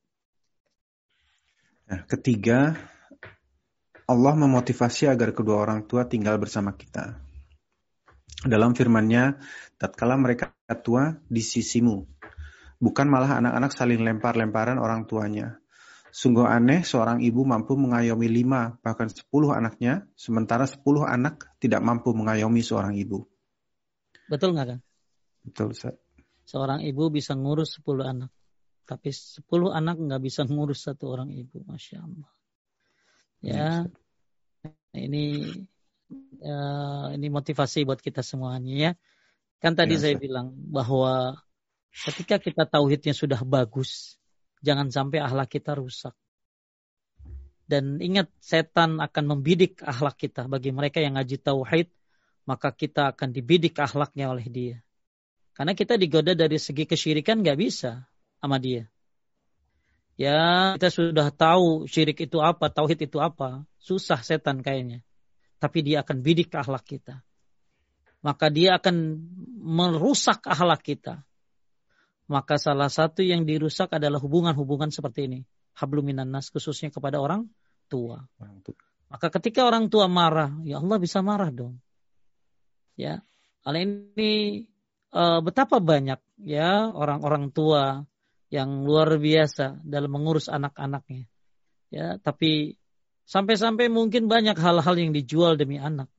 Nah, 1.87 2.03
ketiga 2.07 2.77
Allah 4.07 4.35
memotivasi 4.39 5.11
agar 5.11 5.35
kedua 5.35 5.67
orang 5.67 5.83
tua 5.83 6.07
tinggal 6.07 6.39
bersama 6.39 6.79
kita. 6.79 7.19
Dalam 8.47 8.71
firman-Nya, 8.79 9.43
tatkala 9.83 10.15
mereka 10.15 10.55
tua 10.87 11.19
di 11.27 11.43
sisimu, 11.43 12.07
bukan 12.79 13.07
malah 13.11 13.43
anak-anak 13.43 13.75
saling 13.75 13.99
lempar-lemparan 14.07 14.79
orang 14.79 15.11
tuanya. 15.11 15.59
Sungguh 16.15 16.47
aneh 16.47 16.87
seorang 16.87 17.19
ibu 17.19 17.43
mampu 17.43 17.75
mengayomi 17.75 18.31
lima, 18.31 18.79
bahkan 18.79 19.11
sepuluh 19.11 19.51
anaknya, 19.51 20.07
sementara 20.15 20.71
sepuluh 20.71 21.03
anak 21.03 21.59
tidak 21.59 21.83
mampu 21.83 22.15
mengayomi 22.15 22.63
seorang 22.63 22.95
ibu. 22.95 23.27
Betul 24.31 24.55
nggak 24.55 24.67
kan? 24.71 24.81
Betul, 25.43 25.75
Ustaz. 25.75 25.99
Seorang 26.47 26.87
ibu 26.87 27.11
bisa 27.11 27.35
ngurus 27.35 27.83
sepuluh 27.83 28.07
anak. 28.07 28.31
Tapi 28.87 29.11
sepuluh 29.11 29.75
anak 29.75 29.99
nggak 29.99 30.23
bisa 30.23 30.47
ngurus 30.47 30.87
satu 30.87 31.11
orang 31.11 31.35
ibu. 31.35 31.67
Masya 31.67 32.07
Allah. 32.07 32.36
Ya, 33.47 33.87
ini 34.91 35.47
uh, 36.43 37.07
ini 37.15 37.27
motivasi 37.31 37.87
buat 37.87 38.03
kita 38.03 38.27
semuanya 38.27 38.75
ya. 38.75 38.93
Kan 39.63 39.79
tadi 39.79 39.95
ya, 39.95 40.03
saya 40.03 40.15
bilang 40.19 40.51
bahwa 40.53 41.39
ketika 41.95 42.43
kita 42.43 42.67
tauhidnya 42.67 43.15
sudah 43.15 43.41
bagus, 43.47 44.19
jangan 44.67 44.91
sampai 44.91 45.23
akhlak 45.23 45.47
kita 45.47 45.79
rusak. 45.79 46.13
Dan 47.67 47.99
ingat 47.99 48.31
setan 48.39 49.03
akan 49.03 49.25
membidik 49.27 49.83
akhlak 49.83 50.19
kita. 50.19 50.47
Bagi 50.47 50.71
mereka 50.71 51.03
yang 51.03 51.19
ngaji 51.19 51.39
tauhid, 51.43 51.91
maka 52.47 52.71
kita 52.71 53.15
akan 53.15 53.35
dibidik 53.35 53.75
akhlaknya 53.79 54.31
oleh 54.31 54.47
dia. 54.47 54.77
Karena 55.51 55.75
kita 55.75 55.99
digoda 55.99 56.37
dari 56.37 56.63
segi 56.63 56.87
kesyirikan 56.87 57.43
nggak 57.43 57.59
bisa 57.59 58.07
sama 58.39 58.63
dia. 58.63 58.87
Ya, 60.17 60.73
kita 60.81 60.89
sudah 60.89 61.29
tahu 61.29 61.85
syirik 61.85 62.25
itu 62.25 62.41
apa, 62.41 62.73
tauhid 62.73 63.05
itu 63.05 63.21
apa. 63.21 63.69
Susah 63.77 64.25
setan 64.25 64.65
kayaknya. 64.65 65.05
Tapi 65.61 65.85
dia 65.85 66.01
akan 66.01 66.25
bidik 66.25 66.53
akhlak 66.57 66.89
kita. 66.89 67.21
Maka 68.25 68.49
dia 68.49 68.81
akan 68.81 69.21
merusak 69.61 70.41
akhlak 70.49 70.81
kita. 70.81 71.21
Maka 72.27 72.59
salah 72.59 72.91
satu 72.91 73.23
yang 73.23 73.47
dirusak 73.47 73.93
adalah 73.93 74.19
hubungan-hubungan 74.19 74.89
seperti 74.91 75.31
ini. 75.31 75.41
Habluminan 75.77 76.33
nas 76.33 76.49
khususnya 76.49 76.89
kepada 76.89 77.21
orang 77.21 77.47
tua. 77.87 78.25
Maka 79.07 79.31
ketika 79.31 79.69
orang 79.69 79.87
tua 79.87 80.11
marah, 80.11 80.51
ya 80.67 80.83
Allah 80.83 80.99
bisa 80.99 81.23
marah 81.23 81.53
dong. 81.53 81.79
Ya, 82.97 83.21
hal 83.63 83.75
ini 83.77 84.65
uh, 85.13 85.45
betapa 85.45 85.79
banyak 85.79 86.19
ya 86.43 86.89
orang-orang 86.91 87.53
tua 87.53 88.09
yang 88.53 88.87
luar 88.87 89.19
biasa 89.19 89.83
dalam 89.83 90.11
mengurus 90.15 90.47
anak-anaknya. 90.47 91.27
Ya, 91.91 92.19
tapi 92.23 92.79
sampai-sampai 93.27 93.91
mungkin 93.91 94.31
banyak 94.31 94.55
hal-hal 94.59 94.95
yang 94.99 95.11
dijual 95.11 95.59
demi 95.59 95.79
anak. 95.83 96.11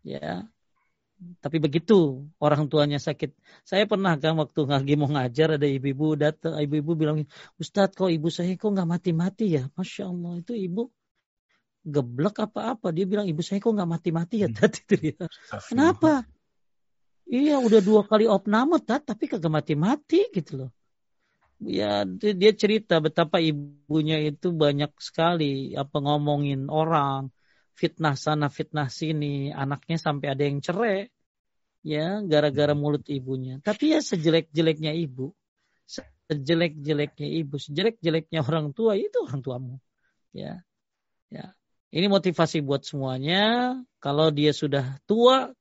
Ya. 0.00 0.48
Tapi 1.40 1.56
begitu 1.56 2.28
orang 2.36 2.68
tuanya 2.68 3.00
sakit. 3.00 3.32
Saya 3.64 3.88
pernah 3.88 4.20
kan 4.20 4.36
waktu 4.36 4.68
lagi 4.68 5.00
mau 5.00 5.08
ngajar 5.08 5.56
ada 5.56 5.64
ibu-ibu 5.64 6.12
datang, 6.12 6.60
ibu-ibu 6.60 6.92
bilang, 6.92 7.24
Ustadz 7.56 7.96
kok 7.96 8.12
ibu 8.12 8.28
saya 8.28 8.52
kok 8.52 8.68
nggak 8.68 8.84
mati-mati 8.84 9.56
ya? 9.56 9.64
Masya 9.72 10.12
Allah 10.12 10.44
itu 10.44 10.52
ibu 10.52 10.92
geblek 11.88 12.36
apa-apa. 12.44 12.92
Dia 12.92 13.08
bilang 13.08 13.24
ibu 13.24 13.40
saya 13.40 13.64
kok 13.64 13.72
nggak 13.72 13.88
mati-mati 13.88 14.44
ya 14.44 14.48
tadi 14.52 14.76
itu 14.84 14.94
dia. 15.00 15.16
Kenapa? 15.72 16.28
Iya 17.26 17.58
udah 17.64 17.80
dua 17.80 18.04
kali 18.04 18.28
opname 18.28 18.78
tapi 18.84 19.24
kagak 19.26 19.50
mati-mati 19.50 20.30
gitu 20.30 20.62
loh 20.62 20.70
ya 21.62 22.04
dia 22.18 22.52
cerita 22.52 23.00
betapa 23.00 23.40
ibunya 23.40 24.20
itu 24.20 24.52
banyak 24.52 24.92
sekali 25.00 25.72
apa 25.72 25.96
ngomongin 26.04 26.68
orang 26.68 27.32
fitnah 27.72 28.16
sana 28.16 28.52
fitnah 28.52 28.92
sini 28.92 29.52
anaknya 29.52 29.96
sampai 29.96 30.36
ada 30.36 30.42
yang 30.44 30.60
cerai 30.60 31.08
ya 31.86 32.20
gara-gara 32.20 32.76
hmm. 32.76 32.80
mulut 32.80 33.04
ibunya 33.08 33.56
tapi 33.64 33.96
ya 33.96 34.04
sejelek-jeleknya 34.04 34.92
ibu 34.92 35.32
sejelek-jeleknya 36.28 37.28
ibu 37.40 37.56
sejelek-jeleknya 37.56 38.42
orang 38.44 38.74
tua 38.76 38.98
itu 38.98 39.16
orang 39.24 39.40
tuamu 39.40 39.76
ya 40.36 40.60
ya 41.32 41.56
ini 41.94 42.10
motivasi 42.10 42.60
buat 42.60 42.84
semuanya 42.84 43.76
kalau 44.02 44.28
dia 44.28 44.52
sudah 44.52 44.98
tua 45.08 45.54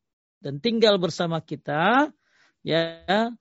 dan 0.43 0.59
tinggal 0.59 0.99
bersama 0.99 1.39
kita 1.39 2.11
ya 2.65 3.31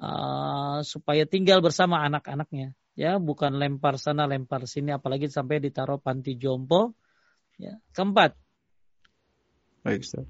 uh, 0.00 0.80
supaya 0.84 1.24
tinggal 1.24 1.60
bersama 1.64 2.04
anak-anaknya. 2.04 2.76
Ya 2.96 3.20
bukan 3.20 3.60
lempar 3.60 4.00
sana 4.00 4.24
lempar 4.24 4.64
sini 4.64 4.96
apalagi 4.96 5.28
sampai 5.28 5.60
ditaruh 5.60 6.00
panti 6.00 6.40
jompo. 6.40 6.96
Ya 7.60 7.76
keempat. 7.92 8.36
Baik 9.84 10.02
Ustaz. 10.02 10.24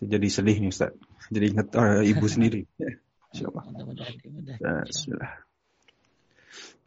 Jadi 0.00 0.28
sedih 0.32 0.56
nih 0.64 0.72
Ustaz. 0.72 0.96
Jadi 1.28 1.44
ingat 1.52 1.68
uh, 1.76 2.00
ibu 2.00 2.24
sendiri. 2.34 2.64
Siapa? 3.32 3.64
Ya, 4.60 4.84
Bismillah. 4.84 5.32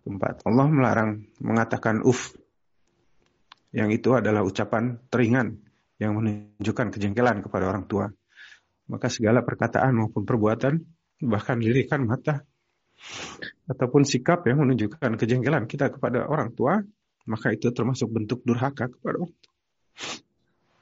Keempat, 0.06 0.46
Allah 0.46 0.68
melarang 0.70 1.26
mengatakan 1.42 2.06
uf. 2.06 2.38
Yang 3.74 4.02
itu 4.02 4.10
adalah 4.14 4.46
ucapan 4.46 5.02
teringan 5.10 5.58
yang 5.98 6.16
menunjukkan 6.16 6.94
kejengkelan 6.94 7.42
kepada 7.42 7.66
orang 7.66 7.90
tua. 7.90 8.08
Maka 8.86 9.10
segala 9.10 9.42
perkataan 9.42 9.98
maupun 9.98 10.24
perbuatan, 10.24 10.95
bahkan 11.22 11.60
lirikan 11.60 12.04
mata, 12.08 12.44
ataupun 13.66 14.06
sikap 14.06 14.46
yang 14.46 14.62
menunjukkan 14.62 15.18
kejengkelan 15.18 15.66
kita 15.66 15.90
kepada 15.94 16.26
orang 16.30 16.54
tua, 16.54 16.82
maka 17.26 17.54
itu 17.54 17.70
termasuk 17.74 18.10
bentuk 18.14 18.46
durhaka 18.46 18.90
kepada 18.90 19.26
orang 19.26 19.34
tua. 19.42 19.54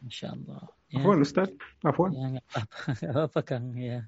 Masya 0.03 0.27
Allah. 0.35 0.63
Ya. 0.91 0.99
Afwan 0.99 1.19
Ustaz, 1.23 1.49
Afwan. 1.79 2.11
Ya, 2.11 2.25
nggak 2.37 2.45
apa-apa, 2.51 2.79
apa 3.31 3.39
Kang. 3.47 3.65
Ya, 3.79 3.99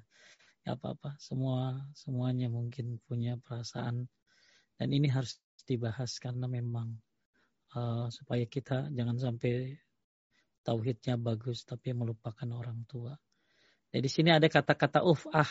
nggak 0.62 0.76
apa-apa. 0.76 1.10
Semua 1.16 1.88
semuanya 1.96 2.52
mungkin 2.52 3.00
punya 3.08 3.40
perasaan 3.40 4.06
dan 4.76 4.88
ini 4.92 5.08
harus 5.08 5.40
dibahas 5.64 6.20
karena 6.20 6.46
memang 6.46 7.00
uh, 7.74 8.06
supaya 8.12 8.44
kita 8.44 8.92
jangan 8.92 9.16
sampai 9.16 9.74
tauhidnya 10.62 11.16
bagus 11.16 11.64
tapi 11.64 11.96
melupakan 11.96 12.46
orang 12.52 12.84
tua. 12.84 13.16
Jadi 13.90 14.02
di 14.04 14.10
sini 14.12 14.30
ada 14.36 14.46
kata-kata 14.46 15.00
uf 15.00 15.24
ah. 15.32 15.48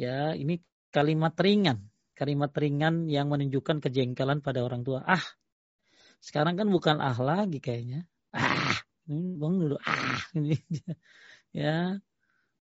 Ya, 0.00 0.32
ini 0.32 0.54
kalimat 0.94 1.36
ringan, 1.36 1.78
kalimat 2.16 2.52
ringan 2.56 2.94
yang 3.12 3.28
menunjukkan 3.28 3.84
kejengkelan 3.84 4.40
pada 4.40 4.64
orang 4.64 4.80
tua. 4.80 5.04
Ah. 5.04 5.20
Sekarang 6.20 6.54
kan 6.56 6.68
bukan 6.68 6.96
ah 7.00 7.16
lagi 7.20 7.58
kayaknya. 7.60 8.08
Ah, 8.32 8.76
ini 9.08 9.36
bang 9.40 9.54
dulu. 9.60 9.76
Ah 9.84 10.20
ini 10.36 10.56
ya 11.60 12.00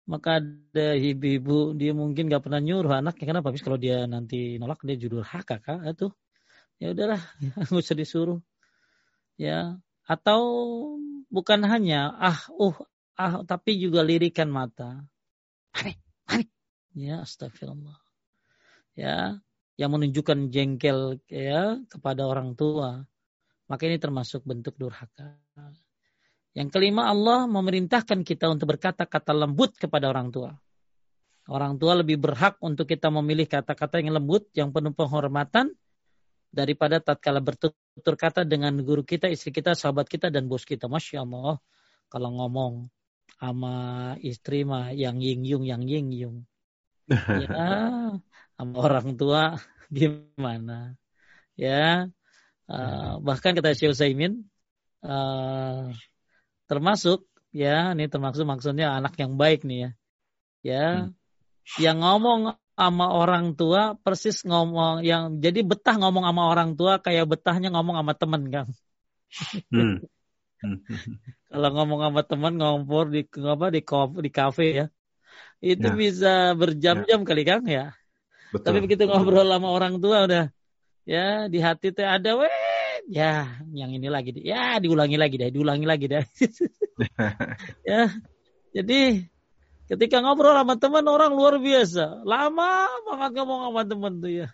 maka 0.09 0.41
ada 0.41 0.87
ibu-ibu 0.97 1.77
dia 1.79 1.91
mungkin 1.93 2.27
nggak 2.27 2.43
pernah 2.43 2.61
nyuruh 2.63 2.93
anaknya. 2.99 3.25
Kenapa? 3.29 3.51
Habis 3.53 3.63
kalau 3.63 3.79
dia 3.79 4.03
nanti 4.09 4.57
nolak 4.59 4.81
dia 4.87 4.97
judul 4.99 5.23
hak 5.23 5.43
kakak 5.47 5.79
itu. 5.93 6.07
Ya 6.81 6.91
udahlah 6.95 7.21
nggak 7.71 7.83
usah 7.83 7.95
disuruh. 7.99 8.39
Ya 9.39 9.79
atau 10.09 10.41
bukan 11.29 11.61
hanya 11.71 12.11
ah 12.17 12.39
uh 12.57 12.75
ah 13.15 13.33
tapi 13.45 13.77
juga 13.79 14.01
lirikan 14.03 14.49
mata. 14.49 15.05
Mari 15.75 16.08
ya 16.99 17.23
astagfirullah 17.23 17.95
ya 18.99 19.39
yang 19.79 19.91
menunjukkan 19.95 20.51
jengkel 20.51 21.23
ya 21.31 21.79
kepada 21.87 22.27
orang 22.27 22.59
tua 22.59 23.07
maka 23.71 23.81
ini 23.87 23.95
termasuk 23.95 24.43
bentuk 24.43 24.75
durhaka 24.75 25.39
yang 26.57 26.69
kelima 26.73 27.07
Allah 27.07 27.45
memerintahkan 27.45 28.25
kita 28.25 28.49
untuk 28.49 28.75
berkata-kata 28.75 29.31
lembut 29.31 29.77
kepada 29.77 30.09
orang 30.09 30.33
tua. 30.33 30.51
Orang 31.49 31.77
tua 31.79 31.97
lebih 31.97 32.17
berhak 32.19 32.57
untuk 32.61 32.89
kita 32.89 33.09
memilih 33.09 33.47
kata-kata 33.47 34.01
yang 34.01 34.17
lembut, 34.17 34.49
yang 34.53 34.69
penuh 34.73 34.93
penghormatan 34.93 35.73
daripada 36.49 36.97
tatkala 37.01 37.41
bertutur 37.41 38.15
kata 38.17 38.45
dengan 38.45 38.73
guru 38.81 39.05
kita, 39.05 39.29
istri 39.29 39.53
kita, 39.53 39.77
sahabat 39.77 40.09
kita 40.09 40.33
dan 40.33 40.49
bos 40.49 40.65
kita. 40.65 40.89
Masya 40.89 41.25
Allah, 41.25 41.61
kalau 42.09 42.29
ngomong 42.33 42.89
sama 43.37 43.73
istri 44.21 44.65
mah 44.65 44.93
yang 44.93 45.21
ying 45.21 45.45
yung, 45.45 45.63
yang 45.65 45.85
ying 45.85 46.09
yung. 46.13 46.48
Ya, 47.09 48.15
sama 48.57 48.75
orang 48.77 49.17
tua 49.17 49.57
gimana? 49.97 50.93
Ya, 51.57 52.07
uh, 52.69 53.19
bahkan 53.19 53.57
kata 53.57 53.73
Syekh 53.73 53.97
Utsaimin, 53.97 54.45
uh, 55.03 55.91
termasuk 56.69 57.25
ya 57.49 57.97
ini 57.97 58.05
termasuk 58.05 58.45
maksudnya 58.45 58.93
anak 58.93 59.17
yang 59.17 59.33
baik 59.33 59.65
nih 59.65 59.77
ya 59.81 59.89
ya 60.61 60.85
hmm. 61.09 61.09
yang 61.81 61.97
ngomong 62.03 62.53
sama 62.77 63.05
orang 63.11 63.57
tua 63.57 63.97
persis 63.99 64.45
ngomong 64.45 65.01
yang 65.03 65.41
jadi 65.41 65.65
betah 65.65 65.97
ngomong 65.99 66.23
sama 66.29 66.43
orang 66.47 66.77
tua 66.77 67.01
kayak 67.01 67.27
betahnya 67.27 67.73
ngomong 67.73 67.97
sama 67.99 68.13
temen 68.15 68.43
kan 68.53 68.67
hmm. 69.73 69.97
hmm. 70.63 70.77
kalau 71.49 71.69
ngomong 71.73 71.99
sama 72.05 72.21
teman 72.23 72.53
ngompor 72.55 73.09
di 73.09 73.25
apa 73.25 73.65
di 73.73 73.81
di 74.23 74.29
kafe 74.31 74.67
ya 74.69 74.85
itu 75.59 75.87
nah. 75.87 75.95
bisa 75.95 76.33
berjam-jam 76.55 77.19
ya. 77.23 77.27
kali 77.27 77.43
kan 77.43 77.61
ya. 77.67 77.85
Betul. 78.49 78.65
tapi 78.65 78.77
begitu 78.81 79.05
ngobrol 79.05 79.45
sama 79.45 79.69
orang 79.69 80.01
tua 80.01 80.25
udah 80.25 80.45
ya 81.05 81.45
di 81.45 81.61
hati 81.61 81.93
teh 81.93 82.01
ada 82.01 82.33
weh 82.33 82.49
ya 83.05 83.61
yang 83.69 83.93
ini 83.93 84.09
lagi 84.09 84.33
ya 84.41 84.81
diulangi 84.81 85.21
lagi 85.21 85.37
deh 85.37 85.49
diulangi 85.53 85.85
lagi 85.85 86.05
deh. 86.09 86.25
Ya 87.87 88.11
jadi 88.75 89.23
ketika 89.87 90.19
ngobrol 90.19 90.51
sama 90.51 90.75
teman 90.75 91.05
orang 91.07 91.31
luar 91.31 91.55
biasa. 91.63 92.27
Lama 92.27 92.91
banget 93.07 93.31
ngomong 93.39 93.71
sama 93.71 93.81
teman 93.87 94.13
tuh 94.19 94.31
ya. 94.43 94.47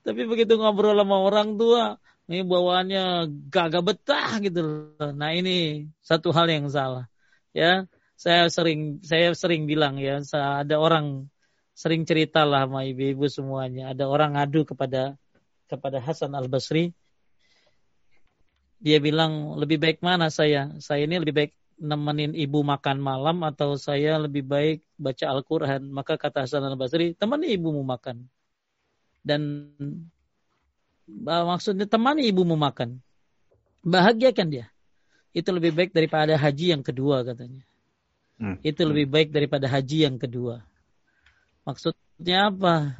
Tapi 0.00 0.24
begitu 0.24 0.56
ngobrol 0.56 0.96
sama 0.96 1.20
orang 1.20 1.60
tua 1.60 2.00
ini 2.30 2.46
bawaannya 2.46 3.26
gagak 3.50 3.82
betah 3.82 4.38
gitu 4.38 4.94
nah 5.18 5.34
ini 5.34 5.90
satu 5.98 6.30
hal 6.30 6.46
yang 6.46 6.70
salah 6.70 7.10
ya 7.50 7.90
saya 8.20 8.52
sering 8.52 9.00
saya 9.00 9.32
sering 9.32 9.64
bilang 9.64 9.96
ya 9.96 10.20
ada 10.60 10.76
orang 10.76 11.24
sering 11.72 12.04
cerita 12.04 12.44
lah 12.44 12.68
sama 12.68 12.84
ibu-ibu 12.84 13.24
semuanya 13.32 13.96
ada 13.96 14.04
orang 14.04 14.36
ngadu 14.36 14.68
kepada 14.68 15.16
kepada 15.72 16.04
Hasan 16.04 16.36
Al 16.36 16.52
Basri 16.52 16.92
dia 18.80 18.96
bilang 18.96 19.60
lebih 19.60 19.76
baik 19.76 20.00
mana 20.00 20.32
saya? 20.32 20.72
Saya 20.80 21.04
ini 21.04 21.20
lebih 21.20 21.36
baik 21.36 21.52
nemenin 21.80 22.32
ibu 22.32 22.64
makan 22.64 22.96
malam 22.96 23.44
atau 23.44 23.76
saya 23.76 24.16
lebih 24.16 24.44
baik 24.44 24.80
baca 24.96 25.24
Al-Quran. 25.28 25.92
Maka 25.92 26.16
kata 26.16 26.48
Hasan 26.48 26.64
al-Basri, 26.64 27.12
temani 27.12 27.52
ibumu 27.52 27.84
makan. 27.84 28.24
Dan 29.20 29.68
maksudnya 31.24 31.84
temani 31.84 32.24
ibumu 32.32 32.56
makan. 32.56 33.04
Bahagiakan 33.84 34.48
dia. 34.48 34.66
Itu 35.36 35.52
lebih 35.52 35.76
baik 35.76 35.92
daripada 35.92 36.40
haji 36.40 36.72
yang 36.72 36.80
kedua 36.80 37.20
katanya. 37.20 37.60
Hmm. 38.40 38.56
Itu 38.64 38.88
lebih 38.88 39.12
baik 39.12 39.28
daripada 39.36 39.68
haji 39.68 40.08
yang 40.08 40.16
kedua. 40.16 40.64
Maksudnya 41.68 42.48
apa? 42.48 42.96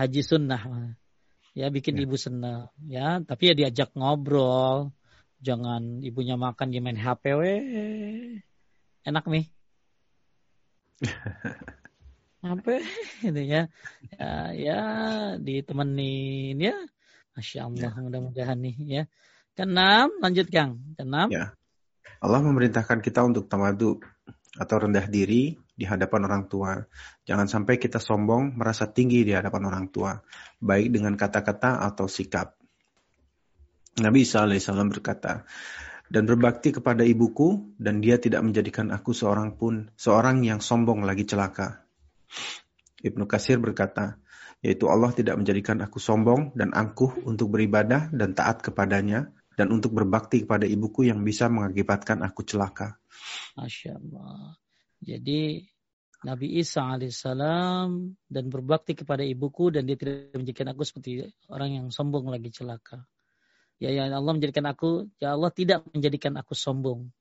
Haji 0.00 0.20
sunnah. 0.24 0.96
Ya 1.52 1.68
bikin 1.68 2.00
ya. 2.00 2.08
ibu 2.08 2.16
senang. 2.16 2.72
Ya 2.88 3.20
tapi 3.20 3.52
ya 3.52 3.54
diajak 3.56 3.92
ngobrol. 3.92 4.96
Jangan 5.44 6.00
ibunya 6.00 6.40
makan 6.40 6.72
dia 6.72 6.80
main 6.80 6.96
HP 6.96 7.36
we 7.36 7.54
enak 9.04 9.24
nih. 9.28 9.44
HP 12.44 12.66
itu 13.28 13.42
ya. 13.44 13.62
Ya, 14.16 14.32
ya 14.56 14.80
ditemenin 15.36 16.56
ya. 16.56 16.76
Masya 17.36 17.68
Allah 17.68 17.92
ya. 17.92 18.00
mudah-mudahan 18.00 18.56
nih 18.56 18.76
ya. 18.88 19.02
Keenam 19.52 20.16
lanjut 20.24 20.48
kang. 20.48 20.80
Keenam. 20.96 21.28
Ya. 21.28 21.52
Allah 22.24 22.40
memerintahkan 22.40 23.04
kita 23.04 23.20
untuk 23.20 23.52
tamadu 23.52 24.00
atau 24.56 24.76
rendah 24.88 25.06
diri 25.08 25.56
di 25.76 25.84
hadapan 25.84 26.24
orang 26.24 26.44
tua. 26.48 26.80
Jangan 27.28 27.46
sampai 27.46 27.76
kita 27.76 28.00
sombong 28.00 28.56
merasa 28.56 28.88
tinggi 28.88 29.22
di 29.22 29.36
hadapan 29.36 29.68
orang 29.68 29.86
tua, 29.92 30.16
baik 30.60 30.96
dengan 30.96 31.14
kata-kata 31.14 31.84
atau 31.84 32.08
sikap. 32.08 32.56
Nabi 33.96 34.28
Isa 34.28 34.44
alaihissalam 34.44 34.92
berkata, 34.92 35.48
dan 36.06 36.22
berbakti 36.28 36.70
kepada 36.70 37.02
ibuku, 37.02 37.74
dan 37.80 37.98
dia 37.98 38.20
tidak 38.20 38.44
menjadikan 38.44 38.92
aku 38.94 39.10
seorang 39.10 39.58
pun, 39.58 39.90
seorang 39.98 40.44
yang 40.44 40.62
sombong 40.62 41.02
lagi 41.02 41.26
celaka. 41.26 41.82
Ibnu 43.02 43.26
Kasir 43.26 43.58
berkata, 43.58 44.20
yaitu 44.64 44.86
Allah 44.86 45.12
tidak 45.12 45.36
menjadikan 45.36 45.82
aku 45.82 45.98
sombong 45.98 46.54
dan 46.54 46.72
angkuh 46.72 47.26
untuk 47.26 47.52
beribadah 47.54 48.08
dan 48.14 48.32
taat 48.32 48.62
kepadanya, 48.62 49.32
dan 49.56 49.72
untuk 49.72 49.96
berbakti 49.96 50.44
kepada 50.44 50.68
ibuku 50.68 51.08
yang 51.08 51.24
bisa 51.24 51.48
mengakibatkan 51.48 52.20
aku 52.20 52.44
celaka. 52.44 53.00
Masya 53.56 53.96
Allah. 53.96 54.60
Jadi 55.00 55.64
Nabi 56.28 56.60
Isa 56.60 56.84
alaihissalam 56.84 58.12
dan 58.28 58.44
berbakti 58.52 58.92
kepada 58.92 59.24
ibuku 59.24 59.72
dan 59.72 59.88
dia 59.88 59.96
tidak 59.96 60.36
menjadikan 60.36 60.76
aku 60.76 60.82
seperti 60.84 61.24
orang 61.48 61.80
yang 61.80 61.86
sombong 61.88 62.28
lagi 62.28 62.52
celaka. 62.52 63.08
Ya, 63.76 63.92
ya 63.92 64.08
Allah 64.08 64.32
menjadikan 64.32 64.64
aku, 64.68 65.08
ya 65.20 65.36
Allah 65.36 65.52
tidak 65.52 65.84
menjadikan 65.92 66.36
aku 66.40 66.56
sombong. 66.56 67.12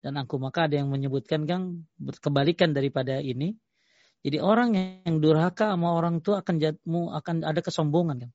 Dan 0.00 0.16
aku 0.16 0.40
maka 0.40 0.70
ada 0.70 0.78
yang 0.78 0.88
menyebutkan 0.88 1.44
Kang 1.44 1.84
kebalikan 2.20 2.72
daripada 2.72 3.18
ini. 3.20 3.56
Jadi 4.24 4.40
orang 4.40 4.74
yang 5.04 5.22
durhaka 5.22 5.72
sama 5.72 5.94
orang 5.94 6.24
tua 6.24 6.40
akan 6.42 6.56
jatmu 6.58 7.12
akan 7.14 7.44
ada 7.44 7.60
kesombongan 7.62 8.26
kan. 8.26 8.30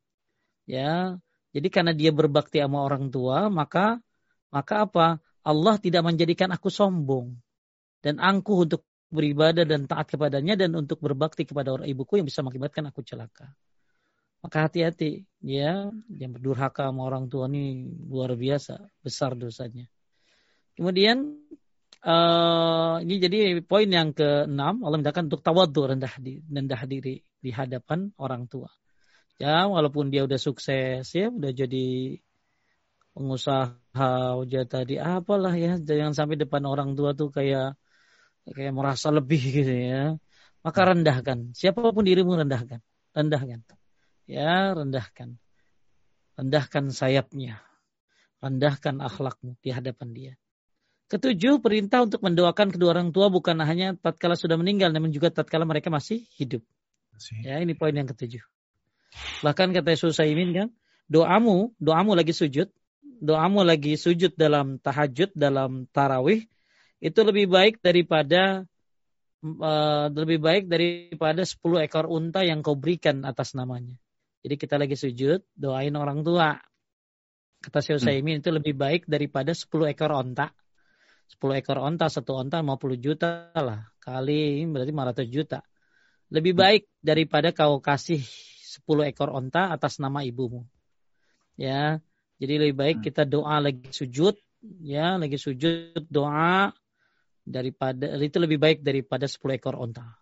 Ya, 0.63 1.19
jadi 1.53 1.67
karena 1.69 1.93
dia 1.93 2.09
berbakti 2.09 2.57
sama 2.57 2.81
orang 2.81 3.13
tua, 3.13 3.47
maka 3.53 4.01
maka 4.49 4.89
apa? 4.89 5.07
Allah 5.45 5.75
tidak 5.77 6.01
menjadikan 6.01 6.49
aku 6.49 6.73
sombong 6.73 7.37
dan 8.01 8.17
angkuh 8.17 8.65
untuk 8.65 8.81
beribadah 9.13 9.61
dan 9.67 9.85
taat 9.85 10.09
kepadanya 10.09 10.57
dan 10.57 10.73
untuk 10.73 10.97
berbakti 10.97 11.45
kepada 11.45 11.69
orang 11.69 11.85
ibuku 11.85 12.17
yang 12.17 12.25
bisa 12.25 12.41
mengakibatkan 12.41 12.89
aku 12.89 13.05
celaka. 13.05 13.53
Maka 14.41 14.67
hati-hati 14.67 15.23
ya, 15.45 15.87
yang 16.09 16.31
berdurhaka 16.35 16.89
sama 16.89 17.05
orang 17.05 17.29
tua 17.29 17.47
ini 17.47 17.87
luar 18.09 18.33
biasa 18.33 18.81
besar 18.99 19.37
dosanya. 19.37 19.87
Kemudian 20.73 21.37
uh, 22.01 22.97
ini 22.99 23.15
jadi 23.21 23.61
poin 23.61 23.87
yang 23.87 24.11
keenam 24.11 24.81
Allah 24.81 24.97
mendapatkan 24.99 25.29
untuk 25.29 25.45
tawadhu 25.45 25.95
rendah 25.95 26.13
di, 26.17 26.41
rendah 26.43 26.81
diri 26.89 27.21
di 27.21 27.49
hadapan 27.53 28.09
orang 28.19 28.49
tua. 28.49 28.67
Ya, 29.41 29.65
walaupun 29.65 30.13
dia 30.13 30.21
udah 30.27 30.37
sukses 30.37 31.03
ya, 31.09 31.27
udah 31.33 31.51
jadi 31.51 31.77
pengusaha, 33.13 34.37
udah 34.41 34.63
tadi 34.65 34.97
apalah 34.97 35.53
ya, 35.53 35.77
jangan 35.77 36.13
sampai 36.17 36.35
depan 36.37 36.63
orang 36.65 36.97
tua 36.97 37.13
tuh 37.13 37.29
kayak 37.29 37.77
kayak 38.51 38.73
merasa 38.75 39.07
lebih 39.13 39.41
gitu 39.57 39.73
ya. 39.73 40.17
Maka 40.63 40.81
rendahkan. 40.95 41.51
Siapa 41.51 41.79
pun 41.91 42.03
dirimu 42.07 42.39
rendahkan. 42.39 42.79
Rendahkan. 43.11 43.59
Ya, 44.27 44.71
rendahkan. 44.71 45.35
Rendahkan 46.39 46.85
sayapnya. 46.89 47.59
Rendahkan 48.39 49.03
akhlakmu 49.03 49.59
di 49.59 49.69
hadapan 49.71 50.09
dia. 50.15 50.33
Ketujuh, 51.11 51.59
perintah 51.59 52.01
untuk 52.01 52.23
mendoakan 52.23 52.73
kedua 52.73 52.95
orang 52.95 53.13
tua 53.13 53.27
bukan 53.29 53.59
hanya 53.61 53.93
tatkala 53.99 54.33
sudah 54.33 54.57
meninggal, 54.57 54.89
namun 54.89 55.13
juga 55.13 55.29
tatkala 55.29 55.67
mereka 55.67 55.91
masih 55.91 56.25
hidup. 56.39 56.63
Masih. 57.13 57.37
Ya, 57.43 57.59
ini 57.61 57.75
poin 57.77 57.93
yang 57.93 58.07
ketujuh. 58.09 58.41
Bahkan 59.45 59.75
kata 59.75 59.93
Yesus 59.93 60.17
Saimin 60.17 60.53
kan, 60.53 60.67
doamu, 61.09 61.71
doamu 61.77 62.17
lagi 62.17 62.31
sujud, 62.31 62.69
doamu 63.01 63.61
lagi 63.61 63.95
sujud 63.99 64.33
dalam 64.35 64.79
tahajud, 64.79 65.31
dalam 65.35 65.85
tarawih, 65.91 66.45
itu 67.03 67.19
lebih 67.21 67.51
baik 67.51 67.83
daripada 67.83 68.63
uh, 69.43 70.05
lebih 70.11 70.39
baik 70.39 70.63
daripada 70.71 71.43
10 71.43 71.85
ekor 71.85 72.07
unta 72.07 72.41
yang 72.41 72.63
kau 72.63 72.79
berikan 72.79 73.27
atas 73.27 73.53
namanya. 73.53 73.95
Jadi 74.43 74.55
kita 74.59 74.75
lagi 74.75 74.95
sujud, 74.95 75.43
doain 75.55 75.95
orang 75.95 76.23
tua. 76.23 76.59
Kata 77.63 77.79
Syekh 77.79 78.03
hmm. 78.03 78.07
Saimin 78.07 78.37
itu 78.43 78.51
lebih 78.51 78.75
baik 78.75 79.07
daripada 79.07 79.55
10 79.55 79.71
ekor 79.95 80.11
onta 80.11 80.51
10 81.41 81.59
ekor 81.59 81.79
onta, 81.81 82.11
satu 82.11 82.37
onta 82.37 82.61
50 82.61 82.99
juta 82.99 83.49
lah. 83.55 83.89
Kali 83.97 84.67
berarti 84.69 84.91
500 84.93 85.33
juta. 85.33 85.59
Lebih 86.33 86.53
baik 86.53 86.83
daripada 87.01 87.53
kau 87.53 87.81
kasih 87.81 88.21
10 88.81 89.09
ekor 89.13 89.29
onta 89.29 89.69
atas 89.69 90.01
nama 90.01 90.25
ibumu. 90.25 90.65
Ya. 91.53 92.01
Jadi 92.41 92.53
lebih 92.57 92.75
baik 92.75 92.97
hmm. 92.99 93.05
kita 93.05 93.23
doa 93.29 93.61
lagi 93.61 93.93
sujud, 93.93 94.35
ya, 94.81 95.15
lagi 95.21 95.37
sujud 95.37 96.09
doa 96.09 96.73
daripada 97.45 98.17
itu 98.17 98.37
lebih 98.41 98.57
baik 98.57 98.79
daripada 98.81 99.29
10 99.29 99.61
ekor 99.61 99.77
onta. 99.77 100.17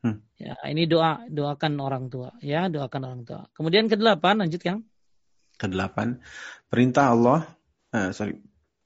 Hmm. 0.00 0.24
Ya, 0.40 0.56
ini 0.72 0.88
doa 0.88 1.28
doakan 1.28 1.76
orang 1.76 2.08
tua, 2.08 2.32
ya, 2.40 2.72
doakan 2.72 3.02
orang 3.04 3.22
tua. 3.28 3.44
Kemudian 3.52 3.84
kedelapan, 3.84 4.40
lanjut 4.40 4.64
Kang. 4.64 4.80
Kedelapan, 5.60 6.16
perintah 6.72 7.12
Allah, 7.12 7.44
eh, 7.92 8.10
sorry, 8.16 8.40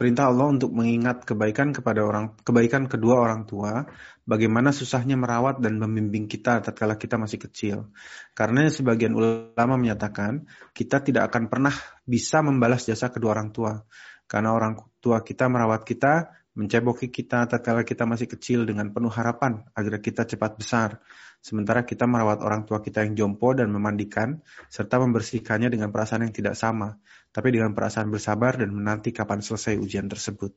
Perintah 0.05 0.28
Allah 0.28 0.52
untuk 0.52 0.68
mengingat 0.76 1.24
kebaikan 1.24 1.72
kepada 1.72 2.05
orang 2.05 2.36
kebaikan 2.44 2.92
kedua 2.92 3.24
orang 3.24 3.48
tua, 3.48 3.88
bagaimana 4.28 4.68
susahnya 4.68 5.16
merawat 5.16 5.64
dan 5.64 5.80
membimbing 5.80 6.28
kita 6.28 6.61
tatkala 6.61 7.00
kita 7.00 7.16
masih 7.16 7.40
kecil. 7.40 7.88
Karena 8.36 8.68
sebagian 8.68 9.16
ulama 9.16 9.80
menyatakan 9.80 10.44
kita 10.76 11.00
tidak 11.00 11.32
akan 11.32 11.48
pernah 11.48 11.72
bisa 12.05 12.44
membalas 12.44 12.84
jasa 12.84 13.09
kedua 13.09 13.32
orang 13.32 13.48
tua. 13.57 13.80
Karena 14.28 14.52
orang 14.52 14.76
tua 15.00 15.24
kita 15.24 15.48
merawat 15.48 15.88
kita, 15.88 16.36
menceboki 16.52 17.09
kita 17.09 17.48
tatkala 17.48 17.80
kita 17.80 18.05
masih 18.05 18.28
kecil 18.28 18.68
dengan 18.68 18.92
penuh 18.92 19.09
harapan 19.09 19.64
agar 19.72 20.05
kita 20.05 20.28
cepat 20.28 20.61
besar. 20.61 21.00
Sementara 21.45 21.84
kita 21.84 22.09
merawat 22.09 22.40
orang 22.40 22.64
tua 22.64 22.80
kita 22.80 23.05
yang 23.05 23.12
jompo 23.20 23.53
dan 23.53 23.68
memandikan, 23.68 24.40
serta 24.72 24.97
membersihkannya 24.97 25.68
dengan 25.68 25.92
perasaan 25.92 26.24
yang 26.24 26.32
tidak 26.32 26.57
sama, 26.57 26.97
tapi 27.36 27.53
dengan 27.53 27.76
perasaan 27.76 28.09
bersabar 28.09 28.57
dan 28.57 28.72
menanti 28.72 29.12
kapan 29.12 29.45
selesai 29.45 29.76
ujian 29.76 30.09
tersebut. 30.09 30.57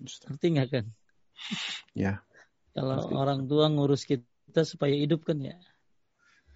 Ngerti 0.00 0.46
nggak 0.56 0.68
kan? 0.72 0.86
Ya. 1.92 2.24
Kalau 2.72 3.04
Ngerti. 3.04 3.12
orang 3.12 3.40
tua 3.44 3.68
ngurus 3.68 4.08
kita 4.08 4.64
supaya 4.64 4.96
hidup 4.96 5.28
kan 5.28 5.36
ya? 5.36 5.60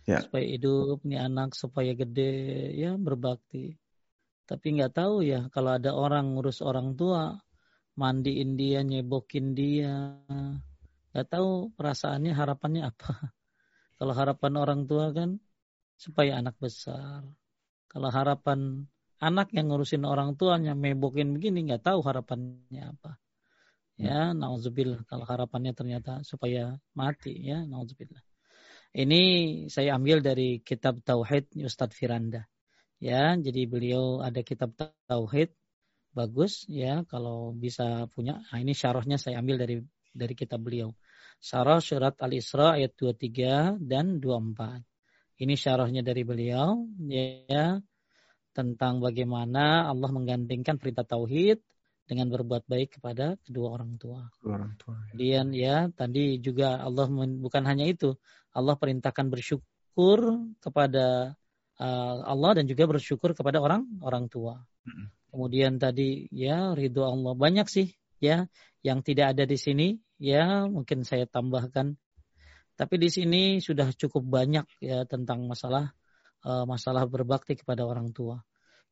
ya. 0.08 0.24
Supaya 0.24 0.48
hidup, 0.48 1.04
nih 1.04 1.20
anak 1.20 1.52
supaya 1.52 1.92
gede, 1.92 2.72
ya 2.80 2.96
berbakti. 2.96 3.76
Tapi 4.48 4.80
nggak 4.80 4.96
tahu 4.96 5.20
ya 5.20 5.52
kalau 5.52 5.76
ada 5.76 5.92
orang 5.92 6.32
ngurus 6.32 6.64
orang 6.64 6.96
tua, 6.96 7.36
mandiin 8.00 8.56
dia, 8.56 8.80
nyebokin 8.80 9.52
dia, 9.52 10.16
nggak 11.12 11.28
tahu 11.28 11.76
perasaannya, 11.76 12.32
harapannya 12.32 12.88
apa. 12.88 13.36
Kalau 13.96 14.12
harapan 14.12 14.52
orang 14.60 14.80
tua 14.84 15.12
kan 15.16 15.40
supaya 15.96 16.36
anak 16.40 16.56
besar. 16.60 17.24
Kalau 17.88 18.12
harapan 18.12 18.84
anak 19.20 19.48
yang 19.56 19.72
ngurusin 19.72 20.04
orang 20.04 20.36
tuanya 20.36 20.76
mebokin 20.76 21.32
begini 21.32 21.64
nggak 21.72 21.84
tahu 21.88 22.04
harapannya 22.04 22.92
apa. 22.92 23.16
Ya, 23.96 24.36
nauzubillah 24.36 25.08
kalau 25.08 25.24
harapannya 25.24 25.72
ternyata 25.72 26.20
supaya 26.20 26.76
mati 26.92 27.32
ya, 27.40 27.64
nauzubillah. 27.64 28.20
Ini 28.92 29.20
saya 29.72 29.96
ambil 29.96 30.20
dari 30.20 30.60
kitab 30.60 31.00
Tauhid 31.00 31.56
Ustadz 31.64 31.96
Firanda. 31.96 32.44
Ya, 33.00 33.32
jadi 33.40 33.64
beliau 33.64 34.20
ada 34.20 34.44
kitab 34.44 34.76
Tauhid 35.08 35.52
bagus 36.12 36.68
ya 36.68 37.04
kalau 37.08 37.56
bisa 37.56 38.08
punya. 38.12 38.40
Nah, 38.52 38.60
ini 38.60 38.72
syarahnya 38.76 39.16
saya 39.16 39.40
ambil 39.40 39.60
dari 39.60 39.80
dari 40.12 40.34
kitab 40.36 40.64
beliau. 40.64 40.92
Syarah 41.40 41.78
surat 41.78 42.14
Al-Isra 42.18 42.80
ayat 42.80 42.96
23 42.98 43.78
dan 43.80 44.18
24. 44.18 44.82
Ini 45.36 45.54
syarahnya 45.54 46.00
dari 46.00 46.24
beliau 46.24 46.88
ya 47.06 47.76
tentang 48.56 49.04
bagaimana 49.04 49.84
Allah 49.92 50.08
menggandengkan 50.08 50.80
perintah 50.80 51.04
tauhid 51.04 51.60
dengan 52.08 52.32
berbuat 52.32 52.64
baik 52.64 52.96
kepada 52.96 53.36
kedua 53.44 53.76
orang 53.76 54.00
tua. 54.00 54.24
Orang 54.46 54.78
tua. 54.80 54.96
Ya. 54.96 55.04
Kemudian 55.12 55.46
ya 55.52 55.76
tadi 55.92 56.40
juga 56.40 56.80
Allah 56.80 57.10
bukan 57.12 57.62
hanya 57.68 57.84
itu, 57.84 58.16
Allah 58.56 58.78
perintahkan 58.80 59.28
bersyukur 59.28 60.40
kepada 60.62 61.36
uh, 61.76 62.16
Allah 62.24 62.62
dan 62.62 62.64
juga 62.64 62.88
bersyukur 62.88 63.36
kepada 63.36 63.60
orang 63.60 63.84
orang 64.00 64.32
tua. 64.32 64.64
Kemudian 65.28 65.76
tadi 65.76 66.30
ya 66.32 66.72
ridho 66.72 67.04
Allah 67.04 67.36
banyak 67.36 67.68
sih 67.68 67.92
ya 68.22 68.48
yang 68.80 69.04
tidak 69.04 69.36
ada 69.36 69.44
di 69.44 69.58
sini 69.60 69.98
ya 70.20 70.68
mungkin 70.68 71.04
saya 71.04 71.24
tambahkan. 71.28 71.96
Tapi 72.76 72.94
di 73.00 73.08
sini 73.08 73.42
sudah 73.64 73.88
cukup 73.96 74.20
banyak 74.28 74.68
ya 74.84 75.08
tentang 75.08 75.48
masalah 75.48 75.96
uh, 76.44 76.64
masalah 76.68 77.08
berbakti 77.08 77.56
kepada 77.56 77.88
orang 77.88 78.12
tua. 78.12 78.44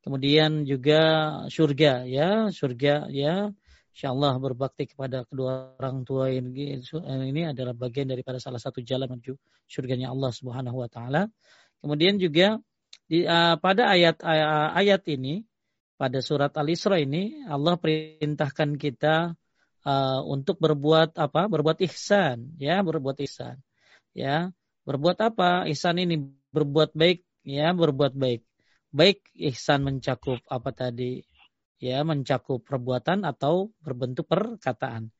Kemudian 0.04 0.68
juga 0.68 1.00
surga 1.48 2.04
ya, 2.04 2.52
surga 2.52 3.08
ya. 3.08 3.48
Insya 3.94 4.10
Allah 4.10 4.34
berbakti 4.42 4.90
kepada 4.90 5.22
kedua 5.22 5.78
orang 5.78 6.02
tua 6.02 6.26
ini, 6.26 6.82
ini 6.82 7.42
adalah 7.46 7.78
bagian 7.78 8.10
daripada 8.10 8.42
salah 8.42 8.58
satu 8.58 8.82
jalan 8.82 9.06
menuju 9.06 9.38
surganya 9.70 10.10
Allah 10.10 10.34
Subhanahu 10.34 10.82
wa 10.82 10.90
taala. 10.90 11.30
Kemudian 11.78 12.18
juga 12.18 12.58
di, 13.06 13.22
uh, 13.22 13.54
pada 13.60 13.94
ayat 13.94 14.18
uh, 14.24 14.74
ayat 14.74 15.06
ini 15.08 15.46
pada 15.94 16.18
surat 16.18 16.50
Al-Isra 16.58 16.98
ini 16.98 17.46
Allah 17.46 17.78
perintahkan 17.78 18.74
kita 18.76 19.38
uh, 19.84 20.20
untuk 20.24 20.56
berbuat 20.58 21.16
apa? 21.20 21.46
Berbuat 21.46 21.78
ihsan, 21.86 22.56
ya, 22.58 22.80
berbuat 22.80 23.16
ihsan. 23.28 23.60
Ya, 24.16 24.50
berbuat 24.88 25.18
apa? 25.20 25.68
Ihsan 25.70 26.00
ini 26.02 26.20
berbuat 26.50 26.96
baik, 26.96 27.24
ya, 27.46 27.72
berbuat 27.76 28.16
baik. 28.16 28.42
Baik 28.94 29.18
ihsan 29.52 29.84
mencakup 29.86 30.40
apa 30.48 30.70
tadi? 30.72 31.22
Ya, 31.82 32.00
mencakup 32.06 32.64
perbuatan 32.64 33.26
atau 33.28 33.74
berbentuk 33.84 34.24
perkataan. 34.30 35.12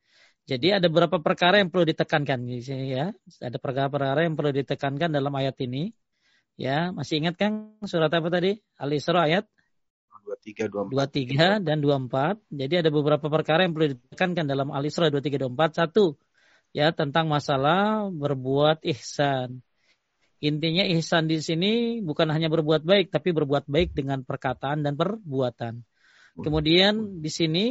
Jadi 0.45 0.77
ada 0.77 0.87
beberapa 0.93 1.17
perkara 1.17 1.57
yang 1.57 1.73
perlu 1.73 1.89
ditekankan 1.89 2.45
di 2.45 2.61
sini 2.61 2.93
ya. 2.93 3.09
Ada 3.41 3.57
perkara-perkara 3.57 4.29
yang 4.29 4.37
perlu 4.37 4.53
ditekankan 4.53 5.09
dalam 5.09 5.33
ayat 5.33 5.57
ini. 5.65 5.89
Ya, 6.55 6.93
masih 6.95 7.19
ingat 7.25 7.35
kan 7.35 7.75
surat 7.83 8.13
apa 8.13 8.29
tadi? 8.31 8.55
Al-Isra 8.79 9.27
ayat 9.27 9.45
23, 10.25 10.89
24. 10.89 11.61
23 11.61 11.61
dan 11.61 11.77
24. 11.79 12.41
Jadi 12.49 12.73
ada 12.81 12.89
beberapa 12.89 13.27
perkara 13.29 13.63
yang 13.63 13.77
perlu 13.77 13.93
ditekankan 13.93 14.45
dalam 14.49 14.73
Al-Isra 14.73 15.13
23, 15.13 15.45
24. 15.45 15.77
Satu, 15.77 16.17
ya 16.73 16.89
tentang 16.91 17.29
masalah 17.29 18.09
berbuat 18.09 18.81
ihsan. 18.89 19.61
Intinya 20.41 20.83
ihsan 20.97 21.29
di 21.29 21.39
sini 21.39 22.03
bukan 22.03 22.27
hanya 22.33 22.49
berbuat 22.49 22.83
baik, 22.83 23.13
tapi 23.13 23.31
berbuat 23.31 23.69
baik 23.69 23.95
dengan 23.95 24.25
perkataan 24.25 24.83
dan 24.83 24.97
perbuatan. 24.97 25.85
Kemudian 26.35 27.23
di 27.23 27.31
sini 27.31 27.65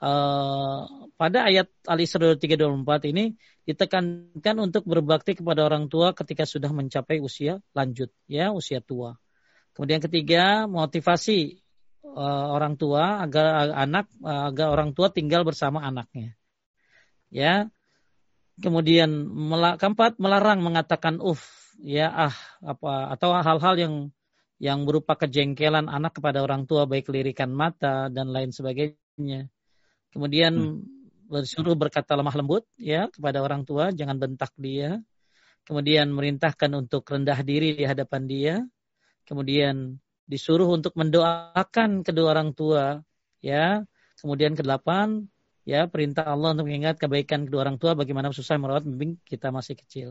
uh, 0.00 0.88
pada 1.20 1.44
ayat 1.44 1.68
Al-Isra 1.84 2.32
24 2.32 3.12
ini 3.12 3.36
ditekankan 3.68 4.56
untuk 4.64 4.88
berbakti 4.88 5.36
kepada 5.36 5.68
orang 5.68 5.92
tua 5.92 6.16
ketika 6.16 6.48
sudah 6.48 6.72
mencapai 6.72 7.20
usia 7.20 7.60
lanjut, 7.76 8.08
ya 8.24 8.48
usia 8.56 8.80
tua. 8.80 9.20
Kemudian 9.76 10.00
ketiga 10.00 10.64
motivasi 10.64 11.60
uh, 12.14 12.46
orang 12.54 12.78
tua 12.80 13.24
agar 13.24 13.72
anak 13.74 14.06
uh, 14.22 14.52
agar 14.52 14.72
orang 14.72 14.96
tua 14.96 15.12
tinggal 15.12 15.42
bersama 15.42 15.84
anaknya. 15.84 16.36
Ya. 17.28 17.68
Kemudian 18.58 19.10
keempat 19.78 20.18
melarang 20.18 20.58
mengatakan 20.66 21.22
uf 21.22 21.46
ya 21.78 22.10
ah 22.10 22.34
apa 22.58 23.14
atau 23.14 23.30
hal-hal 23.38 23.74
yang 23.78 23.94
yang 24.58 24.82
berupa 24.82 25.14
kejengkelan 25.14 25.86
anak 25.86 26.18
kepada 26.18 26.42
orang 26.42 26.66
tua 26.66 26.82
baik 26.90 27.06
lirikan 27.14 27.54
mata 27.54 28.10
dan 28.10 28.34
lain 28.34 28.50
sebagainya. 28.50 29.46
Kemudian 30.10 30.52
hmm. 30.58 31.30
bersuruh 31.30 31.78
berkata 31.78 32.18
lemah 32.18 32.34
lembut 32.34 32.66
ya 32.74 33.06
kepada 33.06 33.38
orang 33.38 33.62
tua, 33.62 33.94
jangan 33.94 34.18
bentak 34.18 34.50
dia. 34.58 34.98
Kemudian 35.62 36.10
merintahkan 36.10 36.74
untuk 36.74 37.06
rendah 37.06 37.38
diri 37.46 37.78
di 37.78 37.84
hadapan 37.86 38.22
dia. 38.26 38.56
kemudian 39.28 40.00
disuruh 40.28 40.68
untuk 40.68 40.92
mendoakan 40.94 42.04
kedua 42.04 42.36
orang 42.36 42.52
tua, 42.52 43.00
ya. 43.40 43.82
Kemudian 44.20 44.52
kedelapan, 44.52 45.30
ya 45.68 45.84
perintah 45.88 46.24
Allah 46.28 46.56
untuk 46.56 46.68
mengingat 46.68 46.96
kebaikan 46.96 47.44
kedua 47.44 47.68
orang 47.68 47.76
tua 47.76 47.92
bagaimana 47.92 48.32
susah 48.32 48.56
merawat 48.56 48.88
bimbing 48.88 49.20
kita 49.28 49.48
masih 49.52 49.76
kecil. 49.76 50.08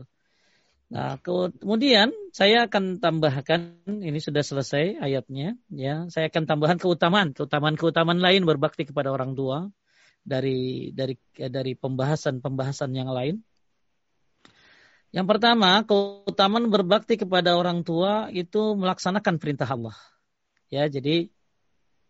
Nah, 0.88 1.20
kemudian 1.20 2.08
saya 2.32 2.64
akan 2.64 2.96
tambahkan 2.96 3.84
ini 3.84 4.16
sudah 4.24 4.40
selesai 4.40 4.96
ayatnya 4.96 5.60
ya. 5.68 6.08
Saya 6.08 6.32
akan 6.32 6.48
tambahkan 6.48 6.80
keutamaan, 6.80 7.36
keutamaan-keutamaan 7.36 8.22
lain 8.24 8.48
berbakti 8.48 8.88
kepada 8.88 9.12
orang 9.12 9.36
tua 9.36 9.68
dari 10.24 10.88
dari 10.96 11.20
dari 11.36 11.76
pembahasan-pembahasan 11.76 12.96
yang 12.96 13.12
lain. 13.12 13.44
Yang 15.08 15.26
pertama, 15.26 15.80
keutamaan 15.88 16.68
berbakti 16.68 17.16
kepada 17.16 17.56
orang 17.56 17.80
tua 17.80 18.28
itu 18.28 18.76
melaksanakan 18.76 19.40
perintah 19.40 19.68
Allah. 19.68 19.96
Ya, 20.68 20.84
jadi 20.84 21.32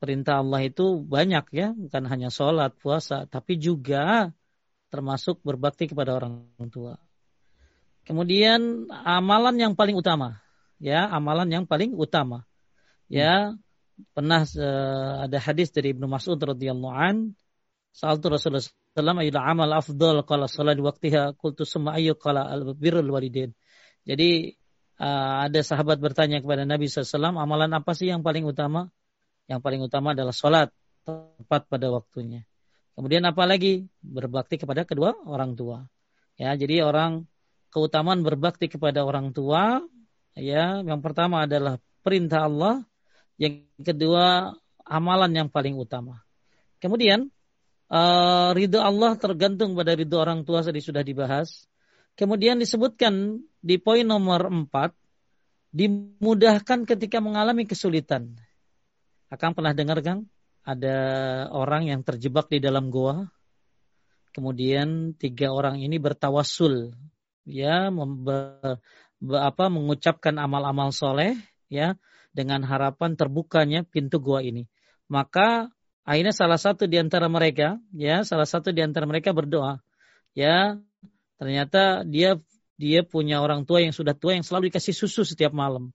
perintah 0.03 0.43
Allah 0.43 0.67
itu 0.67 0.99
banyak 1.07 1.47
ya, 1.55 1.71
bukan 1.75 2.03
hanya 2.11 2.31
sholat, 2.31 2.75
puasa, 2.79 3.31
tapi 3.31 3.55
juga 3.59 4.35
termasuk 4.91 5.39
berbakti 5.47 5.87
kepada 5.87 6.19
orang 6.19 6.51
tua. 6.75 6.99
Kemudian 8.03 8.89
amalan 8.91 9.55
yang 9.61 9.73
paling 9.77 9.95
utama, 9.95 10.41
ya 10.81 11.07
amalan 11.07 11.47
yang 11.53 11.65
paling 11.69 11.93
utama, 11.93 12.49
ya 13.07 13.53
pernah 14.17 14.43
uh, 14.49 15.29
ada 15.29 15.39
hadis 15.39 15.71
dari 15.71 15.93
Ibnu 15.93 16.09
Mas'ud 16.09 16.41
radhiyallahu 16.41 16.95
an, 16.95 17.37
Rasulullah 17.93 18.63
sallallahu 18.99 19.23
alaihi 19.23 19.39
amal 19.39 19.71
afdal 19.71 20.27
qala 20.27 20.51
salat 20.51 20.83
waktiha 20.83 21.39
qultu 21.39 21.63
summa 21.63 21.95
ayyu 21.95 22.19
qala 22.19 22.51
al 22.51 22.75
birrul 22.75 23.07
walidain. 23.15 23.55
Jadi 24.03 24.59
uh, 24.99 25.47
ada 25.47 25.61
sahabat 25.63 26.03
bertanya 26.03 26.43
kepada 26.43 26.67
Nabi 26.67 26.91
SAW, 26.91 27.39
amalan 27.39 27.71
apa 27.71 27.95
sih 27.95 28.11
yang 28.11 28.27
paling 28.27 28.43
utama? 28.43 28.91
Yang 29.47 29.61
paling 29.63 29.81
utama 29.87 30.19
adalah 30.19 30.35
sholat 30.35 30.75
tepat 31.07 31.71
pada 31.71 31.87
waktunya. 31.95 32.43
Kemudian 32.99 33.23
apa 33.23 33.47
lagi? 33.47 33.87
Berbakti 34.03 34.59
kepada 34.59 34.83
kedua 34.83 35.15
orang 35.23 35.55
tua. 35.55 35.87
Ya, 36.35 36.59
jadi 36.59 36.83
orang 36.83 37.31
keutamaan 37.73 38.25
berbakti 38.25 38.69
kepada 38.69 39.05
orang 39.05 39.33
tua 39.37 39.85
ya 40.39 40.81
yang 40.81 41.01
pertama 41.05 41.45
adalah 41.45 41.77
perintah 42.01 42.49
Allah 42.49 42.85
yang 43.37 43.69
kedua 43.77 44.57
amalan 44.89 45.31
yang 45.35 45.49
paling 45.53 45.77
utama 45.77 46.25
kemudian 46.81 47.29
uh, 47.93 48.51
ridho 48.55 48.81
Allah 48.81 49.17
tergantung 49.17 49.75
pada 49.75 49.97
ridho 49.97 50.17
orang 50.21 50.45
tua 50.45 50.65
tadi 50.65 50.81
sudah 50.81 51.03
dibahas. 51.05 51.69
Kemudian 52.19 52.59
disebutkan 52.59 53.43
di 53.63 53.79
poin 53.79 54.03
nomor 54.03 54.51
empat 54.51 54.91
dimudahkan 55.71 56.89
ketika 56.89 57.23
mengalami 57.23 57.69
kesulitan. 57.69 58.35
Akan 59.29 59.53
pernah 59.53 59.77
dengar 59.77 60.01
Kang? 60.01 60.27
Ada 60.65 60.97
orang 61.53 61.89
yang 61.89 62.01
terjebak 62.03 62.49
di 62.49 62.59
dalam 62.61 62.89
goa. 62.89 63.29
Kemudian 64.33 65.17
tiga 65.17 65.53
orang 65.53 65.81
ini 65.81 65.97
bertawasul 65.97 66.93
ya 67.49 67.89
apa 69.25 69.65
mengucapkan 69.73 70.37
amal-amal 70.37 70.93
soleh 70.93 71.35
ya 71.73 71.97
dengan 72.37 72.61
harapan 72.63 73.17
terbukanya 73.17 73.83
pintu 73.89 74.21
gua 74.21 74.45
ini. 74.45 74.69
Maka 75.09 75.73
akhirnya 76.09 76.33
salah 76.33 76.57
satu 76.57 76.89
di 76.89 76.97
antara 76.97 77.29
mereka 77.29 77.77
ya 77.93 78.25
salah 78.25 78.49
satu 78.49 78.73
di 78.73 78.81
antara 78.81 79.05
mereka 79.05 79.37
berdoa. 79.37 79.85
Ya 80.33 80.81
ternyata 81.37 82.09
dia 82.09 82.41
dia 82.81 83.05
punya 83.05 83.45
orang 83.45 83.69
tua 83.69 83.85
yang 83.85 83.93
sudah 83.93 84.17
tua 84.17 84.41
yang 84.41 84.45
selalu 84.47 84.73
dikasih 84.73 84.97
susu 84.97 85.29
setiap 85.29 85.53
malam. 85.53 85.93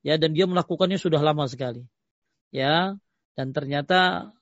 Ya 0.00 0.16
dan 0.16 0.32
dia 0.32 0.48
melakukannya 0.48 0.96
sudah 0.96 1.20
lama 1.20 1.44
sekali. 1.44 1.84
Ya 2.48 2.96
dan 3.36 3.52
ternyata 3.52 4.32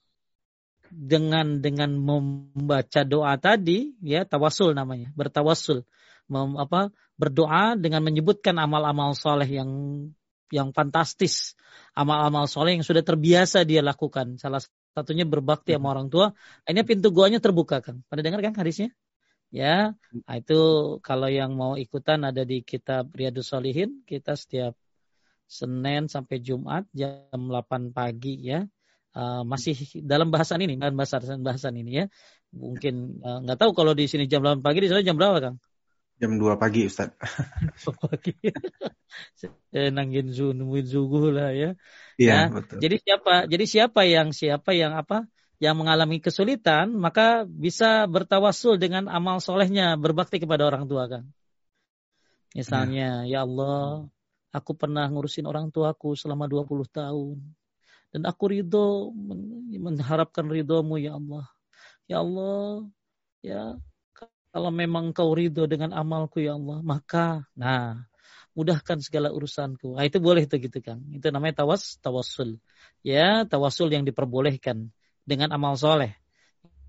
dengan 0.88 1.58
dengan 1.58 1.98
membaca 1.98 3.02
doa 3.04 3.34
tadi 3.36 3.92
ya 4.00 4.24
tawasul 4.24 4.72
namanya 4.72 5.12
bertawasul 5.12 5.84
mem, 6.30 6.56
apa 6.56 6.92
berdoa 7.18 7.74
dengan 7.74 8.04
menyebutkan 8.04 8.54
amal-amal 8.56 9.16
soleh 9.16 9.48
yang 9.48 9.70
yang 10.48 10.72
fantastis, 10.72 11.52
amal-amal 11.92 12.48
soleh 12.48 12.80
yang 12.80 12.86
sudah 12.86 13.04
terbiasa 13.04 13.68
dia 13.68 13.84
lakukan. 13.84 14.40
Salah 14.40 14.64
satunya 14.98 15.22
berbakti 15.22 15.70
sama 15.76 15.94
orang 15.94 16.10
tua. 16.10 16.34
Akhirnya 16.66 16.84
pintu 16.84 17.08
guanya 17.14 17.38
terbuka 17.38 17.78
kan. 17.78 18.02
Pada 18.10 18.20
dengar 18.26 18.42
kan 18.42 18.54
hadisnya? 18.58 18.90
Ya, 19.48 19.96
nah 20.28 20.34
itu 20.36 20.60
kalau 21.00 21.32
yang 21.32 21.56
mau 21.56 21.72
ikutan 21.80 22.20
ada 22.20 22.44
di 22.44 22.60
kitab 22.60 23.08
Riyadus 23.16 23.48
Solihin. 23.48 24.04
Kita 24.04 24.36
setiap 24.36 24.76
Senin 25.48 26.12
sampai 26.12 26.44
Jumat 26.44 26.84
jam 26.92 27.40
8 27.48 27.96
pagi 27.96 28.36
ya. 28.44 28.68
Uh, 29.16 29.42
masih 29.48 29.74
dalam 30.04 30.28
bahasan 30.28 30.62
ini, 30.62 30.76
dalam 30.76 30.94
bahasan 30.94 31.40
bahasan 31.40 31.74
ini 31.80 32.04
ya. 32.04 32.04
Mungkin 32.52 33.24
uh, 33.24 33.38
nggak 33.46 33.58
tahu 33.58 33.72
kalau 33.72 33.96
di 33.96 34.04
sini 34.04 34.28
jam 34.28 34.44
8 34.44 34.60
pagi 34.60 34.84
di 34.84 34.88
sana 34.92 35.00
jam 35.00 35.16
berapa, 35.16 35.40
Kang? 35.40 35.56
Jam 36.18 36.34
2 36.34 36.58
pagi 36.58 36.90
Ustaz. 36.90 37.14
2 37.86 37.94
pagi. 37.94 38.34
Nangin 39.94 40.34
zu, 40.34 40.50
nemuin 40.50 40.86
subuh 40.90 41.30
lah 41.30 41.54
ya. 41.54 41.70
Iya, 42.18 42.50
nah, 42.50 42.58
betul. 42.58 42.82
Jadi 42.82 42.96
siapa? 42.98 43.34
Jadi 43.46 43.64
siapa 43.70 44.00
yang 44.02 44.28
siapa 44.34 44.70
yang 44.74 44.98
apa? 44.98 45.30
Yang 45.62 45.74
mengalami 45.78 46.18
kesulitan, 46.18 46.94
maka 46.94 47.46
bisa 47.46 48.06
bertawasul 48.10 48.78
dengan 48.78 49.06
amal 49.10 49.42
solehnya, 49.42 49.94
berbakti 49.98 50.38
kepada 50.42 50.66
orang 50.66 50.86
tua 50.86 51.06
kan. 51.06 51.26
Misalnya, 52.54 53.26
ya, 53.26 53.38
ya 53.38 53.40
Allah, 53.46 54.06
aku 54.54 54.74
pernah 54.74 55.06
ngurusin 55.10 55.46
orang 55.46 55.70
tuaku 55.70 56.14
selama 56.14 56.46
20 56.50 56.86
tahun. 56.90 57.38
Dan 58.10 58.22
aku 58.26 58.44
ridho, 58.50 59.14
mengharapkan 59.78 60.46
ridhomu 60.46 60.98
ya 60.98 61.18
Allah. 61.18 61.44
Ya 62.08 62.24
Allah, 62.24 62.88
ya 63.44 63.76
kalau 64.52 64.70
memang 64.72 65.12
kau 65.12 65.32
ridho 65.36 65.68
dengan 65.68 65.92
amalku 65.92 66.40
ya 66.40 66.56
Allah, 66.56 66.78
maka 66.80 67.44
nah 67.52 68.08
mudahkan 68.58 68.98
segala 68.98 69.30
urusanku. 69.30 69.94
Nah, 69.94 70.02
itu 70.02 70.18
boleh 70.18 70.42
itu 70.50 70.58
gitu 70.58 70.82
kan. 70.82 70.98
Itu 71.14 71.30
namanya 71.30 71.62
tawas 71.62 72.02
tawasul. 72.02 72.58
Ya, 73.06 73.46
tawasul 73.46 73.94
yang 73.94 74.02
diperbolehkan 74.02 74.90
dengan 75.22 75.54
amal 75.54 75.78
soleh. 75.78 76.18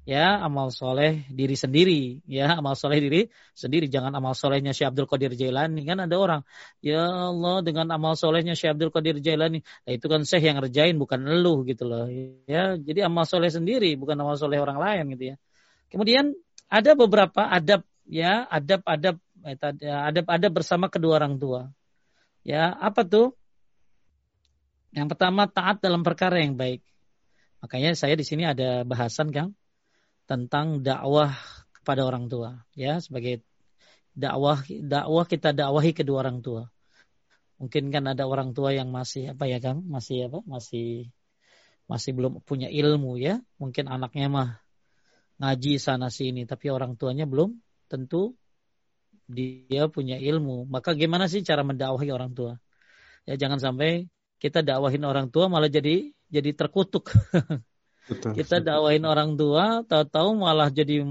Ya, 0.09 0.41
amal 0.41 0.73
soleh 0.73 1.21
diri 1.29 1.53
sendiri. 1.53 2.25
Ya, 2.25 2.57
amal 2.57 2.73
soleh 2.73 2.97
diri 2.97 3.21
sendiri. 3.53 3.85
Jangan 3.85 4.09
amal 4.17 4.33
solehnya 4.33 4.73
Syekh 4.73 4.89
Abdul 4.89 5.05
Qadir 5.05 5.37
Jailani. 5.37 5.85
Kan 5.85 6.01
ada 6.01 6.17
orang, 6.17 6.41
ya 6.81 7.05
Allah 7.05 7.61
dengan 7.61 7.85
amal 7.93 8.17
solehnya 8.17 8.57
Syekh 8.57 8.73
Abdul 8.73 8.89
Qadir 8.89 9.21
Jailani. 9.21 9.61
Nah, 9.61 9.91
itu 9.93 10.05
kan 10.09 10.25
Syekh 10.25 10.49
yang 10.49 10.57
ngerjain 10.57 10.97
bukan 10.97 11.21
elu 11.21 11.61
gitu 11.69 11.85
loh. 11.85 12.09
Ya, 12.49 12.73
jadi 12.81 13.05
amal 13.05 13.29
soleh 13.29 13.53
sendiri 13.53 13.93
bukan 13.93 14.17
amal 14.17 14.33
soleh 14.41 14.57
orang 14.57 14.81
lain 14.81 15.13
gitu 15.13 15.23
ya. 15.29 15.35
Kemudian 15.93 16.33
ada 16.69 16.91
beberapa 16.93 17.49
adab 17.49 17.81
ya, 18.05 18.45
adab-adab 18.47 19.17
eh, 19.43 19.57
adab-adab 19.89 20.51
bersama 20.53 20.85
kedua 20.87 21.17
orang 21.17 21.41
tua. 21.41 21.73
Ya, 22.45 22.71
apa 22.77 23.01
tuh? 23.03 23.33
Yang 24.93 25.17
pertama 25.17 25.45
taat 25.49 25.81
dalam 25.81 26.01
perkara 26.01 26.41
yang 26.41 26.57
baik. 26.57 26.81
Makanya 27.59 27.93
saya 27.93 28.15
di 28.15 28.23
sini 28.23 28.47
ada 28.47 28.87
bahasan 28.87 29.29
Kang 29.35 29.51
tentang 30.25 30.79
dakwah 30.79 31.35
kepada 31.75 32.05
orang 32.05 32.29
tua 32.29 32.63
ya 32.77 33.01
sebagai 33.01 33.41
dakwah 34.13 34.61
dakwah 34.69 35.25
kita 35.27 35.51
dakwahi 35.51 35.91
kedua 35.91 36.23
orang 36.23 36.39
tua. 36.39 36.71
Mungkin 37.59 37.91
kan 37.91 38.07
ada 38.07 38.23
orang 38.23 38.55
tua 38.55 38.71
yang 38.71 38.87
masih 38.89 39.35
apa 39.35 39.43
ya 39.45 39.59
Kang? 39.59 39.83
Masih 39.83 40.31
apa? 40.31 40.39
Masih 40.47 41.11
masih 41.91 42.15
belum 42.15 42.39
punya 42.47 42.71
ilmu 42.71 43.19
ya. 43.19 43.43
Mungkin 43.59 43.91
anaknya 43.91 44.31
mah 44.31 44.49
ngaji 45.39 45.79
sana 45.79 46.11
sini 46.11 46.43
tapi 46.43 46.67
orang 46.67 46.99
tuanya 46.99 47.23
belum 47.23 47.55
tentu 47.87 48.35
dia 49.29 49.85
punya 49.87 50.17
ilmu. 50.17 50.65
Maka 50.65 50.97
gimana 50.97 51.29
sih 51.29 51.45
cara 51.45 51.61
mendakwahi 51.61 52.09
orang 52.09 52.33
tua? 52.33 52.57
Ya 53.29 53.37
jangan 53.37 53.61
sampai 53.61 54.09
kita 54.41 54.65
dakwahin 54.65 55.05
orang 55.05 55.29
tua 55.29 55.45
malah 55.47 55.69
jadi 55.69 56.09
jadi 56.27 56.51
terkutuk. 56.57 57.13
Betul. 58.09 58.33
kita 58.33 58.57
dakwahin 58.57 59.05
orang 59.05 59.37
tua, 59.37 59.85
tahu-tahu 59.85 60.33
malah 60.33 60.73
jadi 60.73 61.05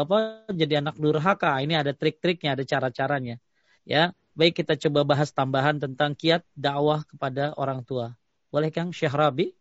apa? 0.00 0.48
Jadi 0.48 0.80
anak 0.80 0.96
durhaka. 0.96 1.60
Ini 1.60 1.84
ada 1.84 1.92
trik-triknya, 1.92 2.56
ada 2.56 2.64
cara-caranya. 2.64 3.36
Ya, 3.84 4.16
baik 4.32 4.64
kita 4.64 4.80
coba 4.88 5.04
bahas 5.04 5.28
tambahan 5.28 5.76
tentang 5.76 6.16
kiat 6.16 6.48
dakwah 6.56 7.04
kepada 7.04 7.52
orang 7.60 7.84
tua. 7.84 8.16
Boleh 8.48 8.72
Kang 8.72 8.96
Syekh 8.96 9.12
Rabi? 9.12 9.52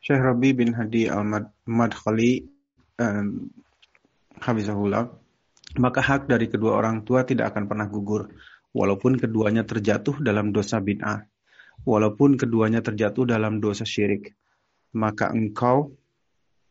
Syekh 0.00 0.16
Rabi 0.24 0.56
bin 0.56 0.72
Hadi 0.72 1.12
Al-Madkhali 1.12 2.48
um, 3.02 3.50
Hafizahullah, 4.38 5.10
maka 5.78 6.00
hak 6.02 6.30
dari 6.30 6.46
kedua 6.46 6.78
orang 6.78 7.02
tua 7.02 7.26
tidak 7.26 7.54
akan 7.54 7.66
pernah 7.66 7.86
gugur, 7.90 8.30
walaupun 8.70 9.18
keduanya 9.18 9.66
terjatuh 9.66 10.22
dalam 10.22 10.54
dosa 10.54 10.78
bid'ah, 10.78 11.26
walaupun 11.82 12.38
keduanya 12.38 12.80
terjatuh 12.80 13.26
dalam 13.26 13.58
dosa 13.58 13.82
syirik. 13.82 14.34
Maka 14.92 15.32
engkau 15.32 15.96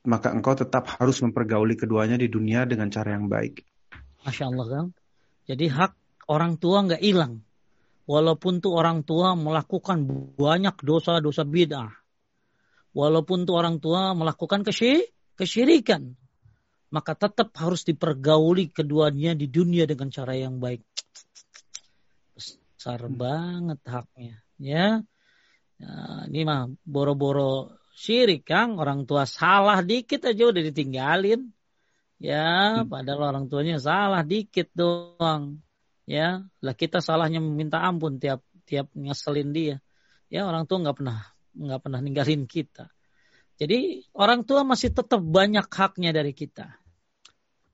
maka 0.02 0.34
engkau 0.34 0.58
tetap 0.58 0.90
harus 0.98 1.22
mempergauli 1.22 1.78
keduanya 1.78 2.18
di 2.18 2.26
dunia 2.26 2.66
dengan 2.66 2.90
cara 2.90 3.14
yang 3.14 3.30
baik. 3.30 3.62
Masya 4.26 4.50
Allah, 4.50 4.66
Kang. 4.66 4.90
Jadi 5.46 5.66
hak 5.70 5.94
orang 6.30 6.58
tua 6.58 6.86
nggak 6.86 7.02
hilang. 7.02 7.42
Walaupun 8.10 8.60
tuh 8.66 8.74
orang 8.74 9.06
tua 9.06 9.38
melakukan 9.38 10.02
banyak 10.34 10.76
dosa-dosa 10.82 11.46
bid'ah. 11.46 11.94
Walaupun 12.92 13.46
tuh 13.46 13.56
orang 13.56 13.78
tua 13.78 14.18
melakukan 14.18 14.66
kesyirikan. 15.38 16.18
Maka 16.92 17.16
tetap 17.16 17.56
harus 17.56 17.88
dipergauli 17.88 18.68
keduanya 18.70 19.32
di 19.32 19.48
dunia 19.48 19.88
dengan 19.88 20.12
cara 20.12 20.36
yang 20.36 20.60
baik. 20.60 20.84
Besar 22.36 23.08
hmm. 23.08 23.16
banget 23.16 23.80
haknya. 23.88 24.36
Ya. 24.60 24.88
Nah, 25.82 26.28
ini 26.30 26.46
mah 26.46 26.70
boro-boro 26.84 27.82
syirik 28.02 28.48
kang 28.48 28.82
orang 28.82 29.06
tua 29.06 29.30
salah 29.30 29.84
dikit 29.86 30.26
aja 30.26 30.50
udah 30.50 30.64
ditinggalin 30.64 31.52
ya 32.18 32.82
hmm. 32.82 32.90
padahal 32.90 33.22
orang 33.36 33.46
tuanya 33.46 33.78
salah 33.78 34.26
dikit 34.26 34.74
doang 34.74 35.62
ya 36.10 36.42
lah 36.62 36.74
kita 36.74 36.98
salahnya 36.98 37.38
meminta 37.38 37.82
ampun 37.82 38.18
tiap 38.18 38.42
tiap 38.66 38.90
ngeselin 38.98 39.54
dia 39.54 39.76
ya 40.34 40.50
orang 40.50 40.66
tua 40.66 40.82
nggak 40.82 40.98
pernah 40.98 41.20
nggak 41.54 41.82
pernah 41.82 42.00
ninggalin 42.02 42.50
kita 42.50 42.90
jadi 43.62 44.02
orang 44.18 44.48
tua 44.50 44.66
masih 44.66 44.90
tetap 44.90 45.22
banyak 45.22 45.70
haknya 45.70 46.10
dari 46.10 46.34
kita 46.34 46.81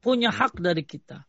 punya 0.08 0.32
hak 0.32 0.64
dari 0.64 0.88
kita 0.88 1.28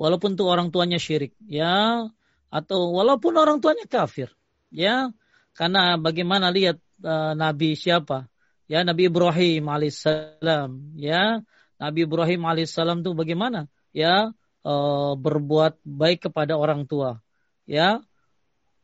walaupun 0.00 0.40
tuh 0.40 0.48
orang 0.48 0.72
tuanya 0.72 0.96
syirik 0.96 1.36
ya 1.44 2.08
atau 2.48 2.80
walaupun 2.96 3.36
orang 3.36 3.60
tuanya 3.60 3.84
kafir 3.84 4.32
ya 4.72 5.12
karena 5.52 6.00
bagaimana 6.00 6.48
lihat 6.48 6.80
uh, 7.04 7.36
Nabi 7.36 7.76
siapa 7.76 8.32
ya 8.64 8.80
Nabi 8.80 9.12
Ibrahim 9.12 9.68
alaihissalam 9.68 10.96
ya 10.96 11.44
Nabi 11.78 12.06
Ibrahim 12.06 12.40
alaihissalam 12.46 13.02
itu 13.02 13.12
bagaimana? 13.12 13.66
Ya, 13.90 14.30
uh, 14.64 15.12
berbuat 15.18 15.82
baik 15.82 16.30
kepada 16.30 16.56
orang 16.56 16.86
tua. 16.86 17.20
Ya, 17.66 18.02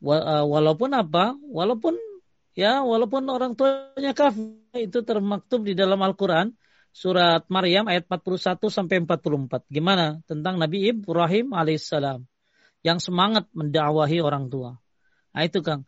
uh, 0.03 0.45
walaupun 0.47 0.91
apa? 0.95 1.33
Walaupun 1.39 1.97
ya, 2.53 2.83
walaupun 2.83 3.25
orang 3.31 3.55
tuanya 3.55 4.13
kafir 4.13 4.59
itu 4.77 5.01
termaktub 5.07 5.63
di 5.65 5.73
dalam 5.73 5.99
Al-Qur'an 6.03 6.55
surat 6.91 7.47
Maryam 7.47 7.87
ayat 7.87 8.07
41 8.07 8.59
sampai 8.71 9.03
44. 9.03 9.67
Gimana 9.71 10.21
tentang 10.27 10.59
Nabi 10.59 10.91
Ibrahim 10.91 11.55
alaihissalam 11.55 12.27
yang 12.83 12.99
semangat 12.99 13.47
mendakwahi 13.55 14.19
orang 14.21 14.51
tua. 14.51 14.79
Nah 15.31 15.43
itu 15.47 15.63
Kang. 15.63 15.87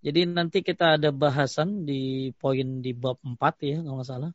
Jadi 0.00 0.24
nanti 0.24 0.64
kita 0.64 0.96
ada 0.96 1.12
bahasan 1.12 1.84
di 1.84 2.32
poin 2.40 2.80
di 2.80 2.96
bab 2.96 3.20
4 3.20 3.36
ya 3.60 3.78
kalau 3.84 4.00
nggak 4.00 4.08
salah 4.08 4.32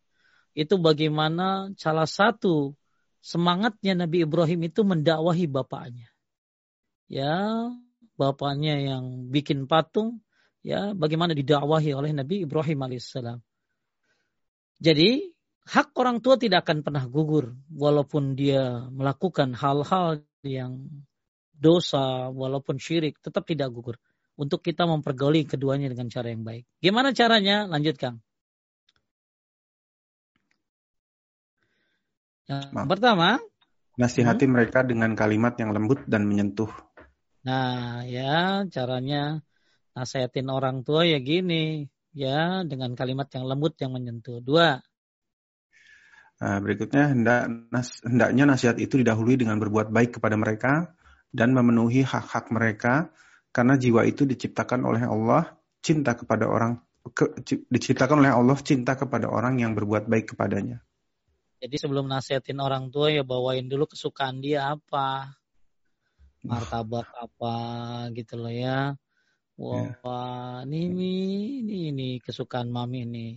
itu 0.55 0.79
bagaimana 0.79 1.75
salah 1.75 2.07
satu 2.07 2.79
semangatnya 3.19 4.07
Nabi 4.07 4.23
Ibrahim 4.23 4.71
itu 4.71 4.87
mendakwahi 4.87 5.51
bapaknya. 5.51 6.07
Ya, 7.11 7.69
bapaknya 8.15 8.79
yang 8.79 9.29
bikin 9.29 9.67
patung, 9.67 10.23
ya 10.63 10.95
bagaimana 10.95 11.35
didakwahi 11.35 11.91
oleh 11.91 12.15
Nabi 12.15 12.47
Ibrahim 12.47 12.87
alaihissalam. 12.87 13.43
Jadi 14.79 15.34
hak 15.65 15.97
orang 15.97 16.21
tua 16.21 16.37
tidak 16.37 16.65
akan 16.65 16.85
pernah 16.85 17.05
gugur 17.09 17.57
walaupun 17.73 18.37
dia 18.37 18.85
melakukan 18.93 19.57
hal-hal 19.57 20.21
yang 20.45 20.85
dosa 21.55 22.29
walaupun 22.29 22.77
syirik 22.77 23.17
tetap 23.17 23.49
tidak 23.49 23.73
gugur 23.73 23.97
untuk 24.35 24.61
kita 24.61 24.83
mempergauli 24.85 25.47
keduanya 25.47 25.89
dengan 25.89 26.11
cara 26.11 26.27
yang 26.29 26.43
baik. 26.43 26.67
Gimana 26.83 27.15
caranya? 27.15 27.65
Lanjutkan. 27.65 28.19
Yang 32.45 32.69
Maaf. 32.77 32.85
pertama, 32.85 33.41
nasihati 33.97 34.45
hmm? 34.45 34.53
mereka 34.53 34.85
dengan 34.85 35.17
kalimat 35.17 35.57
yang 35.57 35.73
lembut 35.73 36.05
dan 36.05 36.29
menyentuh. 36.29 36.69
Nah, 37.41 38.05
ya 38.05 38.61
caranya 38.69 39.41
nasihatin 39.97 40.45
orang 40.53 40.85
tua 40.85 41.09
ya 41.09 41.17
gini, 41.17 41.89
ya 42.13 42.61
dengan 42.69 42.93
kalimat 42.93 43.25
yang 43.33 43.49
lembut 43.49 43.73
yang 43.81 43.97
menyentuh. 43.97 44.45
Dua. 44.45 44.77
Nah, 46.35 46.59
berikutnya 46.59 47.15
hendak 47.15 47.47
nas, 47.71 48.03
hendaknya 48.03 48.43
nasihat 48.43 48.75
itu 48.75 48.99
didahului 48.99 49.39
dengan 49.39 49.55
berbuat 49.55 49.87
baik 49.87 50.19
kepada 50.19 50.35
mereka 50.35 50.91
dan 51.31 51.55
memenuhi 51.55 52.03
hak-hak 52.03 52.51
mereka 52.51 53.11
karena 53.55 53.79
jiwa 53.79 54.03
itu 54.03 54.27
diciptakan 54.27 54.83
oleh 54.83 55.07
Allah 55.07 55.55
cinta 55.79 56.11
kepada 56.11 56.43
orang 56.51 56.83
ke, 57.15 57.39
diciptakan 57.71 58.19
oleh 58.25 58.35
Allah 58.35 58.57
cinta 58.59 58.99
kepada 58.99 59.31
orang 59.31 59.63
yang 59.63 59.77
berbuat 59.77 60.11
baik 60.11 60.35
kepadanya. 60.35 60.83
Jadi 61.63 61.75
sebelum 61.79 62.11
nasihatin 62.11 62.59
orang 62.59 62.91
tua 62.91 63.15
ya 63.15 63.23
bawain 63.23 63.71
dulu 63.71 63.87
kesukaan 63.87 64.43
dia 64.43 64.75
apa. 64.75 65.39
Martabak 66.45 67.09
apa 67.15 67.55
gitu 68.13 68.37
loh 68.37 68.53
ya. 68.53 68.93
Wah, 69.55 69.87
yeah. 70.03 70.67
ini, 70.67 70.83
ini 71.63 71.77
ini 71.95 72.09
kesukaan 72.19 72.67
mami 72.67 73.07
ini. 73.07 73.27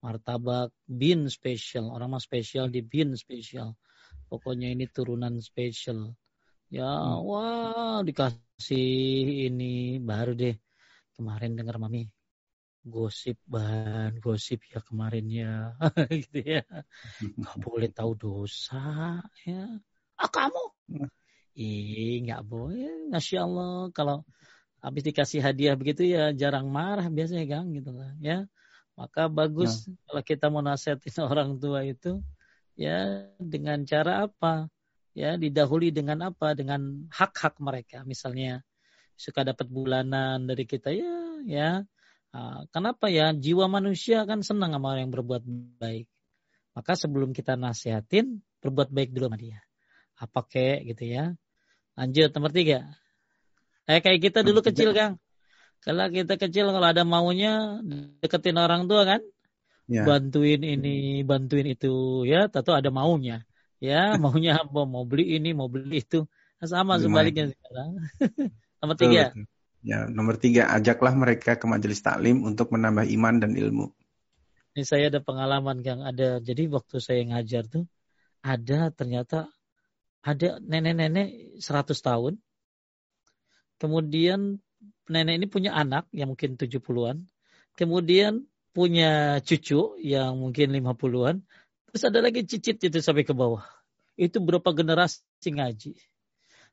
Martabak 0.00 0.72
bin 0.88 1.28
spesial. 1.28 1.92
Orang 1.92 2.16
mah 2.16 2.22
spesial 2.22 2.72
di 2.72 2.80
bin 2.80 3.12
spesial. 3.16 3.76
Pokoknya 4.28 4.72
ini 4.72 4.88
turunan 4.88 5.36
spesial. 5.40 6.16
Ya, 6.70 6.86
hmm. 6.86 7.20
wah 7.26 7.98
dikasih 8.06 9.50
ini 9.50 9.98
baru 10.00 10.32
deh. 10.32 10.56
Kemarin 11.16 11.58
dengar 11.58 11.76
mami 11.76 12.08
gosip 12.80 13.36
bahan 13.44 14.16
gosip 14.24 14.64
ya 14.72 14.80
kemarin 14.80 15.28
ya 15.28 15.76
gitu 16.24 16.40
ya 16.40 16.64
nggak 17.36 17.56
boleh 17.60 17.92
tahu 17.92 18.16
dosa 18.16 19.20
ya 19.44 19.68
ah 20.16 20.30
kamu 20.32 20.64
ih 21.60 22.24
nggak 22.24 22.40
boleh 22.48 23.12
masya 23.12 23.44
Allah 23.44 23.92
kalau 23.92 24.24
habis 24.80 25.04
dikasih 25.04 25.44
hadiah 25.44 25.76
begitu 25.76 26.08
ya 26.08 26.32
jarang 26.32 26.72
marah 26.72 27.12
biasanya 27.12 27.60
kan 27.60 27.68
gitu 27.76 27.92
lah 27.92 28.16
ya 28.16 28.48
maka 28.98 29.30
bagus 29.30 29.86
nah. 29.86 29.96
kalau 30.08 30.22
kita 30.24 30.46
mau 30.48 30.62
nasihatin 30.64 31.16
orang 31.30 31.56
tua 31.58 31.84
itu 31.86 32.22
ya 32.74 33.28
dengan 33.36 33.82
cara 33.84 34.26
apa 34.26 34.70
ya 35.12 35.34
didahului 35.36 35.90
dengan 35.90 36.30
apa 36.30 36.54
dengan 36.54 37.10
hak-hak 37.10 37.58
mereka 37.58 38.06
misalnya 38.06 38.62
suka 39.18 39.44
dapat 39.44 39.68
bulanan 39.68 40.48
dari 40.48 40.64
kita 40.64 40.94
ya 40.94 41.44
ya 41.44 41.70
Ah, 42.30 42.62
kenapa 42.70 43.10
ya? 43.10 43.34
Jiwa 43.34 43.66
manusia 43.66 44.22
kan 44.22 44.46
senang 44.46 44.70
sama 44.70 44.94
orang 44.94 45.10
yang 45.10 45.14
berbuat 45.14 45.42
baik. 45.82 46.06
Maka 46.78 46.94
sebelum 46.94 47.34
kita 47.34 47.58
nasihatin, 47.58 48.38
berbuat 48.62 48.94
baik 48.94 49.10
dulu 49.10 49.26
sama 49.26 49.38
dia. 49.38 49.58
Apa 50.14 50.46
kek 50.46 50.86
gitu 50.94 51.10
ya. 51.10 51.34
Lanjut 51.98 52.30
nomor 52.30 52.54
tiga. 52.54 52.86
Eh 53.90 53.98
kayak 53.98 54.22
kita 54.22 54.46
dulu 54.46 54.62
kecil 54.62 54.94
Kang. 54.94 55.18
Kalau 55.80 56.06
kita 56.12 56.36
kecil 56.36 56.68
kalau 56.68 56.84
ada 56.84 57.08
maunya 57.08 57.80
deketin 58.20 58.60
orang 58.60 58.84
tua 58.84 59.08
kan, 59.08 59.20
ya. 59.88 60.04
bantuin 60.04 60.60
ini, 60.60 61.24
bantuin 61.24 61.72
itu 61.72 62.24
ya, 62.28 62.52
tentu 62.52 62.76
ada 62.76 62.92
maunya. 62.92 63.48
Ya, 63.80 64.12
maunya 64.22 64.60
apa? 64.60 64.84
Mau 64.84 65.08
beli 65.08 65.40
ini, 65.40 65.56
mau 65.56 65.72
beli 65.72 66.04
itu. 66.04 66.28
Sama 66.60 67.00
sebaliknya 67.00 67.48
sekarang. 67.48 67.96
nomor 68.84 68.96
tiga. 69.00 69.32
Betul. 69.32 69.48
Ya, 69.80 70.04
nomor 70.12 70.36
tiga, 70.36 70.68
ajaklah 70.76 71.16
mereka 71.16 71.56
ke 71.56 71.64
majelis 71.64 72.04
taklim 72.04 72.44
untuk 72.44 72.68
menambah 72.68 73.08
iman 73.16 73.40
dan 73.40 73.56
ilmu. 73.56 73.88
Ini 74.76 74.84
saya 74.84 75.08
ada 75.08 75.24
pengalaman 75.24 75.80
yang 75.80 76.04
ada. 76.04 76.36
Jadi 76.36 76.68
waktu 76.68 77.00
saya 77.00 77.24
ngajar 77.24 77.64
tuh 77.64 77.88
ada 78.44 78.92
ternyata 78.92 79.48
ada 80.20 80.60
nenek-nenek 80.60 81.56
100 81.64 81.96
tahun. 81.96 82.34
Kemudian 83.80 84.60
nenek 85.08 85.40
ini 85.40 85.46
punya 85.46 85.72
anak 85.72 86.10
yang 86.12 86.34
mungkin 86.34 86.58
70-an. 86.60 87.24
Kemudian 87.78 88.44
punya 88.70 89.38
cucu 89.42 89.98
yang 90.02 90.38
mungkin 90.38 90.74
50-an. 90.74 91.42
Terus 91.90 92.02
ada 92.06 92.18
lagi 92.22 92.46
cicit 92.46 92.78
itu 92.78 92.98
sampai 93.02 93.26
ke 93.26 93.34
bawah. 93.34 93.66
Itu 94.14 94.38
berapa 94.38 94.70
generasi 94.70 95.22
ngaji. 95.50 95.98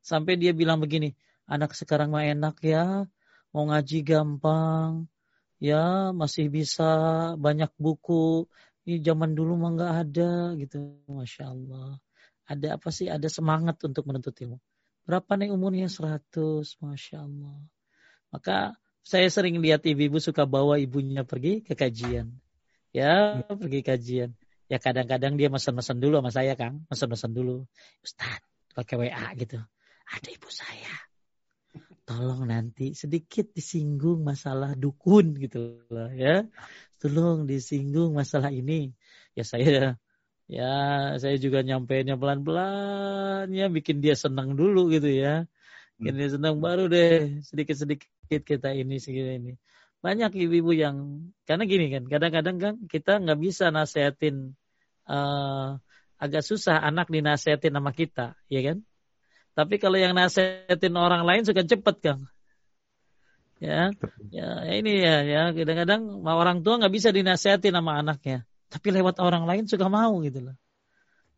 Sampai 0.04 0.38
dia 0.38 0.54
bilang 0.54 0.78
begini, 0.78 1.18
anak 1.50 1.74
sekarang 1.74 2.14
mah 2.14 2.28
enak 2.28 2.62
ya, 2.62 3.10
mau 3.50 3.66
ngaji 3.66 4.06
gampang, 4.06 5.10
ya 5.58 6.14
masih 6.14 6.54
bisa 6.54 7.34
banyak 7.40 7.72
buku. 7.82 8.46
Ini 8.88 9.04
zaman 9.04 9.36
dulu 9.36 9.58
mah 9.58 9.72
nggak 9.76 9.94
ada 10.06 10.32
gitu, 10.56 11.02
masya 11.10 11.52
Allah. 11.52 12.00
Ada 12.48 12.80
apa 12.80 12.90
sih? 12.94 13.12
Ada 13.12 13.28
semangat 13.28 13.84
untuk 13.84 14.08
menuntut 14.08 14.38
ilmu. 14.40 14.62
Berapa 15.04 15.36
nih 15.36 15.52
umurnya 15.52 15.92
100, 15.92 16.80
masya 16.80 17.26
Allah. 17.28 17.58
Maka 18.34 18.76
saya 19.04 19.28
sering 19.32 19.60
lihat 19.64 19.88
ibu-ibu 19.88 20.20
suka 20.20 20.44
bawa 20.44 20.78
ibunya 20.78 21.24
pergi 21.24 21.64
ke 21.64 21.74
kajian. 21.74 22.34
Ya, 22.92 23.44
pergi 23.48 23.82
kajian. 23.84 24.36
Ya 24.68 24.78
kadang-kadang 24.84 25.40
dia 25.40 25.48
mesen-mesen 25.48 26.04
dulu 26.04 26.20
sama 26.20 26.32
saya, 26.34 26.54
Kang. 26.60 26.84
Mesen-mesen 26.92 27.32
dulu. 27.32 27.64
Ustaz, 28.04 28.44
pakai 28.76 29.08
WA 29.08 29.26
gitu. 29.40 29.60
Ada 30.08 30.30
ibu 30.32 30.50
saya 30.52 31.08
tolong 32.08 32.48
nanti 32.48 32.96
sedikit 32.96 33.52
disinggung 33.52 34.24
masalah 34.24 34.80
dukun 34.80 35.36
gitu 35.36 35.84
lah 35.92 36.08
ya. 36.16 36.48
Tolong 37.04 37.44
disinggung 37.44 38.16
masalah 38.16 38.50
ini. 38.56 38.96
Ya 39.36 39.44
saya 39.44 40.00
ya 40.48 40.74
saya 41.20 41.36
juga 41.36 41.60
nyampeinnya 41.68 42.16
pelan-pelan 42.16 43.52
ya 43.52 43.68
bikin 43.68 44.00
dia 44.00 44.16
senang 44.16 44.56
dulu 44.56 44.88
gitu 44.88 45.12
ya. 45.12 45.44
Dia 46.00 46.28
senang 46.32 46.64
baru 46.64 46.88
deh 46.88 47.44
sedikit-sedikit 47.44 48.08
sedikit 48.28 48.44
kita 48.44 48.76
ini 48.76 49.00
segini 49.00 49.40
ini. 49.40 49.54
Banyak 50.04 50.36
ibu-ibu 50.36 50.76
yang 50.76 51.32
karena 51.48 51.64
gini 51.64 51.88
kan, 51.88 52.04
kadang-kadang 52.12 52.58
kan 52.60 52.74
kita 52.92 53.24
nggak 53.24 53.40
bisa 53.40 53.72
nasehatin 53.72 54.60
uh, 55.08 55.80
agak 56.20 56.44
susah 56.44 56.84
anak 56.84 57.08
dinasehatin 57.08 57.72
sama 57.72 57.96
kita, 57.96 58.36
ya 58.52 58.62
kan? 58.68 58.84
Tapi 59.56 59.80
kalau 59.80 59.96
yang 59.96 60.12
nasehatin 60.12 60.92
orang 61.00 61.24
lain 61.24 61.48
suka 61.48 61.64
cepet 61.64 61.96
kan. 62.04 62.20
Ya, 63.58 63.90
ya 64.30 64.70
ini 64.70 65.02
ya, 65.02 65.26
ya 65.26 65.42
kadang-kadang 65.56 66.22
orang 66.28 66.62
tua 66.62 66.78
nggak 66.84 66.94
bisa 66.94 67.10
dinasehatin 67.16 67.74
sama 67.74 67.98
anaknya, 67.98 68.44
tapi 68.68 68.92
lewat 68.92 69.18
orang 69.24 69.48
lain 69.48 69.66
suka 69.72 69.88
mau 69.88 70.20
gitu 70.20 70.52
loh. 70.52 70.60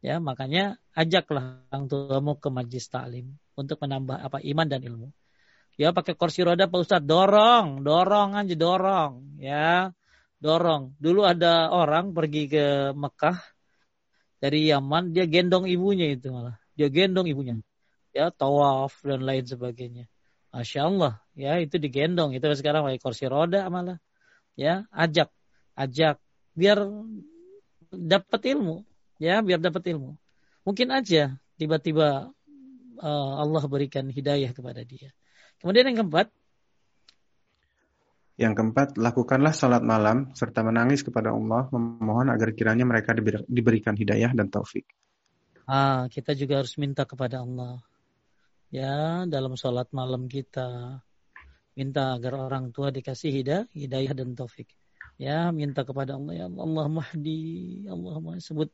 Ya, 0.03 0.20
makanya 0.20 0.82
ajaklah 0.98 1.64
orang 1.72 1.88
tuamu 1.88 2.36
ke 2.36 2.49
majlis 2.52 2.91
taklim 2.91 3.40
untuk 3.56 3.80
menambah 3.80 4.20
apa 4.20 4.44
iman 4.44 4.68
dan 4.68 4.82
ilmu. 4.84 5.16
Ya 5.80 5.95
pakai 5.95 6.11
kursi 6.11 6.43
roda 6.43 6.68
Pak 6.68 6.80
Ustadz. 6.84 7.07
Dorong, 7.07 7.88
dorong 7.88 8.35
aja 8.35 8.51
dorong, 8.51 9.39
ya 9.39 9.95
dorong. 10.43 10.91
Dulu 10.99 11.23
ada 11.23 11.72
orang 11.72 12.11
pergi 12.11 12.51
ke 12.51 12.91
Mekah 12.91 13.39
dari 14.43 14.68
Yaman, 14.68 15.15
dia 15.15 15.23
gendong 15.23 15.68
ibunya 15.72 16.11
itu 16.11 16.31
malah, 16.31 16.60
dia 16.76 16.88
gendong 16.88 17.27
ibunya, 17.27 17.60
ya 18.15 18.31
tawaf 18.31 19.03
dan 19.03 19.23
lain 19.23 19.43
sebagainya. 19.43 20.07
Masya 20.49 20.80
Allah, 20.88 21.14
ya 21.35 21.60
itu 21.64 21.76
digendong, 21.80 22.35
itu 22.35 22.43
sekarang 22.56 22.88
pakai 22.88 22.99
kursi 23.03 23.27
roda 23.27 23.68
malah, 23.68 23.99
ya 24.56 24.88
ajak, 24.95 25.31
ajak, 25.76 26.19
biar 26.56 26.88
dapat 27.91 28.41
ilmu, 28.56 28.88
ya 29.19 29.43
biar 29.43 29.60
dapat 29.60 29.91
ilmu. 29.91 30.15
Mungkin 30.64 30.88
aja 30.91 31.35
tiba-tiba 31.60 32.31
uh, 32.99 33.34
Allah 33.43 33.64
berikan 33.68 34.07
hidayah 34.07 34.56
kepada 34.56 34.84
dia. 34.88 35.11
Kemudian 35.60 35.91
yang 35.91 35.98
keempat. 36.03 36.27
Yang 38.40 38.53
keempat, 38.56 38.95
lakukanlah 38.95 39.52
salat 39.52 39.84
malam 39.84 40.31
serta 40.31 40.64
menangis 40.64 41.03
kepada 41.03 41.36
Allah 41.36 41.68
memohon 41.76 42.31
agar 42.31 42.56
kiranya 42.56 42.88
mereka 42.88 43.11
diberikan 43.48 43.99
hidayah 43.99 44.31
dan 44.31 44.48
taufik. 44.48 44.88
Ah, 45.68 46.07
kita 46.07 46.31
juga 46.34 46.64
harus 46.64 46.80
minta 46.80 47.03
kepada 47.03 47.44
Allah. 47.44 47.84
Ya, 48.72 49.27
dalam 49.27 49.60
salat 49.60 49.91
malam 49.91 50.31
kita 50.31 51.02
minta 51.76 52.15
agar 52.15 52.48
orang 52.48 52.72
tua 52.72 52.95
dikasih 52.95 53.44
hidayah, 53.44 53.65
hidayah 53.76 54.14
dan 54.15 54.40
taufik. 54.40 54.72
Ya, 55.19 55.52
minta 55.52 55.84
kepada 55.84 56.15
Allah 56.15 56.34
ya 56.36 56.48
Allah 56.48 56.86
mahdi, 56.88 57.84
Allah 57.91 58.23
mahdi, 58.23 58.40
sebut 58.40 58.72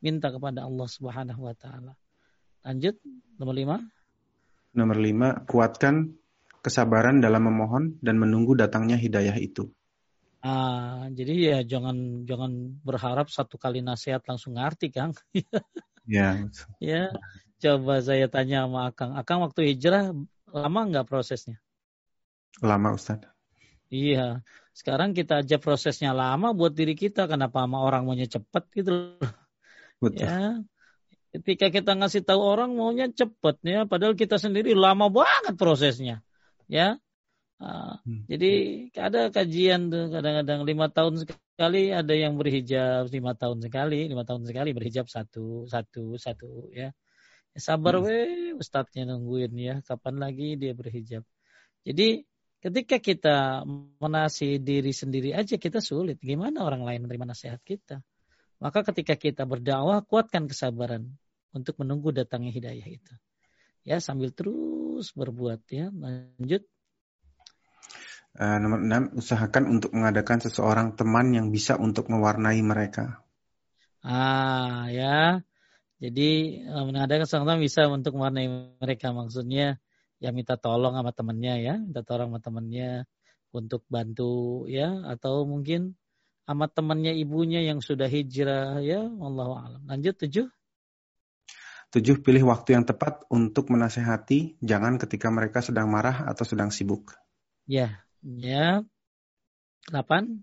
minta 0.00 0.32
kepada 0.32 0.64
Allah 0.64 0.88
Subhanahu 0.88 1.44
wa 1.44 1.52
taala. 1.52 1.92
Lanjut 2.64 2.96
nomor 3.36 3.52
lima. 3.52 3.76
Nomor 4.74 4.98
lima, 4.98 5.28
kuatkan 5.46 6.18
kesabaran 6.58 7.22
dalam 7.22 7.46
memohon 7.46 8.02
dan 8.02 8.18
menunggu 8.18 8.58
datangnya 8.58 8.98
hidayah 8.98 9.38
itu. 9.38 9.70
Ah, 10.44 11.08
jadi 11.08 11.34
ya 11.40 11.58
jangan 11.64 12.28
jangan 12.28 12.76
berharap 12.84 13.32
satu 13.32 13.56
kali 13.56 13.80
nasihat 13.80 14.20
langsung 14.28 14.60
ngerti, 14.60 14.92
Kang. 14.92 15.16
ya. 16.10 16.36
ya. 16.82 17.08
Coba 17.62 18.04
saya 18.04 18.28
tanya 18.28 18.68
sama 18.68 18.92
Akang. 18.92 19.16
Akang 19.16 19.40
waktu 19.40 19.72
hijrah 19.72 20.12
lama 20.52 20.80
nggak 20.90 21.08
prosesnya? 21.08 21.56
Lama, 22.60 22.92
Ustaz. 22.92 23.24
Iya. 23.88 24.44
Sekarang 24.74 25.14
kita 25.14 25.40
aja 25.40 25.56
prosesnya 25.56 26.12
lama 26.12 26.52
buat 26.52 26.76
diri 26.76 26.92
kita. 26.92 27.24
Kenapa 27.24 27.64
sama 27.64 27.80
orang 27.80 28.04
maunya 28.04 28.28
cepet 28.28 28.64
gitu 28.74 29.16
Betul. 30.02 30.28
Ya. 30.28 30.60
Ketika 31.34 31.66
kita 31.66 31.98
ngasih 31.98 32.22
tahu 32.22 32.38
orang 32.38 32.78
maunya 32.78 33.10
cepet 33.10 33.58
ya, 33.66 33.82
padahal 33.90 34.14
kita 34.14 34.38
sendiri 34.38 34.70
lama 34.70 35.10
banget 35.10 35.58
prosesnya, 35.58 36.22
ya. 36.70 36.94
Uh, 37.58 37.98
hmm. 38.06 38.22
Jadi 38.30 38.52
ada 38.94 39.34
kajian 39.34 39.90
tuh 39.90 40.14
kadang-kadang 40.14 40.62
lima 40.62 40.86
tahun 40.94 41.26
sekali 41.26 41.90
ada 41.90 42.14
yang 42.14 42.38
berhijab 42.38 43.10
lima 43.10 43.34
tahun 43.34 43.66
sekali, 43.66 44.06
lima 44.06 44.22
tahun 44.22 44.46
sekali 44.46 44.70
berhijab 44.78 45.10
satu, 45.10 45.66
satu, 45.66 46.14
satu, 46.22 46.70
ya. 46.70 46.94
ya 47.50 47.58
sabar 47.58 47.98
hmm. 47.98 48.04
weh, 48.06 48.54
ustadznya 48.54 49.10
nungguin 49.10 49.58
ya, 49.58 49.74
kapan 49.82 50.22
lagi 50.22 50.54
dia 50.54 50.70
berhijab. 50.70 51.26
Jadi 51.82 52.22
ketika 52.62 53.02
kita 53.02 53.66
menasih 53.98 54.62
diri 54.62 54.94
sendiri 54.94 55.34
aja 55.34 55.58
kita 55.58 55.82
sulit, 55.82 56.22
gimana 56.22 56.62
orang 56.62 56.86
lain 56.86 57.10
menerima 57.10 57.34
nasihat 57.34 57.58
kita? 57.66 58.06
Maka 58.62 58.86
ketika 58.86 59.18
kita 59.18 59.42
berdakwah 59.50 59.98
kuatkan 60.06 60.46
kesabaran 60.46 61.10
untuk 61.54 61.78
menunggu 61.80 62.10
datangnya 62.10 62.50
hidayah 62.50 62.84
itu. 62.84 63.14
Ya, 63.86 64.02
sambil 64.02 64.34
terus 64.34 65.14
berbuat 65.14 65.62
ya. 65.70 65.88
Lanjut. 65.94 66.66
Uh, 68.34 68.58
nomor 68.58 68.82
enam, 68.82 69.14
usahakan 69.14 69.70
untuk 69.70 69.94
mengadakan 69.94 70.42
seseorang 70.42 70.98
teman 70.98 71.30
yang 71.30 71.54
bisa 71.54 71.78
untuk 71.78 72.10
mewarnai 72.10 72.58
mereka. 72.66 73.22
Ah, 74.02 74.90
ya. 74.90 75.46
Jadi 76.02 76.60
uh, 76.66 76.84
mengadakan 76.84 77.24
seseorang 77.30 77.62
bisa 77.62 77.86
untuk 77.86 78.18
mewarnai 78.18 78.74
mereka. 78.82 79.14
Maksudnya 79.14 79.78
ya 80.18 80.34
minta 80.34 80.58
tolong 80.58 80.98
sama 80.98 81.14
temannya 81.14 81.54
ya, 81.62 81.74
minta 81.78 82.02
tolong 82.02 82.34
sama 82.34 82.40
temannya 82.42 83.06
untuk 83.54 83.86
bantu 83.86 84.66
ya, 84.66 85.06
atau 85.06 85.46
mungkin 85.46 85.94
sama 86.42 86.66
temannya 86.66 87.14
ibunya 87.16 87.62
yang 87.62 87.78
sudah 87.78 88.10
hijrah 88.10 88.82
ya, 88.82 89.06
Allah 89.06 89.48
alam. 89.62 89.82
Lanjut 89.86 90.18
tujuh. 90.26 90.50
Tujuh, 91.94 92.26
pilih 92.26 92.50
waktu 92.50 92.74
yang 92.74 92.82
tepat 92.82 93.22
untuk 93.30 93.70
menasehati, 93.70 94.58
jangan 94.58 94.98
ketika 94.98 95.30
mereka 95.30 95.62
sedang 95.62 95.86
marah 95.86 96.26
atau 96.26 96.42
sedang 96.42 96.74
sibuk. 96.74 97.14
Ya, 97.70 98.02
ya. 98.18 98.82
Delapan. 99.86 100.42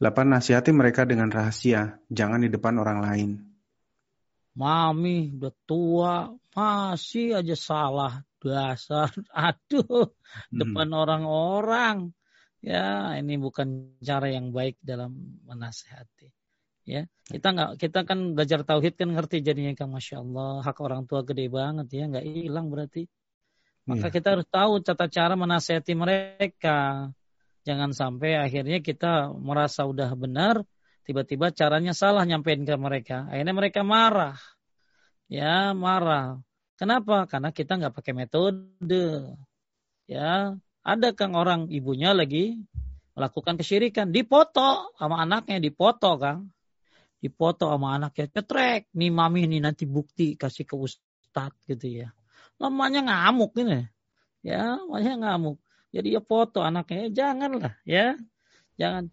Delapan, 0.00 0.26
nasihati 0.32 0.72
mereka 0.72 1.04
dengan 1.04 1.28
rahasia, 1.28 2.00
jangan 2.08 2.40
di 2.40 2.48
depan 2.48 2.80
orang 2.80 3.04
lain. 3.04 3.30
Mami 4.56 5.36
udah 5.36 5.52
tua, 5.68 6.32
masih 6.56 7.44
aja 7.44 7.52
salah 7.52 8.24
dasar. 8.40 9.12
Aduh, 9.52 10.08
hmm. 10.08 10.56
depan 10.56 10.88
orang-orang. 10.88 12.16
Ya, 12.64 13.12
ini 13.20 13.36
bukan 13.36 14.00
cara 14.00 14.32
yang 14.32 14.56
baik 14.56 14.80
dalam 14.80 15.36
menasehati 15.44 16.32
ya 16.82 17.06
kita 17.30 17.54
nggak 17.54 17.70
kita 17.78 18.02
kan 18.02 18.34
belajar 18.34 18.66
tauhid 18.66 18.98
kan 18.98 19.14
ngerti 19.14 19.38
jadinya 19.40 19.72
kan 19.78 19.88
masya 19.88 20.18
Allah 20.18 20.66
hak 20.66 20.76
orang 20.82 21.06
tua 21.06 21.22
gede 21.22 21.46
banget 21.46 21.86
ya 21.94 22.04
nggak 22.10 22.26
hilang 22.26 22.68
berarti. 22.68 23.06
Maka 23.82 24.10
ya. 24.10 24.14
kita 24.14 24.28
harus 24.38 24.46
tahu 24.46 24.78
tata 24.78 25.10
cara 25.10 25.34
menasehati 25.34 25.94
mereka. 25.98 27.10
Jangan 27.66 27.90
sampai 27.94 28.38
akhirnya 28.38 28.78
kita 28.82 29.30
merasa 29.34 29.86
udah 29.86 30.10
benar 30.14 30.62
tiba-tiba 31.02 31.50
caranya 31.50 31.94
salah 31.94 32.22
nyampein 32.22 32.62
ke 32.62 32.74
mereka. 32.78 33.26
Akhirnya 33.30 33.54
mereka 33.54 33.80
marah. 33.82 34.38
Ya 35.26 35.74
marah. 35.74 36.38
Kenapa? 36.78 37.26
Karena 37.26 37.50
kita 37.50 37.78
nggak 37.78 37.94
pakai 37.94 38.14
metode. 38.14 39.34
Ya 40.06 40.58
ada 40.82 41.08
kang 41.14 41.38
orang 41.38 41.70
ibunya 41.70 42.10
lagi 42.10 42.58
melakukan 43.14 43.54
kesyirikan 43.54 44.10
dipoto 44.10 44.90
sama 44.98 45.22
anaknya 45.22 45.62
dipoto 45.62 46.18
kang 46.18 46.50
dipoto 47.22 47.70
sama 47.70 47.94
anaknya 47.94 48.26
cetrek 48.34 48.90
nih 48.98 49.14
mami 49.14 49.46
nih 49.46 49.62
nanti 49.62 49.86
bukti 49.86 50.34
kasih 50.34 50.66
ke 50.66 50.74
ustad 50.74 51.54
gitu 51.70 52.02
ya. 52.02 52.08
Lamanya 52.58 53.06
ngamuk 53.06 53.54
ini. 53.62 53.86
Ya 54.42 54.82
namanya 54.82 55.14
ngamuk. 55.22 55.62
Jadi 55.94 56.18
ya 56.18 56.20
foto 56.24 56.66
anaknya 56.66 57.06
ya, 57.06 57.08
janganlah 57.22 57.74
ya. 57.86 58.18
Jangan 58.74 59.06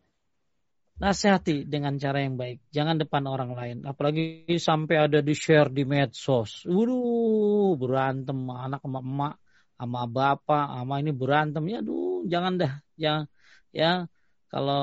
nasihati 0.99 1.69
dengan 1.69 2.02
cara 2.02 2.26
yang 2.26 2.36
baik. 2.36 2.65
Jangan 2.73 2.98
depan 2.98 3.23
orang 3.30 3.52
lain. 3.53 3.77
Apalagi 3.86 4.57
sampai 4.57 5.06
ada 5.06 5.22
di 5.22 5.38
share 5.38 5.69
di 5.69 5.86
medsos. 5.86 6.65
Waduh 6.65 7.77
berantem 7.77 8.38
anak 8.49 8.81
sama 8.81 8.99
emak 9.06 9.36
sama 9.77 10.02
bapak 10.10 10.65
sama 10.81 10.94
ini 10.98 11.11
berantem. 11.14 11.64
Ya 11.69 11.80
duh 11.86 12.26
jangan 12.26 12.57
dah. 12.57 12.73
Ya 12.98 13.30
ya 13.69 14.10
kalau 14.49 14.81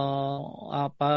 apa 0.71 1.13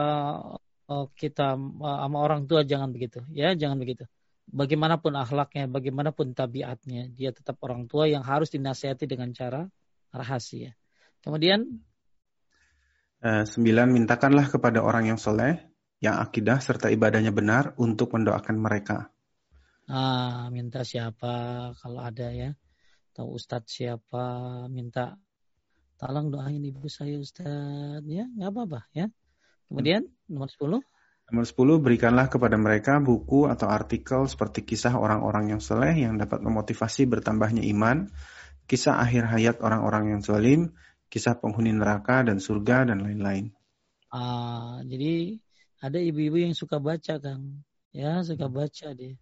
kita 1.14 1.54
eh, 1.56 2.00
sama 2.06 2.18
orang 2.18 2.50
tua 2.50 2.66
jangan 2.66 2.90
begitu. 2.90 3.22
Ya 3.34 3.54
jangan 3.54 3.78
begitu. 3.78 4.10
Bagaimanapun 4.50 5.14
akhlaknya 5.14 5.70
bagaimanapun 5.70 6.34
tabiatnya 6.34 7.14
dia 7.14 7.30
tetap 7.30 7.62
orang 7.62 7.86
tua 7.86 8.10
yang 8.10 8.26
harus 8.26 8.50
dinasihati 8.50 9.06
dengan 9.06 9.30
cara 9.30 9.70
rahasia. 10.10 10.74
Kemudian? 11.22 11.86
Uh, 13.20 13.44
sembilan 13.44 13.92
mintakanlah 13.92 14.48
kepada 14.48 14.80
orang 14.80 15.12
yang 15.12 15.20
soleh 15.20 15.60
yang 16.00 16.24
akidah 16.24 16.64
serta 16.64 16.88
ibadahnya 16.88 17.36
benar 17.36 17.76
untuk 17.76 18.16
mendoakan 18.16 18.58
mereka. 18.58 19.12
Ah 19.92 20.48
minta 20.50 20.82
siapa 20.88 21.70
kalau 21.78 22.02
ada 22.02 22.32
ya? 22.32 22.56
Atau 23.12 23.36
ustadz 23.36 23.70
siapa? 23.70 24.66
Minta 24.72 25.20
tolong 26.00 26.32
doain 26.32 26.64
ibu 26.64 26.88
saya 26.88 27.20
ustadz. 27.20 28.08
Ya 28.08 28.26
nggak 28.26 28.50
apa-apa 28.50 28.88
ya 28.96 29.12
Kemudian 29.70 30.10
nomor 30.26 30.50
10. 30.50 30.82
Nomor 31.30 31.46
10, 31.46 31.86
berikanlah 31.86 32.26
kepada 32.26 32.58
mereka 32.58 32.98
buku 32.98 33.46
atau 33.46 33.70
artikel 33.70 34.26
seperti 34.26 34.66
kisah 34.66 34.98
orang-orang 34.98 35.54
yang 35.54 35.62
soleh 35.62 35.94
yang 35.94 36.18
dapat 36.18 36.42
memotivasi 36.42 37.06
bertambahnya 37.06 37.62
iman 37.70 38.10
kisah 38.70 39.02
akhir 39.02 39.26
hayat 39.26 39.58
orang-orang 39.66 40.14
yang 40.14 40.22
zalim, 40.22 40.78
kisah 41.10 41.34
penghuni 41.42 41.74
neraka 41.74 42.22
dan 42.22 42.38
surga 42.38 42.86
dan 42.94 43.02
lain-lain. 43.02 43.50
Ah, 44.14 44.86
jadi 44.86 45.42
ada 45.82 45.98
ibu-ibu 45.98 46.38
yang 46.38 46.54
suka 46.54 46.78
baca 46.78 47.18
kan, 47.18 47.66
ya 47.90 48.22
suka 48.22 48.46
baca 48.46 48.94
dia, 48.94 49.18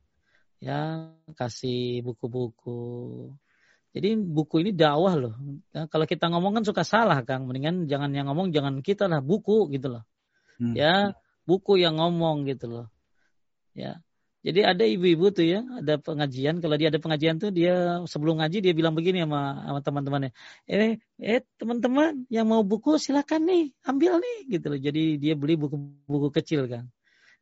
ya 0.60 1.16
kasih 1.32 2.04
buku-buku. 2.04 3.32
Jadi 3.96 4.20
buku 4.20 4.68
ini 4.68 4.76
dakwah 4.76 5.16
loh. 5.16 5.36
Ya, 5.72 5.88
kalau 5.88 6.04
kita 6.04 6.28
ngomong 6.28 6.60
kan 6.60 6.64
suka 6.68 6.84
salah 6.84 7.24
kang, 7.24 7.48
mendingan 7.48 7.88
jangan 7.88 8.12
yang 8.12 8.28
ngomong 8.28 8.52
jangan 8.52 8.84
kita 8.84 9.08
lah 9.08 9.24
buku 9.24 9.72
gitu 9.72 9.96
loh. 9.96 10.04
Hmm. 10.58 10.74
Ya 10.74 11.16
buku 11.48 11.80
yang 11.80 11.98
ngomong 12.02 12.46
gitu 12.50 12.66
loh. 12.70 12.88
Ya 13.78 14.02
jadi 14.48 14.64
ada 14.64 14.88
ibu-ibu 14.88 15.28
tuh 15.36 15.44
ya, 15.44 15.60
ada 15.82 16.00
pengajian. 16.00 16.64
Kalau 16.64 16.80
dia 16.80 16.88
ada 16.88 17.02
pengajian 17.04 17.36
tuh 17.36 17.52
dia 17.52 18.00
sebelum 18.08 18.40
ngaji 18.40 18.64
dia 18.64 18.72
bilang 18.72 18.96
begini 18.96 19.28
sama, 19.28 19.60
sama 19.68 19.80
teman-temannya. 19.84 20.32
Eh, 20.64 21.04
eh 21.20 21.42
teman-teman 21.60 22.24
yang 22.32 22.48
mau 22.48 22.64
buku 22.64 22.96
silakan 22.96 23.44
nih, 23.44 23.76
ambil 23.84 24.24
nih 24.24 24.38
gitu 24.56 24.66
loh. 24.72 24.80
Jadi 24.80 25.20
dia 25.20 25.36
beli 25.36 25.60
buku-buku 25.60 26.32
kecil 26.32 26.70
kan. 26.72 26.88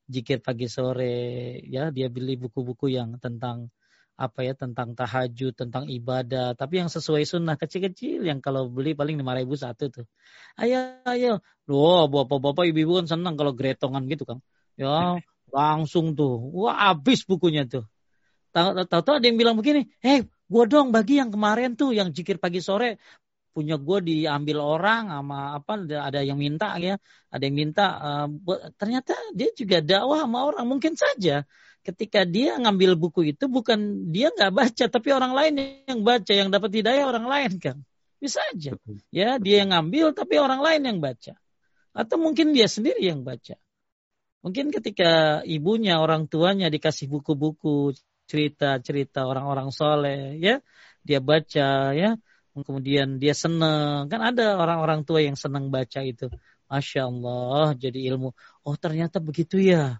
Jikir 0.09 0.41
pagi 0.41 0.65
sore, 0.65 1.61
ya 1.69 1.93
dia 1.93 2.09
beli 2.09 2.41
buku-buku 2.41 2.89
yang 2.89 3.21
tentang 3.21 3.69
apa 4.15 4.47
ya 4.47 4.55
tentang 4.55 4.95
tahajud, 4.95 5.51
tentang 5.51 5.91
ibadah, 5.91 6.55
tapi 6.55 6.79
yang 6.79 6.87
sesuai 6.87 7.27
sunnah 7.27 7.59
kecil-kecil 7.59 8.23
yang 8.23 8.39
kalau 8.39 8.71
beli 8.71 8.95
paling 8.95 9.19
lima 9.19 9.35
ribu 9.35 9.59
satu 9.59 9.91
tuh. 9.91 10.05
Ayo, 10.55 11.03
ayo. 11.03 11.43
Loh, 11.67 12.07
bapak-bapak 12.07 12.71
ibu-ibu 12.71 13.03
kan 13.03 13.07
senang 13.11 13.35
kalau 13.35 13.51
gretongan 13.51 14.07
gitu 14.07 14.23
kan. 14.23 14.39
Ya, 14.79 15.19
Langsung 15.51 16.15
tuh, 16.15 16.39
wah 16.51 16.91
habis 16.91 17.27
bukunya 17.27 17.67
tuh. 17.67 17.83
Tahu-tahu 18.55 19.19
ada 19.19 19.25
yang 19.27 19.35
bilang 19.35 19.59
begini, 19.59 19.91
eh 19.99 20.19
hey, 20.19 20.19
gue 20.23 20.63
dong 20.71 20.95
bagi 20.95 21.19
yang 21.19 21.27
kemarin 21.27 21.75
tuh 21.75 21.91
yang 21.91 22.15
jikir 22.15 22.39
pagi 22.39 22.63
sore 22.63 23.01
punya 23.55 23.79
gue 23.79 23.99
diambil 24.03 24.59
orang 24.59 25.07
sama 25.07 25.55
apa 25.55 25.73
ada 25.87 26.19
yang 26.19 26.35
minta 26.35 26.75
ya 26.75 26.99
ada 27.31 27.43
yang 27.47 27.55
minta 27.55 27.85
uh, 28.03 28.27
ternyata 28.75 29.15
dia 29.31 29.55
juga 29.55 29.79
dakwah 29.79 30.27
sama 30.27 30.43
orang 30.43 30.67
mungkin 30.67 30.99
saja 30.99 31.47
ketika 31.85 32.25
dia 32.25 32.57
ngambil 32.57 32.97
buku 32.97 33.29
itu 33.29 33.45
bukan 33.45 34.09
dia 34.09 34.33
nggak 34.33 34.51
baca 34.51 34.85
tapi 34.89 35.09
orang 35.13 35.37
lain 35.37 35.53
yang 35.85 36.01
baca 36.01 36.33
yang 36.33 36.49
dapat 36.49 36.81
hidayah 36.81 37.05
orang 37.05 37.29
lain 37.29 37.51
kan 37.61 37.77
bisa 38.17 38.41
aja 38.49 38.73
ya 39.13 39.37
dia 39.37 39.61
yang 39.61 39.69
ngambil 39.69 40.17
tapi 40.17 40.41
orang 40.41 40.65
lain 40.65 40.81
yang 40.81 40.97
baca 40.97 41.37
atau 41.93 42.17
mungkin 42.17 42.57
dia 42.57 42.65
sendiri 42.65 43.05
yang 43.05 43.21
baca 43.21 43.55
Mungkin 44.45 44.69
ketika 44.69 45.41
ibunya, 45.41 45.97
orang 45.97 46.29
tuanya 46.29 46.69
dikasih 46.69 47.09
buku-buku 47.09 47.97
cerita-cerita 48.29 49.25
orang-orang 49.25 49.73
soleh, 49.73 50.37
ya, 50.37 50.61
dia 51.01 51.17
baca, 51.17 51.97
ya, 51.97 52.13
kemudian 52.53 53.17
dia 53.17 53.33
senang. 53.33 54.05
Kan 54.05 54.21
ada 54.21 54.61
orang-orang 54.61 55.01
tua 55.01 55.25
yang 55.25 55.33
senang 55.33 55.73
baca 55.73 56.05
itu. 56.05 56.29
Masya 56.69 57.09
Allah, 57.09 57.73
jadi 57.73 58.13
ilmu. 58.13 58.37
Oh 58.61 58.77
ternyata 58.77 59.17
begitu 59.17 59.57
ya. 59.57 59.97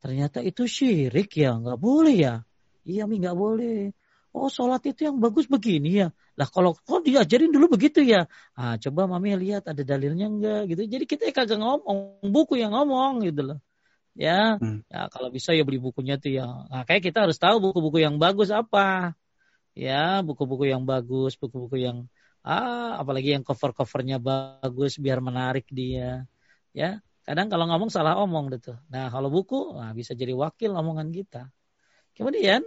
Ternyata 0.00 0.40
itu 0.40 0.64
syirik 0.64 1.28
ya, 1.36 1.56
nggak 1.60 1.78
boleh 1.78 2.16
ya. 2.16 2.34
Iya 2.88 3.04
mi 3.04 3.20
nggak 3.20 3.36
boleh. 3.36 3.92
Oh 4.30 4.46
sholat 4.46 4.80
itu 4.86 5.04
yang 5.10 5.18
bagus 5.18 5.50
begini 5.50 6.06
ya. 6.06 6.08
Lah 6.38 6.48
kalau 6.48 6.72
kok 6.72 7.02
diajarin 7.02 7.50
dulu 7.50 7.76
begitu 7.76 8.00
ya. 8.00 8.30
Ah 8.54 8.78
coba 8.78 9.10
mami 9.10 9.34
lihat 9.36 9.66
ada 9.66 9.82
dalilnya 9.82 10.30
enggak 10.30 10.60
gitu. 10.70 10.82
Jadi 10.86 11.04
kita 11.04 11.22
kagak 11.34 11.58
ngomong, 11.58 12.24
buku 12.30 12.54
yang 12.62 12.72
ngomong 12.72 13.26
gitu 13.26 13.42
loh. 13.52 13.58
Ya, 14.14 14.58
hmm. 14.58 14.86
ya 14.90 15.06
kalau 15.12 15.28
bisa 15.30 15.54
ya 15.54 15.62
beli 15.66 15.78
bukunya 15.82 16.18
tuh 16.18 16.30
ya. 16.34 16.46
Nah, 16.70 16.82
kayak 16.86 17.02
kita 17.10 17.24
harus 17.26 17.38
tahu 17.38 17.56
buku-buku 17.62 18.02
yang 18.02 18.18
bagus 18.18 18.50
apa. 18.50 19.14
Ya, 19.74 20.22
buku-buku 20.26 20.66
yang 20.66 20.82
bagus, 20.86 21.38
buku-buku 21.38 21.78
yang 21.86 21.98
ah 22.42 22.98
apalagi 23.00 23.36
yang 23.38 23.44
cover-covernya 23.46 24.18
bagus 24.18 24.98
biar 24.98 25.18
menarik 25.22 25.66
dia. 25.70 26.26
Ya, 26.74 27.02
kadang 27.30 27.46
kalau 27.46 27.70
ngomong 27.70 27.94
salah 27.94 28.18
omong 28.18 28.50
gitu. 28.58 28.74
Nah, 28.90 29.06
kalau 29.06 29.30
buku 29.30 29.78
nah, 29.78 29.94
bisa 29.94 30.18
jadi 30.18 30.34
wakil 30.34 30.74
omongan 30.74 31.14
kita. 31.14 31.46
Kemudian 32.10 32.66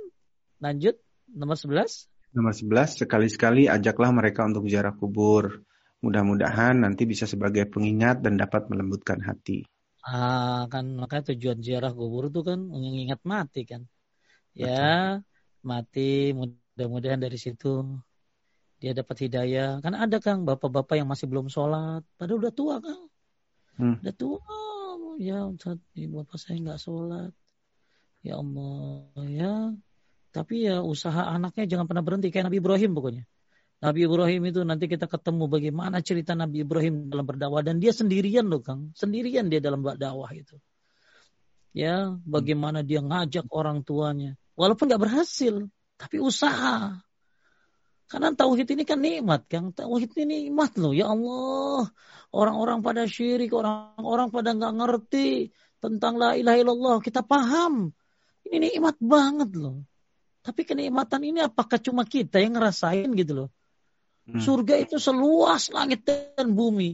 lanjut 0.64 0.96
nomor 1.28 1.60
11. 1.60 2.08
Nomor 2.32 2.56
11, 2.56 3.04
sekali-sekali 3.04 3.68
ajaklah 3.68 4.16
mereka 4.16 4.48
untuk 4.48 4.72
ziarah 4.72 4.96
kubur. 4.96 5.68
Mudah-mudahan 6.00 6.80
nanti 6.80 7.04
bisa 7.04 7.28
sebagai 7.28 7.68
pengingat 7.68 8.24
dan 8.24 8.40
dapat 8.40 8.72
melembutkan 8.72 9.20
hati. 9.20 9.68
Ah, 10.04 10.64
kan 10.72 10.96
makanya 10.96 11.36
tujuan 11.36 11.60
ziarah 11.60 11.92
kubur 11.92 12.32
itu 12.32 12.40
kan 12.48 12.64
mengingat 12.64 13.20
mati 13.28 13.68
kan. 13.68 13.84
Ya, 14.56 15.20
Betul. 15.20 15.68
mati 15.68 16.10
mudah-mudahan 16.32 17.20
dari 17.20 17.36
situ 17.36 18.00
dia 18.80 18.96
dapat 18.96 19.28
hidayah. 19.28 19.84
Kan 19.84 19.96
ada 19.96 20.24
Kang 20.24 20.48
bapak-bapak 20.48 20.96
yang 21.00 21.08
masih 21.12 21.28
belum 21.28 21.52
sholat, 21.52 22.04
padahal 22.16 22.48
udah 22.48 22.54
tua 22.56 22.76
Kang. 22.80 23.12
Hmm. 23.78 23.98
Udah 24.02 24.16
tua, 24.16 24.60
ya 25.18 25.50
bapak 26.10 26.38
saya 26.38 26.62
nggak 26.62 26.82
sholat. 26.82 27.34
Ya 28.24 28.40
Allah, 28.40 29.04
ya 29.28 29.54
tapi 30.34 30.66
ya 30.66 30.82
usaha 30.82 31.30
anaknya 31.30 31.70
jangan 31.70 31.86
pernah 31.86 32.02
berhenti 32.02 32.34
kayak 32.34 32.50
Nabi 32.50 32.58
Ibrahim 32.58 32.92
pokoknya. 32.98 33.24
Nabi 33.86 34.00
Ibrahim 34.08 34.42
itu 34.50 34.60
nanti 34.66 34.86
kita 34.90 35.06
ketemu 35.06 35.46
bagaimana 35.46 36.02
cerita 36.02 36.34
Nabi 36.34 36.66
Ibrahim 36.66 37.12
dalam 37.12 37.28
berdakwah 37.28 37.62
dan 37.62 37.78
dia 37.78 37.94
sendirian 37.94 38.50
loh 38.50 38.64
Kang, 38.66 38.96
sendirian 38.98 39.52
dia 39.52 39.62
dalam 39.62 39.86
berdakwah 39.86 40.32
itu. 40.34 40.58
Ya, 41.76 42.18
bagaimana 42.26 42.82
dia 42.82 43.02
ngajak 43.02 43.50
orang 43.54 43.82
tuanya, 43.86 44.38
walaupun 44.58 44.90
nggak 44.90 45.04
berhasil, 45.04 45.68
tapi 45.98 46.18
usaha. 46.22 47.02
Karena 48.14 48.30
tauhid 48.30 48.70
ini 48.78 48.86
kan 48.86 49.02
nikmat, 49.02 49.50
Kang. 49.50 49.74
Tauhid 49.74 50.14
ini 50.22 50.46
nikmat 50.46 50.78
loh, 50.78 50.94
ya 50.94 51.10
Allah. 51.10 51.90
Orang-orang 52.30 52.86
pada 52.86 53.10
syirik, 53.10 53.50
orang-orang 53.58 54.30
pada 54.30 54.54
nggak 54.54 54.74
ngerti 54.78 55.50
tentang 55.82 56.22
la 56.22 56.38
ilaha 56.38 56.62
illallah. 56.62 56.96
Kita 57.02 57.26
paham. 57.26 57.90
Ini 58.46 58.70
nikmat 58.70 59.02
banget 59.02 59.58
loh. 59.58 59.82
Tapi 60.46 60.62
kenikmatan 60.62 61.26
ini 61.26 61.42
apakah 61.42 61.82
cuma 61.82 62.06
kita 62.06 62.38
yang 62.38 62.54
ngerasain 62.54 63.10
gitu 63.18 63.34
loh? 63.34 63.50
Hmm. 64.30 64.38
Surga 64.38 64.78
itu 64.78 65.02
seluas 65.02 65.74
langit 65.74 66.06
dan 66.06 66.54
bumi. 66.54 66.94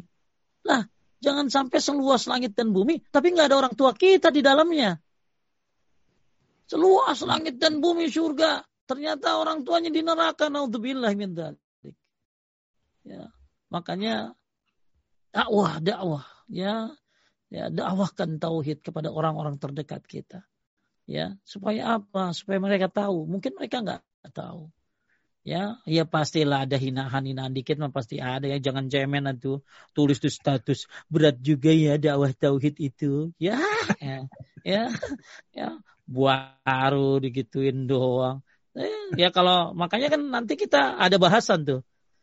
Lah, 0.64 0.88
jangan 1.20 1.52
sampai 1.52 1.84
seluas 1.84 2.32
langit 2.32 2.56
dan 2.56 2.72
bumi, 2.72 3.04
tapi 3.12 3.36
nggak 3.36 3.52
ada 3.52 3.58
orang 3.60 3.76
tua 3.76 3.92
kita 3.92 4.32
di 4.32 4.40
dalamnya. 4.40 4.96
Seluas 6.64 7.20
langit 7.28 7.60
dan 7.60 7.84
bumi 7.84 8.08
surga. 8.08 8.69
Ternyata 8.90 9.38
orang 9.38 9.62
tuanya 9.62 9.94
di 9.94 10.02
neraka. 10.02 10.50
Naudzubillah 10.50 11.14
min 11.14 11.38
Ya, 13.06 13.30
makanya 13.70 14.34
dakwah, 15.30 15.78
dakwah, 15.78 16.26
ya, 16.50 16.94
ya 17.54 17.70
dakwahkan 17.70 18.42
tauhid 18.42 18.82
kepada 18.82 19.14
orang-orang 19.14 19.62
terdekat 19.62 20.02
kita. 20.10 20.42
Ya 21.06 21.38
supaya 21.46 22.02
apa? 22.02 22.34
Supaya 22.34 22.58
mereka 22.58 22.90
tahu. 22.90 23.30
Mungkin 23.30 23.58
mereka 23.58 23.82
nggak 23.82 24.34
tahu. 24.34 24.70
Ya 25.42 25.82
ya 25.90 26.04
pastilah 26.06 26.68
ada 26.68 26.78
hinaan-hinaan 26.78 27.56
dikit 27.56 27.82
mah 27.82 27.90
pasti 27.90 28.22
ada 28.22 28.46
ya. 28.46 28.62
Jangan 28.62 28.90
cemen 28.90 29.26
itu 29.34 29.62
tulis 29.98 30.22
tuh 30.22 30.30
status. 30.30 30.86
Berat 31.10 31.42
juga 31.42 31.74
ya 31.74 31.98
dakwah 31.98 32.30
tauhid 32.34 32.78
itu. 32.78 33.34
Ya 33.42 33.58
ya. 33.98 34.30
Ya, 34.62 34.84
ya. 35.50 35.82
Baru 36.06 37.22
digituin 37.22 37.90
doang 37.90 38.46
ya, 38.76 38.90
ya 39.16 39.30
kalau 39.30 39.72
makanya 39.74 40.14
kan 40.14 40.22
nanti 40.22 40.58
kita 40.60 40.98
ada 40.98 41.18
bahasan 41.18 41.66
tuh 41.66 41.80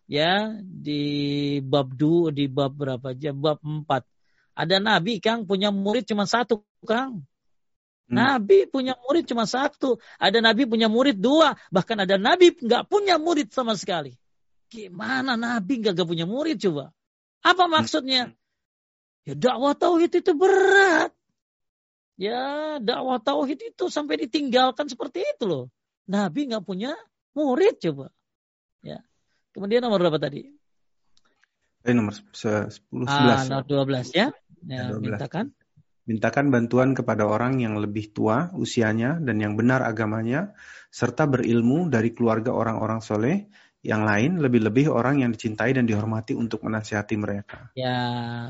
ya 0.06 0.54
di 0.62 1.58
bab 1.62 1.90
du 1.94 2.30
di 2.30 2.46
bab 2.46 2.74
berapa 2.74 3.14
aja 3.14 3.34
bab 3.34 3.58
empat 3.62 4.06
ada 4.54 4.76
nabi 4.78 5.18
kang 5.18 5.44
punya 5.44 5.74
murid 5.74 6.06
cuma 6.06 6.24
satu 6.24 6.62
kang 6.86 7.26
Hmm. 8.06 8.22
Nabi 8.22 8.70
punya 8.70 8.94
murid 9.02 9.26
cuma 9.26 9.50
satu. 9.50 9.98
Ada 10.22 10.38
Nabi 10.38 10.62
punya 10.70 10.86
murid 10.86 11.18
dua. 11.18 11.58
Bahkan 11.74 12.06
ada 12.06 12.14
Nabi 12.14 12.54
nggak 12.54 12.86
punya 12.86 13.18
murid 13.18 13.50
sama 13.50 13.74
sekali. 13.74 14.14
Gimana 14.70 15.34
Nabi 15.34 15.82
nggak 15.82 16.06
punya 16.06 16.22
murid 16.22 16.62
coba? 16.62 16.94
Apa 17.42 17.66
hmm. 17.66 17.72
maksudnya? 17.74 18.22
Ya 19.26 19.34
dakwah 19.34 19.74
tauhid 19.74 20.22
itu 20.22 20.32
berat. 20.38 21.10
Ya 22.14 22.78
dakwah 22.78 23.18
tauhid 23.18 23.74
itu 23.74 23.90
sampai 23.90 24.22
ditinggalkan 24.22 24.86
seperti 24.86 25.26
itu 25.26 25.44
loh. 25.50 25.64
Nabi 26.06 26.40
nggak 26.50 26.64
punya 26.64 26.94
murid 27.34 27.82
coba. 27.82 28.06
Ya. 28.80 29.02
Kemudian 29.50 29.82
nomor 29.82 29.98
berapa 30.00 30.22
tadi? 30.22 30.46
Eh, 31.86 31.94
nomor 31.94 32.14
10 32.14 32.70
11. 32.90 33.06
Ah, 33.10 33.42
nomor 33.46 33.66
12 33.66 34.10
ya. 34.14 34.28
Ya, 34.66 34.90
12. 34.90 35.02
mintakan. 35.02 35.46
Mintakan 36.06 36.54
bantuan 36.54 36.94
kepada 36.94 37.26
orang 37.26 37.58
yang 37.58 37.82
lebih 37.82 38.14
tua 38.14 38.54
usianya 38.54 39.18
dan 39.18 39.42
yang 39.42 39.58
benar 39.58 39.82
agamanya, 39.82 40.54
serta 40.86 41.26
berilmu 41.26 41.90
dari 41.90 42.14
keluarga 42.14 42.54
orang-orang 42.54 43.02
soleh 43.02 43.50
yang 43.82 44.06
lain, 44.06 44.38
lebih-lebih 44.38 44.86
orang 44.86 45.22
yang 45.22 45.34
dicintai 45.34 45.74
dan 45.74 45.86
dihormati 45.86 46.34
untuk 46.34 46.62
menasihati 46.62 47.14
mereka. 47.18 47.70
Ya, 47.74 47.98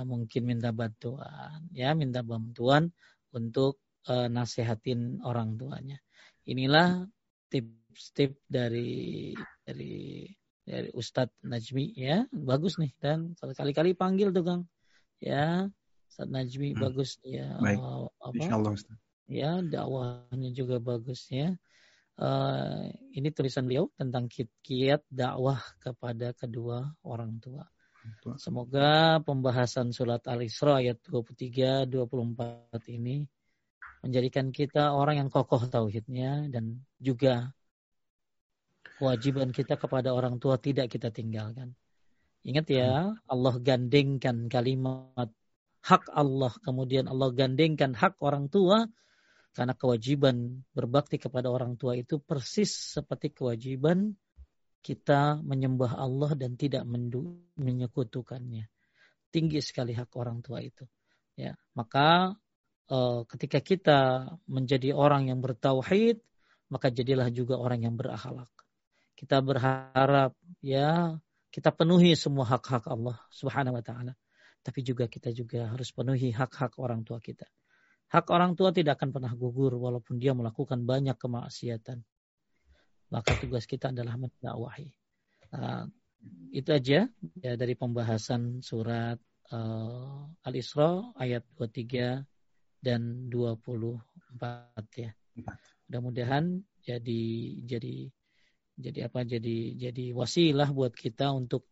mungkin 0.04 0.48
minta 0.48 0.68
bantuan. 0.72 1.64
Ya, 1.72 1.96
minta 1.96 2.20
bantuan 2.20 2.92
untuk 3.32 3.80
uh, 4.08 4.28
nasihatin 4.28 5.24
orang 5.24 5.56
tuanya. 5.56 6.00
Inilah 6.44 7.08
tips-tips 7.50 8.40
dari 8.50 9.32
dari 9.62 10.26
dari 10.66 10.88
Ustadz 10.92 11.46
Najmi 11.46 11.94
ya. 11.94 12.26
Bagus 12.30 12.76
nih 12.82 12.92
dan 12.98 13.32
sekali-kali 13.38 13.94
panggil 13.94 14.34
tuh 14.34 14.44
Kang. 14.44 14.62
Ya 15.22 15.70
Ustadz 16.10 16.32
Najmi 16.32 16.74
hmm. 16.74 16.80
bagus 16.82 17.18
ya. 17.22 17.56
Baik. 17.62 17.78
Uh, 17.78 18.06
apa? 18.20 18.34
Insyaallah 18.36 18.72
Ustaz. 18.74 18.96
ya 19.26 19.58
dakwahnya 19.62 20.50
juga 20.54 20.76
bagus 20.78 21.26
ya. 21.30 21.54
Uh, 22.16 22.88
ini 23.12 23.28
tulisan 23.28 23.68
beliau 23.68 23.92
tentang 23.92 24.24
kiat 24.64 25.04
dakwah 25.12 25.60
kepada 25.78 26.32
kedua 26.32 26.96
orang 27.04 27.36
tua. 27.44 27.66
Semoga 28.38 29.18
pembahasan 29.22 29.90
surat 29.90 30.22
Al-Isra 30.30 30.78
ayat 30.78 31.02
23 31.10 31.90
24 31.90 32.94
ini 32.94 33.26
menjadikan 34.06 34.54
kita 34.54 34.94
orang 34.94 35.26
yang 35.26 35.28
kokoh 35.28 35.66
tauhidnya 35.66 36.46
dan 36.48 36.86
juga 37.02 37.50
kewajiban 38.96 39.52
kita 39.52 39.76
kepada 39.76 40.14
orang 40.16 40.40
tua 40.40 40.56
tidak 40.56 40.88
kita 40.88 41.12
tinggalkan. 41.12 41.76
Ingat 42.46 42.66
ya, 42.70 43.10
Allah 43.26 43.54
gandengkan 43.58 44.46
kalimat 44.46 45.28
hak 45.82 46.10
Allah, 46.14 46.54
kemudian 46.62 47.10
Allah 47.10 47.34
gandengkan 47.34 47.92
hak 47.92 48.22
orang 48.22 48.46
tua 48.46 48.86
karena 49.50 49.74
kewajiban 49.74 50.62
berbakti 50.70 51.16
kepada 51.16 51.48
orang 51.48 51.74
tua 51.80 51.96
itu 51.96 52.20
persis 52.20 52.94
seperti 52.94 53.32
kewajiban 53.32 54.14
kita 54.84 55.42
menyembah 55.42 55.98
Allah 55.98 56.38
dan 56.38 56.54
tidak 56.54 56.86
menyekutukannya. 57.58 58.70
Tinggi 59.34 59.58
sekali 59.58 59.90
hak 59.96 60.14
orang 60.14 60.38
tua 60.38 60.62
itu. 60.62 60.86
Ya, 61.34 61.58
maka 61.74 62.38
ketika 63.30 63.58
kita 63.62 64.00
menjadi 64.46 64.94
orang 64.94 65.30
yang 65.30 65.42
bertauhid, 65.42 66.22
maka 66.70 66.90
jadilah 66.90 67.30
juga 67.30 67.58
orang 67.58 67.86
yang 67.86 67.94
berakhlak. 67.94 68.50
Kita 69.16 69.40
berharap 69.40 70.36
ya 70.60 71.16
kita 71.50 71.72
penuhi 71.72 72.12
semua 72.14 72.44
hak-hak 72.46 72.84
Allah 72.90 73.16
Subhanahu 73.32 73.78
wa 73.78 73.84
taala. 73.84 74.12
Tapi 74.60 74.82
juga 74.82 75.06
kita 75.06 75.30
juga 75.30 75.70
harus 75.70 75.94
penuhi 75.94 76.34
hak-hak 76.34 76.78
orang 76.82 77.06
tua 77.06 77.22
kita. 77.22 77.46
Hak 78.10 78.30
orang 78.30 78.54
tua 78.58 78.70
tidak 78.70 78.98
akan 78.98 79.10
pernah 79.14 79.32
gugur 79.34 79.74
walaupun 79.78 80.18
dia 80.18 80.34
melakukan 80.34 80.82
banyak 80.86 81.14
kemaksiatan 81.18 82.02
maka 83.10 83.38
tugas 83.38 83.66
kita 83.66 83.94
adalah 83.94 84.18
mendakwahi. 84.18 84.90
Uh, 85.54 85.86
itu 86.50 86.70
aja 86.74 87.06
ya 87.38 87.52
dari 87.54 87.78
pembahasan 87.78 88.58
surat 88.58 89.20
uh, 89.54 90.26
Al-Isra 90.42 91.14
ayat 91.14 91.46
23 91.54 92.18
dan 92.82 93.30
24 93.30 94.40
ya. 94.96 95.10
Mudah-mudahan 95.86 96.64
jadi 96.82 97.22
jadi 97.64 97.96
jadi 98.76 98.98
apa 99.08 99.24
jadi 99.24 99.56
jadi 99.88 100.04
wasilah 100.12 100.68
buat 100.72 100.92
kita 100.92 101.32
untuk 101.32 101.64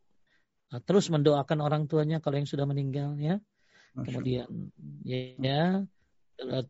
uh, 0.72 0.80
terus 0.80 1.12
mendoakan 1.12 1.60
orang 1.60 1.82
tuanya 1.84 2.20
kalau 2.20 2.40
yang 2.40 2.48
sudah 2.48 2.64
meninggal 2.64 3.16
ya. 3.20 3.40
Kemudian 3.94 4.50
ya, 5.06 5.38
ya 5.38 5.62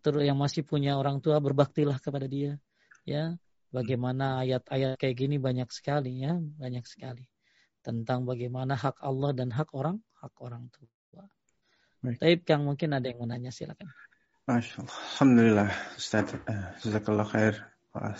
terus 0.04 0.22
yang 0.28 0.36
masih 0.36 0.60
punya 0.60 1.00
orang 1.00 1.24
tua 1.24 1.40
berbaktilah 1.40 1.96
kepada 1.96 2.28
dia 2.28 2.60
ya 3.08 3.32
Bagaimana 3.74 4.46
ayat-ayat 4.46 4.94
kayak 4.94 5.16
gini 5.18 5.36
banyak 5.42 5.66
sekali 5.74 6.22
ya, 6.22 6.38
banyak 6.38 6.86
sekali 6.86 7.26
tentang 7.82 8.22
bagaimana 8.22 8.78
hak 8.78 9.02
Allah 9.02 9.34
dan 9.34 9.50
hak 9.50 9.74
orang, 9.74 9.98
hak 10.22 10.30
orang 10.38 10.70
tua. 10.70 11.26
Baik, 12.22 12.46
Kang 12.46 12.62
mungkin 12.62 12.94
ada 12.94 13.10
yang 13.10 13.18
mau 13.18 13.26
nanya 13.26 13.50
silakan. 13.50 13.90
Masya 14.44 14.84
Allah. 14.84 14.98
Alhamdulillah 15.16 15.70
Ustaz. 15.96 16.36
Uh, 16.44 16.68
Jazakallah 16.84 17.24
khair. 17.24 17.54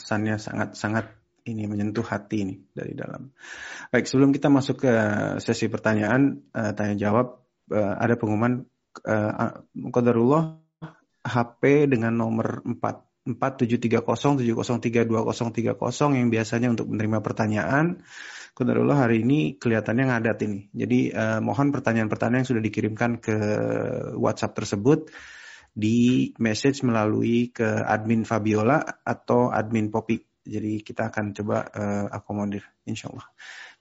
Sannya 0.01 0.41
sangat-sangat 0.41 1.13
ini 1.45 1.69
menyentuh 1.69 2.07
hati 2.07 2.49
ini 2.49 2.57
dari 2.73 2.97
dalam. 2.97 3.29
Baik, 3.93 4.09
sebelum 4.09 4.33
kita 4.33 4.49
masuk 4.49 4.87
ke 4.87 4.93
sesi 5.45 5.69
pertanyaan, 5.69 6.49
uh, 6.57 6.73
tanya 6.73 6.97
jawab, 6.97 7.45
uh, 7.69 7.95
ada 8.01 8.17
pengumuman 8.17 8.65
uh, 9.05 9.61
Qadarullah 9.93 10.65
HP 11.29 11.93
dengan 11.93 12.17
nomor 12.17 12.65
4 12.65 12.81
4730 13.25 14.45
7032 14.45 16.13
yang 16.13 16.29
biasanya 16.29 16.69
untuk 16.77 16.93
menerima 16.93 17.25
pertanyaan. 17.25 18.05
Kudarullah 18.53 19.09
hari 19.09 19.25
ini 19.25 19.57
kelihatannya 19.57 20.05
ngadat 20.13 20.39
ini. 20.47 20.61
Jadi 20.71 21.11
eh, 21.11 21.41
mohon 21.43 21.75
pertanyaan-pertanyaan 21.75 22.45
yang 22.45 22.51
sudah 22.53 22.63
dikirimkan 22.63 23.19
ke 23.19 23.37
WhatsApp 24.15 24.55
tersebut 24.55 25.11
di 25.75 26.31
message 26.39 26.87
melalui 26.87 27.51
ke 27.51 27.67
admin 27.67 28.23
Fabiola 28.23 29.03
atau 29.03 29.51
admin 29.51 29.91
Popi. 29.91 30.23
Jadi 30.45 30.87
kita 30.87 31.11
akan 31.11 31.35
coba 31.35 31.67
eh, 31.67 32.07
akomodir, 32.15 32.63
insya 32.87 33.11
Allah. 33.11 33.27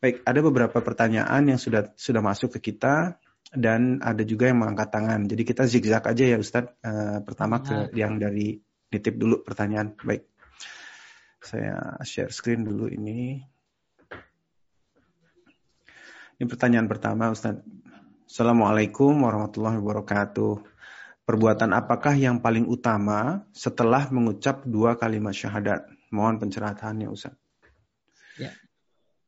Baik, 0.01 0.25
ada 0.25 0.39
beberapa 0.41 0.77
pertanyaan 0.81 1.53
yang 1.53 1.59
sudah 1.61 1.93
sudah 1.93 2.23
masuk 2.25 2.57
ke 2.57 2.73
kita 2.73 3.21
dan 3.53 4.01
ada 4.01 4.25
juga 4.25 4.49
yang 4.49 4.65
mengangkat 4.65 4.89
tangan. 4.89 5.29
Jadi 5.29 5.43
kita 5.45 5.63
zigzag 5.69 6.03
aja 6.09 6.23
ya 6.25 6.37
Ustadz. 6.41 6.73
Eh, 6.81 7.19
pertama 7.21 7.61
ke 7.61 7.93
yang 7.93 8.17
dari 8.17 8.57
nitip 8.89 9.13
dulu 9.13 9.45
pertanyaan. 9.45 9.93
Baik. 10.01 10.25
Saya 11.43 11.99
share 12.01 12.33
screen 12.33 12.65
dulu 12.65 12.89
ini. 12.89 13.37
Ini 16.39 16.45
pertanyaan 16.49 16.89
pertama 16.89 17.29
Ustaz. 17.29 17.61
Assalamualaikum 18.25 19.13
warahmatullahi 19.21 19.77
wabarakatuh. 19.77 20.72
Perbuatan 21.23 21.71
apakah 21.71 22.19
yang 22.19 22.43
paling 22.43 22.67
utama 22.67 23.47
setelah 23.55 24.11
mengucap 24.11 24.67
dua 24.67 24.99
kalimat 24.99 25.31
syahadat? 25.31 25.87
Mohon 26.11 26.43
pencerahannya 26.43 27.07
Ustaz. 27.07 27.39
Ya. 28.35 28.51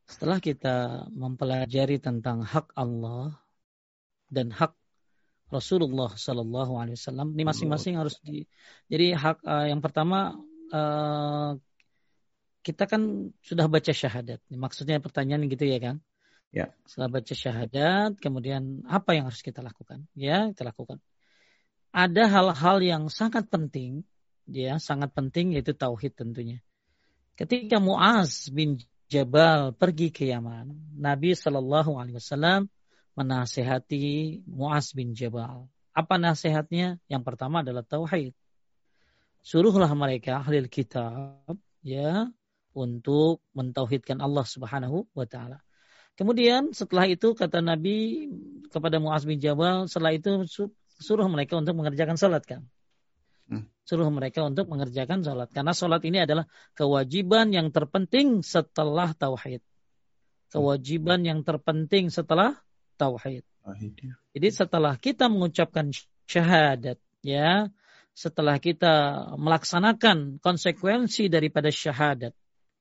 Setelah 0.04 0.44
kita 0.44 1.08
mempelajari 1.16 2.04
tentang 2.04 2.44
hak 2.44 2.76
Allah 2.76 3.40
dan 4.28 4.52
hak 4.52 4.76
Rasulullah 5.48 6.12
Sallallahu 6.12 6.76
Alaihi 6.76 7.00
Wasallam. 7.00 7.32
Ini 7.32 7.44
masing-masing 7.48 7.96
harus 7.96 8.20
di. 8.20 8.44
Jadi 8.92 9.16
hak 9.16 9.46
uh, 9.46 9.66
yang 9.72 9.80
pertama 9.80 10.36
uh, 10.76 11.56
kita 12.66 12.92
kan 12.92 13.32
sudah 13.40 13.72
baca 13.72 13.94
syahadat. 13.94 14.44
Maksudnya 14.52 15.00
pertanyaan 15.00 15.48
gitu 15.48 15.64
ya 15.64 15.80
kan? 15.80 16.04
Ya. 16.50 16.74
Setelah 16.84 17.22
baca 17.22 17.34
syahadat, 17.34 18.12
kemudian 18.18 18.84
apa 18.90 19.14
yang 19.14 19.30
harus 19.30 19.40
kita 19.46 19.62
lakukan? 19.62 20.10
Ya, 20.18 20.50
kita 20.50 20.66
lakukan. 20.66 20.98
Ada 21.96 22.28
hal-hal 22.28 22.78
yang 22.84 23.04
sangat 23.08 23.48
penting, 23.48 24.04
ya, 24.52 24.76
sangat 24.84 25.16
penting 25.16 25.56
yaitu 25.56 25.72
tauhid 25.72 26.12
tentunya. 26.12 26.60
Ketika 27.40 27.80
Muaz 27.80 28.52
bin 28.52 28.84
Jabal 29.08 29.72
pergi 29.72 30.12
ke 30.12 30.28
Yaman, 30.28 31.00
Nabi 31.00 31.32
Shallallahu 31.32 31.96
Alaihi 31.96 32.20
Wasallam 32.20 32.68
menasehati 33.16 34.44
Muaz 34.44 34.92
bin 34.92 35.16
Jabal. 35.16 35.72
Apa 35.96 36.20
nasihatnya? 36.20 37.00
Yang 37.08 37.24
pertama 37.24 37.64
adalah 37.64 37.88
tauhid. 37.88 38.36
Suruhlah 39.40 39.88
mereka 39.96 40.44
ahli 40.44 40.68
kitab 40.68 41.56
ya 41.80 42.28
untuk 42.76 43.40
mentauhidkan 43.56 44.20
Allah 44.20 44.44
Subhanahu 44.44 45.08
wa 45.16 45.24
taala. 45.24 45.64
Kemudian 46.20 46.76
setelah 46.76 47.08
itu 47.08 47.32
kata 47.32 47.64
Nabi 47.64 48.28
kepada 48.68 49.00
Muaz 49.00 49.24
bin 49.24 49.40
Jabal, 49.40 49.88
setelah 49.88 50.12
itu 50.12 50.44
suruh 51.00 51.28
mereka 51.28 51.60
untuk 51.60 51.76
mengerjakan 51.78 52.16
salat 52.16 52.44
kan. 52.48 52.68
Hmm. 53.46 53.70
Suruh 53.86 54.10
mereka 54.10 54.42
untuk 54.42 54.66
mengerjakan 54.66 55.22
salat 55.22 55.54
karena 55.54 55.74
salat 55.78 56.02
ini 56.02 56.26
adalah 56.26 56.50
kewajiban 56.74 57.54
yang 57.54 57.70
terpenting 57.70 58.42
setelah 58.42 59.14
tauhid. 59.14 59.62
Kewajiban 60.50 61.22
yang 61.22 61.46
terpenting 61.46 62.10
setelah 62.10 62.58
tauhid. 62.98 63.46
Ya. 64.02 64.14
Jadi 64.38 64.48
setelah 64.54 64.94
kita 64.98 65.26
mengucapkan 65.26 65.90
syahadat, 66.30 67.02
ya, 67.26 67.70
setelah 68.14 68.62
kita 68.62 69.26
melaksanakan 69.36 70.38
konsekuensi 70.40 71.28
daripada 71.28 71.74
syahadat, 71.74 72.32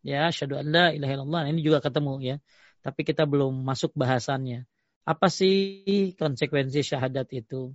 ya, 0.05 0.29
syahadu 0.29 0.61
an 0.61 0.67
la 0.71 0.87
ilaha 0.93 1.13
illallah, 1.19 1.43
ini 1.51 1.61
juga 1.65 1.81
ketemu 1.81 2.21
ya. 2.21 2.37
Tapi 2.85 3.01
kita 3.01 3.25
belum 3.25 3.65
masuk 3.65 3.97
bahasannya. 3.97 4.69
Apa 5.09 5.33
sih 5.33 6.13
konsekuensi 6.17 6.85
syahadat 6.85 7.33
itu? 7.33 7.73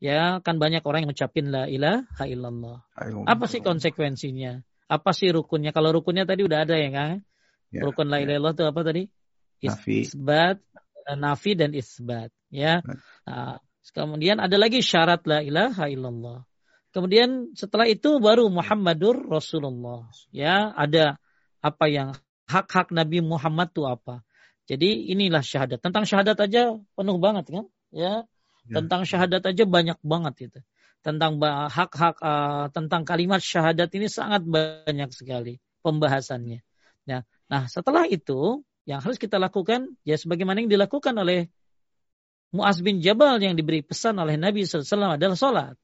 Ya, 0.00 0.40
kan 0.40 0.56
banyak 0.56 0.80
orang 0.80 1.04
yang 1.04 1.12
mengucapin 1.12 1.52
la 1.52 1.68
ilaha 1.68 2.24
illallah. 2.24 2.80
Apa 3.28 3.44
sih 3.44 3.60
konsekuensinya? 3.60 4.64
Apa 4.88 5.12
sih 5.12 5.28
rukunnya? 5.28 5.76
Kalau 5.76 5.92
rukunnya 5.92 6.24
tadi 6.24 6.40
udah 6.40 6.64
ada 6.64 6.74
ya 6.80 6.88
kan? 6.88 7.20
Ya, 7.68 7.84
Rukun 7.84 8.08
la 8.08 8.18
ilaha 8.18 8.36
illallah 8.40 8.56
itu 8.56 8.64
apa 8.64 8.80
tadi? 8.80 9.02
Isbat, 9.60 10.56
Eh, 11.10 11.16
nafi 11.18 11.58
dan 11.58 11.74
isbat 11.74 12.30
ya. 12.52 12.84
Nah, 13.26 13.58
kemudian 13.90 14.38
ada 14.38 14.56
lagi 14.60 14.78
syarat 14.84 15.24
la 15.26 15.42
ilaha 15.42 15.90
illallah. 15.90 16.44
Kemudian 16.90 17.54
setelah 17.54 17.86
itu 17.86 18.18
baru 18.18 18.50
Muhammadur 18.50 19.30
Rasulullah. 19.30 20.10
Ya, 20.34 20.74
ada 20.74 21.18
apa 21.62 21.86
yang 21.86 22.14
hak-hak 22.50 22.90
Nabi 22.90 23.22
Muhammad 23.22 23.70
itu 23.70 23.86
apa. 23.86 24.26
Jadi 24.66 25.10
inilah 25.14 25.42
syahadat. 25.42 25.82
Tentang 25.82 26.06
syahadat 26.06 26.38
aja 26.38 26.74
penuh 26.94 27.18
banget 27.18 27.50
kan? 27.50 27.66
Ya. 27.90 28.26
Ya. 28.70 28.80
Tentang 28.80 29.02
syahadat 29.02 29.42
aja 29.42 29.64
banyak 29.66 29.98
banget 30.00 30.34
itu. 30.48 30.60
Tentang 31.02 31.42
hak-hak 31.42 32.16
uh, 32.22 32.70
tentang 32.70 33.02
kalimat 33.02 33.42
syahadat 33.42 33.90
ini 33.98 34.06
sangat 34.06 34.46
banyak 34.46 35.10
sekali 35.10 35.58
pembahasannya. 35.82 36.62
Ya. 37.04 37.26
Nah, 37.50 37.66
setelah 37.66 38.06
itu 38.06 38.62
Yang 38.88 39.00
harus 39.06 39.18
kita 39.20 39.36
lakukan 39.36 39.94
ya 40.02 40.16
sebagaimana 40.16 40.64
yang 40.64 40.72
dilakukan 40.72 41.14
oleh 41.14 41.46
Muaz 42.50 42.82
bin 42.82 42.98
Jabal 42.98 43.38
yang 43.38 43.54
diberi 43.54 43.86
pesan 43.86 44.18
oleh 44.18 44.34
Nabi 44.34 44.66
SAW 44.66 45.14
adalah 45.14 45.38
sholat. 45.38 45.76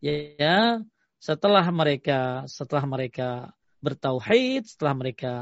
Ya, 0.00 0.80
setelah 1.20 1.68
mereka 1.68 2.48
setelah 2.48 2.88
mereka 2.88 3.52
bertauhid, 3.84 4.64
setelah 4.64 4.96
mereka 4.96 5.32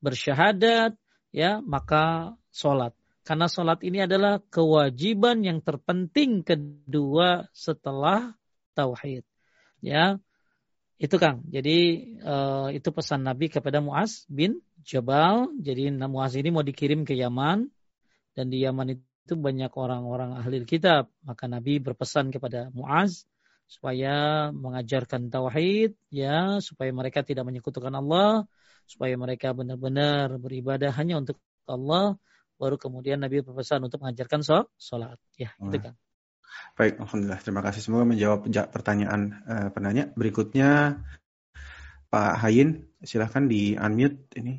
bersyahadat, 0.00 0.96
ya 1.36 1.60
maka 1.60 2.32
sholat. 2.48 2.96
Karena 3.28 3.44
sholat 3.44 3.84
ini 3.84 4.08
adalah 4.08 4.40
kewajiban 4.40 5.44
yang 5.44 5.60
terpenting 5.60 6.40
kedua 6.40 7.44
setelah 7.52 8.32
tauhid. 8.72 9.20
Ya, 9.84 10.16
itu 10.96 11.12
Kang. 11.20 11.44
Jadi 11.44 12.08
uh, 12.24 12.72
itu 12.72 12.88
pesan 12.88 13.28
Nabi 13.28 13.52
kepada 13.52 13.84
Muaz 13.84 14.24
bin 14.32 14.64
Jabal. 14.80 15.52
Jadi 15.60 15.92
Muaz 16.08 16.40
ini 16.40 16.48
mau 16.48 16.64
dikirim 16.64 17.04
ke 17.04 17.12
Yaman 17.20 17.68
dan 18.32 18.48
di 18.48 18.64
Yaman 18.64 18.96
itu 18.96 19.34
banyak 19.36 19.76
orang-orang 19.76 20.32
ahli 20.40 20.64
kitab. 20.64 21.12
Maka 21.20 21.52
Nabi 21.52 21.84
berpesan 21.84 22.32
kepada 22.32 22.72
Muaz 22.72 23.28
supaya 23.68 24.48
mengajarkan 24.56 25.28
tauhid 25.28 25.92
ya 26.08 26.64
supaya 26.64 26.88
mereka 26.96 27.20
tidak 27.20 27.44
menyekutukan 27.44 27.92
Allah, 27.92 28.48
supaya 28.88 29.20
mereka 29.20 29.52
benar-benar 29.52 30.40
beribadah 30.40 30.96
hanya 30.96 31.20
untuk 31.20 31.36
Allah 31.68 32.16
baru 32.58 32.76
kemudian 32.76 33.22
Nabi 33.22 33.40
berpesan 33.40 33.86
untuk 33.86 34.02
mengajarkan 34.02 34.42
sholat. 34.76 35.16
Ya, 35.38 35.54
hmm. 35.56 35.70
itu 35.70 35.78
kan. 35.78 35.94
Baik, 36.74 36.98
Alhamdulillah. 36.98 37.40
Terima 37.40 37.62
kasih. 37.62 37.80
Semoga 37.80 38.04
menjawab 38.04 38.44
pertanyaan 38.74 39.38
uh, 39.46 39.68
penanya. 39.70 40.10
Berikutnya, 40.18 41.00
Pak 42.10 42.34
Hayin, 42.42 42.90
silahkan 43.06 43.46
di 43.46 43.78
unmute 43.78 44.26
ini. 44.38 44.58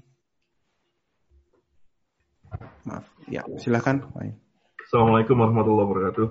Maaf. 2.88 3.06
Ya, 3.28 3.46
silahkan. 3.62 4.02
Assalamualaikum 4.88 5.38
warahmatullahi 5.38 5.86
wabarakatuh. 5.86 6.28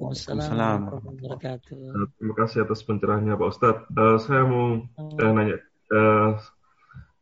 Waalaikumsalam 0.00 0.80
wabarakatuh. 0.88 1.76
Uh, 1.76 2.06
terima 2.16 2.34
kasih 2.40 2.64
atas 2.64 2.80
pencerahannya 2.86 3.36
Pak 3.36 3.48
Ustadz. 3.52 3.86
Uh, 3.92 4.16
saya 4.16 4.42
mau 4.48 4.80
uh, 4.80 5.32
nanya, 5.36 5.60
uh, 5.92 6.40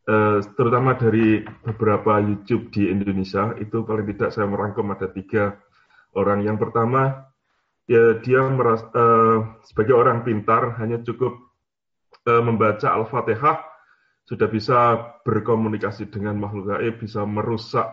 Eh, 0.05 0.39
terutama 0.53 0.93
dari 0.93 1.41
beberapa 1.65 2.21
YouTube 2.21 2.69
di 2.69 2.93
Indonesia 2.93 3.57
itu 3.57 3.81
paling 3.81 4.05
tidak 4.13 4.37
saya 4.37 4.45
merangkum 4.45 4.93
ada 4.93 5.09
tiga 5.09 5.57
orang. 6.13 6.45
Yang 6.45 6.69
pertama 6.69 7.25
ya 7.89 8.21
dia 8.21 8.45
merasa, 8.49 8.85
uh, 8.93 9.37
sebagai 9.65 9.97
orang 9.97 10.21
pintar 10.21 10.77
hanya 10.77 11.01
cukup 11.01 11.37
uh, 12.29 12.41
membaca 12.41 12.93
Al-Fatihah 12.97 13.65
sudah 14.25 14.45
bisa 14.49 14.77
berkomunikasi 15.25 16.09
dengan 16.13 16.37
makhluk 16.37 16.69
gaib, 16.77 17.01
bisa 17.01 17.25
merusak 17.25 17.89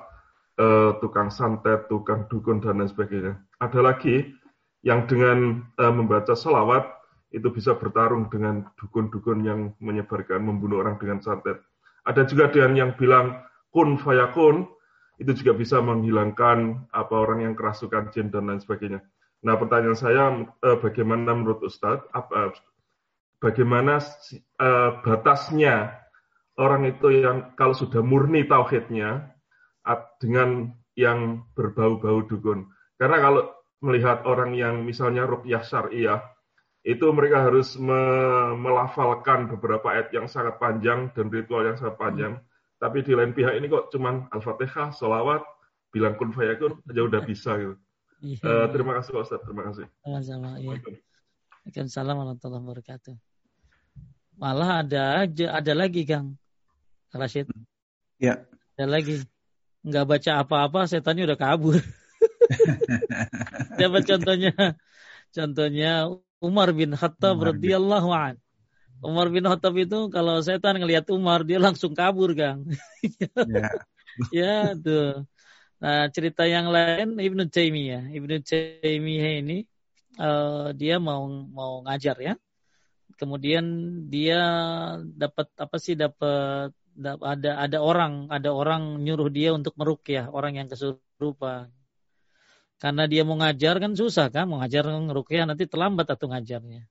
uh, 0.61 0.97
tukang 1.01 1.33
santet, 1.33 1.89
tukang 1.89 2.29
dukun 2.29 2.61
dan 2.61 2.81
lain 2.81 2.93
sebagainya. 2.93 3.41
Ada 3.57 3.81
lagi 3.81 4.33
yang 4.85 5.09
dengan 5.09 5.65
uh, 5.81 5.93
membaca 5.93 6.37
salawat 6.37 6.89
itu 7.33 7.49
bisa 7.49 7.73
bertarung 7.73 8.29
dengan 8.29 8.69
dukun-dukun 8.77 9.49
yang 9.49 9.73
menyebarkan 9.81 10.45
membunuh 10.45 10.85
orang 10.85 11.01
dengan 11.01 11.25
santet. 11.25 11.61
Ada 12.03 12.27
juga 12.27 12.51
dengan 12.51 12.73
yang 12.75 12.91
bilang 12.99 13.43
kun 13.71 13.97
fayakun, 13.97 14.67
itu 15.23 15.33
juga 15.39 15.55
bisa 15.55 15.79
menghilangkan 15.79 16.91
apa 16.91 17.15
orang 17.15 17.47
yang 17.47 17.55
kerasukan 17.55 18.11
jin 18.11 18.33
dan 18.35 18.51
lain 18.51 18.59
sebagainya. 18.59 19.01
Nah, 19.43 19.55
pertanyaan 19.59 19.99
saya 19.99 20.25
eh, 20.63 20.79
bagaimana 20.79 21.35
menurut 21.35 21.63
Ustadz 21.67 22.11
apa 22.15 22.55
bagaimana 23.43 24.03
eh, 24.59 24.91
batasnya 25.03 26.03
orang 26.59 26.91
itu 26.91 27.23
yang 27.23 27.55
kalau 27.59 27.75
sudah 27.75 28.03
murni 28.03 28.47
tauhidnya 28.47 29.35
dengan 30.23 30.71
yang 30.95 31.43
berbau-bau 31.59 32.23
dukun. 32.29 32.71
Karena 33.01 33.19
kalau 33.19 33.43
melihat 33.83 34.23
orang 34.29 34.55
yang 34.55 34.87
misalnya 34.87 35.27
rukyah 35.27 35.65
syariah 35.67 36.23
itu 36.83 37.07
mereka 37.15 37.47
harus 37.47 37.79
me 37.79 38.03
melafalkan 38.59 39.47
beberapa 39.47 39.95
ayat 39.95 40.11
yang 40.11 40.27
sangat 40.27 40.59
panjang 40.59 41.15
dan 41.15 41.31
ritual 41.31 41.63
yang 41.63 41.79
sangat 41.79 41.95
panjang. 41.95 42.43
Hmm. 42.43 42.47
Tapi 42.83 43.07
di 43.07 43.15
lain 43.15 43.31
pihak 43.31 43.55
ini 43.55 43.71
kok 43.71 43.95
cuman 43.95 44.27
Al-Fatihah, 44.35 44.91
solawat, 44.91 45.47
bilang 45.95 46.19
kun 46.19 46.35
fayakun 46.35 46.83
aja 46.91 47.03
udah 47.07 47.23
bisa 47.23 47.55
gitu. 47.55 47.79
Iya. 48.23 48.43
Uh, 48.43 48.67
terima 48.75 48.99
kasih 48.99 49.11
Pak 49.15 49.23
Ustaz, 49.23 49.41
terima 49.47 49.63
kasih. 49.71 49.87
Sama-sama. 50.03 50.59
Ya. 50.59 50.75
Waalaikumsalam 50.75 52.15
warahmatullahi 52.19 52.63
wabarakatuh. 52.67 53.15
Malah 54.39 54.83
ada 54.83 55.03
aja, 55.23 55.47
ada 55.55 55.73
lagi 55.79 56.03
Kang 56.03 56.35
Rashid. 57.15 57.47
Ya. 58.19 58.43
Ada 58.75 58.91
lagi. 58.91 59.23
Nggak 59.83 60.07
baca 60.07 60.31
apa-apa, 60.43 60.91
setannya 60.91 61.31
udah 61.31 61.39
kabur. 61.39 61.79
Dapat 63.83 64.03
contohnya, 64.07 64.55
contohnya 65.35 66.07
Umar 66.43 66.75
bin 66.75 66.99
Khattab 66.99 67.39
radhiyallahu 67.39 68.11
an. 68.11 68.35
Umar 68.99 69.31
bin 69.31 69.47
Khattab 69.47 69.79
itu 69.79 70.11
kalau 70.11 70.43
setan 70.43 70.83
ngelihat 70.83 71.07
Umar 71.15 71.47
dia 71.47 71.63
langsung 71.63 71.95
kabur, 71.95 72.35
Kang. 72.35 72.67
ya. 73.47 73.71
ya, 74.35 74.55
tuh. 74.75 75.23
Nah, 75.83 76.07
cerita 76.15 76.47
yang 76.47 76.71
lain 76.71 77.19
Ibnu 77.19 77.47
Taimiyah. 77.51 78.11
Ibnu 78.15 78.43
Taimiyah 78.47 79.33
ini 79.43 79.67
uh, 80.19 80.71
dia 80.75 81.03
mau 81.03 81.27
mau 81.31 81.83
ngajar 81.87 82.19
ya. 82.23 82.35
Kemudian 83.19 83.65
dia 84.11 84.43
dapat 85.03 85.51
apa 85.59 85.77
sih 85.79 85.95
dapat 85.95 86.75
ada 87.23 87.51
ada 87.59 87.79
orang 87.83 88.29
ada 88.31 88.51
orang 88.55 89.03
nyuruh 89.03 89.31
dia 89.33 89.51
untuk 89.55 89.75
merukyah 89.75 90.31
orang 90.31 90.59
yang 90.63 90.69
kesurupan. 90.71 91.71
Karena 92.83 93.07
dia 93.07 93.23
mau 93.23 93.39
ngajar 93.39 93.79
kan 93.79 93.95
susah 93.95 94.27
kan, 94.35 94.51
mau 94.51 94.59
ngajar 94.59 94.83
ngerukyah 94.91 95.47
nanti 95.47 95.71
terlambat 95.71 96.19
atau 96.19 96.27
ngajarnya. 96.27 96.91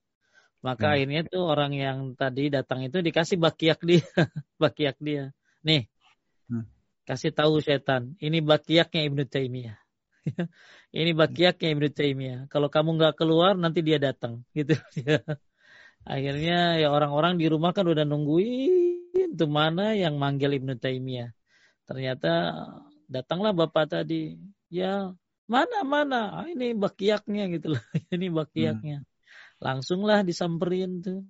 Maka 0.63 0.87
hmm. 0.87 0.93
akhirnya 0.95 1.21
tuh 1.27 1.43
orang 1.43 1.75
yang 1.75 1.97
tadi 2.15 2.47
datang 2.47 2.87
itu 2.87 3.03
dikasih 3.03 3.35
bakiak 3.35 3.83
dia, 3.83 3.99
bakiak 4.63 4.95
dia. 5.03 5.35
Nih, 5.67 5.91
hmm. 6.47 6.63
kasih 7.03 7.35
tahu 7.35 7.59
setan, 7.59 8.15
ini 8.23 8.39
bakiaknya 8.39 9.03
Ibnu 9.03 9.27
Taimiyah. 9.27 9.77
ini 11.01 11.11
bakiaknya 11.11 11.75
Ibnu 11.75 11.87
Taimiyah. 11.91 12.39
Kalau 12.47 12.71
kamu 12.71 12.95
nggak 12.95 13.19
keluar 13.19 13.59
nanti 13.59 13.83
dia 13.83 13.99
datang, 13.99 14.47
gitu. 14.55 14.79
Akhirnya 16.07 16.79
ya 16.79 16.87
orang-orang 16.87 17.35
di 17.35 17.51
rumah 17.51 17.75
kan 17.75 17.83
udah 17.83 18.07
nungguin 18.07 19.35
tuh 19.35 19.51
mana 19.51 19.91
yang 19.91 20.15
manggil 20.15 20.55
Ibnu 20.55 20.79
Taimiyah. 20.79 21.35
Ternyata 21.83 22.55
datanglah 23.11 23.51
bapak 23.51 23.91
tadi. 23.91 24.39
Ya 24.71 25.11
Mana 25.51 25.83
mana 25.83 26.21
ah, 26.31 26.47
ini 26.47 26.71
bakiaknya 26.71 27.51
gitu 27.51 27.75
loh. 27.75 27.83
ini 28.15 28.31
bakiaknya. 28.31 29.03
Hmm. 29.03 29.09
Langsunglah 29.59 30.23
disamperin 30.23 31.03
tuh. 31.03 31.27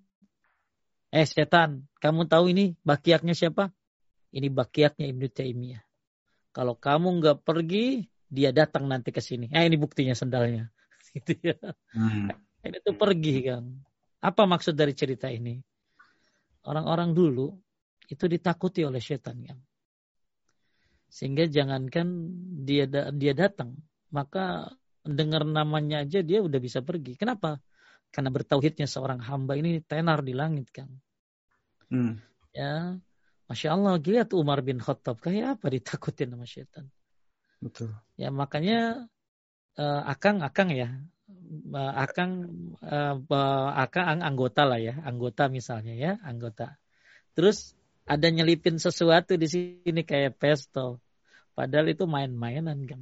Eh 1.09 1.25
setan, 1.25 1.89
kamu 1.97 2.29
tahu 2.29 2.53
ini 2.53 2.77
bakiaknya 2.85 3.33
siapa? 3.33 3.73
Ini 4.29 4.47
bakiaknya 4.53 5.09
Ibnu 5.09 5.27
Taimiyah. 5.27 5.83
Kalau 6.53 6.77
kamu 6.77 7.19
nggak 7.19 7.37
pergi, 7.43 8.05
dia 8.29 8.53
datang 8.53 8.87
nanti 8.87 9.09
ke 9.09 9.19
sini. 9.19 9.49
Eh 9.49 9.65
ini 9.67 9.75
buktinya 9.75 10.13
sendalnya. 10.13 10.69
gitu 11.17 11.35
ya. 11.41 11.57
Hmm. 11.91 12.29
Ini 12.61 12.77
tuh 12.85 12.95
pergi 12.95 13.35
kan. 13.49 13.63
Apa 14.21 14.45
maksud 14.45 14.77
dari 14.77 14.93
cerita 14.93 15.27
ini? 15.33 15.57
Orang-orang 16.69 17.17
dulu 17.17 17.49
itu 18.05 18.29
ditakuti 18.29 18.85
oleh 18.85 19.01
setan 19.01 19.41
kan. 19.41 19.57
Sehingga 21.11 21.49
jangankan 21.49 22.07
dia 22.63 22.87
dia 23.11 23.33
datang, 23.35 23.75
maka 24.11 24.75
dengar 25.01 25.43
namanya 25.47 26.05
aja 26.05 26.21
dia 26.21 26.39
udah 26.43 26.59
bisa 26.61 26.85
pergi. 26.85 27.17
Kenapa? 27.17 27.57
Karena 28.13 28.29
bertauhidnya 28.29 28.85
seorang 28.85 29.23
hamba 29.23 29.57
ini 29.57 29.81
tenar 29.81 30.21
di 30.21 30.35
langit 30.35 30.69
kan. 30.69 30.91
Hmm. 31.87 32.19
Ya, 32.51 32.99
masya 33.47 33.75
Allah 33.75 33.97
lihat 33.97 34.35
Umar 34.35 34.61
bin 34.61 34.83
Khattab 34.83 35.23
kayak 35.23 35.59
apa 35.59 35.71
ditakutin 35.71 36.35
sama 36.35 36.45
setan. 36.45 36.85
Betul. 37.63 37.95
Ya 38.19 38.29
makanya 38.29 39.07
uh, 39.79 40.01
akang 40.05 40.43
akang 40.43 40.75
ya, 40.75 40.91
uh, 41.71 41.93
akang 41.95 42.51
uh, 42.83 43.69
akang 43.75 44.19
anggota 44.19 44.67
lah 44.67 44.79
ya, 44.79 44.99
anggota 45.07 45.47
misalnya 45.47 45.95
ya, 45.95 46.11
anggota. 46.27 46.75
Terus 47.31 47.73
ada 48.03 48.27
nyelipin 48.27 48.75
sesuatu 48.75 49.39
di 49.39 49.47
sini 49.47 50.03
kayak 50.03 50.35
pesto. 50.35 50.99
Padahal 51.55 51.91
itu 51.91 52.03
main-mainan 52.07 52.79
kan 52.87 53.01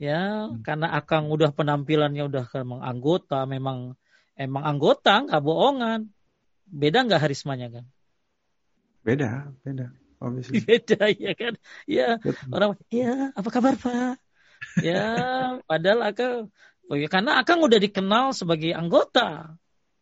ya 0.00 0.48
hmm. 0.48 0.64
karena 0.64 0.96
Akang 0.96 1.28
udah 1.28 1.52
penampilannya 1.52 2.24
udah 2.24 2.48
memang 2.64 2.80
anggota 2.80 3.44
memang 3.44 3.92
emang 4.32 4.64
anggota 4.64 5.28
nggak 5.28 5.44
bohongan 5.44 6.08
beda 6.64 7.04
nggak 7.04 7.20
harismanya 7.20 7.68
kan 7.68 7.84
beda 9.04 9.52
beda 9.60 9.92
obviously. 10.24 10.64
beda 10.68 11.04
ya 11.12 11.32
kan 11.36 11.54
ya 11.84 12.08
Betul. 12.16 12.48
orang 12.48 12.70
ya 12.88 13.28
apa 13.36 13.48
kabar 13.52 13.74
pak 13.76 14.16
ya 14.80 15.04
padahal 15.68 16.00
Akang 16.08 16.48
oh 16.88 16.96
ya, 16.96 17.08
karena 17.12 17.36
Akang 17.36 17.60
udah 17.60 17.76
dikenal 17.76 18.32
sebagai 18.32 18.72
anggota 18.72 19.52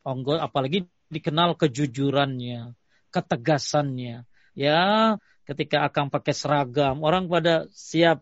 anggota 0.07 0.47
apalagi 0.47 0.87
dikenal 1.11 1.59
kejujurannya 1.59 2.79
ketegasannya 3.11 4.23
ya 4.55 4.79
ketika 5.49 5.89
akan 5.89 6.13
pakai 6.13 6.37
seragam, 6.37 7.01
orang 7.01 7.25
pada 7.25 7.65
siap, 7.73 8.21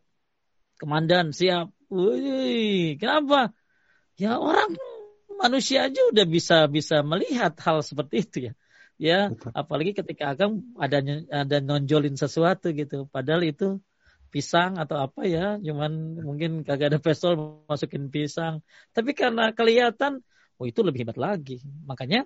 komandan 0.81 1.32
siap. 1.32 1.73
Wih, 1.89 2.98
kenapa? 3.01 3.55
Ya 4.16 4.40
orang 4.40 4.74
manusia 5.36 5.86
aja 5.86 6.01
udah 6.11 6.27
bisa 6.27 6.66
bisa 6.66 7.05
melihat 7.05 7.53
hal 7.61 7.85
seperti 7.85 8.16
itu 8.24 8.39
ya. 8.51 8.55
Ya, 8.97 9.28
Betul. 9.28 9.53
apalagi 9.53 9.93
ketika 9.93 10.32
akan 10.32 10.73
ada 10.81 11.05
ada 11.28 11.57
nonjolin 11.61 12.16
sesuatu 12.16 12.73
gitu. 12.73 13.05
Padahal 13.12 13.44
itu 13.44 13.77
pisang 14.32 14.81
atau 14.81 14.97
apa 15.05 15.28
ya, 15.28 15.61
cuman 15.61 16.16
mungkin 16.24 16.65
kagak 16.65 16.97
ada 16.97 16.98
pistol 17.01 17.61
masukin 17.69 18.09
pisang. 18.09 18.65
Tapi 18.97 19.12
karena 19.12 19.53
kelihatan, 19.53 20.24
oh 20.57 20.65
itu 20.65 20.81
lebih 20.81 21.05
hebat 21.05 21.20
lagi. 21.20 21.61
Makanya 21.85 22.24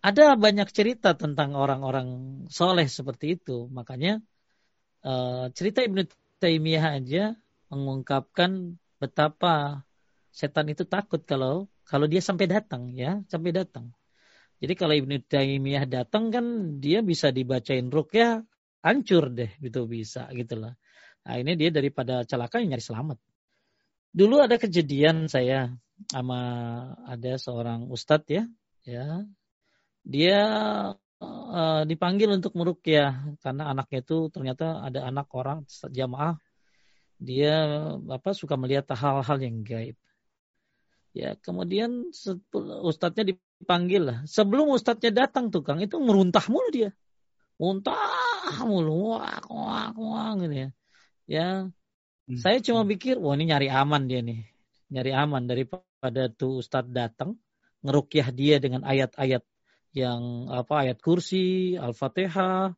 ada 0.00 0.32
banyak 0.38 0.68
cerita 0.72 1.12
tentang 1.12 1.52
orang-orang 1.52 2.08
soleh 2.48 2.88
seperti 2.88 3.36
itu. 3.36 3.68
Makanya 3.68 4.24
uh, 5.04 5.52
cerita 5.52 5.84
Ibnu 5.84 6.08
Taimiyah 6.38 7.02
aja 7.02 7.24
mengungkapkan 7.68 8.78
betapa 8.98 9.84
setan 10.32 10.70
itu 10.70 10.86
takut 10.86 11.22
kalau 11.26 11.66
kalau 11.88 12.04
dia 12.04 12.20
sampai 12.20 12.46
datang 12.46 12.92
ya, 12.92 13.24
sampai 13.32 13.50
datang. 13.50 13.90
Jadi 14.58 14.74
kalau 14.74 14.94
Ibnu 14.94 15.22
Taimiyah 15.24 15.86
datang 15.86 16.34
kan 16.34 16.78
dia 16.82 17.00
bisa 17.00 17.30
dibacain 17.30 17.88
rukyah 17.88 18.42
hancur 18.82 19.30
deh 19.30 19.50
gitu 19.62 19.86
bisa 19.86 20.26
gitu 20.34 20.58
lah. 20.58 20.74
Nah 21.24 21.34
ini 21.38 21.54
dia 21.54 21.70
daripada 21.70 22.26
celaka 22.26 22.58
nyari 22.60 22.82
selamat. 22.82 23.18
Dulu 24.10 24.36
ada 24.42 24.58
kejadian 24.58 25.30
saya 25.30 25.70
sama 26.10 26.40
ada 27.06 27.38
seorang 27.38 27.90
ustadz 27.90 28.30
ya, 28.30 28.44
ya 28.86 29.22
dia 30.06 30.40
uh, 31.22 31.82
dipanggil 31.84 32.30
untuk 32.34 32.54
merukyah 32.54 33.38
karena 33.42 33.70
anaknya 33.70 34.00
itu 34.02 34.30
ternyata 34.30 34.82
ada 34.82 35.06
anak 35.06 35.26
orang 35.34 35.66
jamaah 35.90 36.38
dia 37.18 37.54
apa 38.06 38.30
suka 38.30 38.54
melihat 38.54 38.94
hal-hal 38.94 39.38
yang 39.42 39.66
gaib. 39.66 39.98
Ya, 41.10 41.34
kemudian 41.34 42.14
ustadznya 42.86 43.34
dipanggil 43.34 44.02
lah. 44.06 44.18
Sebelum 44.22 44.70
ustadznya 44.70 45.26
datang 45.26 45.50
tukang 45.50 45.82
itu 45.82 45.98
meruntah 45.98 46.46
mulu 46.46 46.70
dia. 46.70 46.90
Muntah 47.58 48.62
mulu, 48.62 49.18
wah, 49.18 49.42
wah, 49.50 49.90
wah, 49.98 50.30
gitu 50.38 50.54
ya. 50.54 50.68
Ya, 51.26 51.48
hmm. 52.30 52.38
saya 52.38 52.62
cuma 52.62 52.86
pikir, 52.86 53.18
wah 53.18 53.34
ini 53.34 53.50
nyari 53.50 53.66
aman 53.66 54.06
dia 54.06 54.22
nih. 54.22 54.46
Nyari 54.94 55.10
aman 55.10 55.42
daripada 55.50 56.30
tuh 56.30 56.62
ustadz 56.62 56.94
datang, 56.94 57.34
ngerukyah 57.82 58.30
dia 58.30 58.62
dengan 58.62 58.86
ayat-ayat 58.86 59.42
yang 59.98 60.46
apa 60.46 60.86
ayat 60.86 61.02
kursi, 61.02 61.74
Al-Fatihah 61.74 62.70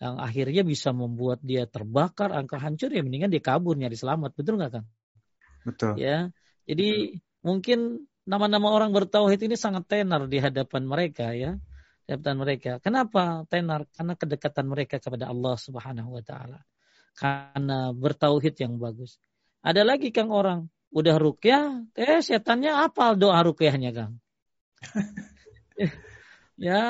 yang 0.00 0.16
akhirnya 0.16 0.64
bisa 0.64 0.96
membuat 0.96 1.44
dia 1.44 1.68
terbakar, 1.68 2.32
angka 2.32 2.56
hancur 2.56 2.88
ya 2.88 3.04
mendingan 3.04 3.28
dia 3.28 3.44
kabur 3.44 3.76
nyari 3.76 3.98
selamat, 3.98 4.32
betul 4.32 4.56
nggak 4.56 4.80
kan? 4.80 4.84
Betul. 5.68 6.00
Ya, 6.00 6.32
jadi 6.64 7.20
betul. 7.20 7.44
mungkin 7.44 7.78
nama-nama 8.24 8.72
orang 8.72 8.96
bertauhid 8.96 9.44
ini 9.44 9.60
sangat 9.60 9.84
tenar 9.92 10.24
di 10.24 10.40
hadapan 10.40 10.88
mereka 10.88 11.36
ya, 11.36 11.60
di 12.08 12.10
hadapan 12.16 12.36
mereka. 12.40 12.70
Kenapa 12.80 13.44
tenar? 13.52 13.84
Karena 13.92 14.16
kedekatan 14.16 14.66
mereka 14.72 14.96
kepada 14.96 15.28
Allah 15.28 15.60
Subhanahu 15.60 16.16
Wa 16.16 16.22
Taala. 16.24 16.60
Karena 17.12 17.92
bertauhid 17.92 18.56
yang 18.56 18.80
bagus. 18.80 19.20
Ada 19.60 19.84
lagi 19.84 20.08
kang 20.08 20.32
orang 20.32 20.64
udah 20.96 21.20
rukyah, 21.20 21.92
eh 21.92 22.24
setannya 22.24 22.72
apa 22.72 23.12
doa 23.14 23.44
rukyahnya 23.44 23.92
kang? 23.92 24.12
Ya, 26.60 26.84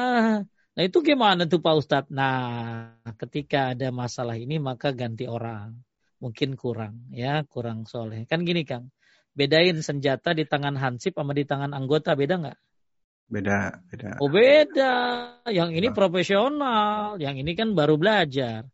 nah 0.75 0.83
itu 0.83 0.99
gimana 1.07 1.47
tuh 1.47 1.63
Pak 1.63 1.75
Ustadz? 1.79 2.11
Nah, 2.11 2.99
ketika 3.15 3.71
ada 3.71 3.95
masalah 3.95 4.35
ini 4.35 4.59
maka 4.59 4.91
ganti 4.91 5.31
orang. 5.31 5.79
Mungkin 6.19 6.59
kurang, 6.59 7.07
ya 7.15 7.47
kurang 7.47 7.87
soleh. 7.87 8.27
Kan 8.27 8.43
gini 8.43 8.67
Kang, 8.67 8.91
bedain 9.33 9.79
senjata 9.79 10.35
di 10.35 10.43
tangan 10.45 10.75
Hansip 10.75 11.15
sama 11.15 11.33
di 11.33 11.47
tangan 11.47 11.71
anggota 11.71 12.19
beda 12.19 12.35
nggak? 12.43 12.59
Beda, 13.31 13.79
beda. 13.87 14.19
Oh 14.19 14.27
beda. 14.27 14.95
Yang 15.47 15.71
ini 15.79 15.89
profesional, 15.95 17.15
yang 17.23 17.39
ini 17.39 17.55
kan 17.55 17.79
baru 17.79 17.95
belajar. 17.95 18.67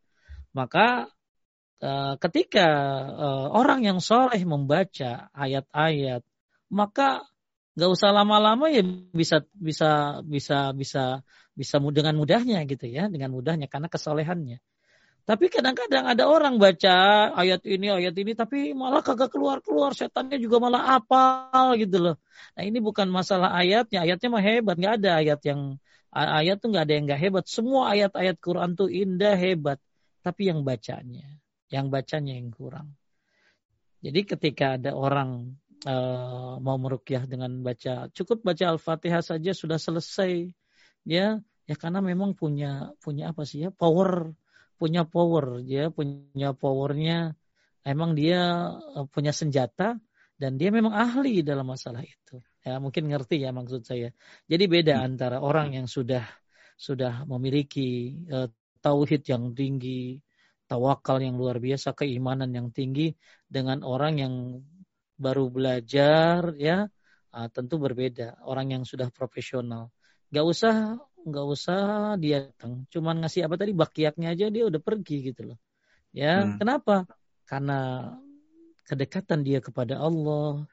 Maka 0.57 1.13
uh, 1.85 2.15
ketika 2.17 2.69
uh, 3.13 3.47
orang 3.53 3.85
yang 3.85 4.01
soleh 4.01 4.41
membaca 4.49 5.29
ayat-ayat, 5.37 6.25
maka 6.73 7.29
nggak 7.77 7.91
usah 7.93 8.09
lama-lama 8.09 8.73
ya 8.73 8.81
bisa 9.13 9.45
bisa 9.53 10.21
bisa 10.25 10.73
bisa 10.73 11.21
bisa 11.53 11.77
dengan 11.93 12.17
mudahnya 12.17 12.65
gitu 12.65 12.89
ya 12.89 13.13
dengan 13.13 13.37
mudahnya 13.37 13.69
karena 13.69 13.93
kesolehannya. 13.93 14.65
Tapi 15.27 15.51
kadang-kadang 15.51 16.07
ada 16.07 16.31
orang 16.31 16.55
baca 16.57 17.29
ayat 17.35 17.67
ini 17.67 17.91
ayat 17.91 18.15
ini 18.15 18.33
tapi 18.39 18.71
malah 18.73 19.03
kagak 19.03 19.35
keluar 19.35 19.59
keluar 19.59 19.91
setannya 19.91 20.39
juga 20.39 20.63
malah 20.63 21.03
apal 21.03 21.75
gitu 21.77 21.99
loh. 21.99 22.17
Nah 22.55 22.63
ini 22.63 22.79
bukan 22.79 23.11
masalah 23.11 23.51
ayatnya 23.59 24.07
ayatnya 24.07 24.29
mah 24.31 24.45
hebat. 24.45 24.79
Nggak 24.79 24.95
ada 25.03 25.11
ayat 25.19 25.41
yang 25.43 25.61
ayat 26.15 26.57
tuh 26.63 26.69
nggak 26.71 26.85
ada 26.87 26.95
yang 26.95 27.05
nggak 27.11 27.21
hebat. 27.21 27.45
Semua 27.51 27.93
ayat-ayat 27.93 28.39
Quran 28.39 28.79
tuh 28.79 28.87
indah 28.87 29.35
hebat. 29.35 29.83
Tapi 30.23 30.49
yang 30.49 30.63
bacanya 30.63 31.27
yang 31.75 31.91
bacanya 31.91 32.39
yang 32.39 32.55
kurang. 32.55 32.95
Jadi 33.99 34.21
ketika 34.23 34.79
ada 34.79 34.95
orang 34.95 35.59
uh, 35.87 36.59
mau 36.59 36.77
merukyah 36.77 37.25
dengan 37.31 37.63
baca. 37.63 38.11
Cukup 38.11 38.43
baca 38.43 38.75
Al-Fatihah 38.75 39.23
saja 39.23 39.55
sudah 39.55 39.79
selesai. 39.79 40.51
Ya 41.07 41.39
ya 41.67 41.75
karena 41.79 42.03
memang 42.03 42.35
punya 42.35 42.91
punya 42.99 43.31
apa 43.31 43.47
sih 43.47 43.67
ya? 43.67 43.71
Power 43.71 44.35
punya 44.77 45.07
power 45.07 45.63
ya 45.63 45.89
punya 45.95 46.53
powernya. 46.53 47.39
Emang 47.87 48.19
dia 48.19 48.75
uh, 48.75 49.07
punya 49.07 49.31
senjata 49.31 49.97
dan 50.37 50.59
dia 50.59 50.75
memang 50.75 50.93
ahli 50.93 51.47
dalam 51.47 51.71
masalah 51.71 52.03
itu. 52.03 52.43
Ya 52.67 52.83
mungkin 52.83 53.07
ngerti 53.07 53.47
ya 53.47 53.55
maksud 53.55 53.87
saya. 53.87 54.11
Jadi 54.51 54.67
beda 54.67 54.99
hmm. 54.99 55.07
antara 55.07 55.39
orang 55.39 55.79
yang 55.79 55.87
sudah 55.87 56.27
sudah 56.77 57.25
memiliki 57.25 58.21
uh, 58.29 58.51
tauhid 58.83 59.23
yang 59.25 59.57
tinggi 59.57 60.21
tawakal 60.67 61.23
yang 61.23 61.39
luar 61.39 61.63
biasa 61.63 61.95
keimanan 61.95 62.51
yang 62.51 62.69
tinggi 62.75 63.15
dengan 63.47 63.87
orang 63.87 64.19
yang 64.19 64.35
baru 65.17 65.49
belajar 65.49 66.53
ya 66.61 66.87
uh, 67.33 67.49
tentu 67.53 67.77
berbeda. 67.81 68.41
Orang 68.45 68.73
yang 68.73 68.83
sudah 68.85 69.09
profesional. 69.13 69.93
Nggak 70.33 70.47
usah 70.47 70.75
nggak 71.27 71.47
usah 71.47 71.81
dia 72.23 72.47
datang. 72.47 72.87
Cuman 72.93 73.25
ngasih 73.25 73.49
apa 73.49 73.59
tadi 73.59 73.73
bakiaknya 73.75 74.33
aja 74.33 74.47
dia 74.53 74.65
udah 74.69 74.81
pergi 74.81 75.33
gitu 75.33 75.53
loh. 75.53 75.59
Ya 76.15 76.45
hmm. 76.45 76.63
kenapa? 76.63 77.05
Karena 77.45 78.11
kedekatan 78.87 79.43
dia 79.43 79.59
kepada 79.59 79.99
Allah 79.99 80.65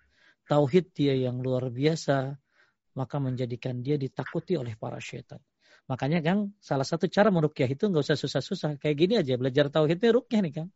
tauhid 0.45 0.93
dia 0.93 1.17
yang 1.17 1.41
luar 1.41 1.71
biasa 1.73 2.37
maka 2.93 3.17
menjadikan 3.17 3.81
dia 3.81 3.97
ditakuti 3.97 4.53
oleh 4.53 4.77
para 4.77 5.01
syaitan. 5.01 5.41
Makanya 5.89 6.21
kan 6.21 6.53
salah 6.61 6.85
satu 6.85 7.09
cara 7.09 7.33
merukyah 7.33 7.67
itu 7.67 7.89
nggak 7.89 8.05
usah 8.05 8.15
susah-susah. 8.15 8.77
Kayak 8.77 8.95
gini 8.95 9.13
aja 9.17 9.33
belajar 9.35 9.65
tauhidnya 9.73 10.13
rukyah 10.13 10.41
nih 10.45 10.53
kan 10.61 10.67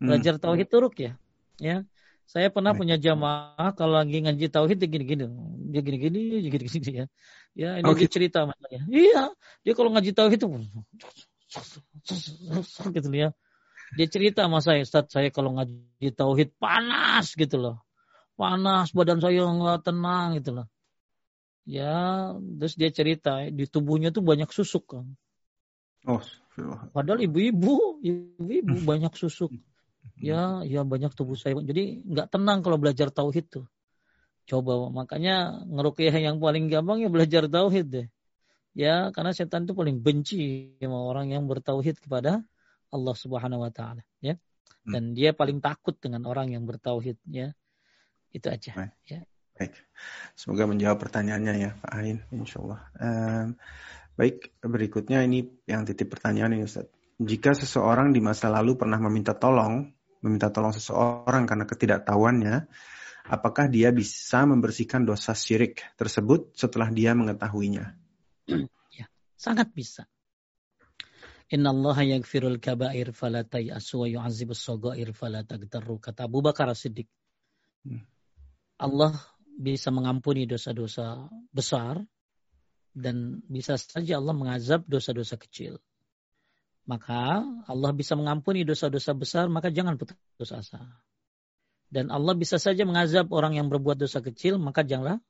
hmm. 0.00 0.06
belajar 0.06 0.34
tauhid 0.38 0.66
itu 0.70 0.78
rukyah 0.78 1.14
ya 1.58 1.82
saya 2.28 2.52
pernah 2.52 2.76
punya 2.76 3.00
jamaah 3.00 3.72
kalau 3.72 3.96
lagi 3.96 4.20
ngaji 4.20 4.52
tauhid 4.52 4.76
dia 4.76 4.90
gini-gini, 4.92 5.24
dia 5.72 5.80
gini-gini, 5.80 6.44
dia 6.44 6.50
gini-gini 6.52 6.90
ya. 6.92 7.06
Ya 7.56 7.70
ini 7.80 7.88
okay. 7.88 8.04
dia 8.04 8.10
cerita 8.12 8.44
masalahnya. 8.44 8.84
Iya, 8.92 9.22
dia 9.64 9.72
kalau 9.72 9.90
ngaji 9.96 10.12
tauhid 10.12 10.36
itu 10.36 10.48
gitu 12.92 13.08
ya. 13.16 13.32
Dia 13.96 14.06
cerita 14.12 14.44
sama 14.44 14.60
saya, 14.60 14.84
Ustaz, 14.84 15.08
saya 15.08 15.32
kalau 15.32 15.56
ngaji 15.56 16.12
tauhid 16.12 16.52
panas 16.60 17.32
gitu 17.32 17.56
loh. 17.56 17.80
Panas, 18.36 18.92
badan 18.92 19.24
saya 19.24 19.48
nggak 19.48 19.88
tenang 19.88 20.36
gitu 20.36 20.60
loh. 20.60 20.68
Ya, 21.64 22.28
terus 22.60 22.76
dia 22.76 22.92
cerita 22.92 23.40
di 23.48 23.64
tubuhnya 23.64 24.12
tuh 24.12 24.20
banyak 24.20 24.52
susuk 24.52 24.84
kan. 24.84 25.08
Oh, 26.04 26.20
Padahal 26.92 27.24
ibu-ibu, 27.24 28.04
ibu-ibu 28.04 28.76
banyak 28.90 29.16
susuk. 29.16 29.48
Ya, 30.18 30.66
ya 30.66 30.82
banyak 30.82 31.14
tubuh 31.14 31.38
saya. 31.38 31.54
Jadi 31.62 32.02
nggak 32.02 32.34
tenang 32.34 32.62
kalau 32.66 32.74
belajar 32.76 33.08
tauhid 33.14 33.46
tuh. 33.46 33.66
Coba 34.48 34.90
makanya 34.90 35.62
ngerukyah 35.68 36.16
yang 36.18 36.42
paling 36.42 36.66
gampang 36.72 37.04
ya 37.04 37.08
belajar 37.12 37.46
tauhid 37.46 37.86
deh. 37.86 38.06
Ya, 38.78 39.10
karena 39.10 39.34
setan 39.34 39.66
itu 39.66 39.74
paling 39.74 39.98
benci 39.98 40.74
sama 40.78 41.02
orang 41.02 41.34
yang 41.34 41.50
bertauhid 41.50 41.98
kepada 41.98 42.46
Allah 42.94 43.14
Subhanahu 43.18 43.66
wa 43.66 43.72
taala, 43.74 44.06
ya. 44.22 44.38
Hmm. 44.86 44.92
Dan 44.94 45.02
dia 45.18 45.34
paling 45.34 45.58
takut 45.58 45.98
dengan 45.98 46.24
orang 46.30 46.54
yang 46.54 46.62
bertauhid, 46.62 47.18
ya. 47.26 47.50
Itu 48.30 48.46
aja, 48.46 48.78
Baik. 48.78 48.94
ya. 49.08 49.20
Baik. 49.58 49.74
Semoga 50.38 50.70
menjawab 50.70 51.02
pertanyaannya 51.02 51.54
ya, 51.58 51.70
Pak 51.74 51.90
Ain, 51.90 52.22
insyaallah. 52.30 52.80
Um, 53.02 53.58
baik, 54.14 54.54
berikutnya 54.62 55.26
ini 55.26 55.50
yang 55.66 55.82
titip 55.82 56.14
pertanyaan 56.14 56.54
ini 56.54 56.62
Ustaz. 56.62 56.86
Jika 57.18 57.50
seseorang 57.50 58.14
di 58.14 58.22
masa 58.22 58.46
lalu 58.46 58.78
pernah 58.78 59.02
meminta 59.02 59.34
tolong 59.34 59.90
meminta 60.22 60.50
tolong 60.50 60.74
seseorang 60.74 61.46
karena 61.46 61.64
ketidaktahuannya, 61.66 62.56
apakah 63.30 63.70
dia 63.70 63.94
bisa 63.94 64.42
membersihkan 64.46 65.06
dosa 65.06 65.34
syirik 65.34 65.82
tersebut 65.94 66.54
setelah 66.58 66.90
dia 66.90 67.14
mengetahuinya? 67.14 67.94
Ya, 68.98 69.06
sangat 69.38 69.70
bisa. 69.70 70.10
Inna 71.54 71.70
Allah 71.70 72.18
yaghfirul 72.18 72.58
kabair 72.58 73.14
fala 73.14 73.46
tayasu 73.46 74.04
wa 74.04 74.08
yu'azibus 74.10 74.58
sagair 74.58 75.14
fala 75.14 75.46
tagtarru 75.46 76.02
kata 76.02 76.26
Abu 76.26 76.42
Bakar 76.42 76.68
Siddiq. 76.74 77.06
Hmm. 77.86 78.02
Allah 78.82 79.14
bisa 79.54 79.94
mengampuni 79.94 80.44
dosa-dosa 80.50 81.30
besar 81.54 82.02
dan 82.90 83.40
bisa 83.46 83.78
saja 83.78 84.18
Allah 84.18 84.34
mengazab 84.34 84.82
dosa-dosa 84.84 85.38
kecil. 85.38 85.78
Maka 86.88 87.44
Allah 87.68 87.92
bisa 87.92 88.16
mengampuni 88.16 88.64
dosa-dosa 88.64 89.12
besar, 89.12 89.52
maka 89.52 89.68
jangan 89.68 90.00
putus 90.00 90.50
asa. 90.56 90.80
Dan 91.88 92.08
Allah 92.08 92.32
bisa 92.32 92.56
saja 92.56 92.88
mengazab 92.88 93.28
orang 93.28 93.60
yang 93.60 93.68
berbuat 93.68 94.00
dosa 94.00 94.24
kecil, 94.24 94.56
maka 94.56 94.88
janganlah 94.88 95.20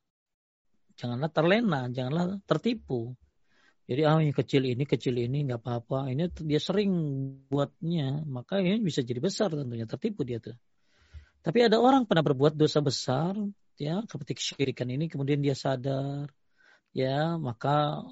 janganlah 0.99 1.31
terlena, 1.31 1.81
janganlah 1.91 2.39
tertipu. 2.47 3.15
Jadi 3.89 4.05
ah 4.05 4.21
ini 4.21 4.31
kecil 4.37 4.69
ini 4.69 4.85
kecil 4.85 5.19
ini 5.19 5.51
nggak 5.51 5.59
apa-apa. 5.59 6.13
Ini 6.15 6.31
dia 6.47 6.61
sering 6.63 6.93
buatnya, 7.51 8.23
maka 8.29 8.63
ini 8.63 8.79
bisa 8.79 9.03
jadi 9.03 9.19
besar 9.19 9.51
tentunya 9.51 9.89
tertipu 9.89 10.23
dia 10.23 10.39
tuh. 10.39 10.55
Tapi 11.43 11.59
ada 11.67 11.83
orang 11.83 12.07
pernah 12.07 12.23
berbuat 12.27 12.55
dosa 12.55 12.79
besar, 12.85 13.35
ya 13.79 14.03
seperti 14.07 14.39
kesyirikan 14.39 14.91
ini, 14.91 15.11
kemudian 15.11 15.43
dia 15.43 15.55
sadar, 15.59 16.29
ya 16.93 17.39
maka 17.39 18.03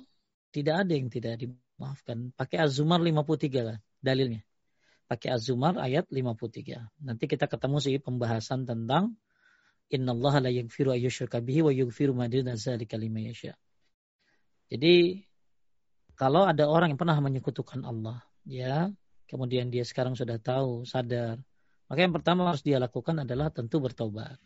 tidak 0.51 0.87
ada 0.87 0.93
yang 0.97 1.13
tidak 1.13 1.45
dimaafkan. 1.77 2.33
Pakai 2.33 2.65
Azumar 2.65 2.99
53 3.05 3.61
lah 3.61 3.79
dalilnya. 4.01 4.43
Pakai 5.07 5.37
Azumar 5.37 5.79
ayat 5.79 6.09
53. 6.09 7.05
Nanti 7.05 7.25
kita 7.29 7.47
ketemu 7.47 7.77
sih 7.79 8.01
pembahasan 8.03 8.67
tentang 8.67 9.15
Inna 9.93 10.11
Allah 10.17 10.49
la 10.49 10.51
yaghfiru 10.51 10.91
ayyushraka 10.91 11.39
bihi 11.39 11.63
wa 11.63 11.71
yaghfiru 11.71 12.11
ma 12.11 12.27
duna 12.27 12.59
dzalika 12.59 12.99
liman 12.99 13.31
yasha. 13.31 13.55
Jadi 14.67 15.23
kalau 16.19 16.43
ada 16.43 16.67
orang 16.67 16.91
yang 16.91 16.99
pernah 16.99 17.15
menyekutukan 17.23 17.87
Allah, 17.87 18.19
ya, 18.43 18.91
kemudian 19.31 19.71
dia 19.71 19.87
sekarang 19.87 20.19
sudah 20.19 20.43
tahu, 20.43 20.83
sadar, 20.83 21.39
maka 21.87 22.01
yang 22.03 22.11
pertama 22.11 22.51
harus 22.51 22.67
dia 22.67 22.83
lakukan 22.83 23.23
adalah 23.23 23.55
tentu 23.55 23.79
bertobat. 23.79 24.43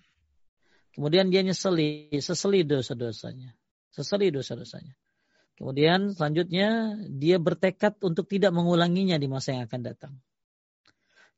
Kemudian 0.93 1.33
dia 1.33 1.41
nyeseli, 1.41 2.11
seseli 2.21 2.67
dosa-dosanya. 2.67 3.55
Seseli 3.95 4.29
dosa-dosanya. 4.29 4.93
Kemudian 5.61 6.17
selanjutnya 6.17 6.97
dia 7.13 7.37
bertekad 7.37 8.01
untuk 8.01 8.25
tidak 8.33 8.49
mengulanginya 8.57 9.21
di 9.21 9.29
masa 9.29 9.53
yang 9.53 9.69
akan 9.69 9.83
datang. 9.85 10.15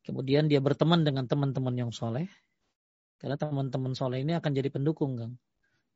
Kemudian 0.06 0.46
dia 0.46 0.62
berteman 0.62 1.02
dengan 1.02 1.26
teman-teman 1.26 1.74
yang 1.74 1.90
soleh. 1.90 2.30
Karena 3.18 3.34
teman-teman 3.34 3.98
soleh 3.98 4.22
ini 4.22 4.38
akan 4.38 4.50
jadi 4.54 4.70
pendukung, 4.70 5.18
Kang. 5.18 5.34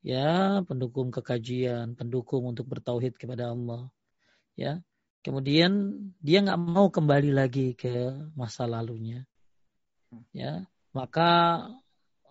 Ya, 0.03 0.63
pendukung 0.67 1.15
kekajian, 1.15 1.95
pendukung 1.95 2.51
untuk 2.51 2.67
bertauhid 2.67 3.15
kepada 3.15 3.55
Allah 3.55 3.91
ya 4.57 4.81
kemudian 5.21 5.93
dia 6.19 6.41
nggak 6.41 6.59
mau 6.59 6.89
kembali 6.89 7.31
lagi 7.31 7.77
ke 7.77 8.17
masa 8.33 8.65
lalunya 8.65 9.29
ya 10.33 10.65
maka 10.97 11.61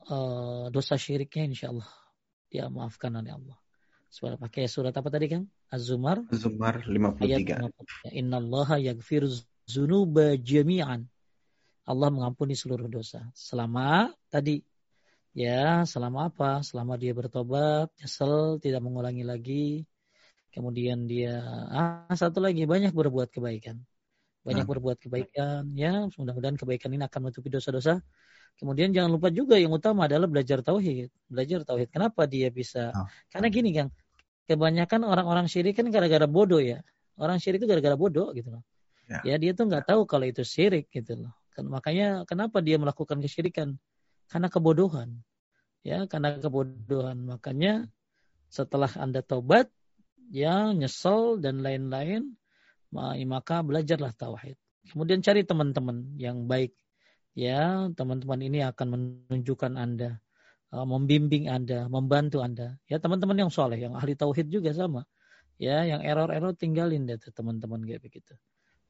uh, 0.09 0.73
dosa 0.73 0.97
syiriknya 0.97 1.53
insya 1.53 1.69
Allah 1.69 1.91
dia 2.49 2.65
maafkan 2.67 3.13
oleh 3.13 3.29
Allah 3.29 3.57
Suara 4.15 4.39
pakai 4.39 4.71
surat 4.71 4.95
apa 4.95 5.11
tadi 5.11 5.27
kan 5.27 5.43
Az-Zumar? 5.67 6.23
Az-Zumar 6.31 6.87
53 6.87 7.19
ayat 7.19 7.67
Inna 8.15 8.39
Allah 8.39 8.79
yaghfir 8.79 9.27
zunuba 9.67 10.39
jami'an. 10.39 11.03
Allah 11.83 12.09
mengampuni 12.15 12.55
seluruh 12.55 12.87
dosa. 12.87 13.27
Selama 13.35 14.07
tadi 14.31 14.63
ya 15.35 15.83
selama 15.83 16.31
apa? 16.31 16.63
Selama 16.63 16.95
dia 16.95 17.11
bertobat 17.11 17.91
nyesel 17.99 18.55
tidak 18.63 18.79
mengulangi 18.87 19.27
lagi. 19.27 19.83
Kemudian 20.47 21.11
dia 21.11 21.35
ah, 21.75 22.15
satu 22.15 22.39
lagi 22.39 22.63
banyak 22.63 22.95
berbuat 22.95 23.35
kebaikan. 23.35 23.83
Banyak 24.47 24.63
nah. 24.63 24.71
berbuat 24.71 24.95
kebaikan 24.95 25.75
ya 25.75 26.07
mudah-mudahan 26.15 26.55
kebaikan 26.55 26.87
ini 26.95 27.03
akan 27.03 27.19
menutupi 27.19 27.51
dosa-dosa. 27.51 27.99
Kemudian 28.55 28.95
jangan 28.95 29.11
lupa 29.11 29.27
juga 29.27 29.59
yang 29.59 29.75
utama 29.75 30.07
adalah 30.07 30.31
belajar 30.31 30.63
tauhid. 30.63 31.11
Belajar 31.27 31.67
tauhid. 31.67 31.91
Kenapa 31.91 32.23
dia 32.23 32.47
bisa? 32.47 32.95
Oh. 32.95 33.03
karena 33.27 33.51
gini 33.51 33.75
kan 33.75 33.91
kebanyakan 34.45 35.05
orang-orang 35.05 35.45
syirik 35.49 35.77
kan 35.77 35.89
gara-gara 35.89 36.25
bodoh 36.29 36.61
ya. 36.61 36.81
Orang 37.17 37.37
syirik 37.41 37.63
itu 37.63 37.67
gara-gara 37.69 37.97
bodoh 37.97 38.33
gitu 38.33 38.53
loh. 38.53 38.63
Ya, 39.05 39.21
ya 39.21 39.35
dia 39.37 39.51
tuh 39.53 39.69
nggak 39.69 39.85
tahu 39.85 40.09
kalau 40.09 40.25
itu 40.25 40.41
syirik 40.41 40.89
gitu 40.89 41.25
loh. 41.25 41.33
Kan 41.53 41.69
makanya 41.69 42.25
kenapa 42.25 42.59
dia 42.61 42.75
melakukan 42.81 43.21
kesyirikan? 43.21 43.77
Karena 44.29 44.47
kebodohan. 44.49 45.21
Ya 45.85 46.09
karena 46.09 46.37
kebodohan. 46.41 47.21
Makanya 47.25 47.85
setelah 48.49 48.89
anda 48.97 49.21
taubat 49.21 49.69
ya 50.33 50.73
nyesel 50.73 51.37
dan 51.37 51.61
lain-lain, 51.61 52.33
maka 53.29 53.61
belajarlah 53.61 54.13
tauhid. 54.17 54.57
Kemudian 54.89 55.21
cari 55.25 55.41
teman-teman 55.41 56.17
yang 56.17 56.45
baik. 56.45 56.73
Ya, 57.35 57.91
teman-teman 57.99 58.39
ini 58.39 58.63
akan 58.63 58.87
menunjukkan 58.95 59.75
Anda, 59.75 60.23
membimbing 60.83 61.47
Anda, 61.47 61.87
membantu 61.87 62.43
Anda. 62.43 62.75
Ya, 62.91 62.99
teman-teman 62.99 63.47
yang 63.47 63.51
soleh, 63.53 63.79
yang 63.79 63.95
ahli 63.95 64.19
tauhid 64.19 64.51
juga 64.51 64.75
sama. 64.75 65.07
Ya, 65.55 65.87
yang 65.87 66.03
error-error 66.03 66.51
tinggalin 66.59 67.07
deh 67.07 67.15
teman-teman 67.31 67.79
kayak 67.87 68.03
begitu. 68.03 68.35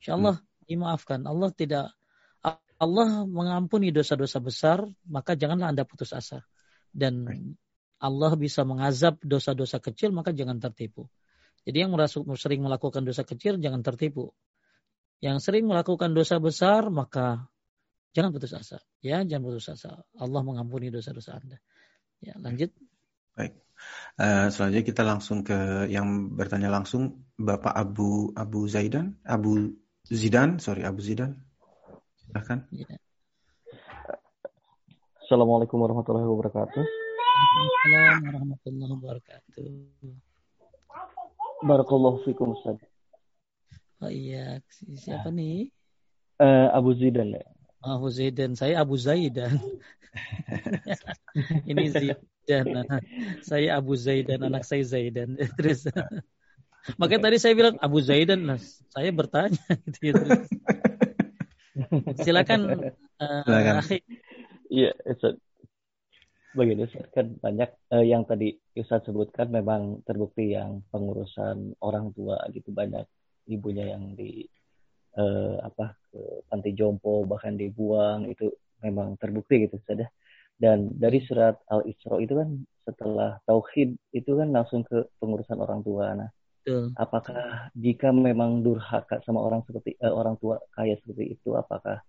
Insya 0.01 0.17
Allah 0.17 0.41
hmm. 0.41 0.65
dimaafkan. 0.65 1.19
Allah 1.29 1.49
tidak 1.53 1.93
Allah 2.75 3.23
mengampuni 3.23 3.93
dosa-dosa 3.93 4.43
besar, 4.43 4.83
maka 5.07 5.37
janganlah 5.37 5.71
Anda 5.71 5.87
putus 5.87 6.11
asa. 6.11 6.43
Dan 6.91 7.23
Allah 8.01 8.31
bisa 8.35 8.67
mengazab 8.67 9.21
dosa-dosa 9.23 9.79
kecil, 9.79 10.11
maka 10.11 10.35
jangan 10.35 10.59
tertipu. 10.59 11.07
Jadi 11.65 11.77
yang 11.81 11.91
merasa 11.95 12.21
sering 12.37 12.61
melakukan 12.61 13.01
dosa 13.01 13.25
kecil 13.25 13.57
jangan 13.57 13.81
tertipu. 13.81 14.29
Yang 15.23 15.49
sering 15.49 15.65
melakukan 15.65 16.13
dosa 16.13 16.37
besar 16.37 16.93
maka 16.93 17.49
jangan 18.13 18.29
putus 18.29 18.53
asa. 18.53 18.77
Ya, 19.01 19.25
jangan 19.25 19.49
putus 19.49 19.65
asa. 19.73 20.05
Allah 20.13 20.41
mengampuni 20.45 20.93
dosa-dosa 20.93 21.41
Anda. 21.41 21.57
Ya, 22.25 22.33
lanjut. 22.41 22.73
Baik. 23.37 23.53
Uh, 24.17 24.49
selanjutnya 24.49 24.81
kita 24.81 25.05
langsung 25.05 25.45
ke 25.45 25.85
yang 25.93 26.33
bertanya 26.33 26.73
langsung 26.73 27.21
Bapak 27.37 27.69
Abu 27.69 28.33
Abu 28.33 28.65
Zaidan, 28.65 29.21
Abu 29.21 29.77
Zidan, 30.09 30.57
sorry 30.57 30.81
Abu 30.81 31.05
Zidan. 31.05 31.37
Silakan. 32.25 32.65
Ya. 32.73 32.97
Assalamualaikum 35.21 35.77
warahmatullahi 35.77 36.25
wabarakatuh. 36.25 36.81
Assalamualaikum 36.81 38.25
warahmatullahi 38.25 38.91
wabarakatuh. 38.97 39.69
Barakallahu 41.61 42.17
fikum 42.25 42.57
Ustaz. 42.57 42.81
Oh 44.01 44.09
iya, 44.09 44.65
siapa 44.97 45.29
nih? 45.29 45.69
Uh, 46.41 46.73
Abu 46.73 46.97
Zidan 46.97 47.37
ya. 47.37 47.45
Abu 47.85 48.09
Zaidan, 48.09 48.57
saya 48.57 48.81
Abu 48.81 48.97
Zaidan. 48.97 49.61
Ini 51.69 51.83
Zaidan. 51.91 52.65
saya 53.41 53.77
Abu 53.77 53.93
Zaidan, 53.99 54.41
anak 54.45 54.63
saya 54.63 54.83
Zaidan. 54.85 55.35
Terus 55.59 55.89
makanya 56.95 57.31
tadi 57.31 57.37
saya 57.41 57.53
bilang 57.57 57.75
Abu 57.81 57.99
Zaidan, 57.99 58.45
nah, 58.45 58.59
saya 58.93 59.09
bertanya 59.11 59.59
gitu. 60.03 60.23
Silakan. 62.23 62.91
Uh, 63.19 63.43
Silakan. 63.43 63.75
Iya, 64.71 64.91
Ustaz 65.05 65.37
begini 66.55 66.87
kan 67.11 67.35
banyak 67.43 67.69
uh, 67.91 68.05
yang 68.05 68.23
tadi 68.23 68.55
Ustaz 68.79 69.03
sebutkan 69.03 69.51
memang 69.51 70.01
terbukti 70.07 70.55
yang 70.55 70.87
pengurusan 70.87 71.75
orang 71.83 72.15
tua 72.15 72.39
gitu 72.55 72.71
banyak 72.71 73.03
ibunya 73.51 73.91
yang 73.91 74.15
di 74.15 74.47
uh, 75.19 75.59
apa 75.59 75.99
ke 76.09 76.47
panti 76.47 76.71
jompo 76.71 77.27
bahkan 77.27 77.59
dibuang 77.59 78.31
itu 78.31 78.49
memang 78.85 79.17
terbukti 79.17 79.65
gitu 79.65 79.81
saja 79.83 80.05
ya. 80.05 80.07
dan 80.61 80.93
dari 80.93 81.19
surat 81.25 81.57
Al 81.67 81.83
Isra 81.89 82.21
itu 82.21 82.37
kan 82.37 82.49
setelah 82.85 83.41
tauhid 83.49 83.97
itu 84.13 84.31
kan 84.37 84.53
langsung 84.53 84.85
ke 84.85 85.09
pengurusan 85.17 85.57
orang 85.57 85.81
tua 85.81 86.13
nah 86.13 86.29
Betul. 86.65 86.93
apakah 86.97 87.69
jika 87.77 88.09
memang 88.09 88.65
durhaka 88.65 89.21
sama 89.25 89.41
orang 89.41 89.61
seperti 89.65 89.97
uh, 90.01 90.13
orang 90.13 90.37
tua 90.41 90.61
kaya 90.73 90.97
seperti 90.97 91.37
itu 91.37 91.53
apakah 91.53 92.01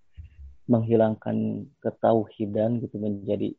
menghilangkan 0.65 1.69
ketauhidan 1.81 2.81
gitu 2.81 2.97
menjadi 2.97 3.53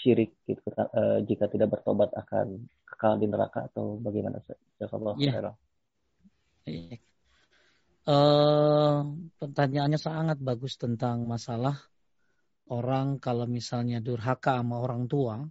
syirik 0.00 0.32
gitu 0.48 0.64
uh, 0.72 1.20
jika 1.28 1.44
tidak 1.52 1.76
bertobat 1.76 2.08
akan 2.16 2.68
kekal 2.88 3.20
di 3.20 3.26
neraka 3.28 3.68
atau 3.68 4.00
bagaimana 4.00 4.40
Jazakallah 4.80 5.14
ya. 5.20 5.52
Uh, 8.08 9.12
pertanyaannya 9.36 10.00
sangat 10.00 10.40
bagus 10.40 10.80
tentang 10.80 11.28
masalah 11.28 11.76
orang 12.70 13.18
kalau 13.18 13.44
misalnya 13.50 13.98
durhaka 13.98 14.58
sama 14.62 14.80
orang 14.80 15.10
tua 15.10 15.44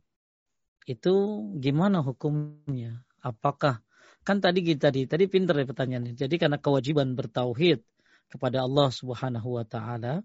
itu 0.87 1.13
gimana 1.59 2.01
hukumnya? 2.01 3.03
Apakah 3.21 3.83
kan 4.25 4.37
tadi 4.39 4.59
kita 4.65 4.89
tadi 4.89 5.05
tadi 5.05 5.25
pinter 5.27 5.55
ya 5.61 5.65
pertanyaannya. 5.67 6.13
Jadi 6.15 6.35
karena 6.41 6.57
kewajiban 6.57 7.13
bertauhid 7.13 7.79
kepada 8.31 8.65
Allah 8.65 8.89
Subhanahu 8.89 9.59
wa 9.59 9.65
taala, 9.67 10.23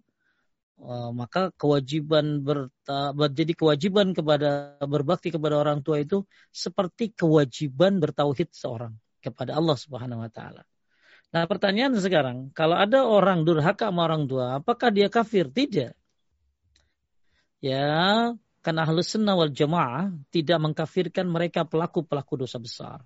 Eh, 0.74 1.10
maka 1.14 1.54
kewajiban 1.54 2.42
berta, 2.42 3.14
jadi 3.30 3.54
kewajiban 3.54 4.10
kepada 4.10 4.74
berbakti 4.82 5.30
kepada 5.30 5.62
orang 5.62 5.86
tua 5.86 6.02
itu 6.02 6.26
seperti 6.50 7.14
kewajiban 7.14 8.02
bertauhid 8.02 8.50
seorang 8.50 8.90
kepada 9.22 9.54
Allah 9.54 9.78
Subhanahu 9.78 10.26
wa 10.26 10.30
taala. 10.34 10.66
Nah 11.30 11.46
pertanyaan 11.46 11.94
sekarang, 11.94 12.50
kalau 12.50 12.74
ada 12.74 13.06
orang 13.06 13.46
durhaka 13.46 13.86
sama 13.94 14.10
orang 14.10 14.26
tua, 14.26 14.58
apakah 14.58 14.90
dia 14.90 15.06
kafir? 15.06 15.46
Tidak. 15.46 15.94
Ya, 17.64 18.36
karena 18.60 18.84
ahlus 18.84 19.16
sunnah 19.16 19.32
wal 19.32 19.48
jamaah 19.48 20.12
tidak 20.28 20.60
mengkafirkan 20.60 21.24
mereka 21.24 21.64
pelaku-pelaku 21.64 22.44
dosa 22.44 22.60
besar. 22.60 23.00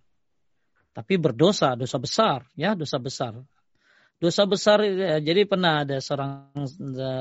Tapi 0.91 1.15
berdosa, 1.15 1.79
dosa 1.79 2.03
besar, 2.03 2.43
ya 2.59 2.75
dosa 2.75 2.99
besar. 2.99 3.39
Dosa 4.19 4.43
besar, 4.51 4.83
ya, 4.83 5.23
jadi 5.23 5.47
pernah 5.47 5.87
ada 5.87 6.03
seorang 6.03 6.51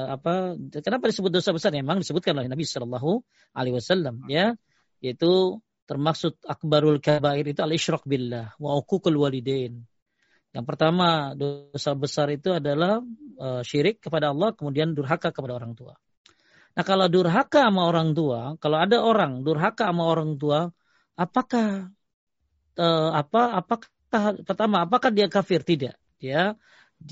apa? 0.09 0.57
Kenapa 0.81 1.13
disebut 1.13 1.29
dosa 1.29 1.53
besar? 1.53 1.69
Memang 1.77 2.01
disebutkan 2.01 2.33
oleh 2.33 2.49
Nabi 2.49 2.65
Shallallahu 2.65 3.21
Alaihi 3.53 3.77
Wasallam, 3.77 4.25
ya, 4.25 4.57
yaitu 4.97 5.61
termasuk 5.85 6.41
akbarul 6.41 6.97
kabair 6.97 7.45
itu 7.45 7.61
al 7.61 7.69
isyrok 7.69 8.03
billah 8.03 8.57
wa 8.59 8.75
uququl 8.75 9.15
walidain 9.15 9.87
yang 10.51 10.65
pertama 10.67 11.37
dosa 11.37 11.93
besar 11.93 12.27
itu 12.33 12.49
adalah 12.49 12.99
uh, 13.39 13.61
syirik 13.61 14.01
kepada 14.01 14.33
Allah 14.33 14.57
kemudian 14.57 14.97
durhaka 14.97 15.29
kepada 15.29 15.53
orang 15.53 15.77
tua. 15.77 15.93
Nah 16.77 16.85
kalau 16.85 17.09
durhaka 17.09 17.65
sama 17.65 17.89
orang 17.89 18.13
tua, 18.13 18.53
kalau 18.61 18.77
ada 18.77 19.01
orang 19.01 19.41
durhaka 19.41 19.89
sama 19.89 20.05
orang 20.05 20.37
tua, 20.37 20.69
apakah 21.17 21.89
uh, 22.77 23.09
apa 23.17 23.65
apakah 23.65 23.89
pertama 24.45 24.85
apakah 24.85 25.09
dia 25.09 25.25
kafir? 25.25 25.65
Tidak. 25.65 25.97
Dia 26.21 26.53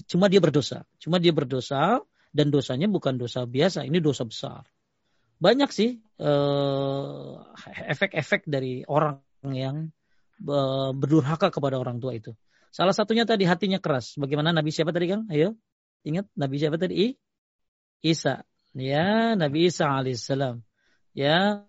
cuma 0.06 0.30
dia 0.30 0.38
berdosa. 0.38 0.86
Cuma 1.02 1.18
dia 1.18 1.34
berdosa 1.34 1.98
dan 2.30 2.54
dosanya 2.54 2.86
bukan 2.86 3.18
dosa 3.18 3.50
biasa, 3.50 3.90
ini 3.90 3.98
dosa 3.98 4.22
besar. 4.30 4.70
Banyak 5.42 5.74
sih 5.74 5.98
uh, 6.22 7.42
efek-efek 7.90 8.46
dari 8.46 8.86
orang 8.86 9.26
yang 9.50 9.90
uh, 10.46 10.94
berdurhaka 10.94 11.50
kepada 11.50 11.82
orang 11.82 11.98
tua 11.98 12.14
itu. 12.14 12.38
Salah 12.70 12.94
satunya 12.94 13.26
tadi 13.26 13.50
hatinya 13.50 13.82
keras. 13.82 14.14
Bagaimana 14.20 14.54
Nabi 14.54 14.70
siapa 14.70 14.94
tadi 14.94 15.10
Kang? 15.10 15.26
Ayo. 15.34 15.58
Ingat 16.06 16.30
Nabi 16.38 16.56
siapa 16.62 16.78
tadi? 16.78 16.94
I? 17.02 17.08
Isa. 18.06 18.46
Ya, 18.76 19.40
Nabi 19.40 19.72
Isa 19.72 19.88
alaihissalam. 19.88 20.60
Ya. 21.16 21.64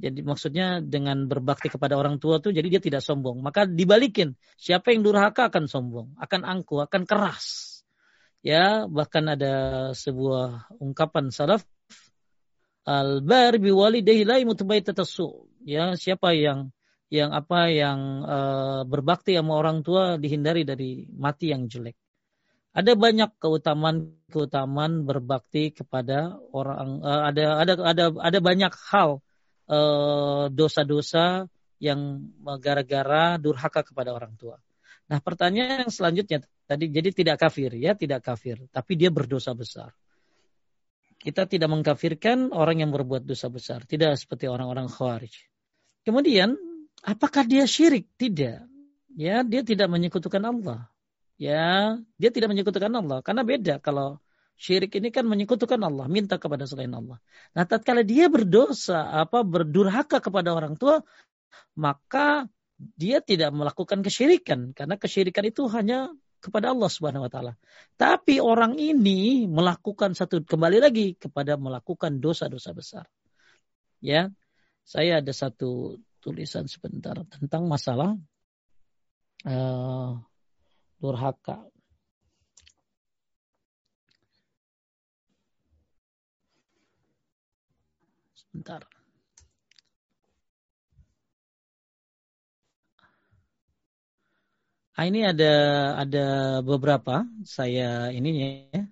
Jadi 0.00 0.24
maksudnya 0.24 0.80
dengan 0.80 1.28
berbakti 1.28 1.68
kepada 1.68 1.92
orang 2.00 2.16
tua 2.16 2.40
tuh 2.40 2.56
jadi 2.56 2.64
dia 2.72 2.80
tidak 2.80 3.04
sombong. 3.04 3.44
Maka 3.44 3.68
dibalikin. 3.68 4.32
Siapa 4.56 4.96
yang 4.96 5.04
durhaka 5.04 5.52
akan 5.52 5.68
sombong, 5.68 6.16
akan 6.16 6.40
angkuh, 6.48 6.88
akan 6.88 7.04
keras. 7.04 7.76
Ya, 8.40 8.88
bahkan 8.88 9.28
ada 9.28 9.92
sebuah 9.92 10.72
ungkapan 10.80 11.28
salaf 11.28 11.60
al-bar 12.88 13.60
biwalidayhi 13.60 14.24
la 14.24 14.40
Ya, 15.68 15.92
siapa 16.00 16.32
yang 16.32 16.72
yang 17.12 17.36
apa 17.36 17.68
yang 17.68 18.24
uh, 18.24 18.82
berbakti 18.88 19.36
sama 19.36 19.60
orang 19.60 19.84
tua 19.84 20.16
dihindari 20.16 20.64
dari 20.64 21.04
mati 21.12 21.52
yang 21.52 21.68
jelek. 21.68 21.98
Ada 22.70 22.94
banyak 22.94 23.34
keutamaan-keutamaan 23.42 25.02
berbakti 25.02 25.74
kepada 25.74 26.38
orang 26.54 27.02
uh, 27.02 27.26
ada 27.26 27.66
ada 27.66 27.72
ada 27.82 28.04
ada 28.14 28.38
banyak 28.38 28.70
hal 28.90 29.18
dosa 29.70 30.50
dosa-dosa 30.50 31.46
yang 31.78 32.26
gara-gara 32.58 33.38
durhaka 33.38 33.86
kepada 33.86 34.10
orang 34.10 34.34
tua. 34.34 34.58
Nah, 35.06 35.22
pertanyaan 35.22 35.86
yang 35.86 35.92
selanjutnya 35.94 36.42
tadi 36.66 36.90
jadi 36.90 37.14
tidak 37.14 37.36
kafir 37.38 37.70
ya, 37.78 37.94
tidak 37.94 38.26
kafir, 38.26 38.58
tapi 38.74 38.98
dia 38.98 39.14
berdosa 39.14 39.54
besar. 39.54 39.94
Kita 41.22 41.46
tidak 41.46 41.70
mengkafirkan 41.70 42.50
orang 42.50 42.82
yang 42.82 42.90
berbuat 42.90 43.22
dosa 43.22 43.46
besar, 43.46 43.86
tidak 43.86 44.18
seperti 44.18 44.50
orang-orang 44.50 44.90
khawarij. 44.90 45.34
Kemudian 46.02 46.58
Apakah 47.00 47.48
dia 47.48 47.64
syirik? 47.64 48.12
Tidak. 48.20 48.68
Ya, 49.16 49.40
dia 49.42 49.62
tidak 49.64 49.88
menyekutukan 49.88 50.40
Allah. 50.44 50.89
Ya, 51.40 51.96
dia 52.20 52.28
tidak 52.28 52.52
menyekutukan 52.52 52.92
Allah 52.92 53.24
karena 53.24 53.40
beda 53.48 53.80
kalau 53.80 54.20
syirik 54.60 54.92
ini 55.00 55.08
kan 55.08 55.24
menyekutukan 55.24 55.80
Allah, 55.80 56.04
minta 56.04 56.36
kepada 56.36 56.68
selain 56.68 56.92
Allah. 56.92 57.16
Nah, 57.56 57.64
tatkala 57.64 58.04
dia 58.04 58.28
berdosa 58.28 59.08
apa 59.08 59.40
berdurhaka 59.40 60.20
kepada 60.20 60.52
orang 60.52 60.76
tua, 60.76 61.00
maka 61.80 62.44
dia 62.76 63.24
tidak 63.24 63.56
melakukan 63.56 64.04
kesyirikan 64.04 64.76
karena 64.76 65.00
kesyirikan 65.00 65.48
itu 65.48 65.64
hanya 65.72 66.12
kepada 66.44 66.76
Allah 66.76 66.92
Subhanahu 66.92 67.24
wa 67.24 67.32
taala. 67.32 67.52
Tapi 67.96 68.36
orang 68.40 68.76
ini 68.76 69.48
melakukan 69.48 70.12
satu 70.12 70.44
kembali 70.44 70.78
lagi 70.80 71.16
kepada 71.16 71.56
melakukan 71.56 72.20
dosa-dosa 72.20 72.76
besar. 72.76 73.04
Ya. 74.04 74.28
Saya 74.84 75.24
ada 75.24 75.30
satu 75.30 76.00
tulisan 76.18 76.66
sebentar 76.66 77.14
tentang 77.30 77.68
masalah 77.70 78.16
uh, 79.46 80.18
durhaka. 81.00 81.64
Sebentar. 88.36 88.82
Ah, 95.00 95.08
ini 95.08 95.24
ada 95.24 95.52
ada 95.96 96.26
beberapa 96.60 97.24
saya 97.48 98.12
ini 98.12 98.30
ya. 98.68 98.84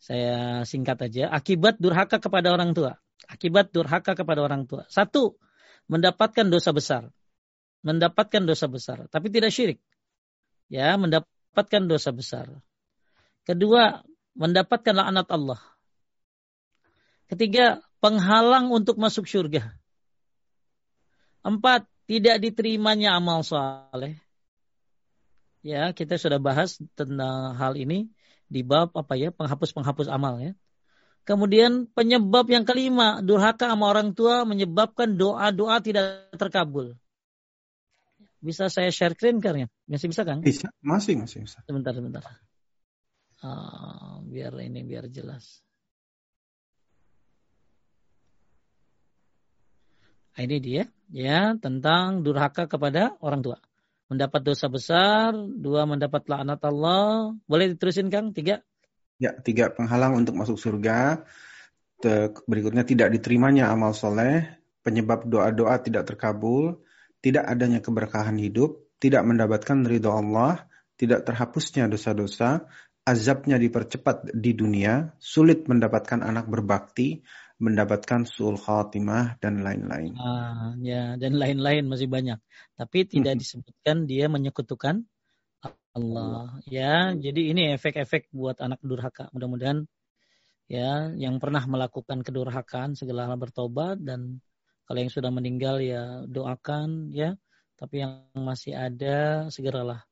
Saya 0.00 0.36
singkat 0.68 1.00
aja. 1.08 1.32
Akibat 1.32 1.80
durhaka 1.80 2.20
kepada 2.20 2.52
orang 2.52 2.76
tua. 2.76 3.00
Akibat 3.24 3.72
durhaka 3.72 4.12
kepada 4.16 4.40
orang 4.44 4.68
tua. 4.68 4.84
Satu, 4.92 5.40
mendapatkan 5.88 6.48
dosa 6.48 6.72
besar. 6.76 7.02
Mendapatkan 7.80 8.44
dosa 8.44 8.68
besar, 8.68 9.08
tapi 9.08 9.32
tidak 9.32 9.52
syirik. 9.56 9.80
Ya, 10.70 10.94
mendapatkan 10.94 11.82
dosa 11.90 12.14
besar. 12.14 12.46
Kedua, 13.42 14.06
mendapatkan 14.38 14.94
laknat 14.94 15.26
Allah. 15.34 15.58
Ketiga, 17.26 17.82
penghalang 17.98 18.70
untuk 18.70 18.94
masuk 18.94 19.26
surga. 19.26 19.74
Empat, 21.42 21.90
tidak 22.06 22.38
diterimanya 22.38 23.18
amal 23.18 23.42
soleh. 23.42 24.14
Ya, 25.66 25.90
kita 25.90 26.22
sudah 26.22 26.38
bahas 26.38 26.78
tentang 26.94 27.58
hal 27.58 27.74
ini 27.74 28.06
di 28.46 28.62
bab 28.62 28.94
apa 28.94 29.18
ya, 29.18 29.34
penghapus-penghapus 29.34 30.06
amal 30.06 30.38
ya. 30.38 30.54
Kemudian 31.26 31.90
penyebab 31.90 32.46
yang 32.48 32.62
kelima, 32.62 33.20
durhaka 33.20 33.74
sama 33.74 33.90
orang 33.90 34.14
tua 34.14 34.46
menyebabkan 34.46 35.18
doa-doa 35.18 35.82
tidak 35.82 36.30
terkabul. 36.38 36.96
Bisa 38.40 38.72
saya 38.72 38.88
share 38.88 39.12
screen 39.12 39.38
karena 39.44 39.68
Masih 39.84 40.08
bisa 40.08 40.24
kan? 40.24 40.40
Bisa, 40.40 40.72
masih, 40.80 41.20
masih 41.20 41.44
bisa. 41.44 41.60
Sebentar, 41.68 41.92
sebentar. 41.92 42.24
Uh, 43.40 44.24
biar 44.28 44.52
ini 44.64 44.80
biar 44.84 45.08
jelas. 45.12 45.60
Nah, 50.36 50.48
ini 50.48 50.56
dia, 50.56 50.88
ya 51.12 51.52
tentang 51.60 52.24
durhaka 52.24 52.64
kepada 52.64 53.12
orang 53.20 53.44
tua. 53.44 53.58
Mendapat 54.08 54.40
dosa 54.40 54.72
besar, 54.72 55.36
dua 55.36 55.84
mendapat 55.84 56.24
laknat 56.24 56.64
Allah. 56.64 57.36
Boleh 57.44 57.76
diterusin 57.76 58.08
Kang? 58.08 58.32
Tiga. 58.32 58.64
Ya, 59.20 59.36
tiga 59.36 59.68
penghalang 59.68 60.16
untuk 60.16 60.32
masuk 60.40 60.56
surga. 60.56 61.28
Berikutnya 62.48 62.88
tidak 62.88 63.12
diterimanya 63.12 63.68
amal 63.68 63.92
soleh, 63.92 64.48
penyebab 64.80 65.28
doa-doa 65.28 65.76
tidak 65.84 66.08
terkabul, 66.08 66.80
tidak 67.20 67.44
adanya 67.46 67.80
keberkahan 67.84 68.36
hidup, 68.40 68.80
tidak 69.00 69.24
mendapatkan 69.24 69.84
ridho 69.84 70.12
Allah, 70.12 70.68
tidak 71.00 71.24
terhapusnya 71.24 71.88
dosa-dosa, 71.88 72.68
azabnya 73.04 73.56
dipercepat 73.56 74.32
di 74.36 74.52
dunia, 74.52 75.16
sulit 75.16 75.64
mendapatkan 75.64 76.20
anak 76.20 76.48
berbakti, 76.48 77.24
mendapatkan 77.60 78.24
sul 78.24 78.56
khatimah 78.56 79.36
dan 79.40 79.60
lain-lain. 79.60 80.16
Ah, 80.16 80.72
ya, 80.80 81.16
dan 81.20 81.36
lain-lain 81.36 81.84
masih 81.88 82.08
banyak. 82.08 82.40
Tapi 82.76 83.04
tidak 83.04 83.36
disebutkan 83.36 84.08
dia 84.08 84.32
menyekutukan 84.32 85.04
Allah. 85.92 86.56
Ya, 86.64 87.12
jadi 87.12 87.52
ini 87.52 87.76
efek-efek 87.76 88.32
buat 88.32 88.62
anak 88.64 88.80
durhaka. 88.80 89.28
Mudah-mudahan 89.36 89.84
ya 90.70 91.10
yang 91.18 91.42
pernah 91.42 91.66
melakukan 91.66 92.22
kedurhakaan 92.22 92.94
segala 92.94 93.34
bertobat 93.34 93.98
dan 94.00 94.38
kalau 94.90 95.06
yang 95.06 95.14
sudah 95.14 95.30
meninggal 95.30 95.78
ya 95.78 96.26
doakan 96.26 97.14
ya. 97.14 97.38
Tapi 97.78 98.02
yang 98.02 98.26
masih 98.34 98.74
ada 98.74 99.46
segeralah 99.46 100.02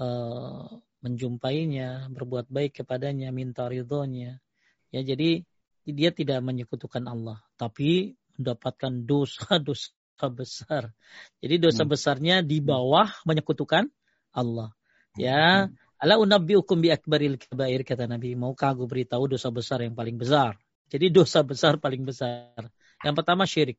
uh, 0.00 0.72
menjumpainya, 1.04 2.08
berbuat 2.08 2.48
baik 2.48 2.80
kepadanya, 2.80 3.28
minta 3.28 3.68
ridhonya. 3.68 4.40
Ya, 4.88 5.04
jadi 5.04 5.44
dia 5.84 6.16
tidak 6.16 6.40
menyekutukan 6.40 7.04
Allah, 7.04 7.44
tapi 7.60 8.16
mendapatkan 8.40 9.04
dosa-dosa 9.04 9.92
besar. 10.40 10.96
Jadi 11.44 11.68
dosa 11.68 11.84
hmm. 11.84 11.92
besarnya 11.92 12.36
di 12.40 12.64
bawah 12.64 13.12
menyekutukan 13.28 13.84
Allah. 14.32 14.72
Ya, 15.20 15.68
ala 16.00 16.16
unabbiukum 16.16 16.80
bi 16.80 16.88
akbaril 16.88 17.36
kabair 17.36 17.84
kata 17.84 18.08
Nabi, 18.08 18.32
maukah 18.32 18.72
aku 18.72 18.88
beritahu 18.88 19.28
dosa 19.28 19.52
besar 19.52 19.84
yang 19.84 19.92
paling 19.92 20.16
besar? 20.16 20.56
Jadi 20.88 21.12
dosa 21.12 21.44
besar 21.44 21.76
paling 21.76 22.00
besar. 22.08 22.72
Yang 23.04 23.14
pertama 23.20 23.44
syirik. 23.44 23.76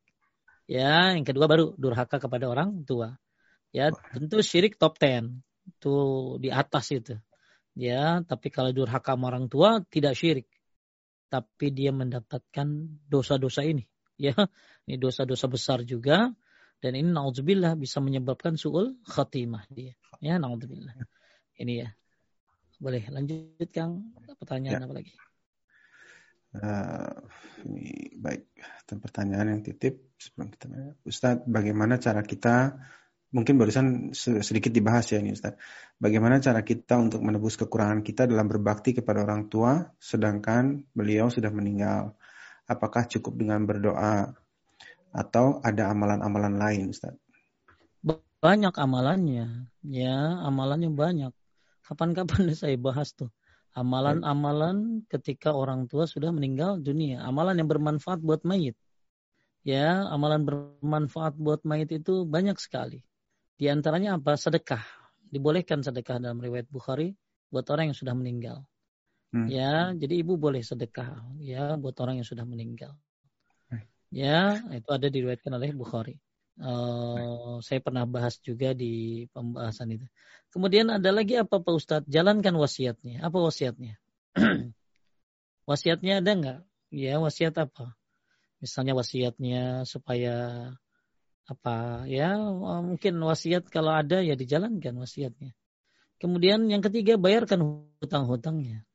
Ya, 0.69 1.11
yang 1.11 1.27
kedua 1.27 1.45
baru 1.51 1.75
durhaka 1.75 2.23
kepada 2.23 2.47
orang 2.47 2.87
tua. 2.87 3.19
Ya, 3.75 3.91
tentu 3.91 4.39
syirik 4.39 4.79
top 4.79 4.95
ten. 4.95 5.43
Itu 5.67 5.95
di 6.39 6.53
atas 6.53 6.91
itu. 6.93 7.19
Ya, 7.73 8.21
tapi 8.23 8.53
kalau 8.53 8.69
durhaka 8.71 9.17
sama 9.17 9.33
orang 9.33 9.49
tua 9.49 9.81
tidak 9.89 10.15
syirik. 10.15 10.47
Tapi 11.27 11.73
dia 11.73 11.89
mendapatkan 11.89 12.67
dosa-dosa 13.09 13.65
ini. 13.65 13.83
Ya, 14.13 14.37
ini 14.85 15.01
dosa-dosa 15.01 15.49
besar 15.49 15.81
juga. 15.83 16.29
Dan 16.77 16.99
ini 16.99 17.09
naudzubillah 17.09 17.73
bisa 17.79 17.97
menyebabkan 17.97 18.59
su'ul 18.59 19.01
khatimah 19.07 19.65
dia. 19.73 19.97
Ya, 20.21 20.37
naudzubillah. 20.37 20.93
Ini 21.57 21.73
ya. 21.81 21.89
Boleh 22.77 23.07
lanjut 23.09 23.71
Kang. 23.71 24.13
Pertanyaan 24.37 24.83
ya. 24.83 24.85
apa 24.85 24.93
lagi? 24.99 25.13
Uh, 26.53 27.09
ini 27.65 28.13
baik. 28.17 28.53
Pertanyaan 28.93 29.57
yang 29.57 29.61
titip 29.65 30.13
sebelum 30.21 30.53
kita 30.53 30.69
Ustadz, 31.01 31.49
bagaimana 31.49 31.97
cara 31.97 32.21
kita 32.21 32.77
mungkin 33.33 33.57
barusan 33.57 34.13
sedikit 34.13 34.69
dibahas 34.69 35.09
ya 35.09 35.17
ini 35.17 35.33
Ustaz. 35.33 35.57
Bagaimana 35.97 36.37
cara 36.37 36.61
kita 36.61 37.01
untuk 37.01 37.25
menebus 37.25 37.57
kekurangan 37.57 38.05
kita 38.05 38.29
dalam 38.29 38.45
berbakti 38.45 38.93
kepada 38.93 39.25
orang 39.25 39.49
tua 39.49 39.89
sedangkan 39.97 40.85
beliau 40.93 41.33
sudah 41.33 41.49
meninggal? 41.49 42.13
Apakah 42.69 43.09
cukup 43.09 43.33
dengan 43.41 43.65
berdoa 43.65 44.37
atau 45.09 45.57
ada 45.65 45.89
amalan-amalan 45.89 46.53
lain 46.61 46.93
Ustaz? 46.93 47.17
Banyak 48.43 48.75
amalannya. 48.77 49.71
Ya, 49.81 50.17
amalannya 50.45 50.93
banyak. 50.93 51.33
Kapan-kapan 51.83 52.51
saya 52.59 52.77
bahas 52.77 53.11
tuh. 53.17 53.33
Amalan-amalan 53.73 55.01
ketika 55.09 55.49
orang 55.53 55.89
tua 55.89 56.05
sudah 56.05 56.29
meninggal 56.29 56.77
dunia. 56.77 57.25
Amalan 57.25 57.57
yang 57.57 57.69
bermanfaat 57.69 58.21
buat 58.21 58.45
mayit. 58.45 58.77
Ya, 59.65 60.05
amalan 60.11 60.45
bermanfaat 60.45 61.39
buat 61.39 61.65
mayit 61.65 61.89
itu 61.89 62.27
banyak 62.27 62.59
sekali 62.59 63.01
di 63.57 63.71
antaranya 63.71 64.19
apa? 64.19 64.35
Sedekah. 64.35 64.83
Dibolehkan 65.23 65.81
sedekah 65.81 66.21
dalam 66.21 66.37
riwayat 66.37 66.69
Bukhari 66.69 67.15
buat 67.49 67.65
orang 67.71 67.89
yang 67.89 67.97
sudah 67.97 68.13
meninggal. 68.13 68.65
Hmm. 69.33 69.49
Ya, 69.49 69.95
jadi 69.97 70.21
ibu 70.21 70.37
boleh 70.37 70.61
sedekah 70.61 71.25
ya 71.41 71.73
buat 71.79 71.97
orang 72.03 72.21
yang 72.21 72.27
sudah 72.27 72.45
meninggal. 72.45 72.93
Ya, 74.13 74.61
itu 74.69 74.89
ada 74.93 75.09
diriwayatkan 75.09 75.57
oleh 75.57 75.73
Bukhari. 75.73 76.21
Uh, 76.61 77.57
saya 77.65 77.81
pernah 77.81 78.05
bahas 78.05 78.37
juga 78.37 78.77
di 78.77 79.25
pembahasan 79.33 79.89
itu. 79.97 80.05
Kemudian 80.53 80.93
ada 80.93 81.09
lagi 81.09 81.33
apa 81.41 81.57
Pak 81.57 81.73
Ustadz? 81.73 82.05
Jalankan 82.05 82.53
wasiatnya. 82.53 83.25
Apa 83.25 83.41
wasiatnya? 83.41 83.97
wasiatnya 85.69 86.21
ada 86.21 86.31
nggak? 86.37 86.59
Ya, 86.93 87.17
wasiat 87.17 87.57
apa? 87.57 87.97
Misalnya 88.61 88.93
wasiatnya 88.93 89.83
supaya 89.89 90.69
apa 91.43 92.07
ya 92.07 92.39
mungkin 92.79 93.19
wasiat 93.19 93.67
kalau 93.67 93.91
ada 93.91 94.21
ya 94.21 94.37
dijalankan 94.37 94.93
wasiatnya. 94.95 95.51
Kemudian 96.21 96.69
yang 96.71 96.79
ketiga 96.79 97.19
bayarkan 97.19 97.89
hutang-hutangnya. 97.99 98.85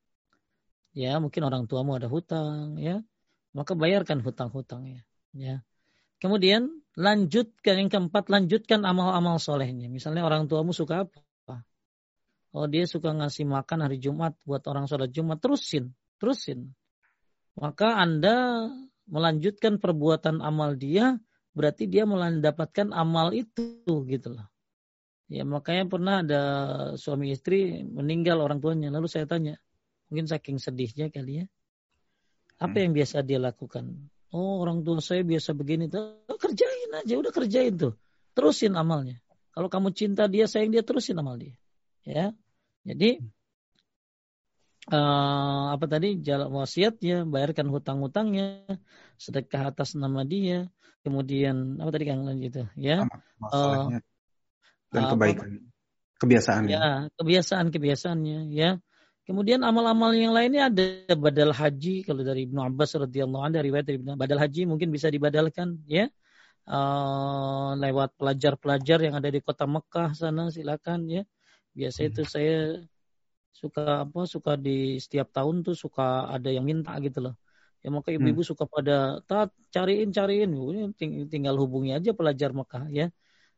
Ya 0.97 1.21
mungkin 1.21 1.43
orang 1.45 1.69
tuamu 1.69 1.99
ada 1.99 2.09
hutang 2.09 2.81
ya 2.81 3.05
maka 3.53 3.75
bayarkan 3.75 4.25
hutang-hutangnya 4.25 5.05
ya. 5.35 5.61
Kemudian 6.23 6.71
lanjutkan 6.97 7.75
yang 7.77 7.91
keempat 7.93 8.31
lanjutkan 8.33 8.87
amal-amal 8.87 9.37
solehnya. 9.43 9.91
Misalnya 9.93 10.25
orang 10.25 10.49
tuamu 10.49 10.73
suka 10.73 11.05
apa? 11.05 11.19
Oh 12.57 12.65
dia 12.65 12.89
suka 12.89 13.13
ngasih 13.13 13.45
makan 13.45 13.85
hari 13.85 14.01
Jumat 14.01 14.35
buat 14.49 14.65
orang 14.67 14.89
sholat 14.89 15.13
Jumat 15.13 15.39
terusin 15.41 15.93
terusin. 16.19 16.75
Maka 17.59 17.99
anda 17.99 18.69
melanjutkan 19.09 19.81
perbuatan 19.81 20.43
amal 20.45 20.75
dia 20.77 21.17
berarti 21.55 21.91
dia 21.91 22.07
mendapatkan 22.07 22.93
amal 22.95 23.35
itu 23.35 23.83
gitu 24.07 24.29
loh. 24.35 24.47
Ya 25.29 25.43
makanya 25.43 25.85
pernah 25.91 26.15
ada 26.23 26.43
suami 26.95 27.35
istri 27.35 27.83
meninggal 27.83 28.39
orang 28.39 28.63
tuanya. 28.63 28.89
Lalu 28.95 29.09
saya 29.11 29.27
tanya, 29.27 29.59
mungkin 30.09 30.31
saking 30.31 30.63
sedihnya 30.63 31.11
kali 31.11 31.45
ya. 31.45 31.47
Apa 32.59 32.79
hmm. 32.79 32.83
yang 32.89 32.93
biasa 32.95 33.17
dia 33.27 33.39
lakukan? 33.43 33.85
Oh 34.33 34.61
orang 34.61 34.85
tua 34.85 35.01
saya 35.03 35.25
biasa 35.25 35.53
begini. 35.53 35.91
Tuh, 35.91 36.25
oh, 36.31 36.39
kerjain 36.39 36.91
aja, 36.95 37.15
udah 37.19 37.33
kerjain 37.33 37.75
tuh. 37.75 37.95
Terusin 38.33 38.79
amalnya. 38.79 39.19
Kalau 39.53 39.67
kamu 39.67 39.91
cinta 39.93 40.31
dia, 40.31 40.47
sayang 40.47 40.71
dia, 40.71 40.87
terusin 40.87 41.19
amal 41.19 41.35
dia. 41.37 41.59
Ya, 42.09 42.33
jadi 42.89 43.21
uh, 44.89 45.77
apa 45.77 45.85
tadi? 45.85 46.17
Jalan 46.25 46.49
wasiatnya, 46.49 47.29
bayarkan 47.29 47.69
hutang-hutangnya, 47.69 48.65
sedekah 49.21 49.69
atas 49.69 49.93
nama 49.93 50.25
dia, 50.25 50.73
kemudian 51.05 51.77
apa 51.77 51.93
tadi 51.93 52.09
kang? 52.09 52.25
Lanjut 52.25 52.49
itu, 52.49 52.65
ya, 52.81 53.05
uh, 53.45 53.93
dan 54.89 55.03
kebaikan, 55.13 55.69
kebiasaannya. 56.17 56.73
Ya, 56.73 57.13
kebiasaan 57.21 57.69
kebiasaannya, 57.69 58.57
ya. 58.57 58.81
Kemudian 59.29 59.61
amal-amal 59.61 60.17
yang 60.17 60.33
lainnya 60.33 60.73
ada. 60.73 61.13
Badal 61.13 61.53
haji 61.53 62.09
kalau 62.09 62.25
dari 62.25 62.49
Ibnu 62.49 62.65
Abbas 62.65 62.97
radhiyallahu 62.97 63.45
anhu 63.45 63.61
dari 63.61 63.69
riwayat 63.69 63.85
dari 63.85 64.01
badal 64.01 64.41
haji 64.41 64.65
mungkin 64.65 64.89
bisa 64.89 65.13
dibadalkan 65.13 65.85
ya. 65.85 66.09
Uh, 66.65 67.77
lewat 67.77 68.17
pelajar-pelajar 68.17 69.05
yang 69.05 69.21
ada 69.21 69.29
di 69.29 69.45
kota 69.45 69.69
Mekah 69.69 70.17
sana 70.17 70.49
silakan 70.49 71.05
ya. 71.13 71.29
Biasa 71.79 72.11
itu 72.11 72.23
hmm. 72.27 72.31
saya 72.35 72.57
suka 73.55 73.83
apa 74.07 74.21
suka 74.27 74.53
di 74.59 74.99
setiap 74.99 75.31
tahun 75.31 75.63
tuh 75.67 75.79
suka 75.79 76.27
ada 76.27 76.51
yang 76.51 76.67
minta 76.67 76.99
gitu 76.99 77.31
loh. 77.31 77.35
Ya 77.83 77.95
maka 77.95 78.11
ibu-ibu 78.11 78.43
hmm. 78.43 78.51
suka 78.51 78.65
pada 78.67 79.23
tat 79.31 79.55
cariin 79.71 80.11
cariin. 80.11 80.51
Tinggal 81.31 81.55
hubungi 81.63 81.95
aja 81.95 82.11
pelajar 82.19 82.51
Mekah 82.51 82.91
ya. 82.91 83.07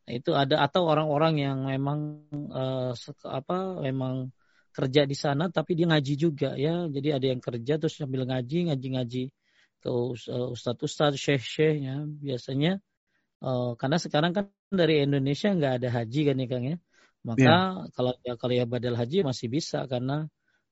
Nah, 0.05 0.12
itu 0.12 0.30
ada 0.36 0.60
atau 0.60 0.84
orang-orang 0.84 1.34
yang 1.40 1.59
memang 1.64 2.28
uh, 2.52 2.92
apa 3.24 3.56
memang 3.80 4.28
kerja 4.70 5.02
di 5.09 5.16
sana 5.16 5.48
tapi 5.48 5.72
dia 5.72 5.88
ngaji 5.88 6.14
juga 6.20 6.52
ya. 6.60 6.84
Jadi 6.92 7.09
ada 7.16 7.26
yang 7.32 7.40
kerja 7.40 7.80
terus 7.80 7.97
sambil 7.97 8.28
ngaji 8.28 8.68
ngaji-ngaji 8.68 9.24
ke 9.80 9.88
ustadz-ustadz 10.28 11.16
syekh-syekhnya 11.16 12.05
biasanya 12.20 12.84
uh, 13.40 13.72
karena 13.80 13.97
sekarang 13.97 14.32
kan 14.36 14.44
dari 14.68 15.09
Indonesia 15.09 15.48
nggak 15.56 15.72
ada 15.80 15.88
haji 15.88 16.20
kan 16.28 16.36
ya 16.36 16.47
Kang 16.47 16.64
ya 16.68 16.76
maka 17.20 17.44
ya. 17.44 17.56
kalau 17.92 18.12
ya 18.24 18.32
kalau 18.40 18.55
ya 18.56 18.64
badal 18.64 18.97
haji 18.97 19.20
masih 19.20 19.52
bisa 19.52 19.84
karena 19.84 20.28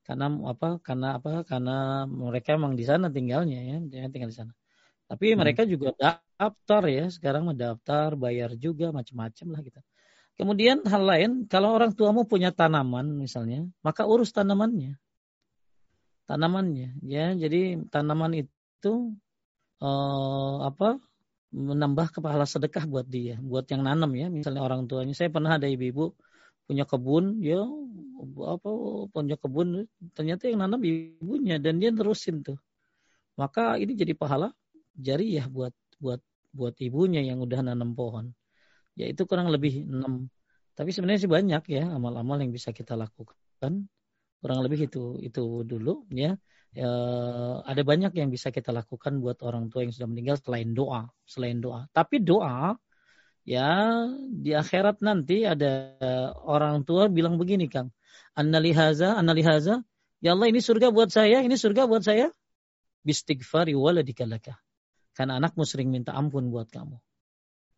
karena 0.09 0.33
apa 0.49 0.81
karena 0.81 1.21
apa 1.21 1.45
karena 1.45 2.09
mereka 2.09 2.57
emang 2.57 2.73
di 2.73 2.89
sana 2.89 3.13
tinggalnya 3.13 3.61
ya 3.61 3.77
dia 3.85 4.09
tinggal 4.09 4.33
di 4.33 4.39
sana. 4.41 4.53
Tapi 5.09 5.33
hmm. 5.33 5.37
mereka 5.37 5.63
juga 5.69 5.93
daftar 5.97 6.83
ya 6.89 7.05
sekarang 7.13 7.53
mendaftar 7.53 8.17
bayar 8.17 8.57
juga 8.57 8.89
macam-macam 8.89 9.47
lah 9.53 9.61
gitu. 9.61 9.81
Kemudian 10.41 10.81
hal 10.89 11.03
lain 11.05 11.31
kalau 11.45 11.77
orang 11.77 11.93
tuamu 11.93 12.25
punya 12.25 12.53
tanaman 12.57 13.13
misalnya 13.21 13.69
maka 13.85 14.09
urus 14.09 14.33
tanamannya. 14.33 14.97
Tanamannya 16.25 17.05
ya. 17.05 17.37
Jadi 17.37 17.89
tanaman 17.93 18.33
itu 18.49 18.93
eh, 19.85 20.57
apa 20.65 20.97
menambah 21.53 22.21
kepala 22.21 22.45
sedekah 22.45 22.85
buat 22.85 23.05
dia 23.09 23.37
buat 23.41 23.69
yang 23.69 23.85
nanam 23.85 24.13
ya. 24.17 24.33
Misalnya 24.33 24.65
orang 24.65 24.89
tuanya 24.89 25.13
saya 25.13 25.29
pernah 25.29 25.61
ada 25.61 25.69
ibu-ibu 25.69 26.17
punya 26.69 26.85
kebun 26.85 27.41
ya 27.41 27.65
apa 28.45 28.71
punya 29.09 29.41
kebun 29.41 29.89
ternyata 30.13 30.53
yang 30.53 30.61
nanam 30.61 30.85
ibunya 30.85 31.57
dan 31.57 31.81
dia 31.81 31.89
terusin 31.89 32.45
tuh. 32.45 32.61
Maka 33.41 33.81
ini 33.81 33.97
jadi 33.97 34.13
pahala 34.13 34.53
jariah 34.93 35.49
buat 35.49 35.73
buat 35.97 36.21
buat 36.53 36.77
ibunya 36.85 37.25
yang 37.25 37.41
udah 37.41 37.65
nanam 37.65 37.97
pohon. 37.97 38.37
Ya 38.99 39.09
itu 39.09 39.25
kurang 39.25 39.49
lebih 39.49 39.89
enam. 39.89 40.29
Tapi 40.77 40.91
sebenarnya 40.93 41.21
sih 41.25 41.31
banyak 41.31 41.63
ya 41.73 41.89
amal-amal 41.89 42.37
yang 42.43 42.53
bisa 42.53 42.75
kita 42.75 42.99
lakukan. 42.99 43.89
Kurang 44.39 44.61
lebih 44.67 44.91
itu 44.91 45.17
itu 45.25 45.63
dulu 45.65 46.05
ya. 46.13 46.37
E, 46.75 46.89
ada 47.65 47.83
banyak 47.87 48.13
yang 48.13 48.29
bisa 48.29 48.53
kita 48.53 48.75
lakukan 48.75 49.23
buat 49.25 49.41
orang 49.47 49.73
tua 49.73 49.89
yang 49.89 49.95
sudah 49.95 50.11
meninggal 50.11 50.37
selain 50.43 50.75
doa 50.77 51.07
selain 51.25 51.59
doa. 51.63 51.87
Tapi 51.95 52.21
doa 52.21 52.75
ya 53.49 54.05
di 54.29 54.53
akhirat 54.53 55.01
nanti 55.01 55.49
ada 55.49 55.97
orang 56.45 56.85
tua 56.85 57.09
bilang 57.09 57.41
begini 57.41 57.73
Kang. 57.73 57.89
Annalihaza 58.37 59.17
annalihaza 59.17 59.81
ya 60.21 60.37
Allah 60.37 60.53
ini 60.53 60.61
surga 60.61 60.93
buat 60.93 61.09
saya 61.09 61.41
ini 61.41 61.57
surga 61.57 61.89
buat 61.89 62.05
saya. 62.05 62.29
Bistighfari 63.01 63.73
waladikalaka 63.73 64.61
karena 65.17 65.41
anakmu 65.41 65.65
sering 65.65 65.89
minta 65.89 66.13
ampun 66.13 66.53
buat 66.53 66.69
kamu. 66.69 67.01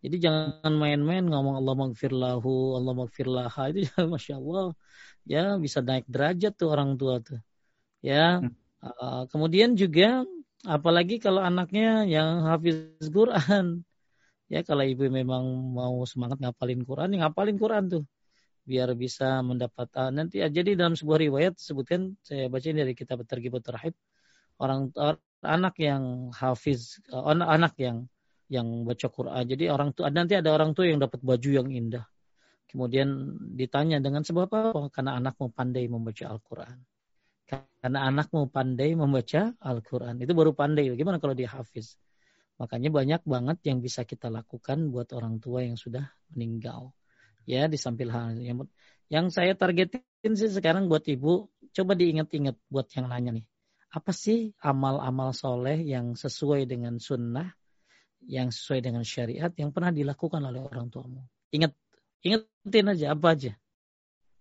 Jadi 0.00 0.16
jangan 0.16 0.72
main-main 0.80 1.28
ngomong 1.28 1.60
Allah 1.60 1.76
magfirlahu, 1.76 2.80
Allah 2.80 2.94
magfirlaha 2.96 3.62
itu 3.70 3.86
ya 3.86 3.94
masya 4.12 4.34
Allah. 4.42 4.74
Ya 5.28 5.44
bisa 5.60 5.84
naik 5.84 6.08
derajat 6.10 6.56
tuh 6.58 6.72
orang 6.72 6.98
tua 6.98 7.22
tuh. 7.22 7.38
Ya 8.02 8.42
uh, 8.82 9.22
kemudian 9.30 9.76
juga 9.76 10.24
apalagi 10.66 11.20
kalau 11.20 11.44
anaknya 11.44 12.08
yang 12.08 12.48
hafiz 12.48 12.96
Quran 13.12 13.84
Ya 14.50 14.66
kalau 14.66 14.82
ibu 14.82 15.06
memang 15.06 15.46
mau 15.70 16.02
semangat 16.10 16.42
ngapalin 16.42 16.82
Quran, 16.82 17.14
ya 17.14 17.18
ngapalin 17.30 17.54
Quran 17.54 17.84
tuh. 17.86 18.04
Biar 18.66 18.90
bisa 18.98 19.40
mendapat 19.46 19.88
uh, 19.94 20.10
nanti 20.10 20.42
uh, 20.42 20.50
jadi 20.50 20.74
dalam 20.74 20.98
sebuah 20.98 21.18
riwayat 21.22 21.54
sebutkan 21.56 22.18
saya 22.26 22.50
baca 22.50 22.66
dari 22.66 22.92
kitab 22.98 23.22
Tergibut 23.30 23.62
Terhib 23.62 23.94
orang 24.58 24.90
uh, 24.98 25.16
anak 25.46 25.78
yang 25.78 26.34
hafiz 26.34 26.98
uh, 27.14 27.30
anak 27.30 27.78
yang 27.78 28.10
yang 28.50 28.82
baca 28.82 29.06
Quran. 29.06 29.42
Jadi 29.46 29.70
orang 29.70 29.94
tua 29.94 30.10
nanti 30.10 30.34
ada 30.34 30.50
orang 30.50 30.74
tua 30.74 30.90
yang 30.90 30.98
dapat 30.98 31.22
baju 31.22 31.50
yang 31.62 31.70
indah. 31.70 32.04
Kemudian 32.66 33.38
ditanya 33.54 34.02
dengan 34.02 34.26
sebab 34.26 34.50
apa? 34.50 34.90
Karena 34.90 35.18
anakmu 35.18 35.50
pandai 35.54 35.86
membaca 35.86 36.26
Al-Quran. 36.30 36.78
Karena 37.82 38.06
anakmu 38.06 38.50
pandai 38.50 38.94
membaca 38.94 39.54
Al-Quran. 39.58 40.22
Itu 40.22 40.34
baru 40.34 40.54
pandai. 40.54 40.90
Gimana 40.94 41.18
kalau 41.18 41.34
dia 41.34 41.50
hafiz? 41.50 41.98
Makanya 42.60 42.92
banyak 42.92 43.22
banget 43.24 43.58
yang 43.64 43.80
bisa 43.80 44.04
kita 44.04 44.28
lakukan 44.28 44.92
buat 44.92 45.08
orang 45.16 45.40
tua 45.40 45.64
yang 45.64 45.80
sudah 45.80 46.12
meninggal. 46.36 46.92
Ya, 47.48 47.66
di 47.66 47.80
samping 47.80 48.12
hal 48.12 48.36
yang, 48.36 48.68
yang 49.08 49.32
saya 49.32 49.56
targetin 49.56 50.04
sih 50.36 50.52
sekarang 50.52 50.92
buat 50.92 51.08
ibu, 51.08 51.48
coba 51.72 51.96
diingat-ingat 51.96 52.60
buat 52.68 52.86
yang 52.92 53.08
nanya 53.08 53.40
nih. 53.40 53.46
Apa 53.90 54.12
sih 54.12 54.52
amal-amal 54.60 55.32
soleh 55.32 55.80
yang 55.80 56.14
sesuai 56.14 56.68
dengan 56.68 57.00
sunnah, 57.00 57.48
yang 58.28 58.52
sesuai 58.52 58.84
dengan 58.84 59.02
syariat, 59.02 59.50
yang 59.56 59.72
pernah 59.72 59.90
dilakukan 59.90 60.44
oleh 60.44 60.60
orang 60.60 60.92
tuamu? 60.92 61.24
Ingat 61.50 61.72
Ingetin 62.20 62.92
aja 62.92 63.16
apa 63.16 63.32
aja. 63.32 63.52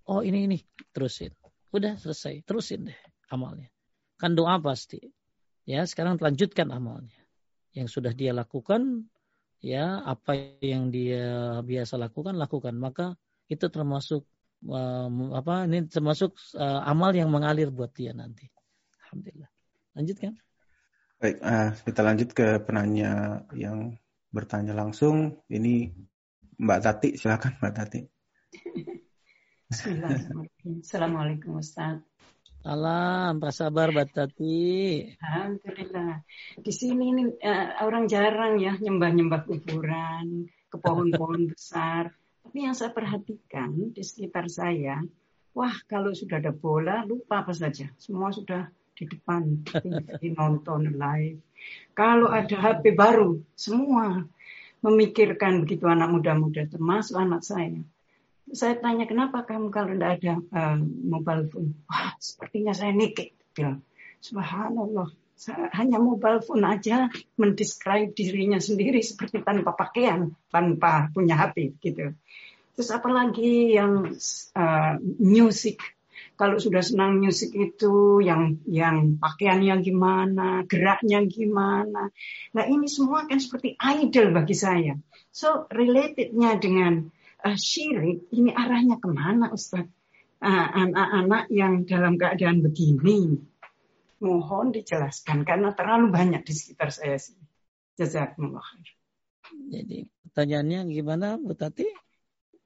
Oh 0.04 0.20
ini 0.20 0.52
ini 0.52 0.58
terusin. 0.91 1.32
Udah 1.72 1.96
selesai. 1.96 2.44
Terusin 2.44 2.91
deh 2.91 3.00
amalnya. 3.32 3.72
Kan 4.20 4.36
doa 4.36 4.60
pasti. 4.60 5.00
Ya 5.64 5.88
sekarang 5.88 6.20
lanjutkan 6.20 6.68
amalnya. 6.76 7.19
Yang 7.74 7.88
sudah 8.00 8.14
dia 8.14 8.34
lakukan 8.34 9.06
ya 9.60 10.00
apa 10.08 10.56
yang 10.64 10.88
dia 10.88 11.60
biasa 11.60 12.00
lakukan 12.00 12.40
lakukan 12.40 12.80
maka 12.80 13.20
itu 13.52 13.68
termasuk 13.68 14.24
um, 14.64 15.36
apa 15.36 15.68
ini 15.68 15.84
termasuk 15.91 16.40
uh, 16.56 16.80
amal 16.88 17.12
yang 17.12 17.28
mengalir 17.32 17.70
buat 17.72 17.91
dia 17.91 18.16
nanti. 18.16 18.48
Alhamdulillah. 19.06 19.52
Lanjutkan. 19.96 20.34
Baik, 21.20 21.38
uh, 21.44 21.70
kita 21.84 22.02
lanjut 22.06 22.30
ke 22.32 22.48
penanya 22.64 23.44
yang 23.52 24.00
bertanya 24.32 24.72
langsung. 24.72 25.44
Ini 25.52 25.91
Mbak 26.60 26.80
Tati, 26.80 27.10
silakan 27.20 27.60
Mbak 27.60 27.74
Tati. 27.76 28.02
Bismillahirrahmanirrahim. 29.70 30.82
Assalamualaikum 30.82 31.52
Ustaz. 31.60 32.02
Salam, 32.60 33.40
Pak 33.40 33.56
Sabar 33.56 33.88
Mbak 33.95 34.10
Tati. 34.11 34.68
Alhamdulillah. 35.23 36.19
Di 36.60 36.72
sini 36.76 37.15
ini 37.15 37.23
uh, 37.40 37.88
orang 37.88 38.11
jarang 38.11 38.60
ya 38.60 38.76
nyembah-nyembah 38.76 39.48
kuburan, 39.48 40.52
ke 40.68 40.76
pohon-pohon 40.76 41.56
besar. 41.56 42.11
Tapi 42.44 42.68
yang 42.68 42.76
saya 42.76 42.91
perhatikan 42.91 43.95
di 43.95 44.03
sekitar 44.03 44.52
saya, 44.52 44.99
wah 45.56 45.72
kalau 45.88 46.11
sudah 46.11 46.44
ada 46.44 46.52
bola 46.52 47.07
lupa 47.07 47.48
apa 47.48 47.56
saja. 47.56 47.88
Semua 47.95 48.36
sudah 48.36 48.68
di 48.91 49.07
depan 49.07 49.64
nonton 50.36 50.99
live. 50.99 51.40
Kalau 51.95 52.27
ada 52.27 52.60
HP 52.60 52.91
baru, 52.91 53.40
semua 53.56 54.27
memikirkan 54.84 55.64
begitu 55.64 55.88
anak 55.88 56.11
muda-muda, 56.11 56.68
termasuk 56.68 57.15
anak 57.15 57.40
saya. 57.40 57.80
Saya 58.49 58.76
tanya, 58.81 59.05
kenapa 59.05 59.45
kamu 59.45 59.69
kalau 59.69 59.93
tidak 59.93 60.11
ada 60.21 60.34
uh, 60.53 60.77
mobile 60.81 61.45
phone? 61.53 61.77
Wah, 61.85 62.17
sepertinya 62.17 62.73
saya 62.73 62.95
nikik. 62.95 63.38
Bilang, 63.53 63.85
subhanallah, 64.19 65.13
saya 65.38 65.71
hanya 65.77 66.01
mobile 66.01 66.41
phone 66.43 66.65
aja 66.65 67.07
mendescribe 67.39 68.11
dirinya 68.11 68.57
sendiri 68.57 68.99
seperti 68.99 69.39
tanpa 69.39 69.71
pakaian, 69.77 70.34
tanpa 70.49 71.13
punya 71.13 71.38
HP 71.38 71.80
gitu. 71.80 72.11
Terus 72.76 72.89
apalagi 72.95 73.76
yang 73.76 74.11
uh, 74.55 74.93
music 75.19 75.80
kalau 76.39 76.55
sudah 76.55 76.80
senang 76.80 77.19
musik 77.19 77.51
itu 77.51 78.23
yang 78.23 78.63
yang 78.63 79.19
pakaiannya 79.19 79.84
gimana, 79.84 80.63
geraknya 80.63 81.19
gimana. 81.27 82.07
Nah 82.55 82.63
ini 82.63 82.88
semua 82.88 83.27
kan 83.27 83.43
seperti 83.43 83.76
idol 83.76 84.31
bagi 84.31 84.55
saya. 84.55 84.95
So 85.35 85.67
relatednya 85.67 86.55
dengan 86.55 87.11
uh, 87.45 87.57
syirik 87.57 88.28
ini 88.36 88.52
arahnya 88.52 88.98
ke 88.99 89.07
mana 89.10 89.52
Ustaz? 89.53 89.88
Uh, 90.40 90.68
anak-anak 90.72 91.52
yang 91.52 91.84
dalam 91.84 92.16
keadaan 92.16 92.64
begini 92.64 93.44
mohon 94.24 94.72
dijelaskan 94.72 95.44
karena 95.44 95.76
terlalu 95.76 96.11
banyak 96.11 96.44
di 96.48 96.53
sekitar 96.56 96.91
saya 96.91 97.20
sih. 97.20 97.36
Jazakumullah 97.99 98.64
khair. 98.64 98.90
Jadi 99.68 100.07
pertanyaannya 100.24 100.80
gimana 100.88 101.36
Bu 101.36 101.52
Tati? 101.56 101.88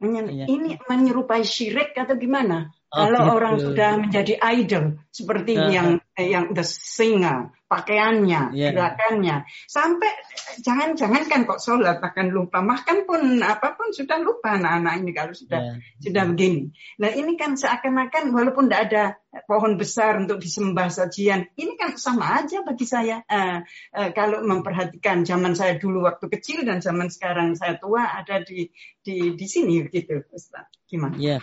Ini 0.03 0.83
menyerupai 0.83 1.47
syirik 1.47 1.95
atau 1.95 2.19
gimana? 2.19 2.69
Oh, 2.93 3.09
Kalau 3.09 3.25
gitu. 3.25 3.33
orang 3.41 3.55
sudah 3.57 3.91
menjadi 3.97 4.33
idol 4.53 5.01
seperti 5.09 5.57
uh, 5.57 5.65
yang 5.65 5.97
eh, 6.13 6.29
yang 6.29 6.53
the 6.53 6.61
singer, 6.61 7.49
pakaiannya, 7.65 8.53
yeah. 8.53 8.69
gerakannya, 8.69 9.49
sampai 9.65 10.13
jangan-jangan 10.61 11.25
kan 11.25 11.41
kok 11.49 11.57
sholat 11.57 11.97
akan 11.97 12.29
lupa, 12.29 12.61
makan 12.61 13.09
pun 13.09 13.41
apa 13.41 13.73
pun 13.73 13.89
sudah 13.97 14.21
lupa 14.21 14.61
anak-anak 14.61 14.93
ini 15.01 15.09
kalau 15.09 15.33
sudah 15.33 15.73
yeah. 15.73 15.81
sudah 16.05 16.23
begini. 16.29 16.69
Nah 17.01 17.09
ini 17.17 17.33
kan 17.33 17.57
seakan-akan 17.57 18.29
walaupun 18.29 18.69
tidak 18.69 18.81
ada 18.85 19.03
pohon 19.49 19.73
besar 19.73 20.21
untuk 20.21 20.37
disembah 20.37 20.93
sajian, 20.93 21.49
ini 21.57 21.73
kan 21.73 21.97
sama 21.97 22.45
aja 22.45 22.61
bagi 22.61 22.85
saya. 22.85 23.25
Uh, 23.25 23.65
uh, 23.97 24.13
kalau 24.13 24.45
memperhatikan 24.45 25.25
zaman 25.25 25.57
saya 25.57 25.81
dulu 25.81 26.05
waktu 26.05 26.29
kecil 26.29 26.61
dan 26.61 26.77
zaman 26.77 27.09
sekarang 27.09 27.57
saya 27.57 27.73
tua 27.81 28.05
ada 28.05 28.37
di 28.45 28.69
di 29.01 29.33
di 29.33 29.45
sini 29.49 29.81
gitu, 29.89 30.29
Ustaz. 30.29 30.69
Gimana? 30.85 31.17
Yeah. 31.17 31.41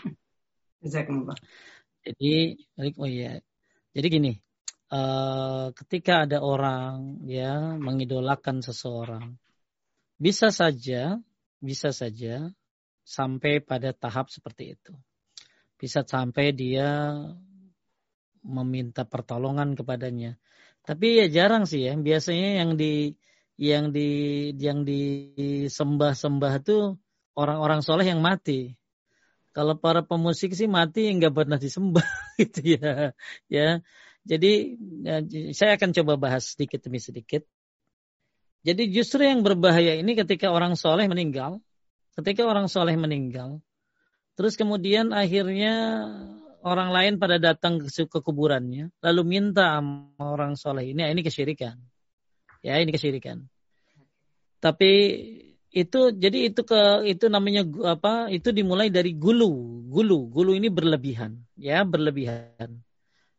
Jadi, 2.01 2.57
oh 2.97 3.09
iya. 3.09 3.41
Jadi 3.93 4.07
gini, 4.09 4.33
uh, 4.93 5.75
ketika 5.77 6.25
ada 6.25 6.41
orang 6.41 7.21
ya 7.29 7.77
mengidolakan 7.77 8.65
seseorang, 8.65 9.37
bisa 10.17 10.49
saja, 10.53 11.21
bisa 11.61 11.93
saja 11.93 12.49
sampai 13.05 13.61
pada 13.61 13.93
tahap 13.93 14.33
seperti 14.33 14.77
itu. 14.79 14.93
Bisa 15.81 16.05
sampai 16.05 16.53
dia 16.53 17.17
meminta 18.45 19.05
pertolongan 19.05 19.77
kepadanya. 19.77 20.37
Tapi 20.85 21.25
ya 21.25 21.27
jarang 21.29 21.65
sih 21.69 21.89
ya. 21.89 21.97
Biasanya 21.97 22.65
yang 22.65 22.77
di 22.77 23.17
yang 23.61 23.93
di 23.93 24.09
yang 24.57 24.85
disembah-sembah 24.89 26.53
itu 26.65 26.97
orang-orang 27.37 27.81
soleh 27.85 28.09
yang 28.09 28.25
mati. 28.25 28.80
Kalau 29.51 29.75
para 29.75 30.07
pemusik 30.07 30.55
sih 30.55 30.71
mati 30.71 31.11
nggak 31.11 31.35
pernah 31.35 31.59
disembah 31.59 32.07
gitu 32.41 32.79
ya. 32.79 33.11
Ya. 33.51 33.83
Jadi 34.23 34.79
ya, 35.03 35.25
saya 35.57 35.75
akan 35.81 35.91
coba 35.97 36.15
bahas 36.21 36.55
sedikit 36.55 36.85
demi 36.87 37.03
sedikit. 37.03 37.43
Jadi 38.61 38.93
justru 38.93 39.25
yang 39.25 39.41
berbahaya 39.41 39.97
ini 39.97 40.13
ketika 40.13 40.53
orang 40.53 40.77
soleh 40.77 41.09
meninggal, 41.09 41.65
ketika 42.21 42.45
orang 42.45 42.69
soleh 42.69 42.93
meninggal, 42.93 43.65
terus 44.37 44.61
kemudian 44.61 45.17
akhirnya 45.17 46.05
orang 46.61 46.93
lain 46.93 47.15
pada 47.17 47.41
datang 47.41 47.81
ke, 47.81 48.19
kuburannya, 48.21 48.93
lalu 49.01 49.23
minta 49.25 49.81
sama 49.81 50.13
orang 50.21 50.61
soleh 50.61 50.93
ini, 50.93 51.09
ini 51.09 51.25
kesyirikan. 51.25 51.81
Ya 52.61 52.77
ini 52.77 52.93
kesyirikan. 52.93 53.49
Tapi 54.61 54.93
itu 55.71 56.11
jadi 56.11 56.51
itu 56.51 56.67
ke 56.67 57.07
itu 57.07 57.31
namanya 57.31 57.63
apa 57.87 58.27
itu 58.27 58.51
dimulai 58.51 58.91
dari 58.91 59.15
gulu. 59.15 59.87
Gulu. 59.87 60.31
Gulu 60.31 60.51
ini 60.59 60.67
berlebihan 60.67 61.39
ya 61.55 61.87
berlebihan. 61.87 62.83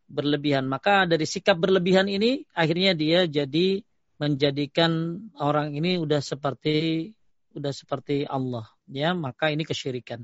Berlebihan. 0.08 0.68
Maka 0.68 1.04
dari 1.08 1.28
sikap 1.28 1.60
berlebihan 1.60 2.08
ini 2.08 2.48
akhirnya 2.56 2.96
dia 2.96 3.28
jadi 3.28 3.84
menjadikan 4.16 5.18
orang 5.40 5.76
ini 5.76 6.00
udah 6.00 6.24
seperti 6.24 7.12
udah 7.52 7.74
seperti 7.76 8.24
Allah 8.24 8.64
ya. 8.88 9.12
Maka 9.12 9.52
ini 9.52 9.68
kesyirikan. 9.68 10.24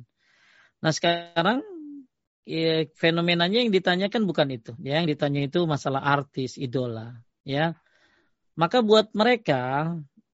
Nah 0.80 0.96
sekarang 0.96 1.60
ya, 2.48 2.88
fenomenanya 2.96 3.68
yang 3.68 3.72
ditanyakan 3.76 4.24
bukan 4.24 4.48
itu 4.56 4.72
ya. 4.80 5.04
Yang 5.04 5.20
ditanya 5.20 5.42
itu 5.44 5.60
masalah 5.68 6.00
artis 6.08 6.56
idola 6.56 7.20
ya. 7.44 7.76
Maka 8.56 8.80
buat 8.80 9.12
mereka 9.12 9.92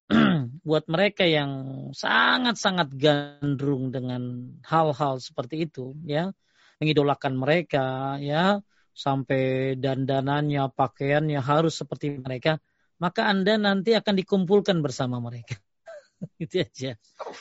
buat 0.68 0.84
mereka 0.88 1.24
yang 1.24 1.52
sangat-sangat 1.96 2.92
gandrung 2.96 3.88
dengan 3.88 4.52
hal-hal 4.64 5.20
seperti 5.20 5.68
itu 5.68 5.96
ya. 6.04 6.32
Mengidolakan 6.80 7.34
mereka 7.38 8.16
ya. 8.20 8.60
Sampai 8.94 9.74
dandanannya 9.74 10.70
pakaiannya 10.70 11.42
harus 11.42 11.82
seperti 11.82 12.14
mereka 12.22 12.62
maka 13.04 13.26
Anda 13.26 13.58
nanti 13.58 13.92
akan 13.92 14.14
dikumpulkan 14.14 14.78
bersama 14.80 15.18
mereka. 15.18 15.58
Itu 16.42 16.62
aja. 16.62 16.94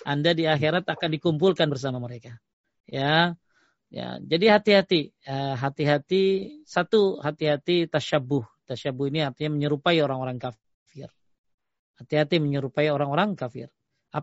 Anda 0.04 0.34
di 0.34 0.50
akhirat 0.50 0.84
akan 0.90 1.10
dikumpulkan 1.16 1.70
bersama 1.70 2.02
mereka 2.02 2.42
ya. 2.90 3.38
Ya 3.94 4.18
jadi 4.26 4.58
hati-hati 4.58 5.14
eh, 5.14 5.56
hati-hati. 5.56 6.24
Satu 6.66 7.22
hati-hati 7.22 7.86
tasyabuh. 7.86 8.44
Tasyabuh 8.66 9.06
ini 9.14 9.22
artinya 9.22 9.54
menyerupai 9.54 10.02
orang-orang 10.02 10.42
kafir 10.42 10.63
Hati-hati 12.04 12.44
menyerupai 12.44 12.92
orang-orang 12.92 13.40
kafir. 13.40 13.72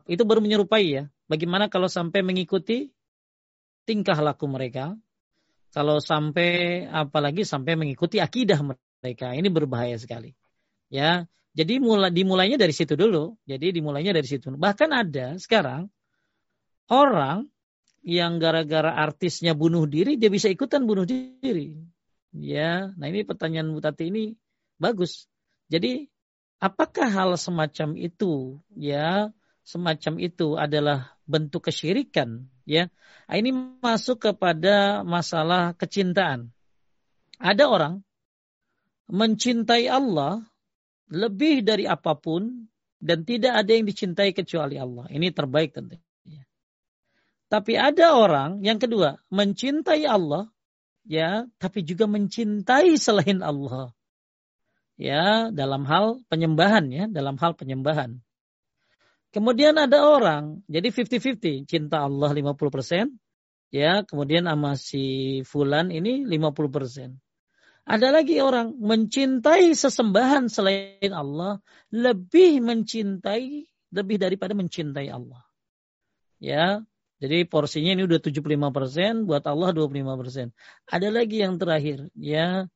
Itu 0.07 0.29
baru 0.29 0.45
menyerupai 0.45 0.85
ya. 0.87 1.05
Bagaimana 1.27 1.73
kalau 1.73 1.89
sampai 1.89 2.21
mengikuti 2.21 2.93
tingkah 3.89 4.21
laku 4.21 4.47
mereka? 4.47 4.95
Kalau 5.71 6.03
sampai 6.03 6.85
apalagi 6.87 7.47
sampai 7.47 7.79
mengikuti 7.79 8.19
akidah 8.19 8.59
mereka, 8.61 9.33
ini 9.33 9.49
berbahaya 9.49 9.97
sekali. 9.97 10.35
Ya, 10.91 11.31
jadi 11.55 11.79
mulai 11.79 12.11
dimulainya 12.11 12.59
dari 12.59 12.75
situ 12.75 12.99
dulu. 12.99 13.39
Jadi 13.47 13.79
dimulainya 13.79 14.11
dari 14.15 14.27
situ. 14.27 14.51
Bahkan 14.51 14.91
ada 14.91 15.39
sekarang 15.39 15.87
orang 16.91 17.47
yang 18.03 18.43
gara-gara 18.43 18.95
artisnya 18.99 19.55
bunuh 19.55 19.87
diri 19.87 20.19
dia 20.19 20.27
bisa 20.27 20.51
ikutan 20.51 20.87
bunuh 20.87 21.07
diri. 21.07 21.79
Ya, 22.35 22.91
nah 22.95 23.07
ini 23.11 23.23
pertanyaan 23.27 23.71
Bu 23.71 23.83
Tati 23.83 24.11
ini 24.11 24.35
bagus. 24.79 25.27
Jadi 25.71 26.07
apakah 26.61 27.09
hal 27.09 27.31
semacam 27.41 27.97
itu 27.97 28.61
ya 28.77 29.33
semacam 29.65 30.15
itu 30.21 30.55
adalah 30.61 31.17
bentuk 31.25 31.67
kesyirikan 31.73 32.47
ya? 32.69 32.93
Nah, 33.27 33.37
ini 33.41 33.51
masuk 33.81 34.31
kepada 34.31 35.01
masalah 35.03 35.73
kecintaan. 35.75 36.53
Ada 37.41 37.67
orang 37.67 38.05
mencintai 39.11 39.89
Allah 39.89 40.45
lebih 41.11 41.67
dari 41.67 41.89
apa 41.89 42.15
pun 42.15 42.71
dan 43.01 43.25
tidak 43.25 43.65
ada 43.65 43.71
yang 43.73 43.89
dicintai 43.89 44.31
kecuali 44.37 44.77
Allah. 44.77 45.09
Ini 45.09 45.33
terbaik 45.33 45.73
tentunya. 45.73 46.45
Tapi 47.51 47.75
ada 47.75 48.15
orang 48.15 48.63
yang 48.63 48.79
kedua 48.79 49.19
mencintai 49.33 50.07
Allah 50.07 50.47
ya, 51.03 51.49
tapi 51.59 51.83
juga 51.83 52.07
mencintai 52.07 52.95
selain 52.95 53.43
Allah. 53.43 53.91
Ya, 55.01 55.49
dalam 55.49 55.89
hal 55.89 56.21
penyembahan 56.29 56.93
ya, 56.93 57.09
dalam 57.09 57.41
hal 57.41 57.57
penyembahan. 57.57 58.21
Kemudian 59.33 59.81
ada 59.81 60.05
orang, 60.05 60.61
jadi 60.69 60.93
50-50, 60.93 61.65
cinta 61.65 62.05
Allah 62.05 62.37
50%, 62.37 63.09
ya, 63.73 64.05
kemudian 64.05 64.45
sama 64.45 64.77
si 64.77 65.41
fulan 65.49 65.89
ini 65.89 66.29
50%. 66.29 67.17
Ada 67.89 68.13
lagi 68.13 68.45
orang 68.45 68.77
mencintai 68.77 69.73
sesembahan 69.73 70.53
selain 70.53 71.11
Allah 71.17 71.65
lebih 71.89 72.61
mencintai 72.61 73.65
lebih 73.91 74.17
daripada 74.21 74.53
mencintai 74.53 75.09
Allah. 75.09 75.43
Ya, 76.37 76.85
jadi 77.21 77.45
porsinya 77.45 77.93
ini 77.97 78.05
udah 78.05 78.21
75%, 78.21 79.29
buat 79.29 79.45
Allah 79.45 79.71
25%. 79.73 80.53
Ada 80.89 81.09
lagi 81.09 81.41
yang 81.41 81.57
terakhir, 81.61 82.09
ya. 82.17 82.69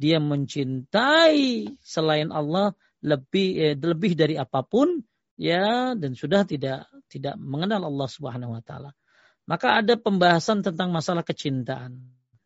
Dia 0.00 0.16
mencintai 0.16 1.68
selain 1.84 2.32
Allah 2.32 2.72
lebih 3.04 3.48
eh, 3.60 3.76
lebih 3.76 4.16
dari 4.16 4.40
apa 4.40 4.64
pun 4.64 5.04
ya 5.36 5.92
dan 5.92 6.16
sudah 6.16 6.48
tidak 6.48 6.88
tidak 7.12 7.36
mengenal 7.36 7.84
Allah 7.84 8.08
Subhanahu 8.08 8.56
wa 8.56 8.62
taala. 8.64 8.96
Maka 9.44 9.84
ada 9.84 10.00
pembahasan 10.00 10.64
tentang 10.64 10.88
masalah 10.88 11.20
kecintaan 11.20 12.00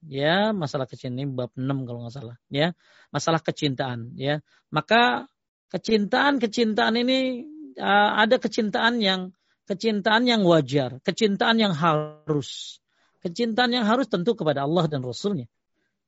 ya 0.04 0.52
masalah 0.52 0.84
kecintaan 0.84 1.16
ini 1.16 1.32
bab 1.32 1.52
6 1.56 1.88
kalau 1.88 2.04
nggak 2.04 2.14
salah 2.14 2.36
ya 2.50 2.74
masalah 3.14 3.38
kecintaan 3.38 4.18
ya. 4.18 4.42
Maka 4.74 5.30
kecintaan 5.70 6.42
kecintaan 6.42 6.94
ini 6.98 7.46
uh, 7.78 8.10
ada 8.18 8.42
kecintaan 8.42 8.98
yang 8.98 9.30
kecintaan 9.70 10.26
yang 10.26 10.42
wajar 10.42 10.98
kecintaan 11.06 11.62
yang 11.62 11.74
harus. 11.74 12.82
Kecintaan 13.24 13.72
yang 13.72 13.88
harus 13.88 14.04
tentu 14.12 14.36
kepada 14.36 14.68
Allah 14.68 14.84
dan 14.84 15.00
Rasulnya. 15.00 15.48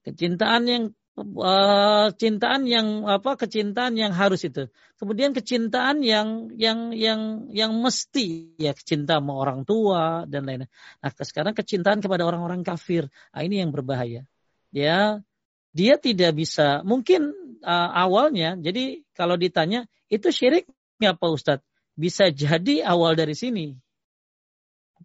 Kecintaan 0.05 0.68
yang 0.68 0.85
uh, 1.16 2.12
cintaan 2.12 2.68
yang 2.68 3.09
apa 3.09 3.40
kecintaan 3.40 3.97
yang 3.97 4.12
harus 4.12 4.44
itu. 4.44 4.68
Kemudian 5.01 5.32
kecintaan 5.32 6.05
yang 6.05 6.52
yang 6.56 6.93
yang 6.93 7.48
yang 7.52 7.72
mesti 7.80 8.56
ya 8.60 8.76
cinta 8.76 9.20
sama 9.20 9.36
orang 9.36 9.64
tua 9.64 10.28
dan 10.28 10.44
lain-lain. 10.44 10.68
Nah, 11.01 11.10
sekarang 11.12 11.56
kecintaan 11.56 12.05
kepada 12.05 12.28
orang-orang 12.28 12.60
kafir. 12.64 13.09
Nah, 13.32 13.43
ini 13.44 13.64
yang 13.64 13.72
berbahaya. 13.72 14.28
Ya, 14.72 15.24
dia 15.72 15.94
tidak 15.97 16.36
bisa 16.36 16.84
mungkin 16.84 17.32
uh, 17.64 17.90
awalnya 17.97 18.56
jadi 18.60 19.05
kalau 19.16 19.40
ditanya 19.40 19.88
itu 20.12 20.28
syirik 20.28 20.68
nggak 21.01 21.16
Pak 21.16 21.30
Ustadz? 21.32 21.66
Bisa 21.97 22.28
jadi 22.28 22.84
awal 22.84 23.16
dari 23.16 23.32
sini. 23.32 23.72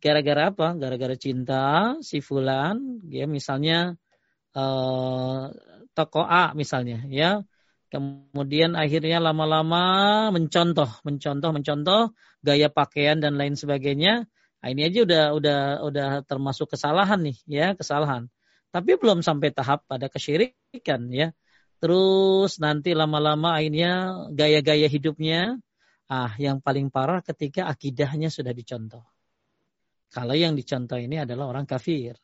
Gara-gara 0.01 0.51
apa? 0.51 0.75
Gara-gara 0.75 1.15
cinta 1.15 1.95
si 2.03 2.19
fulan, 2.19 3.03
ya 3.07 3.27
misalnya 3.27 3.95
uh, 4.55 5.51
toko 5.97 6.23
A 6.23 6.51
misalnya 6.57 7.03
ya. 7.07 7.43
Kemudian 7.91 8.79
akhirnya 8.79 9.19
lama-lama 9.19 9.83
mencontoh 10.31 10.87
mencontoh 11.03 11.51
mencontoh 11.51 12.01
gaya 12.39 12.71
pakaian 12.71 13.19
dan 13.19 13.35
lain 13.35 13.59
sebagainya. 13.59 14.31
Nah, 14.61 14.67
ini 14.71 14.87
aja 14.87 15.03
udah 15.03 15.23
udah 15.35 15.59
udah 15.83 16.09
termasuk 16.23 16.71
kesalahan 16.71 17.19
nih 17.19 17.37
ya 17.49 17.67
kesalahan. 17.75 18.31
Tapi 18.71 18.95
belum 18.95 19.19
sampai 19.19 19.51
tahap 19.51 19.83
pada 19.91 20.07
kesyirikan 20.07 21.11
ya. 21.11 21.35
Terus 21.83 22.61
nanti 22.63 22.95
lama-lama 22.95 23.59
akhirnya 23.59 24.23
gaya-gaya 24.31 24.87
hidupnya 24.87 25.59
ah 26.07 26.31
yang 26.39 26.63
paling 26.63 26.87
parah 26.93 27.19
ketika 27.19 27.67
akidahnya 27.67 28.31
sudah 28.31 28.55
dicontoh. 28.55 29.03
Kalau 30.11 30.35
yang 30.35 30.55
dicontoh 30.55 30.95
ini 30.95 31.23
adalah 31.23 31.51
orang 31.51 31.67
kafir. 31.67 32.15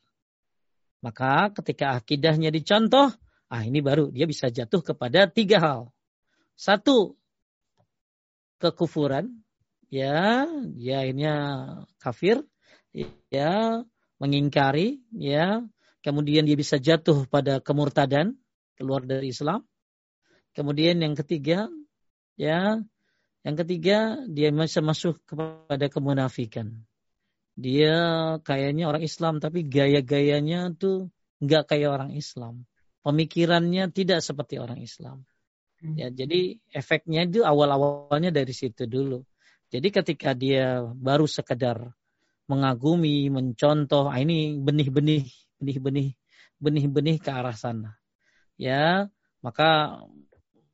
Maka 1.04 1.52
ketika 1.56 2.00
akidahnya 2.00 2.52
dicontoh 2.52 3.12
Ah 3.48 3.64
ini 3.64 3.80
baru 3.80 4.12
dia 4.12 4.28
bisa 4.28 4.52
jatuh 4.52 4.84
kepada 4.84 5.32
tiga 5.32 5.58
hal. 5.64 5.82
Satu, 6.60 7.16
kekufuran, 8.60 9.40
ya, 9.88 10.44
ya 10.76 11.00
ini 11.08 11.24
kafir, 12.02 12.44
ya, 13.32 13.86
mengingkari, 14.20 15.00
ya, 15.16 15.64
kemudian 16.04 16.44
dia 16.44 16.58
bisa 16.60 16.76
jatuh 16.82 17.30
pada 17.30 17.64
kemurtadan, 17.64 18.36
keluar 18.76 19.06
dari 19.06 19.32
Islam. 19.32 19.64
Kemudian 20.58 21.00
yang 21.00 21.14
ketiga, 21.14 21.70
ya, 22.36 22.82
yang 23.46 23.56
ketiga 23.64 24.20
dia 24.28 24.50
bisa 24.52 24.82
masuk 24.84 25.24
kepada 25.24 25.88
kemunafikan. 25.88 26.84
Dia 27.56 27.96
kayaknya 28.44 28.90
orang 28.92 29.06
Islam 29.06 29.40
tapi 29.40 29.64
gaya-gayanya 29.66 30.74
tuh 30.76 31.10
nggak 31.42 31.70
kayak 31.70 31.90
orang 31.90 32.12
Islam 32.14 32.66
pemikirannya 33.08 33.88
tidak 33.96 34.20
seperti 34.20 34.60
orang 34.60 34.84
Islam. 34.84 35.24
Hmm. 35.80 35.96
Ya, 35.96 36.12
jadi 36.12 36.60
efeknya 36.76 37.24
itu 37.24 37.48
awal-awalnya 37.48 38.36
dari 38.36 38.52
situ 38.52 38.84
dulu. 38.84 39.24
Jadi 39.72 39.88
ketika 39.96 40.36
dia 40.36 40.84
baru 40.84 41.24
sekedar 41.24 41.96
mengagumi, 42.52 43.32
mencontoh, 43.32 44.12
ah, 44.12 44.20
ini 44.20 44.60
benih-benih, 44.60 45.24
benih-benih, 45.60 46.10
benih-benih 46.60 47.18
ke 47.24 47.32
arah 47.32 47.56
sana. 47.56 47.96
Ya, 48.60 49.08
maka 49.40 50.04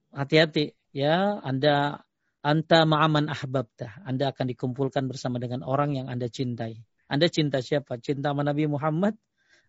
hati-hati 0.10 0.74
ya, 0.90 1.38
Anda 1.46 2.02
anta 2.42 2.86
ma'aman 2.90 3.30
ahbabta. 3.30 4.02
Anda 4.10 4.34
akan 4.34 4.50
dikumpulkan 4.58 5.06
bersama 5.06 5.38
dengan 5.38 5.62
orang 5.62 5.94
yang 5.94 6.08
Anda 6.10 6.30
cintai. 6.30 6.82
Anda 7.06 7.30
cinta 7.30 7.62
siapa? 7.62 8.02
Cinta 8.02 8.34
Nabi 8.34 8.66
Muhammad, 8.66 9.14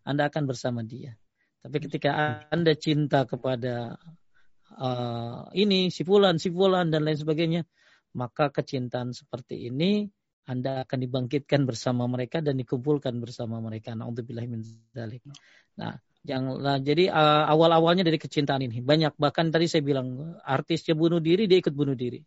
Anda 0.01 0.33
akan 0.33 0.49
bersama 0.49 0.81
dia. 0.81 1.13
Tapi 1.65 1.81
ketika 1.81 2.45
Anda 2.53 2.77
cinta 2.77 3.25
kepada 3.25 3.97
uh, 4.77 5.49
ini, 5.57 5.89
si 5.89 6.05
fulan, 6.05 6.37
si 6.37 6.53
fulan, 6.53 6.93
dan 6.93 7.01
lain 7.01 7.17
sebagainya, 7.17 7.65
maka 8.13 8.53
kecintaan 8.53 9.17
seperti 9.17 9.73
ini 9.73 10.05
Anda 10.45 10.85
akan 10.85 11.01
dibangkitkan 11.01 11.65
bersama 11.65 12.05
mereka 12.05 12.37
dan 12.45 12.61
dikumpulkan 12.61 13.17
bersama 13.17 13.57
mereka. 13.57 13.97
Nah, 13.97 14.05
yang 16.21 16.43
nah, 16.61 16.77
jadi 16.77 17.09
uh, 17.09 17.49
awal-awalnya 17.49 18.05
dari 18.05 18.21
kecintaan 18.21 18.61
ini 18.61 18.85
banyak 18.85 19.17
bahkan 19.17 19.49
tadi 19.49 19.65
saya 19.65 19.81
bilang 19.81 20.37
artisnya 20.45 20.93
bunuh 20.93 21.17
diri 21.17 21.49
dia 21.49 21.65
ikut 21.65 21.73
bunuh 21.73 21.97
diri. 21.97 22.21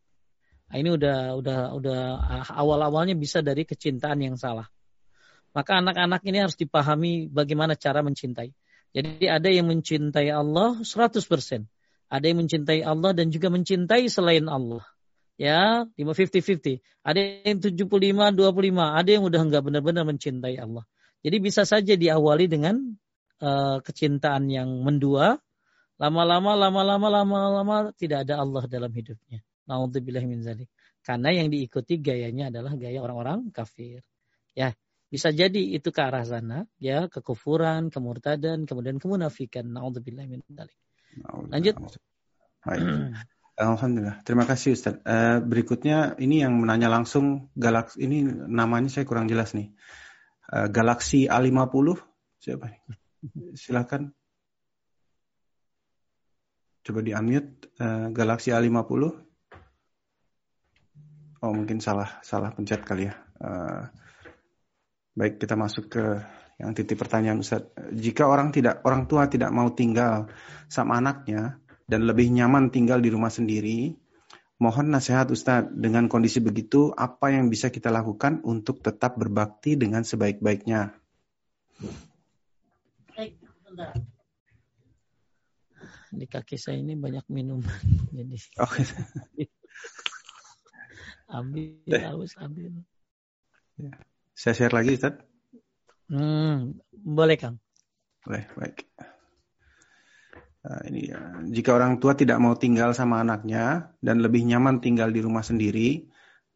Nah, 0.67 0.77
ini 0.83 0.99
udah 0.99 1.39
udah 1.39 1.59
udah 1.79 2.01
uh, 2.27 2.47
awal-awalnya 2.59 3.15
bisa 3.15 3.39
dari 3.39 3.63
kecintaan 3.63 4.19
yang 4.19 4.35
salah. 4.35 4.67
Maka 5.55 5.79
anak-anak 5.79 6.27
ini 6.27 6.43
harus 6.43 6.59
dipahami 6.59 7.31
bagaimana 7.31 7.79
cara 7.79 8.03
mencintai. 8.03 8.51
Jadi 8.99 9.31
ada 9.31 9.47
yang 9.47 9.71
mencintai 9.71 10.27
Allah 10.35 10.83
100%. 10.83 11.23
Ada 12.11 12.25
yang 12.27 12.43
mencintai 12.43 12.83
Allah 12.83 13.15
dan 13.15 13.31
juga 13.31 13.47
mencintai 13.47 14.11
selain 14.11 14.51
Allah. 14.51 14.83
Ya, 15.39 15.87
50-50. 15.95 16.83
Ada 17.07 17.47
yang 17.47 17.63
75-25. 17.63 17.95
Ada 18.75 19.11
yang 19.15 19.23
udah 19.23 19.41
nggak 19.47 19.63
benar-benar 19.63 20.03
mencintai 20.03 20.59
Allah. 20.59 20.83
Jadi 21.23 21.37
bisa 21.39 21.63
saja 21.63 21.95
diawali 21.95 22.51
dengan 22.51 22.99
uh, 23.39 23.79
kecintaan 23.87 24.51
yang 24.51 24.83
mendua. 24.83 25.39
Lama-lama, 26.03 26.59
lama-lama, 26.59 27.07
lama-lama 27.23 27.77
tidak 27.95 28.27
ada 28.27 28.43
Allah 28.43 28.67
dalam 28.67 28.91
hidupnya. 28.91 29.47
Naudzubillah 29.71 30.27
min 30.27 30.43
zalik. 30.43 30.67
Karena 31.07 31.31
yang 31.31 31.55
diikuti 31.55 32.03
gayanya 32.03 32.51
adalah 32.51 32.75
gaya 32.75 32.99
orang-orang 32.99 33.55
kafir. 33.55 34.03
Ya, 34.59 34.75
bisa 35.09 35.33
jadi 35.33 35.73
itu 35.73 35.89
ke 35.89 36.01
arah 36.05 36.25
sana, 36.29 36.69
ya, 36.77 37.09
kekufuran, 37.09 37.89
kemurtadan, 37.89 38.69
kemudian 38.69 39.01
kemunafikan. 39.01 39.65
Nauzubillah 39.65 40.29
min 40.29 40.45
dzalik. 40.45 40.77
Lanjut. 41.49 41.75
Baik. 42.65 42.85
Alhamdulillah. 43.59 44.23
Terima 44.23 44.47
kasih 44.47 44.79
Ustaz. 44.79 45.03
Uh, 45.03 45.43
berikutnya 45.43 46.15
ini 46.23 46.47
yang 46.47 46.55
menanya 46.63 46.87
langsung 46.87 47.51
galaksi 47.59 48.07
ini 48.07 48.23
namanya 48.31 48.87
saya 48.87 49.03
kurang 49.03 49.27
jelas 49.27 49.51
nih. 49.51 49.75
Uh, 50.47 50.71
Galaxy 50.71 51.27
A50 51.27 51.99
siapa? 52.39 52.71
Silakan. 53.59 54.15
Coba 56.87 57.01
di 57.03 57.11
unmute 57.11 57.75
uh, 57.83 58.15
Galaxy 58.15 58.55
A50. 58.55 59.03
Oh 61.43 61.51
mungkin 61.55 61.83
salah 61.83 62.23
salah 62.23 62.55
pencet 62.55 62.87
kali 62.87 63.11
ya. 63.11 63.15
Uh, 63.43 63.91
Baik, 65.19 65.43
kita 65.43 65.59
masuk 65.59 65.91
ke 65.91 66.23
yang 66.63 66.79
titik 66.79 66.95
pertanyaan 66.95 67.43
Ustaz. 67.43 67.67
Jika 67.91 68.31
orang 68.31 68.55
tidak 68.55 68.87
orang 68.87 69.11
tua 69.11 69.27
tidak 69.27 69.51
mau 69.51 69.67
tinggal 69.75 70.31
sama 70.71 71.03
anaknya 71.03 71.59
dan 71.91 72.07
lebih 72.07 72.31
nyaman 72.31 72.71
tinggal 72.71 73.03
di 73.03 73.11
rumah 73.11 73.27
sendiri, 73.27 73.99
mohon 74.63 74.95
nasihat 74.95 75.27
Ustaz 75.35 75.67
dengan 75.75 76.07
kondisi 76.07 76.39
begitu 76.39 76.95
apa 76.95 77.35
yang 77.35 77.51
bisa 77.51 77.75
kita 77.75 77.91
lakukan 77.91 78.47
untuk 78.47 78.79
tetap 78.79 79.19
berbakti 79.19 79.75
dengan 79.75 80.07
sebaik-baiknya? 80.07 80.95
Baik, 83.19 83.43
Di 86.15 86.27
kaki 86.31 86.55
saya 86.55 86.79
ini 86.79 86.95
banyak 86.95 87.27
minuman, 87.27 87.83
jadi. 88.15 88.39
Oh. 88.63 88.71
ambil, 91.43 92.07
harus 92.07 92.39
ambil. 92.39 92.71
Ya. 93.83 93.99
Saya 94.39 94.55
share 94.55 94.71
lagi, 94.71 94.95
Ustaz. 94.95 95.19
Hmm, 96.07 96.79
boleh, 96.95 97.35
Kang. 97.35 97.59
Boleh, 98.23 98.47
baik. 98.55 98.87
Nah, 100.63 100.81
ini 100.87 101.11
ya. 101.11 101.43
Jika 101.51 101.75
orang 101.75 101.99
tua 101.99 102.15
tidak 102.15 102.39
mau 102.39 102.55
tinggal 102.55 102.95
sama 102.95 103.19
anaknya 103.19 103.91
dan 103.99 104.23
lebih 104.23 104.47
nyaman 104.47 104.79
tinggal 104.79 105.11
di 105.11 105.27
rumah 105.27 105.43
sendiri, 105.43 106.07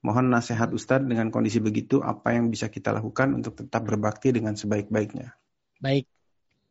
mohon 0.07 0.31
nasihat 0.31 0.71
Ustadz 0.71 1.11
dengan 1.11 1.35
kondisi 1.35 1.59
begitu 1.59 1.99
apa 1.99 2.39
yang 2.39 2.55
bisa 2.55 2.71
kita 2.71 2.95
lakukan 2.95 3.35
untuk 3.35 3.59
tetap 3.59 3.83
berbakti 3.83 4.31
dengan 4.31 4.55
sebaik-baiknya. 4.55 5.35
Baik, 5.83 6.07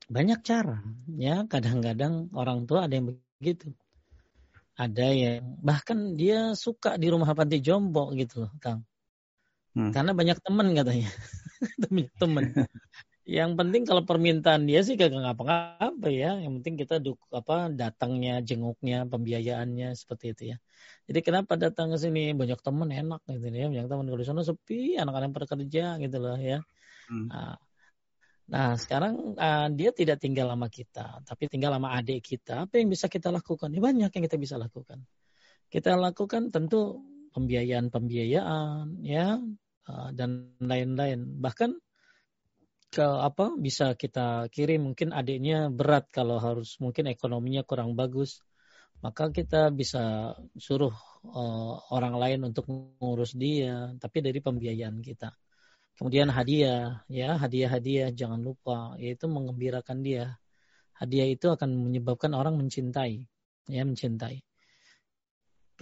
banyak 0.07 0.39
cara. 0.47 0.79
Ya, 1.11 1.43
kadang-kadang 1.43 2.31
orang 2.31 2.63
tua 2.63 2.87
ada 2.87 2.95
yang 2.95 3.11
begitu. 3.11 3.75
Ada 4.79 5.11
yang 5.11 5.59
bahkan 5.59 6.15
dia 6.15 6.55
suka 6.55 6.95
di 6.95 7.11
rumah 7.11 7.35
panti 7.35 7.59
jompo 7.59 8.15
gitu 8.15 8.47
loh, 8.47 8.55
Kang. 8.63 8.87
Hmm. 9.71 9.91
Karena 9.95 10.11
banyak 10.11 10.37
teman 10.43 10.67
katanya. 10.75 11.09
banyak 11.87 12.09
teman. 12.19 12.43
Yang 13.21 13.51
penting 13.53 13.83
kalau 13.85 14.03
permintaan 14.03 14.65
dia 14.65 14.81
sih 14.81 14.97
kagak 14.97 15.21
ngapa-ngapa 15.23 16.07
ya. 16.09 16.41
Yang 16.41 16.53
penting 16.59 16.75
kita 16.81 16.95
duk 16.99 17.21
apa 17.31 17.69
datangnya, 17.71 18.41
jenguknya, 18.41 19.07
pembiayaannya 19.07 19.93
seperti 19.95 20.25
itu 20.35 20.43
ya. 20.51 20.57
Jadi 21.07 21.19
kenapa 21.21 21.55
datang 21.55 21.93
ke 21.93 21.97
sini 22.01 22.33
banyak 22.33 22.59
teman 22.59 22.89
enak 22.91 23.21
gitu 23.29 23.47
ya. 23.53 23.69
Banyak 23.71 23.87
teman 23.87 24.05
kalau 24.09 24.19
di 24.19 24.27
sana 24.27 24.41
sepi, 24.43 24.97
anak-anak 24.99 25.31
pada 25.31 25.47
kerja 25.47 26.01
gitu 26.01 26.17
loh 26.17 26.35
ya. 26.35 26.59
Hmm. 27.07 27.29
Nah, 27.29 27.55
Nah, 28.51 28.75
sekarang 28.75 29.39
uh, 29.39 29.71
dia 29.71 29.95
tidak 29.95 30.19
tinggal 30.19 30.51
sama 30.51 30.67
kita, 30.67 31.23
tapi 31.23 31.47
tinggal 31.47 31.71
sama 31.71 31.95
adik 31.95 32.19
kita. 32.19 32.67
Apa 32.67 32.83
yang 32.83 32.91
bisa 32.91 33.07
kita 33.07 33.31
lakukan? 33.31 33.71
Ya, 33.71 33.79
banyak 33.79 34.11
yang 34.11 34.23
kita 34.27 34.35
bisa 34.35 34.59
lakukan. 34.59 35.07
Kita 35.71 35.95
lakukan 35.95 36.51
tentu 36.51 36.99
pembiayaan-pembiayaan, 37.33 39.01
ya, 39.03 39.39
uh, 39.87 40.09
dan 40.15 40.55
lain-lain. 40.61 41.39
Bahkan 41.41 41.71
ke 42.91 43.07
apa 43.07 43.55
bisa 43.55 43.95
kita 43.95 44.51
kirim 44.51 44.91
mungkin 44.91 45.15
adiknya 45.15 45.71
berat 45.71 46.11
kalau 46.11 46.43
harus 46.43 46.75
mungkin 46.83 47.07
ekonominya 47.07 47.63
kurang 47.63 47.95
bagus 47.95 48.43
maka 48.99 49.31
kita 49.31 49.71
bisa 49.71 50.35
suruh 50.59 50.91
uh, 51.23 51.73
orang 51.95 52.19
lain 52.19 52.51
untuk 52.51 52.67
mengurus 52.67 53.31
dia 53.31 53.95
tapi 53.95 54.19
dari 54.19 54.43
pembiayaan 54.43 54.99
kita 54.99 55.31
Kemudian 56.01 56.33
hadiah, 56.33 57.05
ya 57.11 57.37
hadiah-hadiah 57.37 58.09
jangan 58.15 58.41
lupa, 58.41 58.97
yaitu 58.97 59.29
mengembirakan 59.29 60.01
dia. 60.01 60.39
Hadiah 60.97 61.29
itu 61.29 61.45
akan 61.53 61.77
menyebabkan 61.77 62.33
orang 62.33 62.57
mencintai, 62.57 63.29
ya 63.69 63.85
mencintai. 63.85 64.41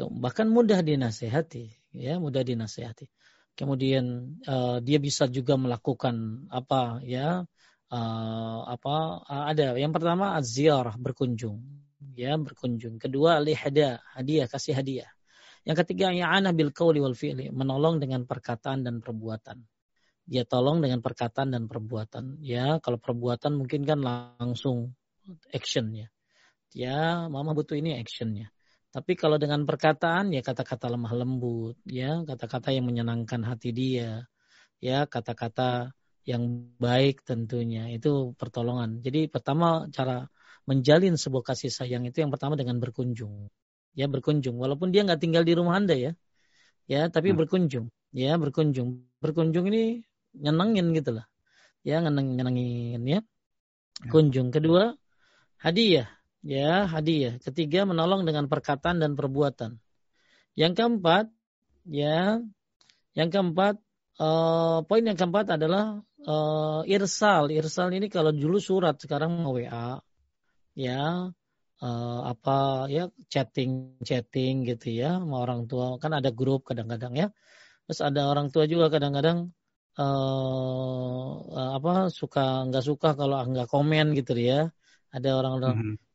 Bahkan 0.08 0.48
mudah 0.48 0.80
dinasehati, 0.80 1.92
ya 1.92 2.16
mudah 2.16 2.48
dinasehati. 2.48 3.12
Kemudian 3.60 4.40
uh, 4.48 4.80
dia 4.80 5.04
bisa 5.04 5.28
juga 5.28 5.60
melakukan 5.60 6.48
apa, 6.48 7.04
ya 7.04 7.44
uh, 7.92 8.60
apa 8.64 8.96
uh, 9.28 9.46
ada. 9.52 9.76
Yang 9.76 10.00
pertama 10.00 10.40
ziarah 10.40 10.96
berkunjung, 10.96 11.60
ya 12.16 12.40
berkunjung. 12.40 12.96
Kedua 12.96 13.44
lihada, 13.44 14.00
hadiah 14.16 14.48
kasih 14.48 14.80
hadiah. 14.80 15.12
Yang 15.68 15.84
ketiga 15.84 16.16
i'anah 16.16 16.56
bil 16.56 16.72
qauli 16.72 17.04
wal 17.04 17.20
fi'li, 17.20 17.52
menolong 17.52 18.00
dengan 18.00 18.24
perkataan 18.24 18.88
dan 18.88 19.04
perbuatan 19.04 19.68
dia 20.30 20.46
tolong 20.46 20.78
dengan 20.78 21.02
perkataan 21.02 21.58
dan 21.58 21.66
perbuatan. 21.66 22.38
Ya, 22.46 22.78
kalau 22.86 23.02
perbuatan 23.02 23.58
mungkin 23.58 23.82
kan 23.82 23.98
langsung 24.06 24.94
actionnya. 25.50 26.14
Ya, 26.70 27.26
mama 27.34 27.58
butuh 27.58 27.74
ini 27.74 27.98
actionnya. 27.98 28.54
Tapi 28.90 29.14
kalau 29.14 29.38
dengan 29.38 29.70
perkataan 29.70 30.34
ya 30.34 30.42
kata-kata 30.42 30.90
lemah 30.90 31.14
lembut, 31.14 31.78
ya 31.86 32.26
kata-kata 32.26 32.74
yang 32.74 32.90
menyenangkan 32.90 33.46
hati 33.46 33.70
dia, 33.70 34.26
ya 34.82 35.06
kata-kata 35.06 35.94
yang 36.26 36.74
baik 36.82 37.22
tentunya 37.22 37.90
itu 37.94 38.34
pertolongan. 38.34 39.06
Jadi 39.06 39.30
pertama 39.30 39.86
cara 39.94 40.26
menjalin 40.66 41.18
sebuah 41.18 41.54
kasih 41.54 41.70
sayang 41.70 42.06
itu 42.10 42.26
yang 42.26 42.34
pertama 42.34 42.58
dengan 42.58 42.82
berkunjung, 42.82 43.54
ya 43.94 44.10
berkunjung. 44.10 44.58
Walaupun 44.58 44.90
dia 44.90 45.06
nggak 45.06 45.22
tinggal 45.22 45.46
di 45.46 45.54
rumah 45.54 45.78
anda 45.78 45.94
ya, 45.94 46.18
ya 46.90 47.14
tapi 47.14 47.34
hmm. 47.34 47.38
berkunjung, 47.46 47.86
ya 48.10 48.42
berkunjung. 48.42 49.06
Berkunjung 49.22 49.70
ini 49.70 50.02
nyenengin 50.34 50.98
gitu 50.98 51.14
lah. 51.22 51.26
Ya 51.86 52.02
nyeneng 52.02 52.34
nyenengin 52.38 53.06
ya. 53.06 53.22
ya. 53.22 54.10
Kunjung 54.10 54.50
kedua 54.50 54.98
hadiah 55.62 56.19
ya 56.44 56.88
hadiah. 56.88 57.38
Ketiga 57.44 57.84
menolong 57.84 58.24
dengan 58.28 58.48
perkataan 58.52 59.02
dan 59.04 59.14
perbuatan. 59.20 59.80
Yang 60.56 60.74
keempat 60.78 61.26
ya 61.88 62.44
yang 63.16 63.30
keempat 63.32 63.80
uh, 64.20 64.84
poin 64.86 65.04
yang 65.04 65.18
keempat 65.20 65.60
adalah 65.60 66.00
uh, 66.28 66.82
irsal. 66.88 67.52
Irsal 67.52 67.92
ini 67.96 68.08
kalau 68.12 68.32
dulu 68.36 68.60
surat 68.60 68.96
sekarang 69.00 69.44
WA 69.44 70.00
ya 70.78 71.32
uh, 71.82 72.22
apa 72.24 72.88
ya 72.88 73.12
chatting 73.28 74.00
chatting 74.04 74.64
gitu 74.64 74.96
ya 74.96 75.20
sama 75.20 75.44
orang 75.44 75.68
tua 75.68 76.00
kan 76.00 76.16
ada 76.16 76.32
grup 76.32 76.64
kadang-kadang 76.72 77.14
ya 77.20 77.28
terus 77.84 78.00
ada 78.00 78.32
orang 78.32 78.48
tua 78.54 78.64
juga 78.70 78.88
kadang-kadang 78.88 79.52
uh, 80.00 81.30
apa 81.76 82.08
suka 82.14 82.70
nggak 82.70 82.84
suka 82.86 83.10
kalau 83.20 83.36
nggak 83.44 83.68
komen 83.68 84.16
gitu 84.16 84.34
ya. 84.40 84.72
Ada 85.10 85.30
orang-orang 85.42 85.74
mm 85.74 85.82
-hmm. 85.82 86.09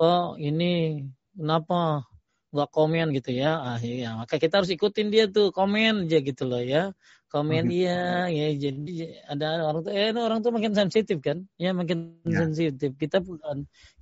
Oh 0.00 0.34
ini 0.40 1.04
kenapa 1.36 2.08
nggak 2.50 2.70
komen 2.74 3.06
gitu 3.16 3.30
ya. 3.30 3.50
Ah 3.62 3.78
iya, 3.78 4.18
maka 4.18 4.34
kita 4.42 4.58
harus 4.58 4.70
ikutin 4.74 5.08
dia 5.14 5.24
tuh 5.30 5.54
komen 5.54 6.10
aja 6.10 6.18
gitu 6.18 6.42
loh 6.50 6.62
ya. 6.62 6.90
Komen 7.30 7.70
iya, 7.70 8.26
ya 8.26 8.46
jadi 8.58 9.22
ada 9.30 9.70
orang 9.70 9.86
tuh 9.86 9.92
eh 9.94 10.10
orang 10.10 10.40
tuh 10.42 10.50
makin 10.50 10.74
sensitif 10.74 11.22
kan? 11.22 11.46
Ya 11.62 11.70
makin 11.70 12.18
ya. 12.26 12.42
sensitif. 12.42 12.90
Kita 12.98 13.22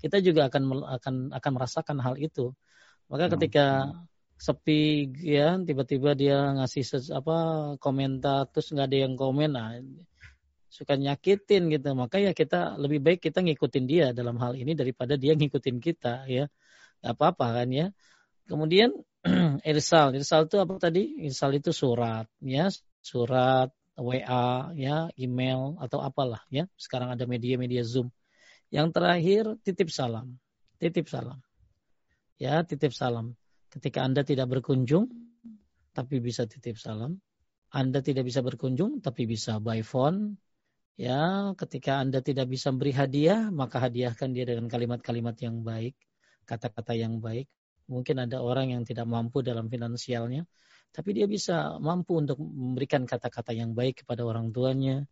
kita 0.00 0.16
juga 0.24 0.48
akan 0.48 0.62
akan 0.96 1.14
akan 1.36 1.50
merasakan 1.52 1.98
hal 2.00 2.16
itu. 2.16 2.56
Maka 3.12 3.28
ketika 3.36 3.92
sepi 4.38 5.10
ya 5.18 5.58
tiba-tiba 5.58 6.14
dia 6.14 6.54
ngasih 6.56 7.10
apa 7.10 7.36
komentar 7.82 8.46
terus 8.54 8.70
nggak 8.70 8.86
ada 8.86 8.98
yang 9.04 9.14
komen 9.18 9.50
nah 9.50 9.74
suka 10.68 10.94
nyakitin 10.94 11.72
gitu. 11.72 11.88
Maka 11.96 12.20
ya 12.20 12.32
kita 12.36 12.76
lebih 12.76 13.00
baik 13.00 13.20
kita 13.24 13.40
ngikutin 13.40 13.84
dia 13.88 14.06
dalam 14.12 14.36
hal 14.38 14.54
ini 14.54 14.76
daripada 14.76 15.16
dia 15.16 15.34
ngikutin 15.34 15.76
kita 15.80 16.28
ya. 16.28 16.46
Nggak 17.00 17.14
apa-apa 17.16 17.46
kan 17.62 17.68
ya. 17.72 17.86
Kemudian 18.48 18.92
irsal. 19.72 20.14
Irsal 20.14 20.46
itu 20.46 20.56
apa 20.60 20.76
tadi? 20.78 21.24
Irsal 21.24 21.58
itu 21.58 21.72
surat 21.72 22.28
ya. 22.44 22.68
Surat 23.00 23.72
WA 23.98 24.72
ya. 24.76 25.08
Email 25.16 25.76
atau 25.80 26.00
apalah 26.04 26.44
ya. 26.52 26.68
Sekarang 26.76 27.12
ada 27.12 27.24
media-media 27.24 27.82
zoom. 27.82 28.12
Yang 28.68 28.88
terakhir 28.96 29.42
titip 29.64 29.88
salam. 29.88 30.36
Titip 30.78 31.08
salam. 31.08 31.40
Ya 32.38 32.62
titip 32.62 32.94
salam. 32.94 33.34
Ketika 33.68 34.00
Anda 34.00 34.24
tidak 34.24 34.48
berkunjung, 34.48 35.10
tapi 35.92 36.22
bisa 36.22 36.48
titip 36.48 36.78
salam. 36.80 37.20
Anda 37.68 38.00
tidak 38.00 38.24
bisa 38.24 38.40
berkunjung, 38.40 39.04
tapi 39.04 39.28
bisa 39.28 39.60
by 39.60 39.84
phone. 39.84 40.40
Ya, 40.98 41.54
ketika 41.54 42.02
Anda 42.02 42.18
tidak 42.18 42.50
bisa 42.50 42.74
beri 42.74 42.90
hadiah, 42.90 43.54
maka 43.54 43.78
hadiahkan 43.78 44.34
dia 44.34 44.42
dengan 44.42 44.66
kalimat-kalimat 44.66 45.38
yang 45.38 45.62
baik, 45.62 45.94
kata-kata 46.42 46.98
yang 46.98 47.22
baik. 47.22 47.46
Mungkin 47.86 48.26
ada 48.26 48.42
orang 48.42 48.74
yang 48.74 48.82
tidak 48.82 49.06
mampu 49.06 49.38
dalam 49.46 49.70
finansialnya, 49.70 50.42
tapi 50.90 51.14
dia 51.14 51.30
bisa 51.30 51.78
mampu 51.78 52.18
untuk 52.18 52.42
memberikan 52.42 53.06
kata-kata 53.06 53.54
yang 53.54 53.78
baik 53.78 54.02
kepada 54.02 54.26
orang 54.26 54.50
tuanya 54.50 55.06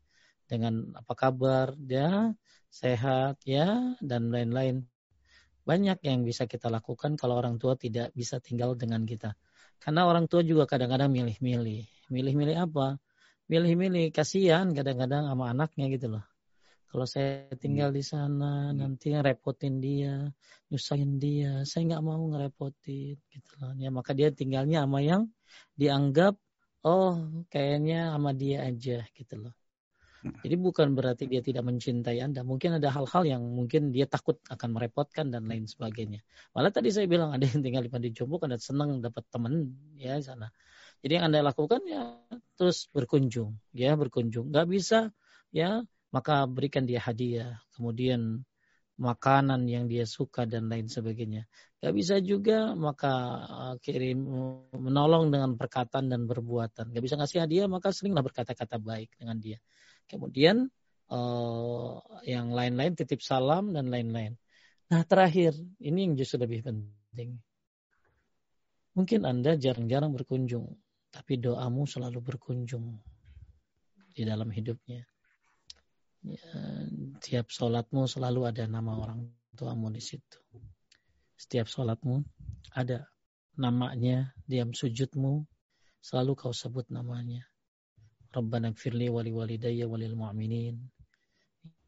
dengan 0.50 0.90
apa 0.98 1.14
kabar, 1.14 1.78
ya, 1.86 2.34
sehat, 2.66 3.38
ya, 3.46 3.94
dan 4.02 4.34
lain-lain. 4.34 4.82
Banyak 5.62 6.02
yang 6.02 6.26
bisa 6.26 6.50
kita 6.50 6.66
lakukan 6.66 7.14
kalau 7.14 7.38
orang 7.38 7.62
tua 7.62 7.78
tidak 7.78 8.10
bisa 8.10 8.42
tinggal 8.42 8.74
dengan 8.74 9.06
kita. 9.06 9.38
Karena 9.78 10.02
orang 10.10 10.26
tua 10.26 10.42
juga 10.42 10.66
kadang-kadang 10.66 11.14
milih-milih. 11.14 12.10
Milih-milih 12.10 12.58
apa? 12.58 12.98
Milih-milih 13.46 14.10
kasihan 14.10 14.74
kadang-kadang 14.74 15.30
sama 15.30 15.54
anaknya 15.54 15.86
gitu 15.92 16.18
loh. 16.18 16.24
Kalau 16.90 17.06
saya 17.06 17.50
tinggal 17.58 17.90
di 17.90 18.02
sana 18.02 18.70
nanti 18.72 19.12
ngerepotin 19.12 19.82
dia, 19.82 20.30
nyusahin 20.70 21.18
dia, 21.18 21.66
saya 21.68 21.94
nggak 21.94 22.02
mau 22.02 22.22
ngerepotin 22.30 23.18
gitu 23.18 23.52
loh. 23.60 23.74
Ya 23.78 23.90
maka 23.90 24.14
dia 24.16 24.30
tinggalnya 24.34 24.86
sama 24.86 25.02
yang 25.02 25.30
dianggap 25.78 26.34
oh 26.86 27.44
kayaknya 27.50 28.14
sama 28.14 28.30
dia 28.32 28.66
aja 28.66 29.02
gitu 29.14 29.34
loh. 29.46 29.54
Jadi 30.26 30.56
bukan 30.58 30.96
berarti 30.98 31.30
dia 31.30 31.38
tidak 31.38 31.62
mencintai 31.62 32.18
Anda. 32.18 32.42
Mungkin 32.42 32.82
ada 32.82 32.90
hal-hal 32.90 33.22
yang 33.26 33.42
mungkin 33.46 33.94
dia 33.94 34.10
takut 34.10 34.42
akan 34.50 34.74
merepotkan 34.74 35.30
dan 35.30 35.46
lain 35.46 35.70
sebagainya. 35.70 36.22
Malah 36.50 36.74
tadi 36.74 36.90
saya 36.90 37.06
bilang 37.06 37.30
ada 37.30 37.46
yang 37.46 37.62
tinggal 37.62 37.82
di 37.86 37.90
Panti 37.90 38.10
Jompo 38.10 38.42
karena 38.42 38.58
senang 38.58 38.98
dapat 38.98 39.22
teman 39.30 39.70
ya 39.94 40.18
sana. 40.18 40.50
Jadi 41.04 41.12
yang 41.20 41.32
Anda 41.32 41.44
lakukan 41.44 41.80
ya 41.84 42.20
terus 42.56 42.88
berkunjung, 42.92 43.56
ya 43.76 43.94
berkunjung. 43.94 44.52
Gak 44.52 44.68
bisa 44.68 45.12
ya 45.52 45.84
maka 46.14 46.48
berikan 46.48 46.88
dia 46.88 47.02
hadiah. 47.02 47.60
Kemudian 47.76 48.44
makanan 48.96 49.68
yang 49.68 49.86
dia 49.86 50.08
suka 50.08 50.48
dan 50.48 50.72
lain 50.72 50.88
sebagainya. 50.88 51.44
Gak 51.84 51.92
bisa 51.92 52.16
juga 52.24 52.72
maka 52.72 53.12
uh, 53.44 53.74
kirim 53.84 54.24
menolong 54.72 55.28
dengan 55.28 55.60
perkataan 55.60 56.08
dan 56.08 56.24
perbuatan. 56.24 56.96
Gak 56.96 57.04
bisa 57.04 57.20
ngasih 57.20 57.44
hadiah 57.44 57.68
maka 57.68 57.92
seringlah 57.92 58.24
berkata-kata 58.24 58.80
baik 58.80 59.12
dengan 59.20 59.36
dia. 59.36 59.60
Kemudian 60.08 60.72
uh, 61.12 62.00
yang 62.24 62.50
lain-lain 62.56 62.96
titip 62.96 63.20
salam 63.20 63.76
dan 63.76 63.92
lain-lain. 63.92 64.40
Nah 64.88 65.02
terakhir 65.04 65.52
ini 65.82 66.08
yang 66.08 66.14
justru 66.16 66.40
lebih 66.40 66.64
penting. 66.64 67.36
Mungkin 68.96 69.28
Anda 69.28 69.60
jarang-jarang 69.60 70.16
berkunjung, 70.16 70.72
tapi 71.10 71.40
doamu 71.40 71.88
selalu 71.88 72.20
berkunjung 72.22 72.98
di 74.16 74.22
dalam 74.24 74.48
hidupnya 74.48 75.04
ya, 76.26 76.42
tiap 77.22 77.46
sholatmu 77.52 78.10
selalu 78.10 78.50
ada 78.50 78.64
nama 78.66 78.98
orang 78.98 79.30
tuamu 79.54 79.88
di 79.94 80.02
situ. 80.02 80.38
Setiap 81.36 81.68
sholatmu 81.68 82.24
ada 82.74 83.06
namanya, 83.56 84.34
diam 84.44 84.72
sujudmu 84.74 85.46
selalu 86.02 86.32
kau 86.34 86.52
sebut 86.52 86.88
namanya. 86.90 87.44
Rabbana 88.34 88.74
firli 88.76 89.08
wali 89.08 89.32
walidayya 89.32 89.88
walil 89.88 90.12
mu'minin. 90.12 90.76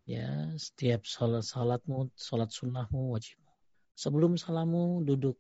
Ya, 0.09 0.57
setiap 0.57 1.05
sholat 1.05 1.45
salatmu, 1.45 2.09
sholat 2.17 2.49
sunnahmu, 2.49 3.13
wajibmu. 3.13 3.53
Sebelum 3.93 4.41
salamu 4.41 5.05
duduk 5.05 5.37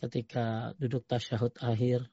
ketika 0.00 0.72
duduk 0.80 1.04
tasyahud 1.04 1.52
akhir, 1.60 2.08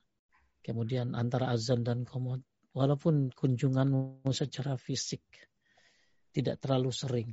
kemudian 0.68 1.16
antara 1.16 1.48
azan 1.56 1.88
dan 1.88 2.04
komod, 2.04 2.44
walaupun 2.76 3.32
kunjunganmu 3.32 4.28
secara 4.36 4.76
fisik 4.76 5.24
tidak 6.36 6.60
terlalu 6.60 6.92
sering. 6.92 7.32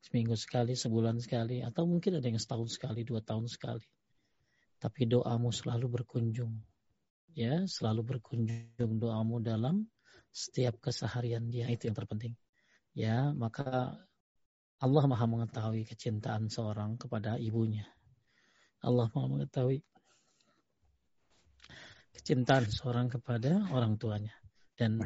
Seminggu 0.00 0.32
sekali, 0.32 0.72
sebulan 0.72 1.20
sekali, 1.20 1.60
atau 1.60 1.84
mungkin 1.84 2.16
ada 2.16 2.24
yang 2.24 2.40
setahun 2.40 2.80
sekali, 2.80 3.04
dua 3.04 3.20
tahun 3.20 3.44
sekali. 3.52 3.84
Tapi 4.80 5.04
doamu 5.04 5.52
selalu 5.52 6.00
berkunjung. 6.00 6.56
Ya, 7.36 7.68
selalu 7.68 8.16
berkunjung 8.16 8.96
doamu 8.96 9.44
dalam 9.44 9.84
setiap 10.32 10.80
keseharian 10.80 11.52
dia. 11.52 11.68
Itu 11.68 11.92
yang 11.92 12.00
terpenting. 12.00 12.32
Ya, 12.96 13.28
maka 13.36 14.00
Allah 14.80 15.04
maha 15.04 15.28
mengetahui 15.28 15.84
kecintaan 15.84 16.48
seorang 16.48 16.96
kepada 16.96 17.36
ibunya. 17.36 17.84
Allah 18.80 19.12
maha 19.12 19.28
mengetahui 19.28 19.84
kecintaan 22.20 22.68
seorang 22.68 23.08
kepada 23.08 23.72
orang 23.72 23.96
tuanya. 23.96 24.36
Dan 24.76 25.00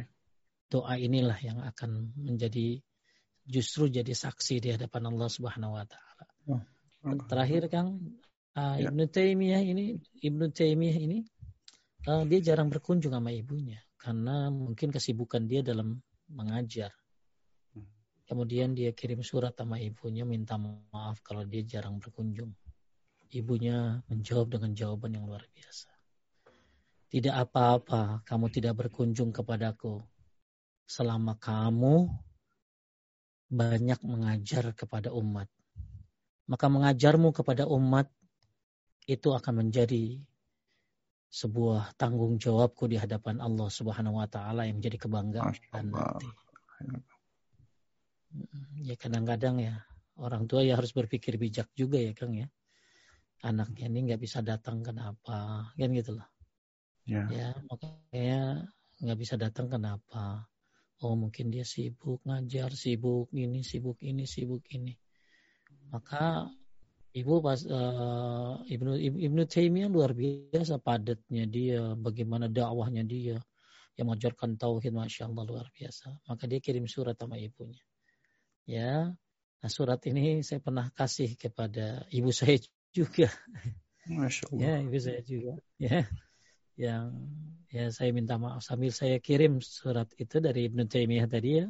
doa 0.67 0.99
inilah 0.99 1.39
yang 1.39 1.63
akan 1.63 2.11
menjadi 2.19 2.83
justru 3.47 3.87
jadi 3.87 4.11
saksi 4.11 4.59
di 4.59 4.69
hadapan 4.75 5.15
Allah 5.15 5.31
Subhanahu 5.31 5.79
wa 5.79 5.87
taala. 5.87 6.25
Oh, 6.51 6.63
Terakhir 7.31 7.71
Kang 7.71 8.19
uh, 8.57 8.77
ya. 8.81 8.91
Ibnu 8.91 9.05
Taimiyah 9.07 9.63
ini 9.63 10.01
Ibnu 10.25 10.51
Taimiyah 10.51 10.99
ini 10.99 11.19
uh, 12.09 12.25
dia 12.25 12.41
jarang 12.41 12.73
berkunjung 12.73 13.13
sama 13.13 13.31
ibunya 13.31 13.79
karena 14.01 14.49
mungkin 14.51 14.91
kesibukan 14.91 15.47
dia 15.47 15.61
dalam 15.61 16.01
mengajar. 16.33 16.93
Hmm. 17.77 17.89
Kemudian 18.25 18.73
dia 18.73 18.97
kirim 18.97 19.21
surat 19.21 19.55
sama 19.55 19.79
ibunya 19.79 20.27
minta 20.27 20.57
maaf 20.57 21.21
kalau 21.23 21.45
dia 21.45 21.63
jarang 21.63 22.01
berkunjung. 22.01 22.51
Ibunya 23.35 24.01
menjawab 24.09 24.59
dengan 24.59 24.73
jawaban 24.73 25.17
yang 25.17 25.25
luar 25.29 25.45
biasa. 25.53 25.94
Tidak 27.15 27.31
apa-apa 27.31 28.27
kamu 28.27 28.51
tidak 28.51 28.75
berkunjung 28.75 29.31
kepadaku 29.31 30.03
selama 30.83 31.39
kamu 31.39 32.11
banyak 33.55 34.03
mengajar 34.03 34.75
kepada 34.75 35.15
umat. 35.15 35.47
Maka 36.51 36.67
mengajarmu 36.67 37.31
kepada 37.31 37.71
umat 37.71 38.11
itu 39.07 39.31
akan 39.31 39.63
menjadi 39.63 40.19
sebuah 41.31 41.95
tanggung 41.95 42.35
jawabku 42.35 42.91
di 42.91 42.99
hadapan 42.99 43.39
Allah 43.39 43.71
Subhanahu 43.71 44.19
wa 44.19 44.27
taala 44.27 44.67
yang 44.67 44.83
menjadi 44.83 45.07
kebanggaan 45.07 45.55
nanti. 45.71 46.27
Ya 48.83 48.99
kadang-kadang 48.99 49.63
ya 49.63 49.87
orang 50.19 50.51
tua 50.51 50.67
ya 50.67 50.75
harus 50.75 50.91
berpikir 50.91 51.39
bijak 51.39 51.71
juga 51.79 52.03
ya 52.03 52.11
Kang 52.11 52.35
ya. 52.35 52.51
Anaknya 53.47 53.87
ini 53.87 54.11
nggak 54.11 54.19
bisa 54.19 54.43
datang 54.43 54.83
kenapa? 54.83 55.71
Kan 55.79 55.95
gitu 55.95 56.19
loh. 56.19 56.34
Ya. 57.05 57.29
ya 57.29 57.49
makanya 57.69 58.65
nggak 59.01 59.19
bisa 59.21 59.35
datang 59.37 59.69
kenapa? 59.69 60.49
Oh 61.05 61.19
mungkin 61.19 61.53
dia 61.53 61.67
sibuk 61.69 62.25
ngajar, 62.25 62.73
sibuk 62.73 63.29
ini, 63.37 63.61
sibuk 63.61 64.01
ini, 64.01 64.25
sibuk 64.25 64.65
ini. 64.73 64.97
Maka 65.93 66.49
ibu 67.13 67.45
pas 67.45 67.61
uh, 67.69 68.65
ibnu 68.65 68.97
ibnu 68.97 69.43
Taimiyah 69.45 69.93
luar 69.93 70.17
biasa 70.17 70.81
padatnya 70.81 71.45
dia, 71.45 71.93
bagaimana 71.93 72.49
dakwahnya 72.49 73.05
dia 73.05 73.37
yang 73.95 74.11
mengajarkan 74.11 74.59
tauhid, 74.59 74.91
masya 74.91 75.31
Allah 75.31 75.45
luar 75.47 75.67
biasa. 75.71 76.19
Maka 76.27 76.51
dia 76.51 76.59
kirim 76.59 76.91
surat 76.91 77.15
sama 77.15 77.39
ibunya. 77.39 77.83
Ya, 78.67 79.13
nah 79.61 79.71
surat 79.71 80.03
ini 80.09 80.41
saya 80.43 80.59
pernah 80.59 80.89
kasih 80.91 81.37
kepada 81.39 82.09
ibu 82.11 82.33
saya 82.35 82.59
juga. 82.97 83.31
Masya 84.09 84.51
Allah. 84.51 84.61
Ya, 84.63 84.75
ibu 84.83 84.99
saya 84.99 85.21
juga. 85.23 85.55
Ya, 85.79 86.09
yang 86.75 87.15
ya 87.71 87.91
saya 87.91 88.11
minta 88.11 88.39
maaf 88.39 88.63
sambil 88.63 88.91
saya 88.91 89.19
kirim 89.23 89.63
surat 89.63 90.11
itu 90.19 90.43
dari 90.43 90.67
Ibnu 90.71 90.87
Taimiyah 90.91 91.27
tadi 91.31 91.51
ya. 91.63 91.67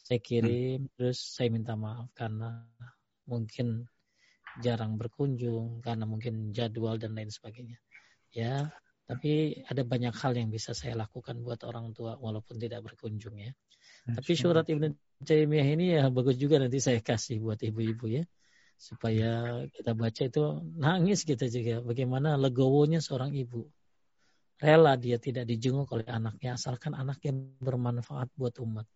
Saya 0.00 0.20
kirim 0.20 0.88
hmm. 0.88 0.90
terus 0.96 1.18
saya 1.20 1.48
minta 1.52 1.76
maaf 1.76 2.08
karena 2.16 2.64
mungkin 3.28 3.88
jarang 4.60 4.98
berkunjung 4.98 5.80
karena 5.80 6.04
mungkin 6.04 6.52
jadwal 6.52 7.00
dan 7.00 7.16
lain 7.16 7.32
sebagainya. 7.32 7.78
Ya, 8.30 8.70
tapi 9.08 9.62
ada 9.66 9.82
banyak 9.82 10.14
hal 10.14 10.38
yang 10.38 10.50
bisa 10.54 10.72
saya 10.76 10.94
lakukan 10.94 11.42
buat 11.42 11.66
orang 11.66 11.92
tua 11.96 12.16
walaupun 12.20 12.60
tidak 12.60 12.84
berkunjung 12.86 13.36
ya. 13.40 13.52
Tapi 14.06 14.32
surat 14.36 14.64
Ibnu 14.68 14.96
Taimiyah 15.24 15.68
ini 15.76 15.86
ya 15.96 16.08
bagus 16.08 16.40
juga 16.40 16.56
nanti 16.56 16.80
saya 16.80 17.00
kasih 17.04 17.40
buat 17.44 17.60
ibu-ibu 17.60 18.08
ya 18.08 18.24
supaya 18.80 19.60
kita 19.76 19.92
baca 19.92 20.22
itu 20.24 20.40
nangis 20.80 21.28
kita 21.28 21.52
juga 21.52 21.84
bagaimana 21.84 22.40
legowonya 22.40 23.04
seorang 23.04 23.36
ibu 23.36 23.68
rela 24.60 24.94
dia 25.00 25.16
tidak 25.16 25.48
dijenguk 25.48 25.88
oleh 25.90 26.06
anaknya 26.06 26.54
asalkan 26.54 26.92
anaknya 26.92 27.32
bermanfaat 27.58 28.28
buat 28.36 28.54
umat. 28.60 28.86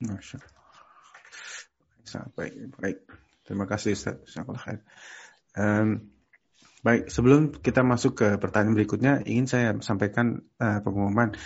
Masya 0.00 0.40
Allah. 0.40 2.28
Baik, 2.32 2.52
baik. 2.80 2.98
Terima 3.46 3.64
kasih 3.68 3.94
Ustaz. 3.94 4.18
Um, 5.56 6.10
baik, 6.82 7.08
sebelum 7.12 7.54
kita 7.62 7.86
masuk 7.86 8.18
ke 8.18 8.28
pertanyaan 8.42 8.74
berikutnya, 8.74 9.12
ingin 9.22 9.46
saya 9.46 9.68
sampaikan 9.84 10.42
uh, 10.58 10.82
pengumuman. 10.82 11.36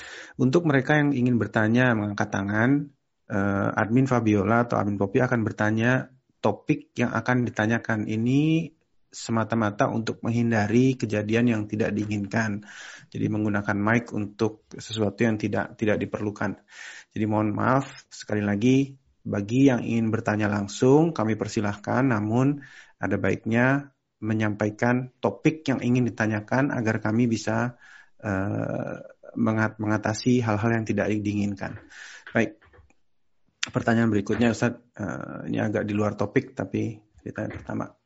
Untuk 0.41 0.65
mereka 0.65 0.97
yang 0.97 1.13
ingin 1.13 1.37
bertanya 1.37 1.93
mengangkat 1.93 2.29
tangan, 2.33 2.89
uh, 3.31 3.69
admin 3.77 4.09
Fabiola 4.09 4.65
atau 4.67 4.81
admin 4.81 4.97
Popi 4.97 5.21
akan 5.21 5.41
bertanya 5.45 6.11
topik 6.41 6.97
yang 6.97 7.13
akan 7.13 7.45
ditanyakan. 7.45 8.09
Ini 8.09 8.73
semata-mata 9.11 9.91
untuk 9.91 10.23
menghindari 10.23 10.95
kejadian 10.95 11.51
yang 11.51 11.63
tidak 11.67 11.91
diinginkan. 11.91 12.63
Jadi 13.11 13.27
menggunakan 13.27 13.75
mic 13.75 14.15
untuk 14.15 14.71
sesuatu 14.71 15.27
yang 15.27 15.35
tidak 15.35 15.75
tidak 15.75 15.99
diperlukan. 15.99 16.63
Jadi 17.11 17.25
mohon 17.27 17.51
maaf 17.51 18.07
sekali 18.07 18.41
lagi 18.41 18.95
bagi 19.21 19.69
yang 19.69 19.85
ingin 19.85 20.09
bertanya 20.09 20.49
langsung 20.49 21.13
kami 21.13 21.37
persilahkan 21.37 22.09
namun 22.09 22.65
ada 22.97 23.21
baiknya 23.21 23.93
menyampaikan 24.21 25.13
topik 25.21 25.65
yang 25.69 25.81
ingin 25.81 26.09
ditanyakan 26.09 26.73
agar 26.73 27.01
kami 27.01 27.29
bisa 27.29 27.77
uh, 28.21 28.97
mengatasi 29.81 30.45
hal-hal 30.45 30.71
yang 30.77 30.85
tidak 30.85 31.09
diinginkan. 31.09 31.81
Baik. 32.31 32.61
Pertanyaan 33.61 34.09
berikutnya 34.09 34.57
Ustaz, 34.57 34.77
uh, 34.97 35.45
ini 35.45 35.61
agak 35.61 35.85
di 35.85 35.93
luar 35.93 36.17
topik 36.17 36.57
tapi 36.57 36.97
ditanya 37.21 37.53
pertama. 37.61 38.00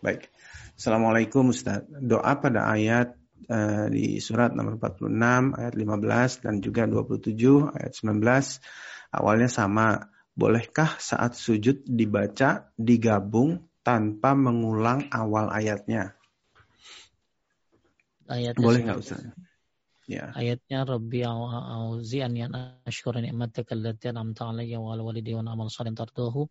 Baik. 0.00 0.32
Assalamualaikum 0.80 1.52
Ustaz. 1.52 1.84
Doa 1.92 2.40
pada 2.40 2.72
ayat 2.72 3.12
uh, 3.52 3.92
di 3.92 4.16
surat 4.16 4.56
nomor 4.56 4.80
46 4.80 5.12
ayat 5.60 5.74
15 5.76 6.44
dan 6.44 6.54
juga 6.64 6.88
27 6.88 7.36
ayat 7.76 7.92
19 8.00 9.12
awalnya 9.12 9.48
sama. 9.52 10.08
Bolehkah 10.30 10.96
saat 10.96 11.36
sujud 11.36 11.84
dibaca 11.84 12.72
digabung 12.80 13.60
tanpa 13.84 14.32
mengulang 14.32 15.12
awal 15.12 15.52
ayatnya? 15.52 16.16
Ayatnya 18.24 18.64
Boleh 18.64 18.80
nggak 18.80 19.00
Ustaz? 19.04 19.20
Ya. 20.08 20.32
Ayatnya 20.32 20.88
Rabbi 20.88 21.20
auzi'ani 21.28 22.40
an 22.48 22.80
ashkura 22.88 23.20
ni'mataka 23.20 23.76
allati 23.76 24.08
an'amta 24.08 24.48
alayya 24.48 24.80
wa 24.80 24.96
ala 24.96 25.04
walidayya 25.04 25.44
wa 25.44 25.52
amal 25.52 25.68
salihan 25.68 25.98
tardahu 25.98 26.48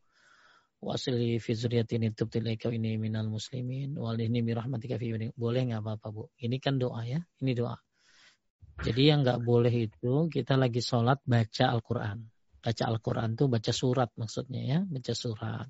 wa 0.80 0.96
asli 0.96 1.44
fi 1.44 1.52
ilaika 1.54 2.72
wa 2.72 2.74
inni 2.74 2.96
minal 2.96 3.28
muslimin. 3.28 4.00
Wa 4.00 4.16
alihni 4.16 4.40
bi 4.40 4.56
rahmatika 4.56 4.96
fi 4.96 5.12
boleh 5.36 5.62
nggak 5.68 5.82
apa-apa 5.84 6.08
Bu? 6.16 6.24
Ini 6.40 6.58
kan 6.64 6.80
doa 6.80 7.04
ya 7.04 7.20
ini 7.44 7.52
doa. 7.52 7.76
Jadi 8.80 9.02
yang 9.12 9.28
nggak 9.28 9.44
boleh 9.44 9.74
itu 9.76 10.32
kita 10.32 10.56
lagi 10.56 10.80
sholat 10.80 11.20
baca 11.28 11.66
Al-Quran. 11.76 12.18
Baca 12.64 12.84
Al-Quran 12.88 13.30
tuh 13.36 13.48
baca 13.52 13.72
surat 13.76 14.10
maksudnya 14.16 14.62
ya 14.64 14.80
baca 14.88 15.12
surat. 15.12 15.68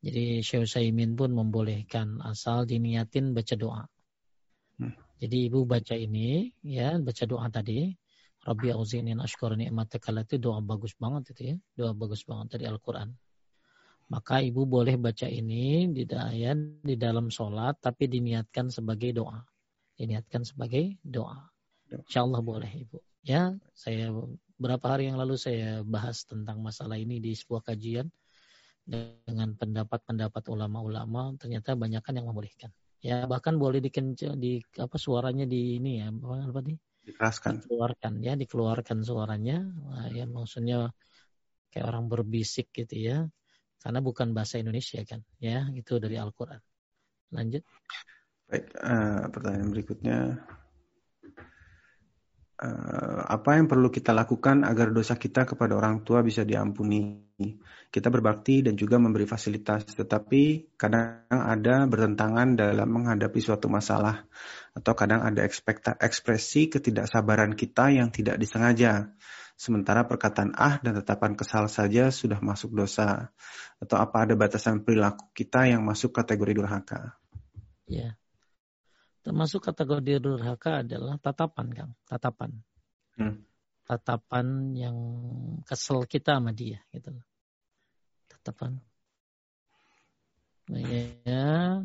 Jadi 0.00 0.40
Syekh 0.40 0.64
Saimin 0.64 1.12
pun 1.12 1.36
membolehkan 1.36 2.24
asal 2.24 2.64
diniatin 2.64 3.36
baca 3.36 3.56
doa. 3.56 3.84
Hmm. 4.78 4.94
jadi 5.18 5.50
ibu 5.50 5.66
baca 5.66 5.98
ini 5.98 6.54
ya 6.64 6.96
baca 6.96 7.24
doa 7.28 7.44
tadi. 7.52 7.92
Rabbi 8.38 8.70
auzini 8.72 9.12
ashkur 9.18 9.58
ni'mataka 9.58 10.14
itu 10.24 10.40
doa 10.40 10.62
bagus 10.64 10.96
banget 10.96 11.34
itu 11.36 11.42
ya 11.52 11.56
doa 11.76 11.92
bagus 11.92 12.24
banget 12.24 12.56
dari 12.56 12.64
Al-Quran 12.70 13.12
maka 14.08 14.40
ibu 14.40 14.64
boleh 14.64 14.96
baca 14.96 15.28
ini 15.28 15.92
di 15.92 16.08
ya, 16.08 16.56
di 16.56 16.96
dalam 16.96 17.28
sholat 17.28 17.76
tapi 17.76 18.08
diniatkan 18.08 18.72
sebagai 18.72 19.12
doa. 19.12 19.44
Diniatkan 20.00 20.48
sebagai 20.48 20.96
doa. 21.04 21.44
Insya 21.92 22.24
Allah 22.24 22.40
boleh 22.40 22.68
ibu. 22.72 23.04
Ya, 23.20 23.52
saya 23.76 24.08
berapa 24.56 24.84
hari 24.88 25.12
yang 25.12 25.20
lalu 25.20 25.36
saya 25.36 25.84
bahas 25.84 26.24
tentang 26.24 26.64
masalah 26.64 26.96
ini 26.96 27.20
di 27.20 27.36
sebuah 27.36 27.68
kajian 27.68 28.08
dengan 28.88 29.52
pendapat-pendapat 29.52 30.48
ulama-ulama 30.48 31.36
ternyata 31.36 31.76
banyak 31.76 32.00
yang 32.00 32.26
membolehkan. 32.32 32.72
Ya 33.04 33.28
bahkan 33.28 33.60
boleh 33.60 33.84
dikencang 33.84 34.40
di 34.40 34.58
apa 34.80 34.96
suaranya 34.96 35.44
di 35.44 35.76
ini 35.76 36.00
ya 36.00 36.08
apa, 36.08 36.48
apa 36.48 36.60
nih? 36.64 36.78
Dikeraskan. 37.04 37.60
Dikeluarkan 37.60 38.12
ya, 38.24 38.32
dikeluarkan 38.40 38.98
suaranya. 39.04 39.60
Nah, 39.60 40.08
ya 40.08 40.24
maksudnya 40.24 40.88
kayak 41.68 41.84
orang 41.84 42.08
berbisik 42.08 42.72
gitu 42.72 42.96
ya 42.96 43.28
karena 43.78 44.00
bukan 44.02 44.34
bahasa 44.34 44.58
Indonesia 44.58 44.98
kan 45.06 45.22
ya 45.38 45.70
itu 45.74 45.96
dari 46.02 46.18
Al-Quran. 46.18 46.60
Lanjut. 47.34 47.62
Baik 48.48 48.66
uh, 48.80 49.28
pertanyaan 49.28 49.70
berikutnya. 49.70 50.18
Uh, 52.58 53.22
apa 53.30 53.54
yang 53.54 53.70
perlu 53.70 53.86
kita 53.86 54.10
lakukan 54.10 54.66
agar 54.66 54.90
dosa 54.90 55.14
kita 55.14 55.46
kepada 55.46 55.78
orang 55.78 56.02
tua 56.02 56.26
bisa 56.26 56.42
diampuni? 56.42 57.30
Kita 57.88 58.10
berbakti 58.10 58.66
dan 58.66 58.74
juga 58.74 58.98
memberi 58.98 59.30
fasilitas 59.30 59.86
tetapi 59.94 60.74
kadang 60.74 61.22
ada 61.30 61.86
bertentangan 61.86 62.58
dalam 62.58 62.88
menghadapi 62.90 63.38
suatu 63.38 63.70
masalah 63.70 64.26
atau 64.74 64.92
kadang 64.98 65.22
ada 65.22 65.46
ekspresi 66.02 66.66
ketidaksabaran 66.66 67.54
kita 67.54 67.94
yang 67.94 68.10
tidak 68.10 68.42
disengaja 68.42 69.14
sementara 69.58 70.06
perkataan 70.06 70.54
ah 70.54 70.78
dan 70.78 70.94
tetapan 71.02 71.34
kesal 71.34 71.66
saja 71.66 72.14
sudah 72.14 72.38
masuk 72.38 72.78
dosa? 72.78 73.34
Atau 73.82 73.98
apa 73.98 74.22
ada 74.22 74.38
batasan 74.38 74.86
perilaku 74.86 75.34
kita 75.34 75.66
yang 75.66 75.82
masuk 75.82 76.14
kategori 76.14 76.62
durhaka? 76.62 77.18
Ya. 77.90 78.14
Termasuk 79.26 79.66
kategori 79.66 80.22
durhaka 80.22 80.86
adalah 80.86 81.18
tatapan, 81.18 81.66
Kang. 81.74 81.92
Tatapan. 82.06 82.50
Hmm. 83.18 83.42
Tatapan 83.82 84.46
yang 84.78 84.96
kesel 85.66 86.06
kita 86.06 86.38
sama 86.38 86.54
dia, 86.54 86.78
gitu 86.94 87.10
Tatapan. 88.30 88.78
Nah, 90.68 90.84
ya, 90.84 91.82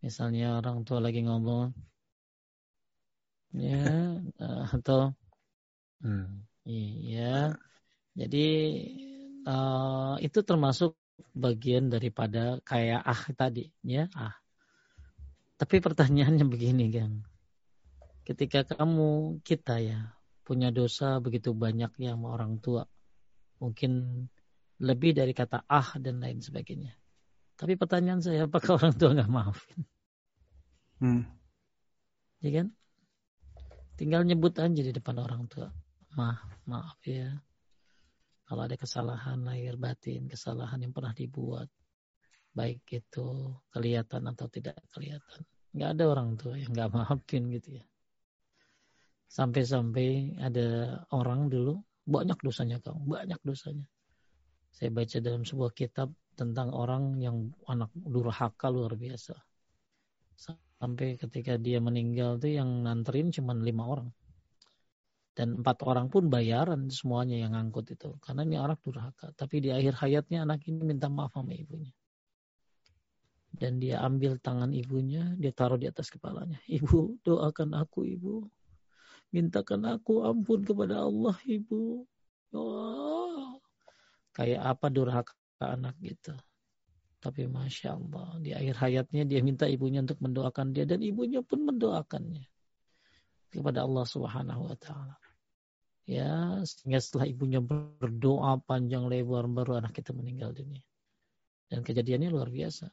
misalnya 0.00 0.58
orang 0.58 0.82
tua 0.88 0.98
lagi 0.98 1.20
ngomong, 1.20 1.76
ya, 3.52 4.16
atau 4.72 5.12
hmm, 6.00 6.48
Iya. 6.64 7.60
Jadi 8.16 8.46
uh, 9.44 10.16
itu 10.20 10.40
termasuk 10.40 10.96
bagian 11.36 11.92
daripada 11.92 12.58
kayak 12.64 13.02
ah 13.04 13.22
tadi, 13.36 13.68
ya 13.84 14.08
ah. 14.16 14.34
Tapi 15.60 15.78
pertanyaannya 15.78 16.46
begini 16.54 16.88
kan, 16.90 17.22
ketika 18.24 18.64
kamu 18.64 19.40
kita 19.44 19.78
ya 19.84 20.00
punya 20.44 20.72
dosa 20.72 21.20
begitu 21.20 21.52
banyak 21.52 21.92
yang 22.00 22.24
orang 22.24 22.58
tua, 22.60 22.88
mungkin 23.60 24.24
lebih 24.80 25.14
dari 25.14 25.36
kata 25.36 25.68
ah 25.68 25.94
dan 26.00 26.18
lain 26.18 26.40
sebagainya. 26.40 26.96
Tapi 27.54 27.78
pertanyaan 27.78 28.24
saya, 28.24 28.48
apakah 28.48 28.74
orang 28.80 28.94
tua 28.96 29.14
nggak 29.14 29.30
maafin? 29.30 29.80
Hmm. 30.98 31.22
Ya 32.40 32.50
kan? 32.62 32.66
Tinggal 33.94 34.26
nyebut 34.26 34.58
aja 34.58 34.82
di 34.82 34.90
depan 34.90 35.22
orang 35.22 35.46
tua 35.46 35.70
maaf 36.14 36.42
maaf 36.64 36.98
ya. 37.06 37.34
Kalau 38.44 38.62
ada 38.64 38.76
kesalahan 38.76 39.40
lahir 39.42 39.74
batin 39.80 40.28
kesalahan 40.28 40.78
yang 40.84 40.92
pernah 40.92 41.16
dibuat 41.16 41.68
baik 42.54 42.86
itu 42.94 43.50
kelihatan 43.74 44.30
atau 44.30 44.46
tidak 44.46 44.78
kelihatan. 44.94 45.42
Nggak 45.74 45.90
ada 45.98 46.04
orang 46.06 46.28
tua 46.38 46.54
yang 46.54 46.70
nggak 46.70 46.90
maafin 46.94 47.50
gitu 47.50 47.82
ya. 47.82 47.84
Sampai-sampai 49.26 50.38
ada 50.38 51.00
orang 51.10 51.50
dulu 51.50 51.82
banyak 52.06 52.38
dosanya 52.38 52.78
kau 52.78 52.94
banyak 52.94 53.40
dosanya. 53.42 53.90
Saya 54.70 54.94
baca 54.94 55.18
dalam 55.18 55.42
sebuah 55.42 55.74
kitab 55.74 56.14
tentang 56.38 56.70
orang 56.70 57.18
yang 57.18 57.50
anak 57.66 57.90
durhaka 57.94 58.70
luar 58.70 58.94
biasa. 58.94 59.34
Sampai 60.78 61.18
ketika 61.18 61.58
dia 61.58 61.82
meninggal 61.82 62.38
tuh 62.38 62.54
yang 62.54 62.86
nganterin 62.86 63.34
cuma 63.34 63.54
lima 63.54 63.86
orang 63.86 64.10
dan 65.34 65.58
empat 65.58 65.82
orang 65.82 66.06
pun 66.06 66.30
bayaran 66.30 66.86
semuanya 66.94 67.34
yang 67.34 67.58
ngangkut 67.58 67.90
itu. 67.90 68.14
Karena 68.22 68.46
ini 68.46 68.54
anak 68.54 68.78
durhaka. 68.86 69.34
Tapi 69.34 69.66
di 69.66 69.74
akhir 69.74 69.98
hayatnya 69.98 70.46
anak 70.46 70.62
ini 70.70 70.86
minta 70.86 71.10
maaf 71.10 71.34
sama 71.34 71.50
ibunya. 71.50 71.90
Dan 73.50 73.82
dia 73.82 73.98
ambil 74.02 74.38
tangan 74.38 74.70
ibunya 74.70 75.34
dia 75.34 75.50
taruh 75.50 75.78
di 75.78 75.90
atas 75.90 76.10
kepalanya. 76.10 76.58
Ibu 76.78 77.22
doakan 77.26 77.74
aku 77.74 78.06
ibu. 78.06 78.46
Mintakan 79.34 79.98
aku 79.98 80.22
ampun 80.22 80.62
kepada 80.62 81.02
Allah 81.02 81.34
ibu. 81.46 82.06
Oh. 82.54 83.58
kayak 84.34 84.62
apa 84.62 84.86
durhaka 84.90 85.34
anak 85.58 85.98
gitu. 85.98 86.34
Tapi 87.18 87.50
masya 87.50 87.98
Allah 87.98 88.38
di 88.38 88.54
akhir 88.54 88.78
hayatnya 88.78 89.26
dia 89.26 89.42
minta 89.42 89.66
ibunya 89.66 89.98
untuk 89.98 90.22
mendoakan 90.22 90.70
dia. 90.70 90.86
Dan 90.86 91.02
ibunya 91.02 91.42
pun 91.42 91.66
mendoakannya. 91.66 92.46
Kepada 93.50 93.82
Allah 93.82 94.06
Subhanahu 94.06 94.70
wa 94.70 94.76
taala. 94.78 95.23
Ya, 96.04 96.60
sehingga 96.68 97.00
setelah 97.00 97.26
ibunya 97.32 97.64
berdoa 97.64 98.60
panjang 98.60 99.08
lebar 99.08 99.48
baru 99.48 99.80
anak 99.80 99.96
kita 99.96 100.12
meninggal 100.12 100.52
dunia. 100.52 100.84
Dan 101.72 101.80
kejadiannya 101.80 102.28
luar 102.28 102.52
biasa. 102.52 102.92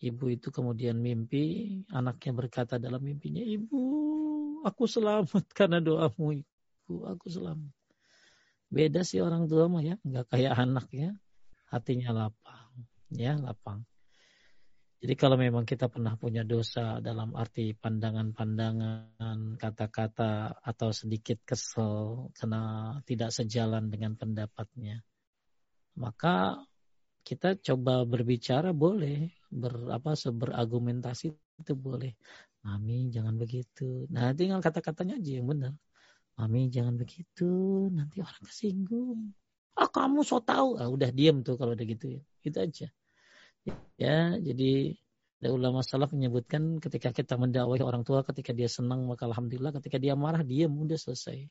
Ibu 0.00 0.32
itu 0.32 0.48
kemudian 0.48 0.96
mimpi, 0.96 1.76
anaknya 1.92 2.32
berkata 2.32 2.80
dalam 2.80 3.04
mimpinya, 3.04 3.44
"Ibu, 3.44 3.80
aku 4.64 4.88
selamat 4.88 5.52
karena 5.52 5.84
doamu, 5.84 6.40
Ibu, 6.40 7.04
aku 7.04 7.28
selamat." 7.28 7.72
Beda 8.72 9.04
sih 9.04 9.20
orang 9.20 9.44
tua 9.44 9.68
mah 9.68 9.84
ya, 9.84 10.00
nggak 10.00 10.32
kayak 10.32 10.54
anak 10.56 10.88
ya. 10.94 11.12
Hatinya 11.68 12.10
lapang, 12.16 12.72
ya, 13.12 13.36
lapang. 13.36 13.84
Jadi 15.00 15.14
kalau 15.16 15.40
memang 15.40 15.64
kita 15.64 15.88
pernah 15.88 16.12
punya 16.20 16.44
dosa 16.44 17.00
dalam 17.00 17.32
arti 17.32 17.72
pandangan-pandangan, 17.72 19.56
kata-kata 19.56 20.60
atau 20.60 20.92
sedikit 20.92 21.40
kesel 21.40 22.28
karena 22.36 22.92
tidak 23.08 23.32
sejalan 23.32 23.88
dengan 23.88 24.12
pendapatnya, 24.20 25.00
maka 25.96 26.60
kita 27.24 27.56
coba 27.64 28.04
berbicara 28.04 28.76
boleh, 28.76 29.32
ber 29.48 29.88
apa 29.88 30.12
berargumentasi 30.20 31.32
itu 31.32 31.72
boleh. 31.72 32.12
Mami 32.60 33.08
jangan 33.08 33.40
begitu. 33.40 34.04
Nah 34.12 34.36
tinggal 34.36 34.60
kata-katanya 34.60 35.16
aja 35.16 35.32
yang 35.40 35.48
benar. 35.48 35.72
Mami 36.36 36.68
jangan 36.68 37.00
begitu, 37.00 37.48
nanti 37.88 38.20
orang 38.20 38.44
kesinggung. 38.44 39.32
Ah 39.80 39.88
kamu 39.88 40.20
so 40.28 40.44
tahu, 40.44 40.76
ah, 40.76 40.92
udah 40.92 41.08
diam 41.08 41.40
tuh 41.40 41.56
kalau 41.56 41.72
udah 41.72 41.86
gitu 41.88 42.20
ya. 42.20 42.22
Itu 42.44 42.58
aja. 42.60 42.92
Ya, 44.00 44.36
jadi 44.40 44.96
ada 45.40 45.56
ulama 45.56 45.80
salaf 45.84 46.12
menyebutkan 46.12 46.80
ketika 46.80 47.12
kita 47.12 47.36
mendakwahi 47.36 47.80
orang 47.84 48.04
tua 48.04 48.24
ketika 48.24 48.52
dia 48.52 48.68
senang 48.68 49.08
maka 49.08 49.24
alhamdulillah 49.28 49.72
ketika 49.80 49.96
dia 50.00 50.16
marah 50.16 50.44
dia 50.44 50.68
mudah 50.68 50.96
selesai. 50.96 51.48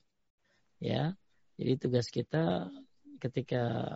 Ya. 0.82 1.14
Jadi 1.60 1.74
tugas 1.76 2.08
kita 2.08 2.72
ketika 3.20 3.94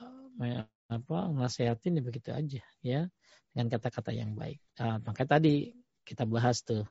apa 0.91 1.18
nasihatin 1.31 1.98
ya 1.98 2.03
begitu 2.03 2.30
aja 2.35 2.61
ya 2.84 3.07
dengan 3.53 3.68
kata-kata 3.72 4.11
yang 4.11 4.34
baik. 4.34 4.60
Nah, 4.81 4.99
maka 4.99 5.23
tadi 5.23 5.72
kita 6.03 6.27
bahas 6.27 6.65
tuh 6.65 6.84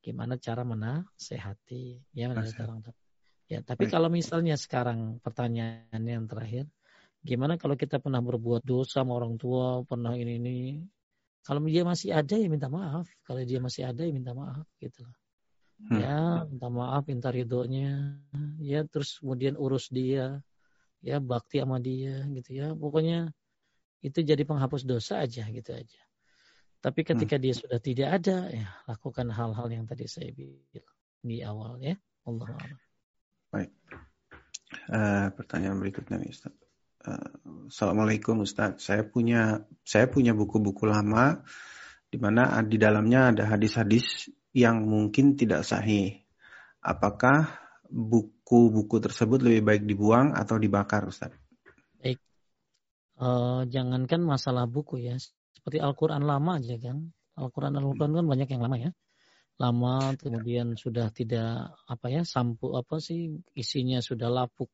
gimana 0.00 0.40
cara 0.40 0.64
menasehati 0.64 2.14
ya 2.16 2.32
menasehati 2.32 2.62
orang 2.64 2.80
tua. 2.86 2.94
Ya, 3.44 3.60
tapi 3.60 3.92
kalau 3.92 4.08
misalnya 4.08 4.56
sekarang 4.56 5.20
pertanyaan 5.20 6.00
yang 6.00 6.24
terakhir, 6.24 6.64
Gimana 7.24 7.56
kalau 7.56 7.74
kita 7.74 7.96
pernah 7.98 8.20
berbuat 8.20 8.62
dosa 8.68 9.00
sama 9.00 9.16
orang 9.16 9.40
tua, 9.40 9.80
pernah 9.88 10.12
ini 10.12 10.36
ini. 10.36 10.58
Kalau 11.44 11.60
dia 11.64 11.84
masih 11.84 12.12
ada 12.12 12.36
ya 12.36 12.48
minta 12.52 12.68
maaf. 12.68 13.08
Kalau 13.24 13.40
dia 13.44 13.60
masih 13.60 13.88
ada 13.88 14.04
ya 14.04 14.12
minta 14.12 14.36
maaf 14.36 14.68
gitu 14.80 15.04
loh. 15.04 15.16
hmm. 15.80 15.98
ya 16.00 16.44
minta 16.48 16.68
maaf 16.70 17.02
minta 17.08 17.28
ridhonya 17.34 18.20
ya 18.62 18.86
terus 18.86 19.18
kemudian 19.18 19.58
urus 19.58 19.90
dia 19.90 20.40
ya 21.04 21.20
bakti 21.20 21.60
sama 21.60 21.82
dia 21.82 22.24
gitu 22.32 22.50
ya 22.56 22.72
pokoknya 22.72 23.28
itu 24.04 24.18
jadi 24.24 24.42
penghapus 24.44 24.84
dosa 24.88 25.20
aja 25.24 25.44
gitu 25.48 25.70
aja 25.74 26.00
tapi 26.80 27.00
ketika 27.04 27.36
hmm. 27.36 27.44
dia 27.44 27.54
sudah 27.56 27.80
tidak 27.80 28.08
ada 28.22 28.38
ya 28.52 28.68
lakukan 28.88 29.28
hal-hal 29.32 29.68
yang 29.68 29.84
tadi 29.84 30.08
saya 30.08 30.32
bilang 30.32 30.96
di 31.24 31.40
awal 31.44 31.80
ya 31.80 31.96
Allah 32.24 32.48
baik 33.52 33.70
uh, 34.88 35.28
pertanyaan 35.36 35.80
berikutnya 35.80 36.20
nih 36.20 36.32
Ustaz 36.32 36.56
Assalamualaikum 37.68 38.44
Ustaz 38.44 38.80
saya 38.80 39.04
punya 39.04 39.64
saya 39.84 40.08
punya 40.08 40.32
buku-buku 40.32 40.88
lama 40.88 41.44
di 42.08 42.16
mana 42.16 42.56
di 42.64 42.80
dalamnya 42.80 43.34
ada 43.34 43.44
hadis-hadis 43.50 44.32
yang 44.56 44.88
mungkin 44.88 45.36
tidak 45.36 45.68
sahih 45.68 46.24
apakah 46.84 47.64
buku-buku 47.94 48.98
tersebut 49.00 49.40
lebih 49.40 49.62
baik 49.64 49.82
dibuang 49.88 50.36
atau 50.36 50.60
dibakar, 50.60 51.08
Ustaz? 51.08 51.32
Baik. 52.02 52.20
Uh, 53.14 53.62
jangankan 53.70 54.20
masalah 54.26 54.66
buku 54.66 55.00
ya, 55.00 55.16
seperti 55.54 55.78
Al-Quran 55.78 56.26
lama 56.26 56.58
aja 56.60 56.76
kan. 56.82 57.14
Al-Quran 57.38 57.78
Al-Quran 57.78 58.12
kan 58.18 58.26
banyak 58.26 58.48
yang 58.50 58.62
lama 58.62 58.76
ya. 58.78 58.90
Lama 59.54 60.18
kemudian 60.18 60.74
sudah 60.74 61.14
tidak 61.14 61.78
apa 61.86 62.06
ya 62.10 62.26
sampu 62.26 62.74
apa 62.74 62.98
sih 62.98 63.38
isinya 63.54 64.02
sudah 64.02 64.26
lapuk. 64.26 64.66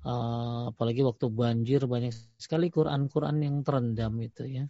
Uh, 0.00 0.72
apalagi 0.72 1.04
waktu 1.04 1.28
banjir 1.28 1.84
banyak 1.84 2.16
sekali 2.40 2.72
Quran-Quran 2.72 3.36
yang 3.44 3.56
terendam 3.60 4.16
itu 4.24 4.48
ya. 4.48 4.64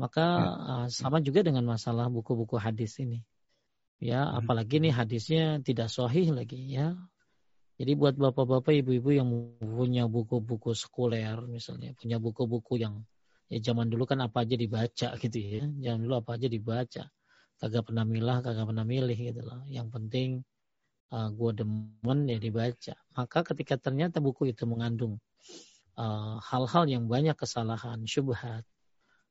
Maka 0.00 0.26
uh, 0.56 0.86
sama 0.88 1.20
juga 1.20 1.44
dengan 1.44 1.68
masalah 1.68 2.08
buku-buku 2.08 2.56
hadis 2.56 2.96
ini. 3.04 3.20
Ya 4.00 4.24
hmm. 4.24 4.40
apalagi 4.40 4.80
nih 4.80 4.96
hadisnya 4.96 5.60
tidak 5.60 5.92
sahih 5.92 6.32
lagi 6.32 6.56
ya. 6.56 6.96
Jadi 7.76 7.92
buat 7.96 8.16
bapak-bapak 8.16 8.72
ibu-ibu 8.80 9.12
yang 9.12 9.28
punya 9.60 10.08
buku-buku 10.08 10.72
sekuler 10.72 11.36
misalnya 11.48 11.92
punya 11.96 12.16
buku-buku 12.20 12.76
yang 12.80 13.04
ya 13.48 13.60
zaman 13.60 13.88
dulu 13.88 14.04
kan 14.08 14.20
apa 14.24 14.48
aja 14.48 14.56
dibaca 14.56 15.08
gitu 15.22 15.36
ya. 15.36 15.68
Zaman 15.68 16.08
dulu 16.08 16.24
apa 16.24 16.40
aja 16.40 16.48
dibaca. 16.48 17.04
Kagak 17.60 17.92
pernah 17.92 18.08
milah 18.08 18.40
kagak 18.40 18.64
pernah 18.64 18.88
milih 18.88 19.18
gitu 19.20 19.44
loh. 19.44 19.60
Yang 19.68 19.88
penting 19.92 20.28
uh, 21.14 21.28
gue 21.30 21.50
demen 21.62 22.18
ya 22.26 22.38
dibaca 22.38 22.94
maka 23.14 23.38
ketika 23.54 23.78
ternyata 23.78 24.18
buku 24.18 24.50
itu 24.50 24.64
mengandung 24.66 25.18
uh, 25.98 26.38
hal-hal 26.42 26.84
uh, 26.86 26.90
yang 26.90 27.04
banyak 27.06 27.34
kesalahan 27.38 28.02
syubhat 28.06 28.66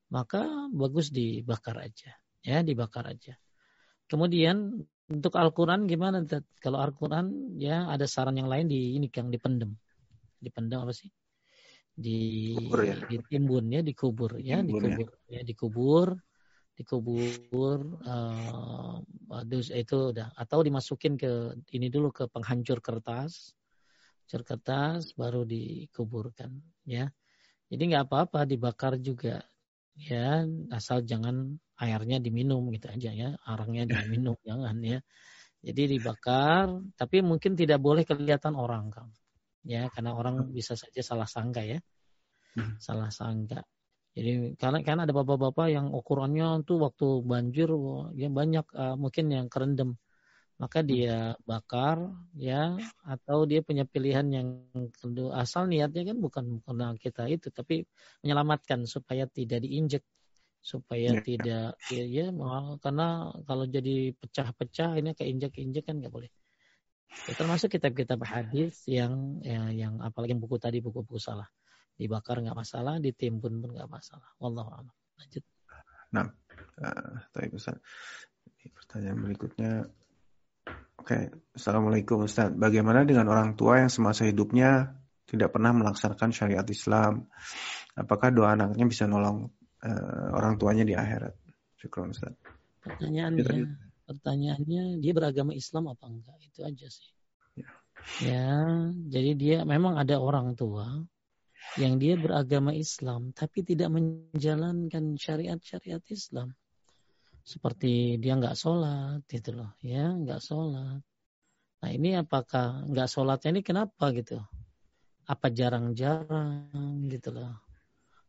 maka 0.10 0.46
bagus 0.72 1.12
dibakar 1.14 1.80
aja 1.80 2.16
ya 2.42 2.64
dibakar 2.64 3.06
aja 3.10 3.38
Kemudian 4.10 4.74
untuk 5.06 5.38
Al-Quran 5.38 5.86
gimana? 5.86 6.26
Kalau 6.58 6.82
Al-Quran 6.82 7.56
ya 7.62 7.86
ada 7.86 8.10
saran 8.10 8.42
yang 8.42 8.50
lain 8.50 8.66
di 8.66 8.98
ini 8.98 9.06
yang 9.14 9.30
dipendem. 9.30 9.78
Dipendem 10.42 10.82
apa 10.82 10.94
sih? 10.98 11.14
Di 11.94 12.58
kubur 12.58 12.82
ya. 12.82 12.96
ditimbun 13.06 13.66
ya, 13.70 13.82
dikubur 13.86 14.32
ya, 14.42 14.66
dikubur 14.66 15.08
ya, 15.30 15.40
ya 15.40 15.42
dikubur, 15.46 16.08
dikubur 16.80 18.00
uh, 18.08 19.04
itu 19.76 19.98
udah 20.16 20.32
atau 20.32 20.64
dimasukin 20.64 21.20
ke 21.20 21.60
ini 21.76 21.92
dulu 21.92 22.16
ke 22.16 22.32
penghancur 22.32 22.80
kertas, 22.80 23.52
hancur 24.24 24.48
kertas 24.48 25.12
baru 25.20 25.44
dikuburkan 25.44 26.56
ya. 26.88 27.12
Jadi 27.68 27.84
nggak 27.92 28.08
apa-apa 28.08 28.48
dibakar 28.48 28.96
juga 29.04 29.44
ya 30.00 30.48
asal 30.72 31.04
jangan 31.04 31.60
airnya 31.76 32.24
diminum 32.24 32.72
gitu 32.72 32.88
aja 32.88 33.12
ya, 33.12 33.30
arangnya 33.44 34.00
diminum 34.00 34.40
jangan 34.48 34.80
ya. 34.80 35.04
Jadi 35.60 36.00
dibakar, 36.00 36.72
tapi 36.96 37.20
mungkin 37.20 37.60
tidak 37.60 37.84
boleh 37.84 38.08
kelihatan 38.08 38.56
orang 38.56 38.88
kan. 38.88 39.12
Ya, 39.68 39.92
karena 39.92 40.16
orang 40.16 40.48
hmm. 40.48 40.56
bisa 40.56 40.80
saja 40.80 41.04
salah 41.04 41.28
sangka 41.28 41.68
ya. 41.68 41.84
Hmm. 42.56 42.80
Salah 42.80 43.12
sangka. 43.12 43.60
Jadi 44.20 44.60
karena 44.60 44.84
karena 44.84 45.02
ada 45.08 45.16
bapak-bapak 45.16 45.68
yang 45.72 45.96
ukurannya 45.96 46.68
tuh 46.68 46.84
waktu 46.84 47.24
banjir 47.24 47.72
ya 48.20 48.28
banyak 48.28 48.68
uh, 48.76 49.00
mungkin 49.00 49.32
yang 49.32 49.48
kerendam. 49.48 49.96
Maka 50.60 50.84
dia 50.84 51.40
bakar 51.48 52.04
ya 52.36 52.76
atau 53.08 53.48
dia 53.48 53.64
punya 53.64 53.88
pilihan 53.88 54.28
yang 54.28 54.48
asal 55.32 55.72
niatnya 55.72 56.12
kan 56.12 56.18
bukan 56.20 56.46
karena 56.68 56.92
kita 57.00 57.32
itu 57.32 57.48
tapi 57.48 57.88
menyelamatkan 58.20 58.84
supaya 58.84 59.24
tidak 59.24 59.64
diinjek 59.64 60.04
supaya 60.60 61.16
ya. 61.16 61.24
tidak 61.24 61.80
ya, 61.88 62.04
ya 62.04 62.28
karena 62.84 63.32
kalau 63.48 63.64
jadi 63.72 64.12
pecah-pecah 64.20 65.00
ini 65.00 65.16
keinjak-injak 65.16 65.88
kan 65.88 66.04
nggak 66.04 66.12
boleh. 66.12 66.28
Ya, 67.26 67.34
termasuk 67.40 67.72
kitab-kitab 67.72 68.20
hadis 68.28 68.84
yang 68.84 69.40
ya, 69.40 69.72
yang 69.72 70.04
apalagi 70.04 70.36
buku 70.36 70.60
tadi 70.60 70.84
buku-buku 70.84 71.24
salah 71.24 71.48
dibakar 72.00 72.40
nggak 72.40 72.56
masalah, 72.56 72.96
ditimbun 73.04 73.60
pun 73.60 73.76
nggak 73.76 73.92
masalah. 73.92 74.32
Wallahu 74.40 74.72
a'lam. 74.72 74.96
Lanjut. 75.20 75.44
Nah, 76.16 76.26
uh, 76.80 77.52
Ustaz. 77.52 77.76
Pertanyaan 78.72 79.20
berikutnya. 79.20 79.72
Oke, 81.00 81.16
okay. 81.16 81.24
Assalamualaikum 81.54 82.24
Ustaz. 82.24 82.56
Bagaimana 82.56 83.04
dengan 83.04 83.28
orang 83.28 83.60
tua 83.60 83.84
yang 83.84 83.92
semasa 83.92 84.24
hidupnya 84.24 84.96
tidak 85.28 85.52
pernah 85.52 85.76
melaksanakan 85.76 86.32
syariat 86.32 86.66
Islam? 86.72 87.28
Apakah 88.00 88.32
doa 88.32 88.56
anaknya 88.56 88.88
bisa 88.88 89.04
nolong 89.04 89.52
uh, 89.84 90.28
orang 90.36 90.56
tuanya 90.56 90.88
di 90.88 90.96
akhirat. 90.96 91.36
Syukron 91.80 92.12
Ustaz. 92.12 92.36
Pertanyaannya, 92.80 93.44
ya, 93.44 93.68
pertanyaannya 94.08 94.84
dia 95.04 95.12
beragama 95.16 95.52
Islam 95.52 95.92
apa 95.92 96.08
enggak? 96.08 96.38
Itu 96.48 96.64
aja 96.64 96.88
sih. 96.88 97.12
Ya. 97.60 97.70
ya, 98.24 98.56
jadi 99.12 99.32
dia 99.36 99.58
memang 99.68 100.00
ada 100.00 100.16
orang 100.16 100.56
tua 100.56 101.04
yang 101.78 102.00
dia 102.00 102.16
beragama 102.18 102.72
Islam 102.74 103.36
tapi 103.36 103.62
tidak 103.64 103.90
menjalankan 103.94 105.16
syariat-syariat 105.16 106.04
Islam. 106.10 106.56
Seperti 107.44 108.22
dia 108.22 108.38
nggak 108.38 108.54
sholat, 108.54 109.26
gitu 109.26 109.58
loh, 109.58 109.74
ya 109.82 110.14
nggak 110.14 110.42
sholat. 110.44 111.02
Nah 111.80 111.90
ini 111.90 112.20
apakah 112.20 112.86
nggak 112.90 113.10
sholatnya 113.10 113.58
ini 113.58 113.62
kenapa 113.66 114.12
gitu? 114.14 114.38
Apa 115.26 115.50
jarang-jarang 115.50 117.08
gitu 117.10 117.34
loh? 117.34 117.58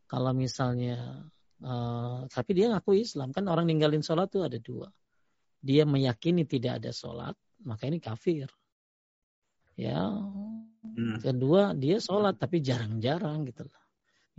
Kalau 0.09 0.33
misalnya 0.33 1.27
Uh, 1.61 2.25
tapi 2.33 2.57
dia 2.57 2.73
ngaku 2.73 3.05
Islam 3.05 3.37
kan 3.37 3.45
orang 3.45 3.69
ninggalin 3.69 4.01
sholat 4.01 4.33
tuh 4.33 4.49
ada 4.49 4.57
dua. 4.57 4.89
Dia 5.61 5.85
meyakini 5.85 6.49
tidak 6.49 6.81
ada 6.81 6.89
sholat, 6.89 7.37
maka 7.69 7.85
ini 7.85 8.01
kafir. 8.01 8.49
Ya, 9.77 10.09
hmm. 10.85 11.21
kedua 11.25 11.73
dia 11.77 12.01
sholat 12.01 12.37
tapi 12.41 12.65
jarang-jarang 12.65 13.45
gitu 13.49 13.69
loh. 13.69 13.81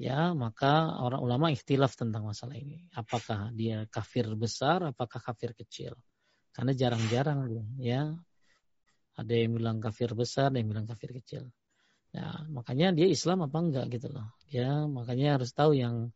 Ya, 0.01 0.33
maka 0.33 0.97
orang 0.97 1.21
ulama 1.21 1.53
ikhtilaf 1.53 1.93
tentang 1.93 2.25
masalah 2.25 2.57
ini. 2.57 2.89
Apakah 2.97 3.53
dia 3.53 3.85
kafir 3.85 4.25
besar, 4.33 4.81
apakah 4.81 5.21
kafir 5.21 5.53
kecil? 5.53 5.93
Karena 6.49 6.73
jarang-jarang 6.73 7.45
ya. 7.77 8.09
Ada 9.13 9.33
yang 9.35 9.61
bilang 9.61 9.77
kafir 9.77 10.17
besar, 10.17 10.49
ada 10.49 10.57
yang 10.57 10.73
bilang 10.73 10.89
kafir 10.89 11.13
kecil. 11.13 11.53
Ya, 12.11 12.43
makanya 12.49 12.97
dia 12.97 13.07
Islam 13.07 13.45
apa 13.45 13.61
enggak 13.61 13.85
gitu 13.93 14.09
loh. 14.09 14.25
Ya, 14.49 14.89
makanya 14.89 15.37
harus 15.37 15.53
tahu 15.53 15.77
yang 15.77 16.09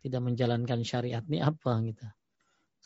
tidak 0.00 0.22
menjalankan 0.22 0.80
syariat 0.86 1.22
ini 1.26 1.42
apa 1.42 1.82
gitu. 1.82 2.06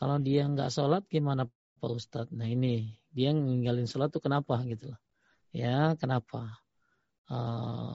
Kalau 0.00 0.16
dia 0.18 0.48
nggak 0.48 0.72
sholat 0.72 1.04
gimana 1.12 1.44
Pak 1.80 1.92
Ustadz? 1.92 2.32
Nah 2.32 2.48
ini 2.48 2.96
dia 3.12 3.36
ninggalin 3.36 3.84
sholat 3.84 4.08
tuh 4.08 4.24
kenapa 4.24 4.56
gitu 4.64 4.96
loh. 4.96 5.00
Ya 5.52 5.92
kenapa? 6.00 6.56
Uh, 7.30 7.94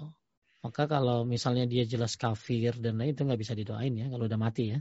maka 0.64 0.88
kalau 0.88 1.28
misalnya 1.28 1.68
dia 1.68 1.84
jelas 1.86 2.16
kafir 2.16 2.74
dan 2.80 2.98
lain 2.98 3.14
itu 3.14 3.22
nggak 3.22 3.38
bisa 3.38 3.54
didoain 3.54 3.94
ya 3.94 4.08
kalau 4.10 4.26
udah 4.26 4.40
mati 4.40 4.74
ya. 4.74 4.80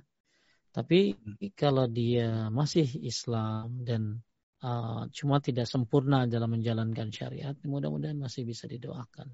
Tapi 0.74 1.14
kalau 1.54 1.86
dia 1.86 2.48
masih 2.50 2.86
Islam 3.02 3.82
dan 3.84 4.22
uh, 4.62 5.06
cuma 5.10 5.38
tidak 5.38 5.66
sempurna 5.70 6.26
dalam 6.26 6.54
menjalankan 6.54 7.10
syariat, 7.14 7.54
mudah-mudahan 7.62 8.18
masih 8.18 8.42
bisa 8.42 8.66
didoakan. 8.66 9.30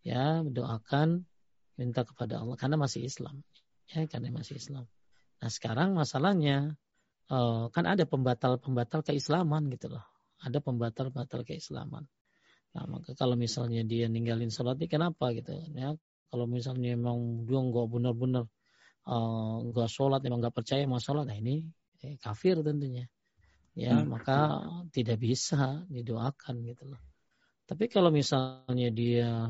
Ya, 0.00 0.40
doakan 0.40 1.28
minta 1.76 2.04
kepada 2.04 2.40
Allah 2.40 2.56
karena 2.56 2.80
masih 2.80 3.04
Islam 3.04 3.44
ya 3.90 4.06
karena 4.06 4.30
masih 4.30 4.60
Islam. 4.60 4.86
Nah 5.42 5.50
sekarang 5.50 5.96
masalahnya 5.96 6.76
uh, 7.32 7.66
kan 7.74 7.84
ada 7.88 8.06
pembatal-pembatal 8.06 9.02
keislaman 9.02 9.66
gitu 9.74 9.90
loh. 9.90 10.04
Ada 10.40 10.62
pembatal-pembatal 10.62 11.44
keislaman. 11.44 12.06
Nah 12.70 12.84
maka 12.86 13.16
kalau 13.18 13.34
misalnya 13.34 13.82
dia 13.82 14.06
ninggalin 14.06 14.50
sholat 14.52 14.78
ini 14.78 14.86
kenapa 14.86 15.34
gitu 15.34 15.50
ya? 15.74 15.94
Kalau 16.30 16.46
misalnya 16.46 16.94
memang 16.94 17.42
dia 17.42 17.58
nggak 17.58 17.86
benar-benar 17.90 18.44
uh, 19.10 19.56
nggak 19.66 19.90
sholat, 19.90 20.22
memang 20.22 20.38
nggak 20.38 20.54
percaya 20.54 20.86
sama 20.86 21.02
sholat, 21.02 21.24
nah 21.26 21.34
ini 21.34 21.66
eh, 22.06 22.14
kafir 22.22 22.62
tentunya. 22.62 23.10
Ya 23.74 23.98
hmm. 23.98 24.06
maka 24.06 24.38
tidak 24.90 25.18
bisa 25.22 25.86
didoakan 25.90 26.62
gitu 26.66 26.90
loh. 26.90 27.00
Tapi 27.66 27.86
kalau 27.86 28.10
misalnya 28.10 28.88
dia 28.90 29.46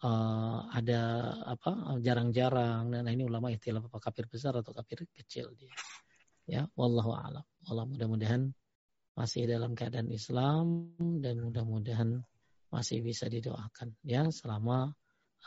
uh, 0.00 0.58
ada 0.72 1.00
apa 1.44 2.00
jarang-jarang 2.00 2.88
dan 2.88 3.04
ini 3.08 3.28
ulama 3.28 3.52
istilah 3.52 3.84
apa 3.84 4.00
kafir 4.00 4.24
besar 4.28 4.56
atau 4.56 4.72
kafir 4.72 5.04
kecil 5.12 5.52
dia. 5.56 5.72
Ya, 6.48 6.62
wallahu 6.74 7.14
a'lam. 7.14 7.44
Allah 7.68 7.84
mudah-mudahan 7.86 8.50
masih 9.14 9.44
dalam 9.44 9.76
keadaan 9.76 10.08
Islam 10.08 10.96
dan 11.20 11.44
mudah-mudahan 11.44 12.24
masih 12.70 13.02
bisa 13.02 13.26
didoakan 13.26 13.98
ya 14.06 14.30
selama 14.30 14.94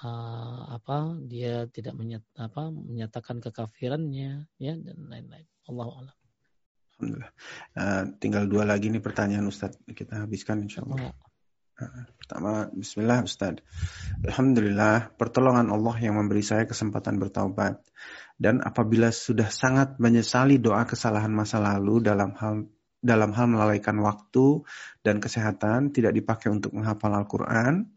uh, 0.03 0.61
apa 0.75 1.19
dia 1.23 1.65
tidak 1.71 1.95
menyat, 1.95 2.23
apa 2.35 2.69
menyatakan 2.69 3.39
kekafirannya 3.39 4.47
ya 4.59 4.73
dan 4.75 4.97
lain-lain. 5.07 5.47
Allah 5.71 5.87
Allah. 5.87 6.15
Alhamdulillah. 6.99 7.31
Uh, 7.73 8.03
tinggal 8.19 8.43
dua 8.45 8.63
lagi 8.67 8.91
nih 8.91 9.03
pertanyaan 9.03 9.47
Ustadz 9.47 9.81
kita 9.91 10.27
habiskan 10.27 10.63
insya 10.63 10.83
Allah. 10.85 11.15
Uh, 11.73 12.05
pertama, 12.21 12.69
Bismillah 12.69 13.25
Ustadz. 13.25 13.65
Alhamdulillah, 14.21 15.17
pertolongan 15.17 15.73
Allah 15.73 15.95
yang 15.99 16.21
memberi 16.21 16.45
saya 16.45 16.69
kesempatan 16.69 17.17
bertaubat. 17.17 17.81
Dan 18.37 18.61
apabila 18.61 19.09
sudah 19.09 19.49
sangat 19.49 19.97
menyesali 19.97 20.61
doa 20.61 20.85
kesalahan 20.85 21.33
masa 21.33 21.57
lalu 21.61 22.03
dalam 22.03 22.35
hal 22.37 22.69
dalam 23.03 23.35
hal 23.35 23.51
melalaikan 23.51 23.99
waktu 23.99 24.63
dan 25.03 25.19
kesehatan 25.19 25.91
tidak 25.91 26.15
dipakai 26.15 26.49
untuk 26.49 26.71
menghafal 26.71 27.11
Al-Quran, 27.11 27.91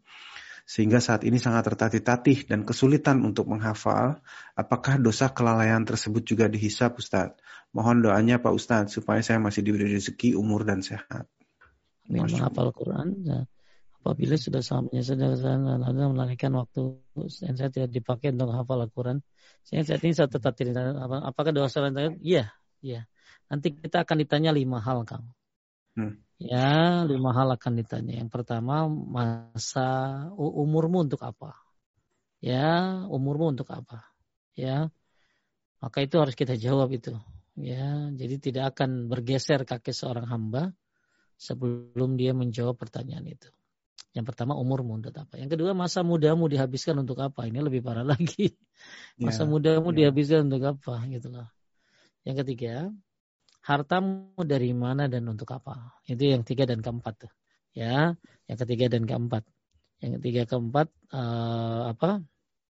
sehingga 0.67 0.99
saat 0.99 1.23
ini 1.23 1.39
sangat 1.39 1.63
tertatih-tatih 1.71 2.51
dan 2.51 2.67
kesulitan 2.67 3.23
untuk 3.23 3.47
menghafal, 3.47 4.19
apakah 4.51 4.99
dosa 4.99 5.31
kelalaian 5.31 5.87
tersebut 5.87 6.27
juga 6.27 6.51
dihisap 6.51 6.99
Ustaz? 6.99 7.39
Mohon 7.71 8.11
doanya 8.11 8.35
Pak 8.43 8.51
Ustaz 8.51 8.91
supaya 8.91 9.23
saya 9.23 9.39
masih 9.39 9.63
diberi 9.63 9.87
rezeki, 9.87 10.35
umur, 10.35 10.67
dan 10.67 10.83
sehat. 10.83 11.23
Menghafal 12.11 12.75
Quran, 12.75 13.07
ya. 13.23 13.39
apabila 14.03 14.35
sudah 14.35 14.59
sangat 14.59 14.91
menyesal 14.91 15.15
dan 15.19 15.63
melalaikan 16.11 16.51
waktu 16.59 16.99
dan 17.15 17.55
saya 17.55 17.71
tidak 17.71 17.91
dipakai 17.95 18.35
untuk 18.35 18.51
menghafal 18.51 18.83
Al-Quran, 18.83 19.23
sehingga 19.63 19.87
saat 19.87 20.03
ini 20.03 20.13
saya 20.19 20.27
tertatih. 20.27 20.75
Apakah 21.31 21.55
dosa 21.55 21.79
lain? 21.79 22.19
Iya, 22.19 22.51
iya. 22.83 23.07
Nanti 23.47 23.73
kita 23.75 24.03
akan 24.03 24.17
ditanya 24.23 24.51
lima 24.51 24.83
hal, 24.83 25.07
Kang. 25.07 25.31
Hmm. 25.95 26.19
Ya, 26.37 27.01
lima 27.07 27.33
hal 27.33 27.49
akan 27.55 27.73
ditanya. 27.81 28.21
Yang 28.21 28.29
pertama, 28.29 28.85
masa 28.85 29.87
umurmu 30.37 31.09
untuk 31.09 31.23
apa? 31.25 31.57
Ya, 32.37 33.01
umurmu 33.09 33.57
untuk 33.57 33.73
apa? 33.73 34.05
Ya, 34.53 34.93
maka 35.81 36.05
itu 36.05 36.21
harus 36.21 36.37
kita 36.37 36.53
jawab 36.53 36.93
itu. 36.93 37.17
Ya, 37.57 38.13
jadi 38.13 38.37
tidak 38.37 38.77
akan 38.77 39.09
bergeser 39.09 39.65
kaki 39.65 39.89
seorang 39.89 40.29
hamba 40.29 40.77
sebelum 41.41 42.13
dia 42.17 42.37
menjawab 42.37 42.77
pertanyaan 42.77 43.25
itu. 43.25 43.49
Yang 44.13 44.33
pertama 44.33 44.53
umurmu 44.57 44.97
untuk 44.97 45.13
apa? 45.17 45.37
Yang 45.37 45.57
kedua 45.57 45.77
masa 45.77 46.01
mudamu 46.01 46.49
dihabiskan 46.49 46.97
untuk 47.01 47.21
apa? 47.21 47.45
Ini 47.45 47.61
lebih 47.61 47.85
parah 47.85 48.05
lagi. 48.13 48.53
Masa 49.17 49.45
ya, 49.45 49.49
mudamu 49.49 49.89
ya. 49.93 50.05
dihabiskan 50.05 50.49
untuk 50.49 50.65
apa? 50.65 51.01
Gitulah. 51.09 51.49
Yang 52.25 52.45
ketiga, 52.45 52.93
hartamu 53.67 54.31
dari 54.47 54.71
mana 54.71 55.11
dan 55.11 55.27
untuk 55.27 55.51
apa. 55.51 55.99
Itu 56.07 56.23
yang 56.23 56.47
tiga 56.47 56.63
dan 56.63 56.79
keempat 56.79 57.27
tuh. 57.27 57.33
Ya, 57.75 58.15
yang 58.47 58.57
ketiga 58.63 58.87
dan 58.87 59.03
keempat. 59.03 59.43
Yang 59.99 60.11
ketiga 60.23 60.41
keempat 60.47 60.87
uh, 61.11 61.91
apa? 61.91 62.23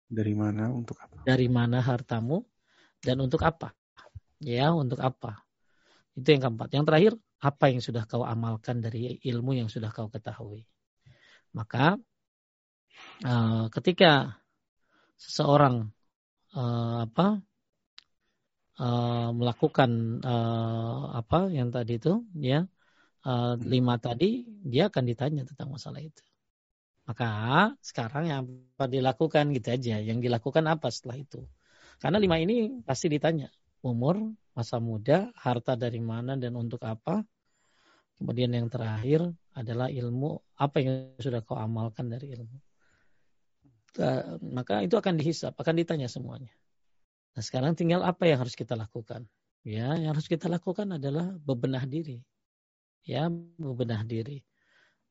Dari 0.09 0.33
mana 0.33 0.73
untuk 0.73 0.97
apa? 0.97 1.21
Dari 1.29 1.47
mana 1.53 1.85
hartamu 1.85 2.41
dan 3.05 3.21
untuk 3.21 3.45
apa? 3.45 3.77
Ya, 4.41 4.73
untuk 4.73 4.99
apa? 5.05 5.45
Itu 6.17 6.33
yang 6.33 6.49
keempat. 6.49 6.69
Yang 6.73 6.85
terakhir, 6.89 7.13
apa 7.39 7.65
yang 7.69 7.83
sudah 7.85 8.03
kau 8.09 8.25
amalkan 8.25 8.81
dari 8.81 9.21
ilmu 9.29 9.55
yang 9.61 9.69
sudah 9.69 9.93
kau 9.93 10.09
ketahui? 10.09 10.65
Maka 11.53 12.01
uh, 13.29 13.67
ketika 13.71 14.41
seseorang 15.21 15.93
uh, 16.57 17.05
apa 17.05 17.43
uh, 18.79 19.31
melakukan 19.35 20.23
uh, 20.23 21.19
apa 21.19 21.51
yang 21.51 21.75
tadi 21.75 21.99
itu 21.99 22.23
ya 22.39 22.65
uh, 23.27 23.55
lima 23.59 23.99
tadi 23.99 24.47
dia 24.63 24.89
akan 24.89 25.05
ditanya 25.05 25.43
tentang 25.45 25.75
masalah 25.75 26.01
itu. 26.01 26.23
Maka 27.09 27.29
sekarang 27.81 28.25
yang 28.29 28.41
apa 28.77 28.85
dilakukan 28.85 29.49
gitu 29.57 29.69
aja. 29.73 29.97
Yang 29.97 30.29
dilakukan 30.29 30.65
apa 30.69 30.93
setelah 30.93 31.17
itu? 31.17 31.41
Karena 31.97 32.21
lima 32.21 32.37
ini 32.37 32.85
pasti 32.85 33.09
ditanya. 33.09 33.49
Umur 33.81 34.21
masa 34.53 34.77
muda 34.77 35.33
harta 35.39 35.73
dari 35.73 36.05
mana 36.05 36.37
dan 36.37 36.53
untuk 36.53 36.85
apa? 36.85 37.25
Kemudian 38.21 38.53
yang 38.53 38.69
terakhir 38.69 39.25
adalah 39.57 39.89
ilmu. 39.89 40.37
Apa 40.61 40.85
yang 40.85 41.17
sudah 41.17 41.41
kau 41.41 41.57
amalkan 41.57 42.13
dari 42.13 42.29
ilmu? 42.37 42.59
Maka 44.53 44.85
itu 44.85 44.95
akan 45.01 45.17
dihisap 45.17 45.57
akan 45.57 45.75
ditanya 45.81 46.13
semuanya 46.13 46.53
Nah 47.39 47.45
sekarang 47.47 47.79
tinggal 47.79 48.03
apa 48.03 48.27
yang 48.27 48.43
harus 48.43 48.59
kita 48.59 48.75
lakukan? 48.75 49.23
Ya, 49.63 49.95
yang 49.95 50.11
harus 50.11 50.27
kita 50.27 50.51
lakukan 50.51 50.99
adalah 50.99 51.39
bebenah 51.39 51.87
diri. 51.87 52.19
Ya, 53.07 53.31
bebenah 53.63 54.03
diri. 54.03 54.43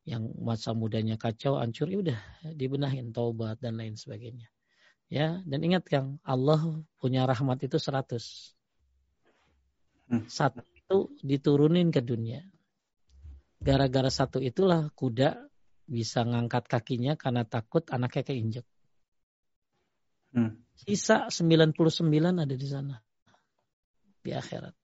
Yang 0.04 0.36
masa 0.36 0.76
mudanya 0.76 1.16
kacau, 1.16 1.56
hancur, 1.56 1.88
ya 1.88 2.04
udah 2.04 2.20
dibenahin 2.52 3.16
taubat 3.16 3.64
dan 3.64 3.80
lain 3.80 3.96
sebagainya. 3.96 4.52
Ya, 5.08 5.40
dan 5.48 5.64
ingat 5.64 5.88
Kang, 5.88 6.20
Allah 6.20 6.84
punya 7.00 7.24
rahmat 7.24 7.64
itu 7.64 7.80
seratus. 7.80 8.52
Hmm. 10.12 10.28
Satu 10.28 11.16
diturunin 11.24 11.96
ke 11.96 12.04
dunia. 12.04 12.44
Gara-gara 13.64 14.12
satu 14.12 14.44
itulah 14.44 14.92
kuda 14.92 15.48
bisa 15.88 16.28
ngangkat 16.28 16.68
kakinya 16.68 17.16
karena 17.16 17.48
takut 17.48 17.88
anaknya 17.88 18.24
keinjek. 18.28 18.68
Hmm. 20.36 20.67
Sisa 20.78 21.28
99 21.34 21.74
ada 22.38 22.56
di 22.56 22.68
sana. 22.70 22.96
Di 24.22 24.32
akhirat. 24.32 24.76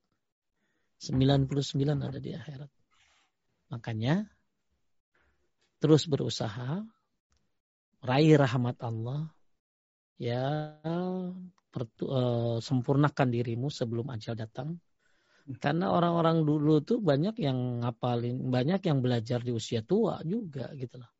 99 0.98 1.52
ada 2.00 2.20
di 2.20 2.32
akhirat. 2.34 2.72
Makanya 3.70 4.26
terus 5.78 6.08
berusaha 6.08 6.80
raih 8.04 8.40
rahmat 8.40 8.80
Allah 8.82 9.28
ya 10.16 10.80
pertu, 11.74 12.08
uh, 12.08 12.58
sempurnakan 12.64 13.28
dirimu 13.28 13.68
sebelum 13.68 14.08
ajal 14.16 14.40
datang 14.40 14.80
karena 15.60 15.92
orang-orang 15.92 16.48
dulu 16.48 16.80
tuh 16.80 17.04
banyak 17.04 17.36
yang 17.44 17.84
ngapalin 17.84 18.48
banyak 18.48 18.80
yang 18.88 19.04
belajar 19.04 19.44
di 19.44 19.52
usia 19.52 19.84
tua 19.84 20.24
juga 20.24 20.72
gitu 20.80 21.04
loh 21.04 21.13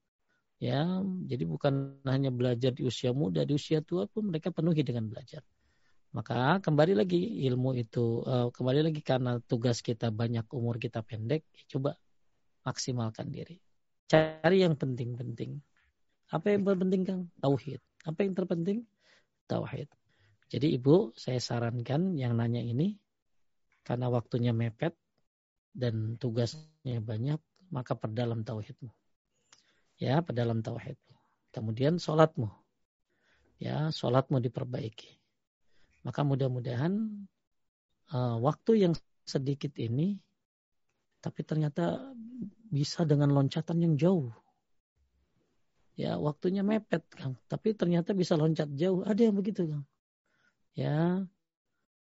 Ya, 0.64 1.04
jadi 1.28 1.44
bukan 1.44 2.00
hanya 2.08 2.32
belajar 2.32 2.72
di 2.72 2.88
usia 2.88 3.12
muda, 3.12 3.44
di 3.44 3.52
usia 3.52 3.84
tua 3.84 4.08
pun 4.08 4.32
mereka 4.32 4.48
penuhi 4.48 4.80
dengan 4.80 5.12
belajar. 5.12 5.44
Maka 6.16 6.64
kembali 6.64 6.96
lagi 6.96 7.20
ilmu 7.52 7.76
itu 7.76 8.24
uh, 8.24 8.48
kembali 8.48 8.88
lagi 8.88 9.04
karena 9.04 9.44
tugas 9.44 9.84
kita 9.84 10.08
banyak, 10.08 10.48
umur 10.56 10.80
kita 10.80 11.04
pendek, 11.04 11.44
ya 11.52 11.64
coba 11.68 12.00
maksimalkan 12.64 13.28
diri. 13.28 13.60
Cari 14.08 14.64
yang 14.64 14.80
penting-penting. 14.80 15.60
Apa 16.32 16.56
yang 16.56 16.64
terpenting 16.64 17.04
Kang? 17.04 17.22
Tauhid. 17.44 17.84
Apa 18.08 18.24
yang 18.24 18.32
terpenting? 18.32 18.88
Tauhid. 19.52 19.92
Jadi 20.48 20.80
Ibu, 20.80 21.12
saya 21.20 21.44
sarankan 21.44 22.16
yang 22.16 22.40
nanya 22.40 22.64
ini 22.64 22.96
karena 23.84 24.08
waktunya 24.08 24.56
mepet 24.56 24.96
dan 25.76 26.16
tugasnya 26.16 27.04
banyak, 27.04 27.44
maka 27.68 28.00
perdalam 28.00 28.48
tauhidmu 28.48 29.03
ya 29.98 30.22
dalam 30.26 30.62
tauhid. 30.66 30.98
Kemudian 31.54 32.02
sholatmu, 32.02 32.50
ya 33.62 33.94
sholatmu 33.94 34.42
diperbaiki. 34.42 35.22
Maka 36.04 36.26
mudah-mudahan 36.26 36.94
uh, 38.12 38.36
waktu 38.42 38.90
yang 38.90 38.94
sedikit 39.24 39.78
ini, 39.78 40.18
tapi 41.24 41.46
ternyata 41.46 42.12
bisa 42.74 43.06
dengan 43.06 43.32
loncatan 43.32 43.80
yang 43.86 43.94
jauh. 43.96 44.34
Ya 45.94 46.18
waktunya 46.18 46.66
mepet 46.66 47.06
kang, 47.14 47.38
tapi 47.46 47.78
ternyata 47.78 48.18
bisa 48.18 48.34
loncat 48.34 48.74
jauh. 48.74 49.06
Ada 49.06 49.30
yang 49.30 49.38
begitu 49.38 49.70
kang. 49.70 49.86
Ya, 50.74 51.22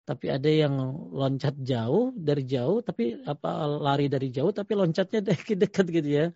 tapi 0.07 0.31
ada 0.31 0.47
yang 0.47 0.75
loncat 1.11 1.59
jauh 1.63 2.15
dari 2.15 2.47
jauh, 2.47 2.79
tapi 2.83 3.19
apa 3.27 3.67
lari 3.67 4.07
dari 4.07 4.31
jauh, 4.31 4.55
tapi 4.55 4.79
loncatnya 4.79 5.21
dekat 5.63 5.87
gitu 5.91 6.09
ya. 6.09 6.27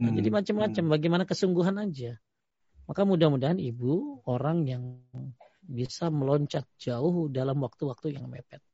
Nah, 0.00 0.08
hmm. 0.08 0.16
Jadi 0.16 0.28
macam-macam, 0.32 0.82
hmm. 0.88 0.92
bagaimana 0.96 1.24
kesungguhan 1.28 1.76
aja. 1.76 2.16
Maka 2.88 3.04
mudah-mudahan 3.04 3.60
ibu 3.60 4.24
orang 4.26 4.66
yang 4.66 4.82
bisa 5.62 6.10
meloncat 6.10 6.66
jauh 6.80 7.30
dalam 7.30 7.60
waktu-waktu 7.62 8.18
yang 8.18 8.26
mepet. 8.26 8.64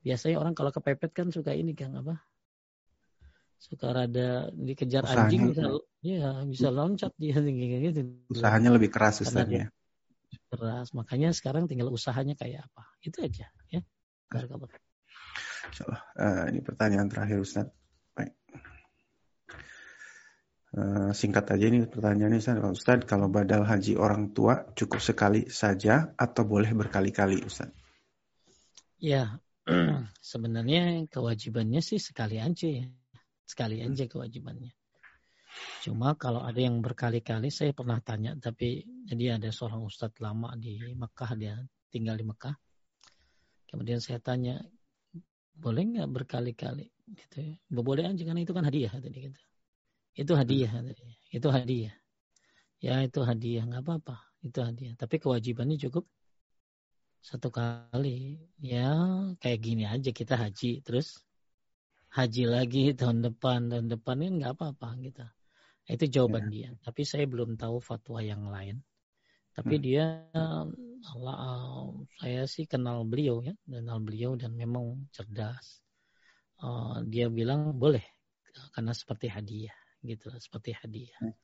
Biasanya 0.00 0.40
orang 0.40 0.54
kalau 0.56 0.72
kepepet 0.72 1.12
kan 1.12 1.28
suka 1.28 1.52
ini 1.52 1.76
kan 1.76 1.92
apa? 1.98 2.22
Suka 3.58 3.90
rada 3.90 4.48
dikejar 4.54 5.02
Usahanya, 5.02 5.26
anjing 5.26 5.42
bisa 5.50 5.64
ya 5.98 6.46
bisa 6.46 6.68
loncat 6.70 7.12
dia 7.18 7.42
tinggi 7.42 7.66
gitu. 7.90 8.00
Usahanya 8.30 8.70
lebih 8.72 8.88
keras 8.88 9.20
usahanya. 9.20 9.74
Keras. 10.48 10.94
Makanya 10.94 11.34
sekarang 11.34 11.66
tinggal 11.66 11.90
usahanya 11.90 12.38
kayak 12.38 12.70
apa. 12.70 12.86
Itu 13.02 13.20
aja 13.20 13.50
ya. 13.68 13.82
Barakallah. 14.30 14.70
Uh, 16.16 16.48
ini 16.48 16.64
pertanyaan 16.64 17.10
terakhir 17.10 17.42
Ustaz. 17.44 17.68
Uh, 20.68 21.16
singkat 21.16 21.48
aja 21.48 21.64
ini 21.72 21.88
pertanyaannya 21.88 22.44
Ustaz. 22.44 22.60
Ustaz, 22.60 23.00
kalau 23.08 23.32
badal 23.32 23.64
haji 23.64 23.96
orang 23.96 24.36
tua 24.36 24.68
cukup 24.76 25.00
sekali 25.00 25.48
saja 25.48 26.12
atau 26.12 26.44
boleh 26.44 26.68
berkali-kali 26.76 27.40
Ustaz? 27.40 27.72
Ya, 29.00 29.40
sebenarnya 30.20 31.08
kewajibannya 31.08 31.80
sih 31.80 31.96
sekali 31.96 32.36
aja 32.36 32.68
ya. 32.68 32.86
sekali 33.48 33.80
aja 33.80 34.04
kewajibannya. 34.04 34.76
Cuma 35.80 36.12
kalau 36.20 36.44
ada 36.44 36.60
yang 36.60 36.84
berkali-kali 36.84 37.48
saya 37.48 37.72
pernah 37.72 37.96
tanya 38.04 38.36
tapi 38.36 38.84
jadi 39.08 39.40
ada 39.40 39.48
seorang 39.48 39.88
ustadz 39.88 40.20
lama 40.20 40.52
di 40.60 40.76
Mekah 40.92 41.32
dia 41.32 41.56
tinggal 41.88 42.20
di 42.20 42.28
Mekah. 42.28 42.52
Kemudian 43.72 44.04
saya 44.04 44.20
tanya 44.20 44.60
boleh 45.56 45.96
nggak 45.96 46.08
berkali-kali 46.12 46.92
gitu 47.08 47.36
ya. 47.40 47.56
Boleh 47.72 48.04
aja 48.04 48.20
karena 48.20 48.44
itu 48.44 48.52
kan 48.52 48.68
hadiah 48.68 48.92
tadi 48.92 49.32
gitu. 49.32 49.40
Itu 50.18 50.34
hadiah 50.34 50.82
tadi. 50.82 51.14
Itu 51.30 51.48
hadiah. 51.54 51.94
Ya 52.82 53.06
itu 53.06 53.22
hadiah 53.22 53.62
nggak 53.70 53.86
apa-apa. 53.86 54.18
Itu 54.42 54.66
hadiah. 54.66 54.98
Tapi 54.98 55.22
kewajibannya 55.22 55.78
cukup 55.78 56.10
satu 57.22 57.54
kali. 57.54 58.42
Ya 58.58 58.90
kayak 59.38 59.60
gini 59.62 59.86
aja 59.86 60.10
kita 60.10 60.34
haji 60.34 60.82
terus 60.82 61.22
haji 62.10 62.50
lagi 62.50 62.98
tahun 62.98 63.22
depan 63.30 63.70
tahun 63.70 63.86
depan 63.94 64.16
ini 64.26 64.42
nggak 64.42 64.58
apa-apa 64.58 64.98
gitu. 65.06 65.22
Itu 65.86 66.04
jawaban 66.10 66.50
ya. 66.50 66.66
dia. 66.66 66.68
Tapi 66.82 67.06
saya 67.06 67.24
belum 67.30 67.54
tahu 67.54 67.78
fatwa 67.78 68.18
yang 68.18 68.50
lain. 68.50 68.82
Tapi 69.54 69.74
hmm. 69.78 69.82
dia 69.86 70.06
Allah, 71.14 71.38
saya 72.18 72.42
sih 72.50 72.66
kenal 72.66 73.06
beliau 73.06 73.42
ya, 73.42 73.54
kenal 73.66 74.02
beliau 74.02 74.34
dan 74.34 74.54
memang 74.58 75.06
cerdas. 75.14 75.78
Uh, 76.58 77.06
dia 77.06 77.30
bilang 77.30 77.70
boleh 77.78 78.02
karena 78.74 78.90
seperti 78.90 79.30
hadiah 79.30 79.74
gitu, 80.04 80.30
seperti 80.38 80.74
hadiah. 80.76 81.18
Hmm. 81.20 81.34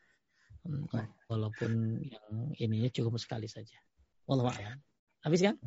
Hmm, 0.65 0.89
walaupun 1.29 2.01
yang 2.01 2.57
ininya 2.57 2.89
cukup 2.89 3.21
sekali 3.21 3.45
saja. 3.45 3.77
Wallahualam. 4.25 4.81
Habis 5.21 5.41
kan? 5.45 5.61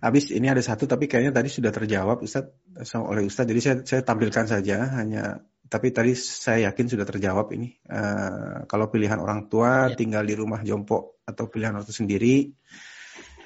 Habis 0.00 0.32
ini 0.32 0.48
ada 0.48 0.64
satu 0.64 0.88
tapi 0.88 1.04
kayaknya 1.04 1.36
tadi 1.36 1.52
sudah 1.52 1.68
terjawab 1.68 2.24
Ustaz 2.24 2.48
oleh 2.96 3.28
Ustaz. 3.28 3.44
Jadi 3.44 3.60
saya, 3.60 3.76
saya 3.84 4.00
tampilkan 4.00 4.48
saja 4.48 4.88
hanya 5.00 5.44
tapi 5.68 5.92
tadi 5.92 6.16
saya 6.16 6.72
yakin 6.72 6.86
sudah 6.92 7.04
terjawab 7.08 7.52
ini. 7.52 7.76
Uh, 7.88 8.64
kalau 8.68 8.88
pilihan 8.88 9.20
orang 9.20 9.52
tua 9.52 9.92
ya. 9.92 9.96
tinggal 9.96 10.24
di 10.24 10.32
rumah 10.36 10.64
jompo 10.64 11.20
atau 11.24 11.48
pilihan 11.48 11.76
waktu 11.76 11.92
sendiri 11.92 12.52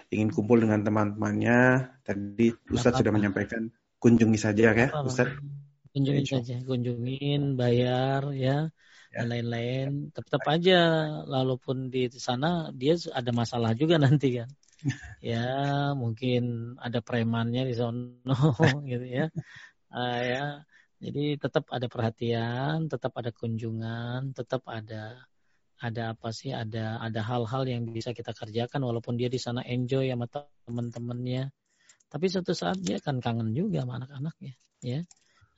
ingin 0.08 0.32
kumpul 0.32 0.56
dengan 0.58 0.80
teman-temannya, 0.80 1.92
tadi 2.00 2.48
Ustaz 2.72 2.96
sudah 2.96 3.12
menyampaikan 3.12 3.68
kunjungi 4.00 4.38
saja 4.40 4.72
ya, 4.72 4.88
Ustaz. 5.04 5.36
Kunjungin 5.98 6.26
ya, 6.26 6.32
saja, 6.38 6.56
kunjungin, 6.62 7.42
bayar 7.58 8.22
ya, 8.32 8.70
ya. 9.10 9.18
dan 9.18 9.26
lain-lain. 9.28 10.14
Tetap 10.14 10.42
aja, 10.46 10.80
walaupun 11.26 11.90
di 11.90 12.06
sana 12.14 12.70
dia 12.70 12.94
ada 13.10 13.30
masalah 13.34 13.74
juga 13.74 13.98
nanti 14.04 14.38
kan. 14.38 14.48
ya 15.34 15.42
mungkin 15.98 16.74
ada 16.78 17.02
premannya 17.02 17.66
di 17.66 17.74
sana 17.74 18.34
gitu 18.90 19.06
ya. 19.06 19.26
Uh, 19.90 20.20
ya 20.22 20.44
jadi 20.98 21.38
tetap 21.38 21.70
ada 21.70 21.86
perhatian, 21.86 22.90
tetap 22.90 23.14
ada 23.14 23.30
kunjungan, 23.30 24.34
tetap 24.34 24.66
ada 24.66 25.22
ada 25.78 26.02
apa 26.10 26.34
sih? 26.34 26.50
Ada 26.50 26.98
ada 26.98 27.20
hal-hal 27.22 27.62
yang 27.70 27.82
bisa 27.86 28.10
kita 28.10 28.34
kerjakan 28.34 28.82
walaupun 28.82 29.14
dia 29.14 29.30
di 29.30 29.38
sana 29.38 29.62
enjoy 29.62 30.10
sama 30.10 30.26
teman-temannya. 30.26 31.54
Tapi 32.10 32.26
suatu 32.26 32.50
saat 32.50 32.82
dia 32.82 32.98
akan 32.98 33.22
kangen 33.22 33.50
juga 33.54 33.86
sama 33.86 34.02
anak-anaknya, 34.02 34.54
ya. 34.82 35.00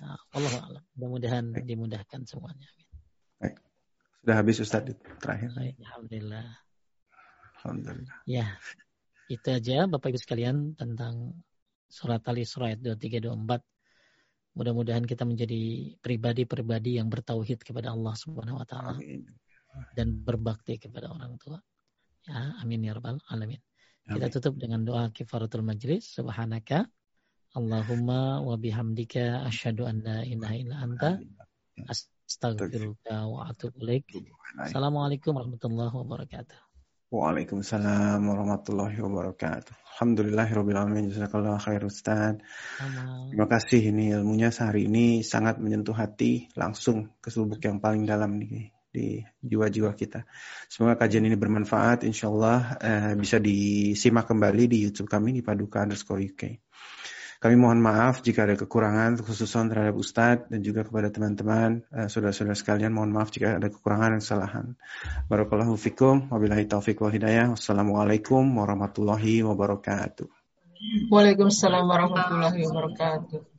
Nah, 0.00 0.16
Allah 0.32 0.54
Allah. 0.64 0.82
Mudah-mudahan 0.96 1.52
dimudahkan 1.64 2.24
semuanya. 2.24 2.68
Baik. 3.36 3.60
Sudah 4.24 4.36
habis 4.36 4.56
Ustaz 4.64 4.88
terakhir. 5.20 5.52
Baik, 5.52 5.76
Alhamdulillah. 5.84 6.46
Alhamdulillah. 7.60 8.16
Ya. 8.24 8.56
Itu 9.30 9.46
aja 9.54 9.86
Bapak 9.86 10.10
Ibu 10.10 10.18
sekalian 10.18 10.74
tentang 10.74 11.38
surat 11.86 12.24
Al-Isra 12.26 12.74
ayat 12.74 12.82
23 12.82 13.30
24 13.30 13.62
Mudah-mudahan 14.50 15.06
kita 15.06 15.22
menjadi 15.22 15.94
pribadi-pribadi 16.02 16.98
yang 16.98 17.06
bertauhid 17.06 17.62
kepada 17.62 17.94
Allah 17.94 18.18
Subhanahu 18.18 18.58
wa 18.58 18.66
taala 18.66 18.98
dan 19.94 20.10
berbakti 20.26 20.74
kepada 20.82 21.06
orang 21.14 21.38
tua. 21.38 21.62
Ya, 22.26 22.58
amin 22.58 22.82
ya 22.82 22.98
rabbal 22.98 23.22
alamin. 23.30 23.62
Amin. 24.10 24.18
Kita 24.18 24.26
tutup 24.34 24.58
dengan 24.58 24.82
doa 24.82 25.14
kifaratul 25.14 25.62
majlis. 25.62 26.18
Subhanaka 26.18 26.82
Allahumma 27.50 28.38
wa 28.46 28.54
bihamdika 28.54 29.42
asyhadu 29.42 29.82
an 29.82 30.06
la 30.06 30.22
ilaha 30.22 30.54
illa 30.54 30.76
anta 30.86 31.18
astaghfiruka 31.82 33.26
wa 33.26 33.50
atubu 33.50 33.82
ilaik. 33.82 34.06
Assalamualaikum 34.54 35.34
warahmatullahi 35.34 35.90
wabarakatuh. 35.90 36.54
Waalaikumsalam 37.10 38.22
warahmatullahi 38.22 38.94
wabarakatuh. 39.02 39.74
Alhamdulillahirrahmanirrahim. 39.98 41.10
Jazakallah 41.10 41.58
khair 41.58 41.82
Ustaz. 41.82 42.38
Terima 43.34 43.50
kasih 43.50 43.82
ini 43.82 44.14
ilmunya 44.14 44.54
sehari 44.54 44.86
ini 44.86 45.26
sangat 45.26 45.58
menyentuh 45.58 45.98
hati 45.98 46.46
langsung 46.54 47.10
ke 47.18 47.34
subuk 47.34 47.58
yang 47.66 47.82
paling 47.82 48.06
dalam 48.06 48.38
di, 48.38 48.70
di 48.94 49.26
jiwa-jiwa 49.42 49.90
kita. 49.98 50.22
Semoga 50.70 51.02
kajian 51.02 51.26
ini 51.26 51.34
bermanfaat. 51.34 52.06
Insya 52.06 52.30
Allah 52.30 52.78
eh, 52.78 53.12
bisa 53.18 53.42
disimak 53.42 54.30
kembali 54.30 54.70
di 54.70 54.86
YouTube 54.86 55.10
kami 55.10 55.34
di 55.34 55.42
Paduka 55.42 55.82
underscore 55.82 56.22
UK. 56.22 56.42
Kami 57.40 57.56
mohon 57.56 57.80
maaf 57.80 58.20
jika 58.20 58.44
ada 58.44 58.52
kekurangan 58.52 59.16
khususan 59.24 59.72
terhadap 59.72 59.96
Ustadz 59.96 60.52
dan 60.52 60.60
juga 60.60 60.84
kepada 60.84 61.08
teman-teman, 61.08 61.80
uh, 61.88 62.04
saudara-saudara 62.04 62.52
sekalian 62.52 62.92
mohon 62.92 63.16
maaf 63.16 63.32
jika 63.32 63.56
ada 63.56 63.72
kekurangan 63.72 64.12
dan 64.12 64.20
kesalahan. 64.20 64.66
Barakallahu 65.24 65.72
fikum, 65.80 66.28
wabillahi 66.28 66.68
taufiq 66.68 67.00
wal 67.00 67.16
hidayah. 67.16 67.48
Wassalamualaikum 67.56 68.44
warahmatullahi 68.44 69.40
wabarakatuh. 69.40 70.28
Waalaikumsalam 71.08 71.88
warahmatullahi 71.88 72.60
wabarakatuh. 72.68 73.49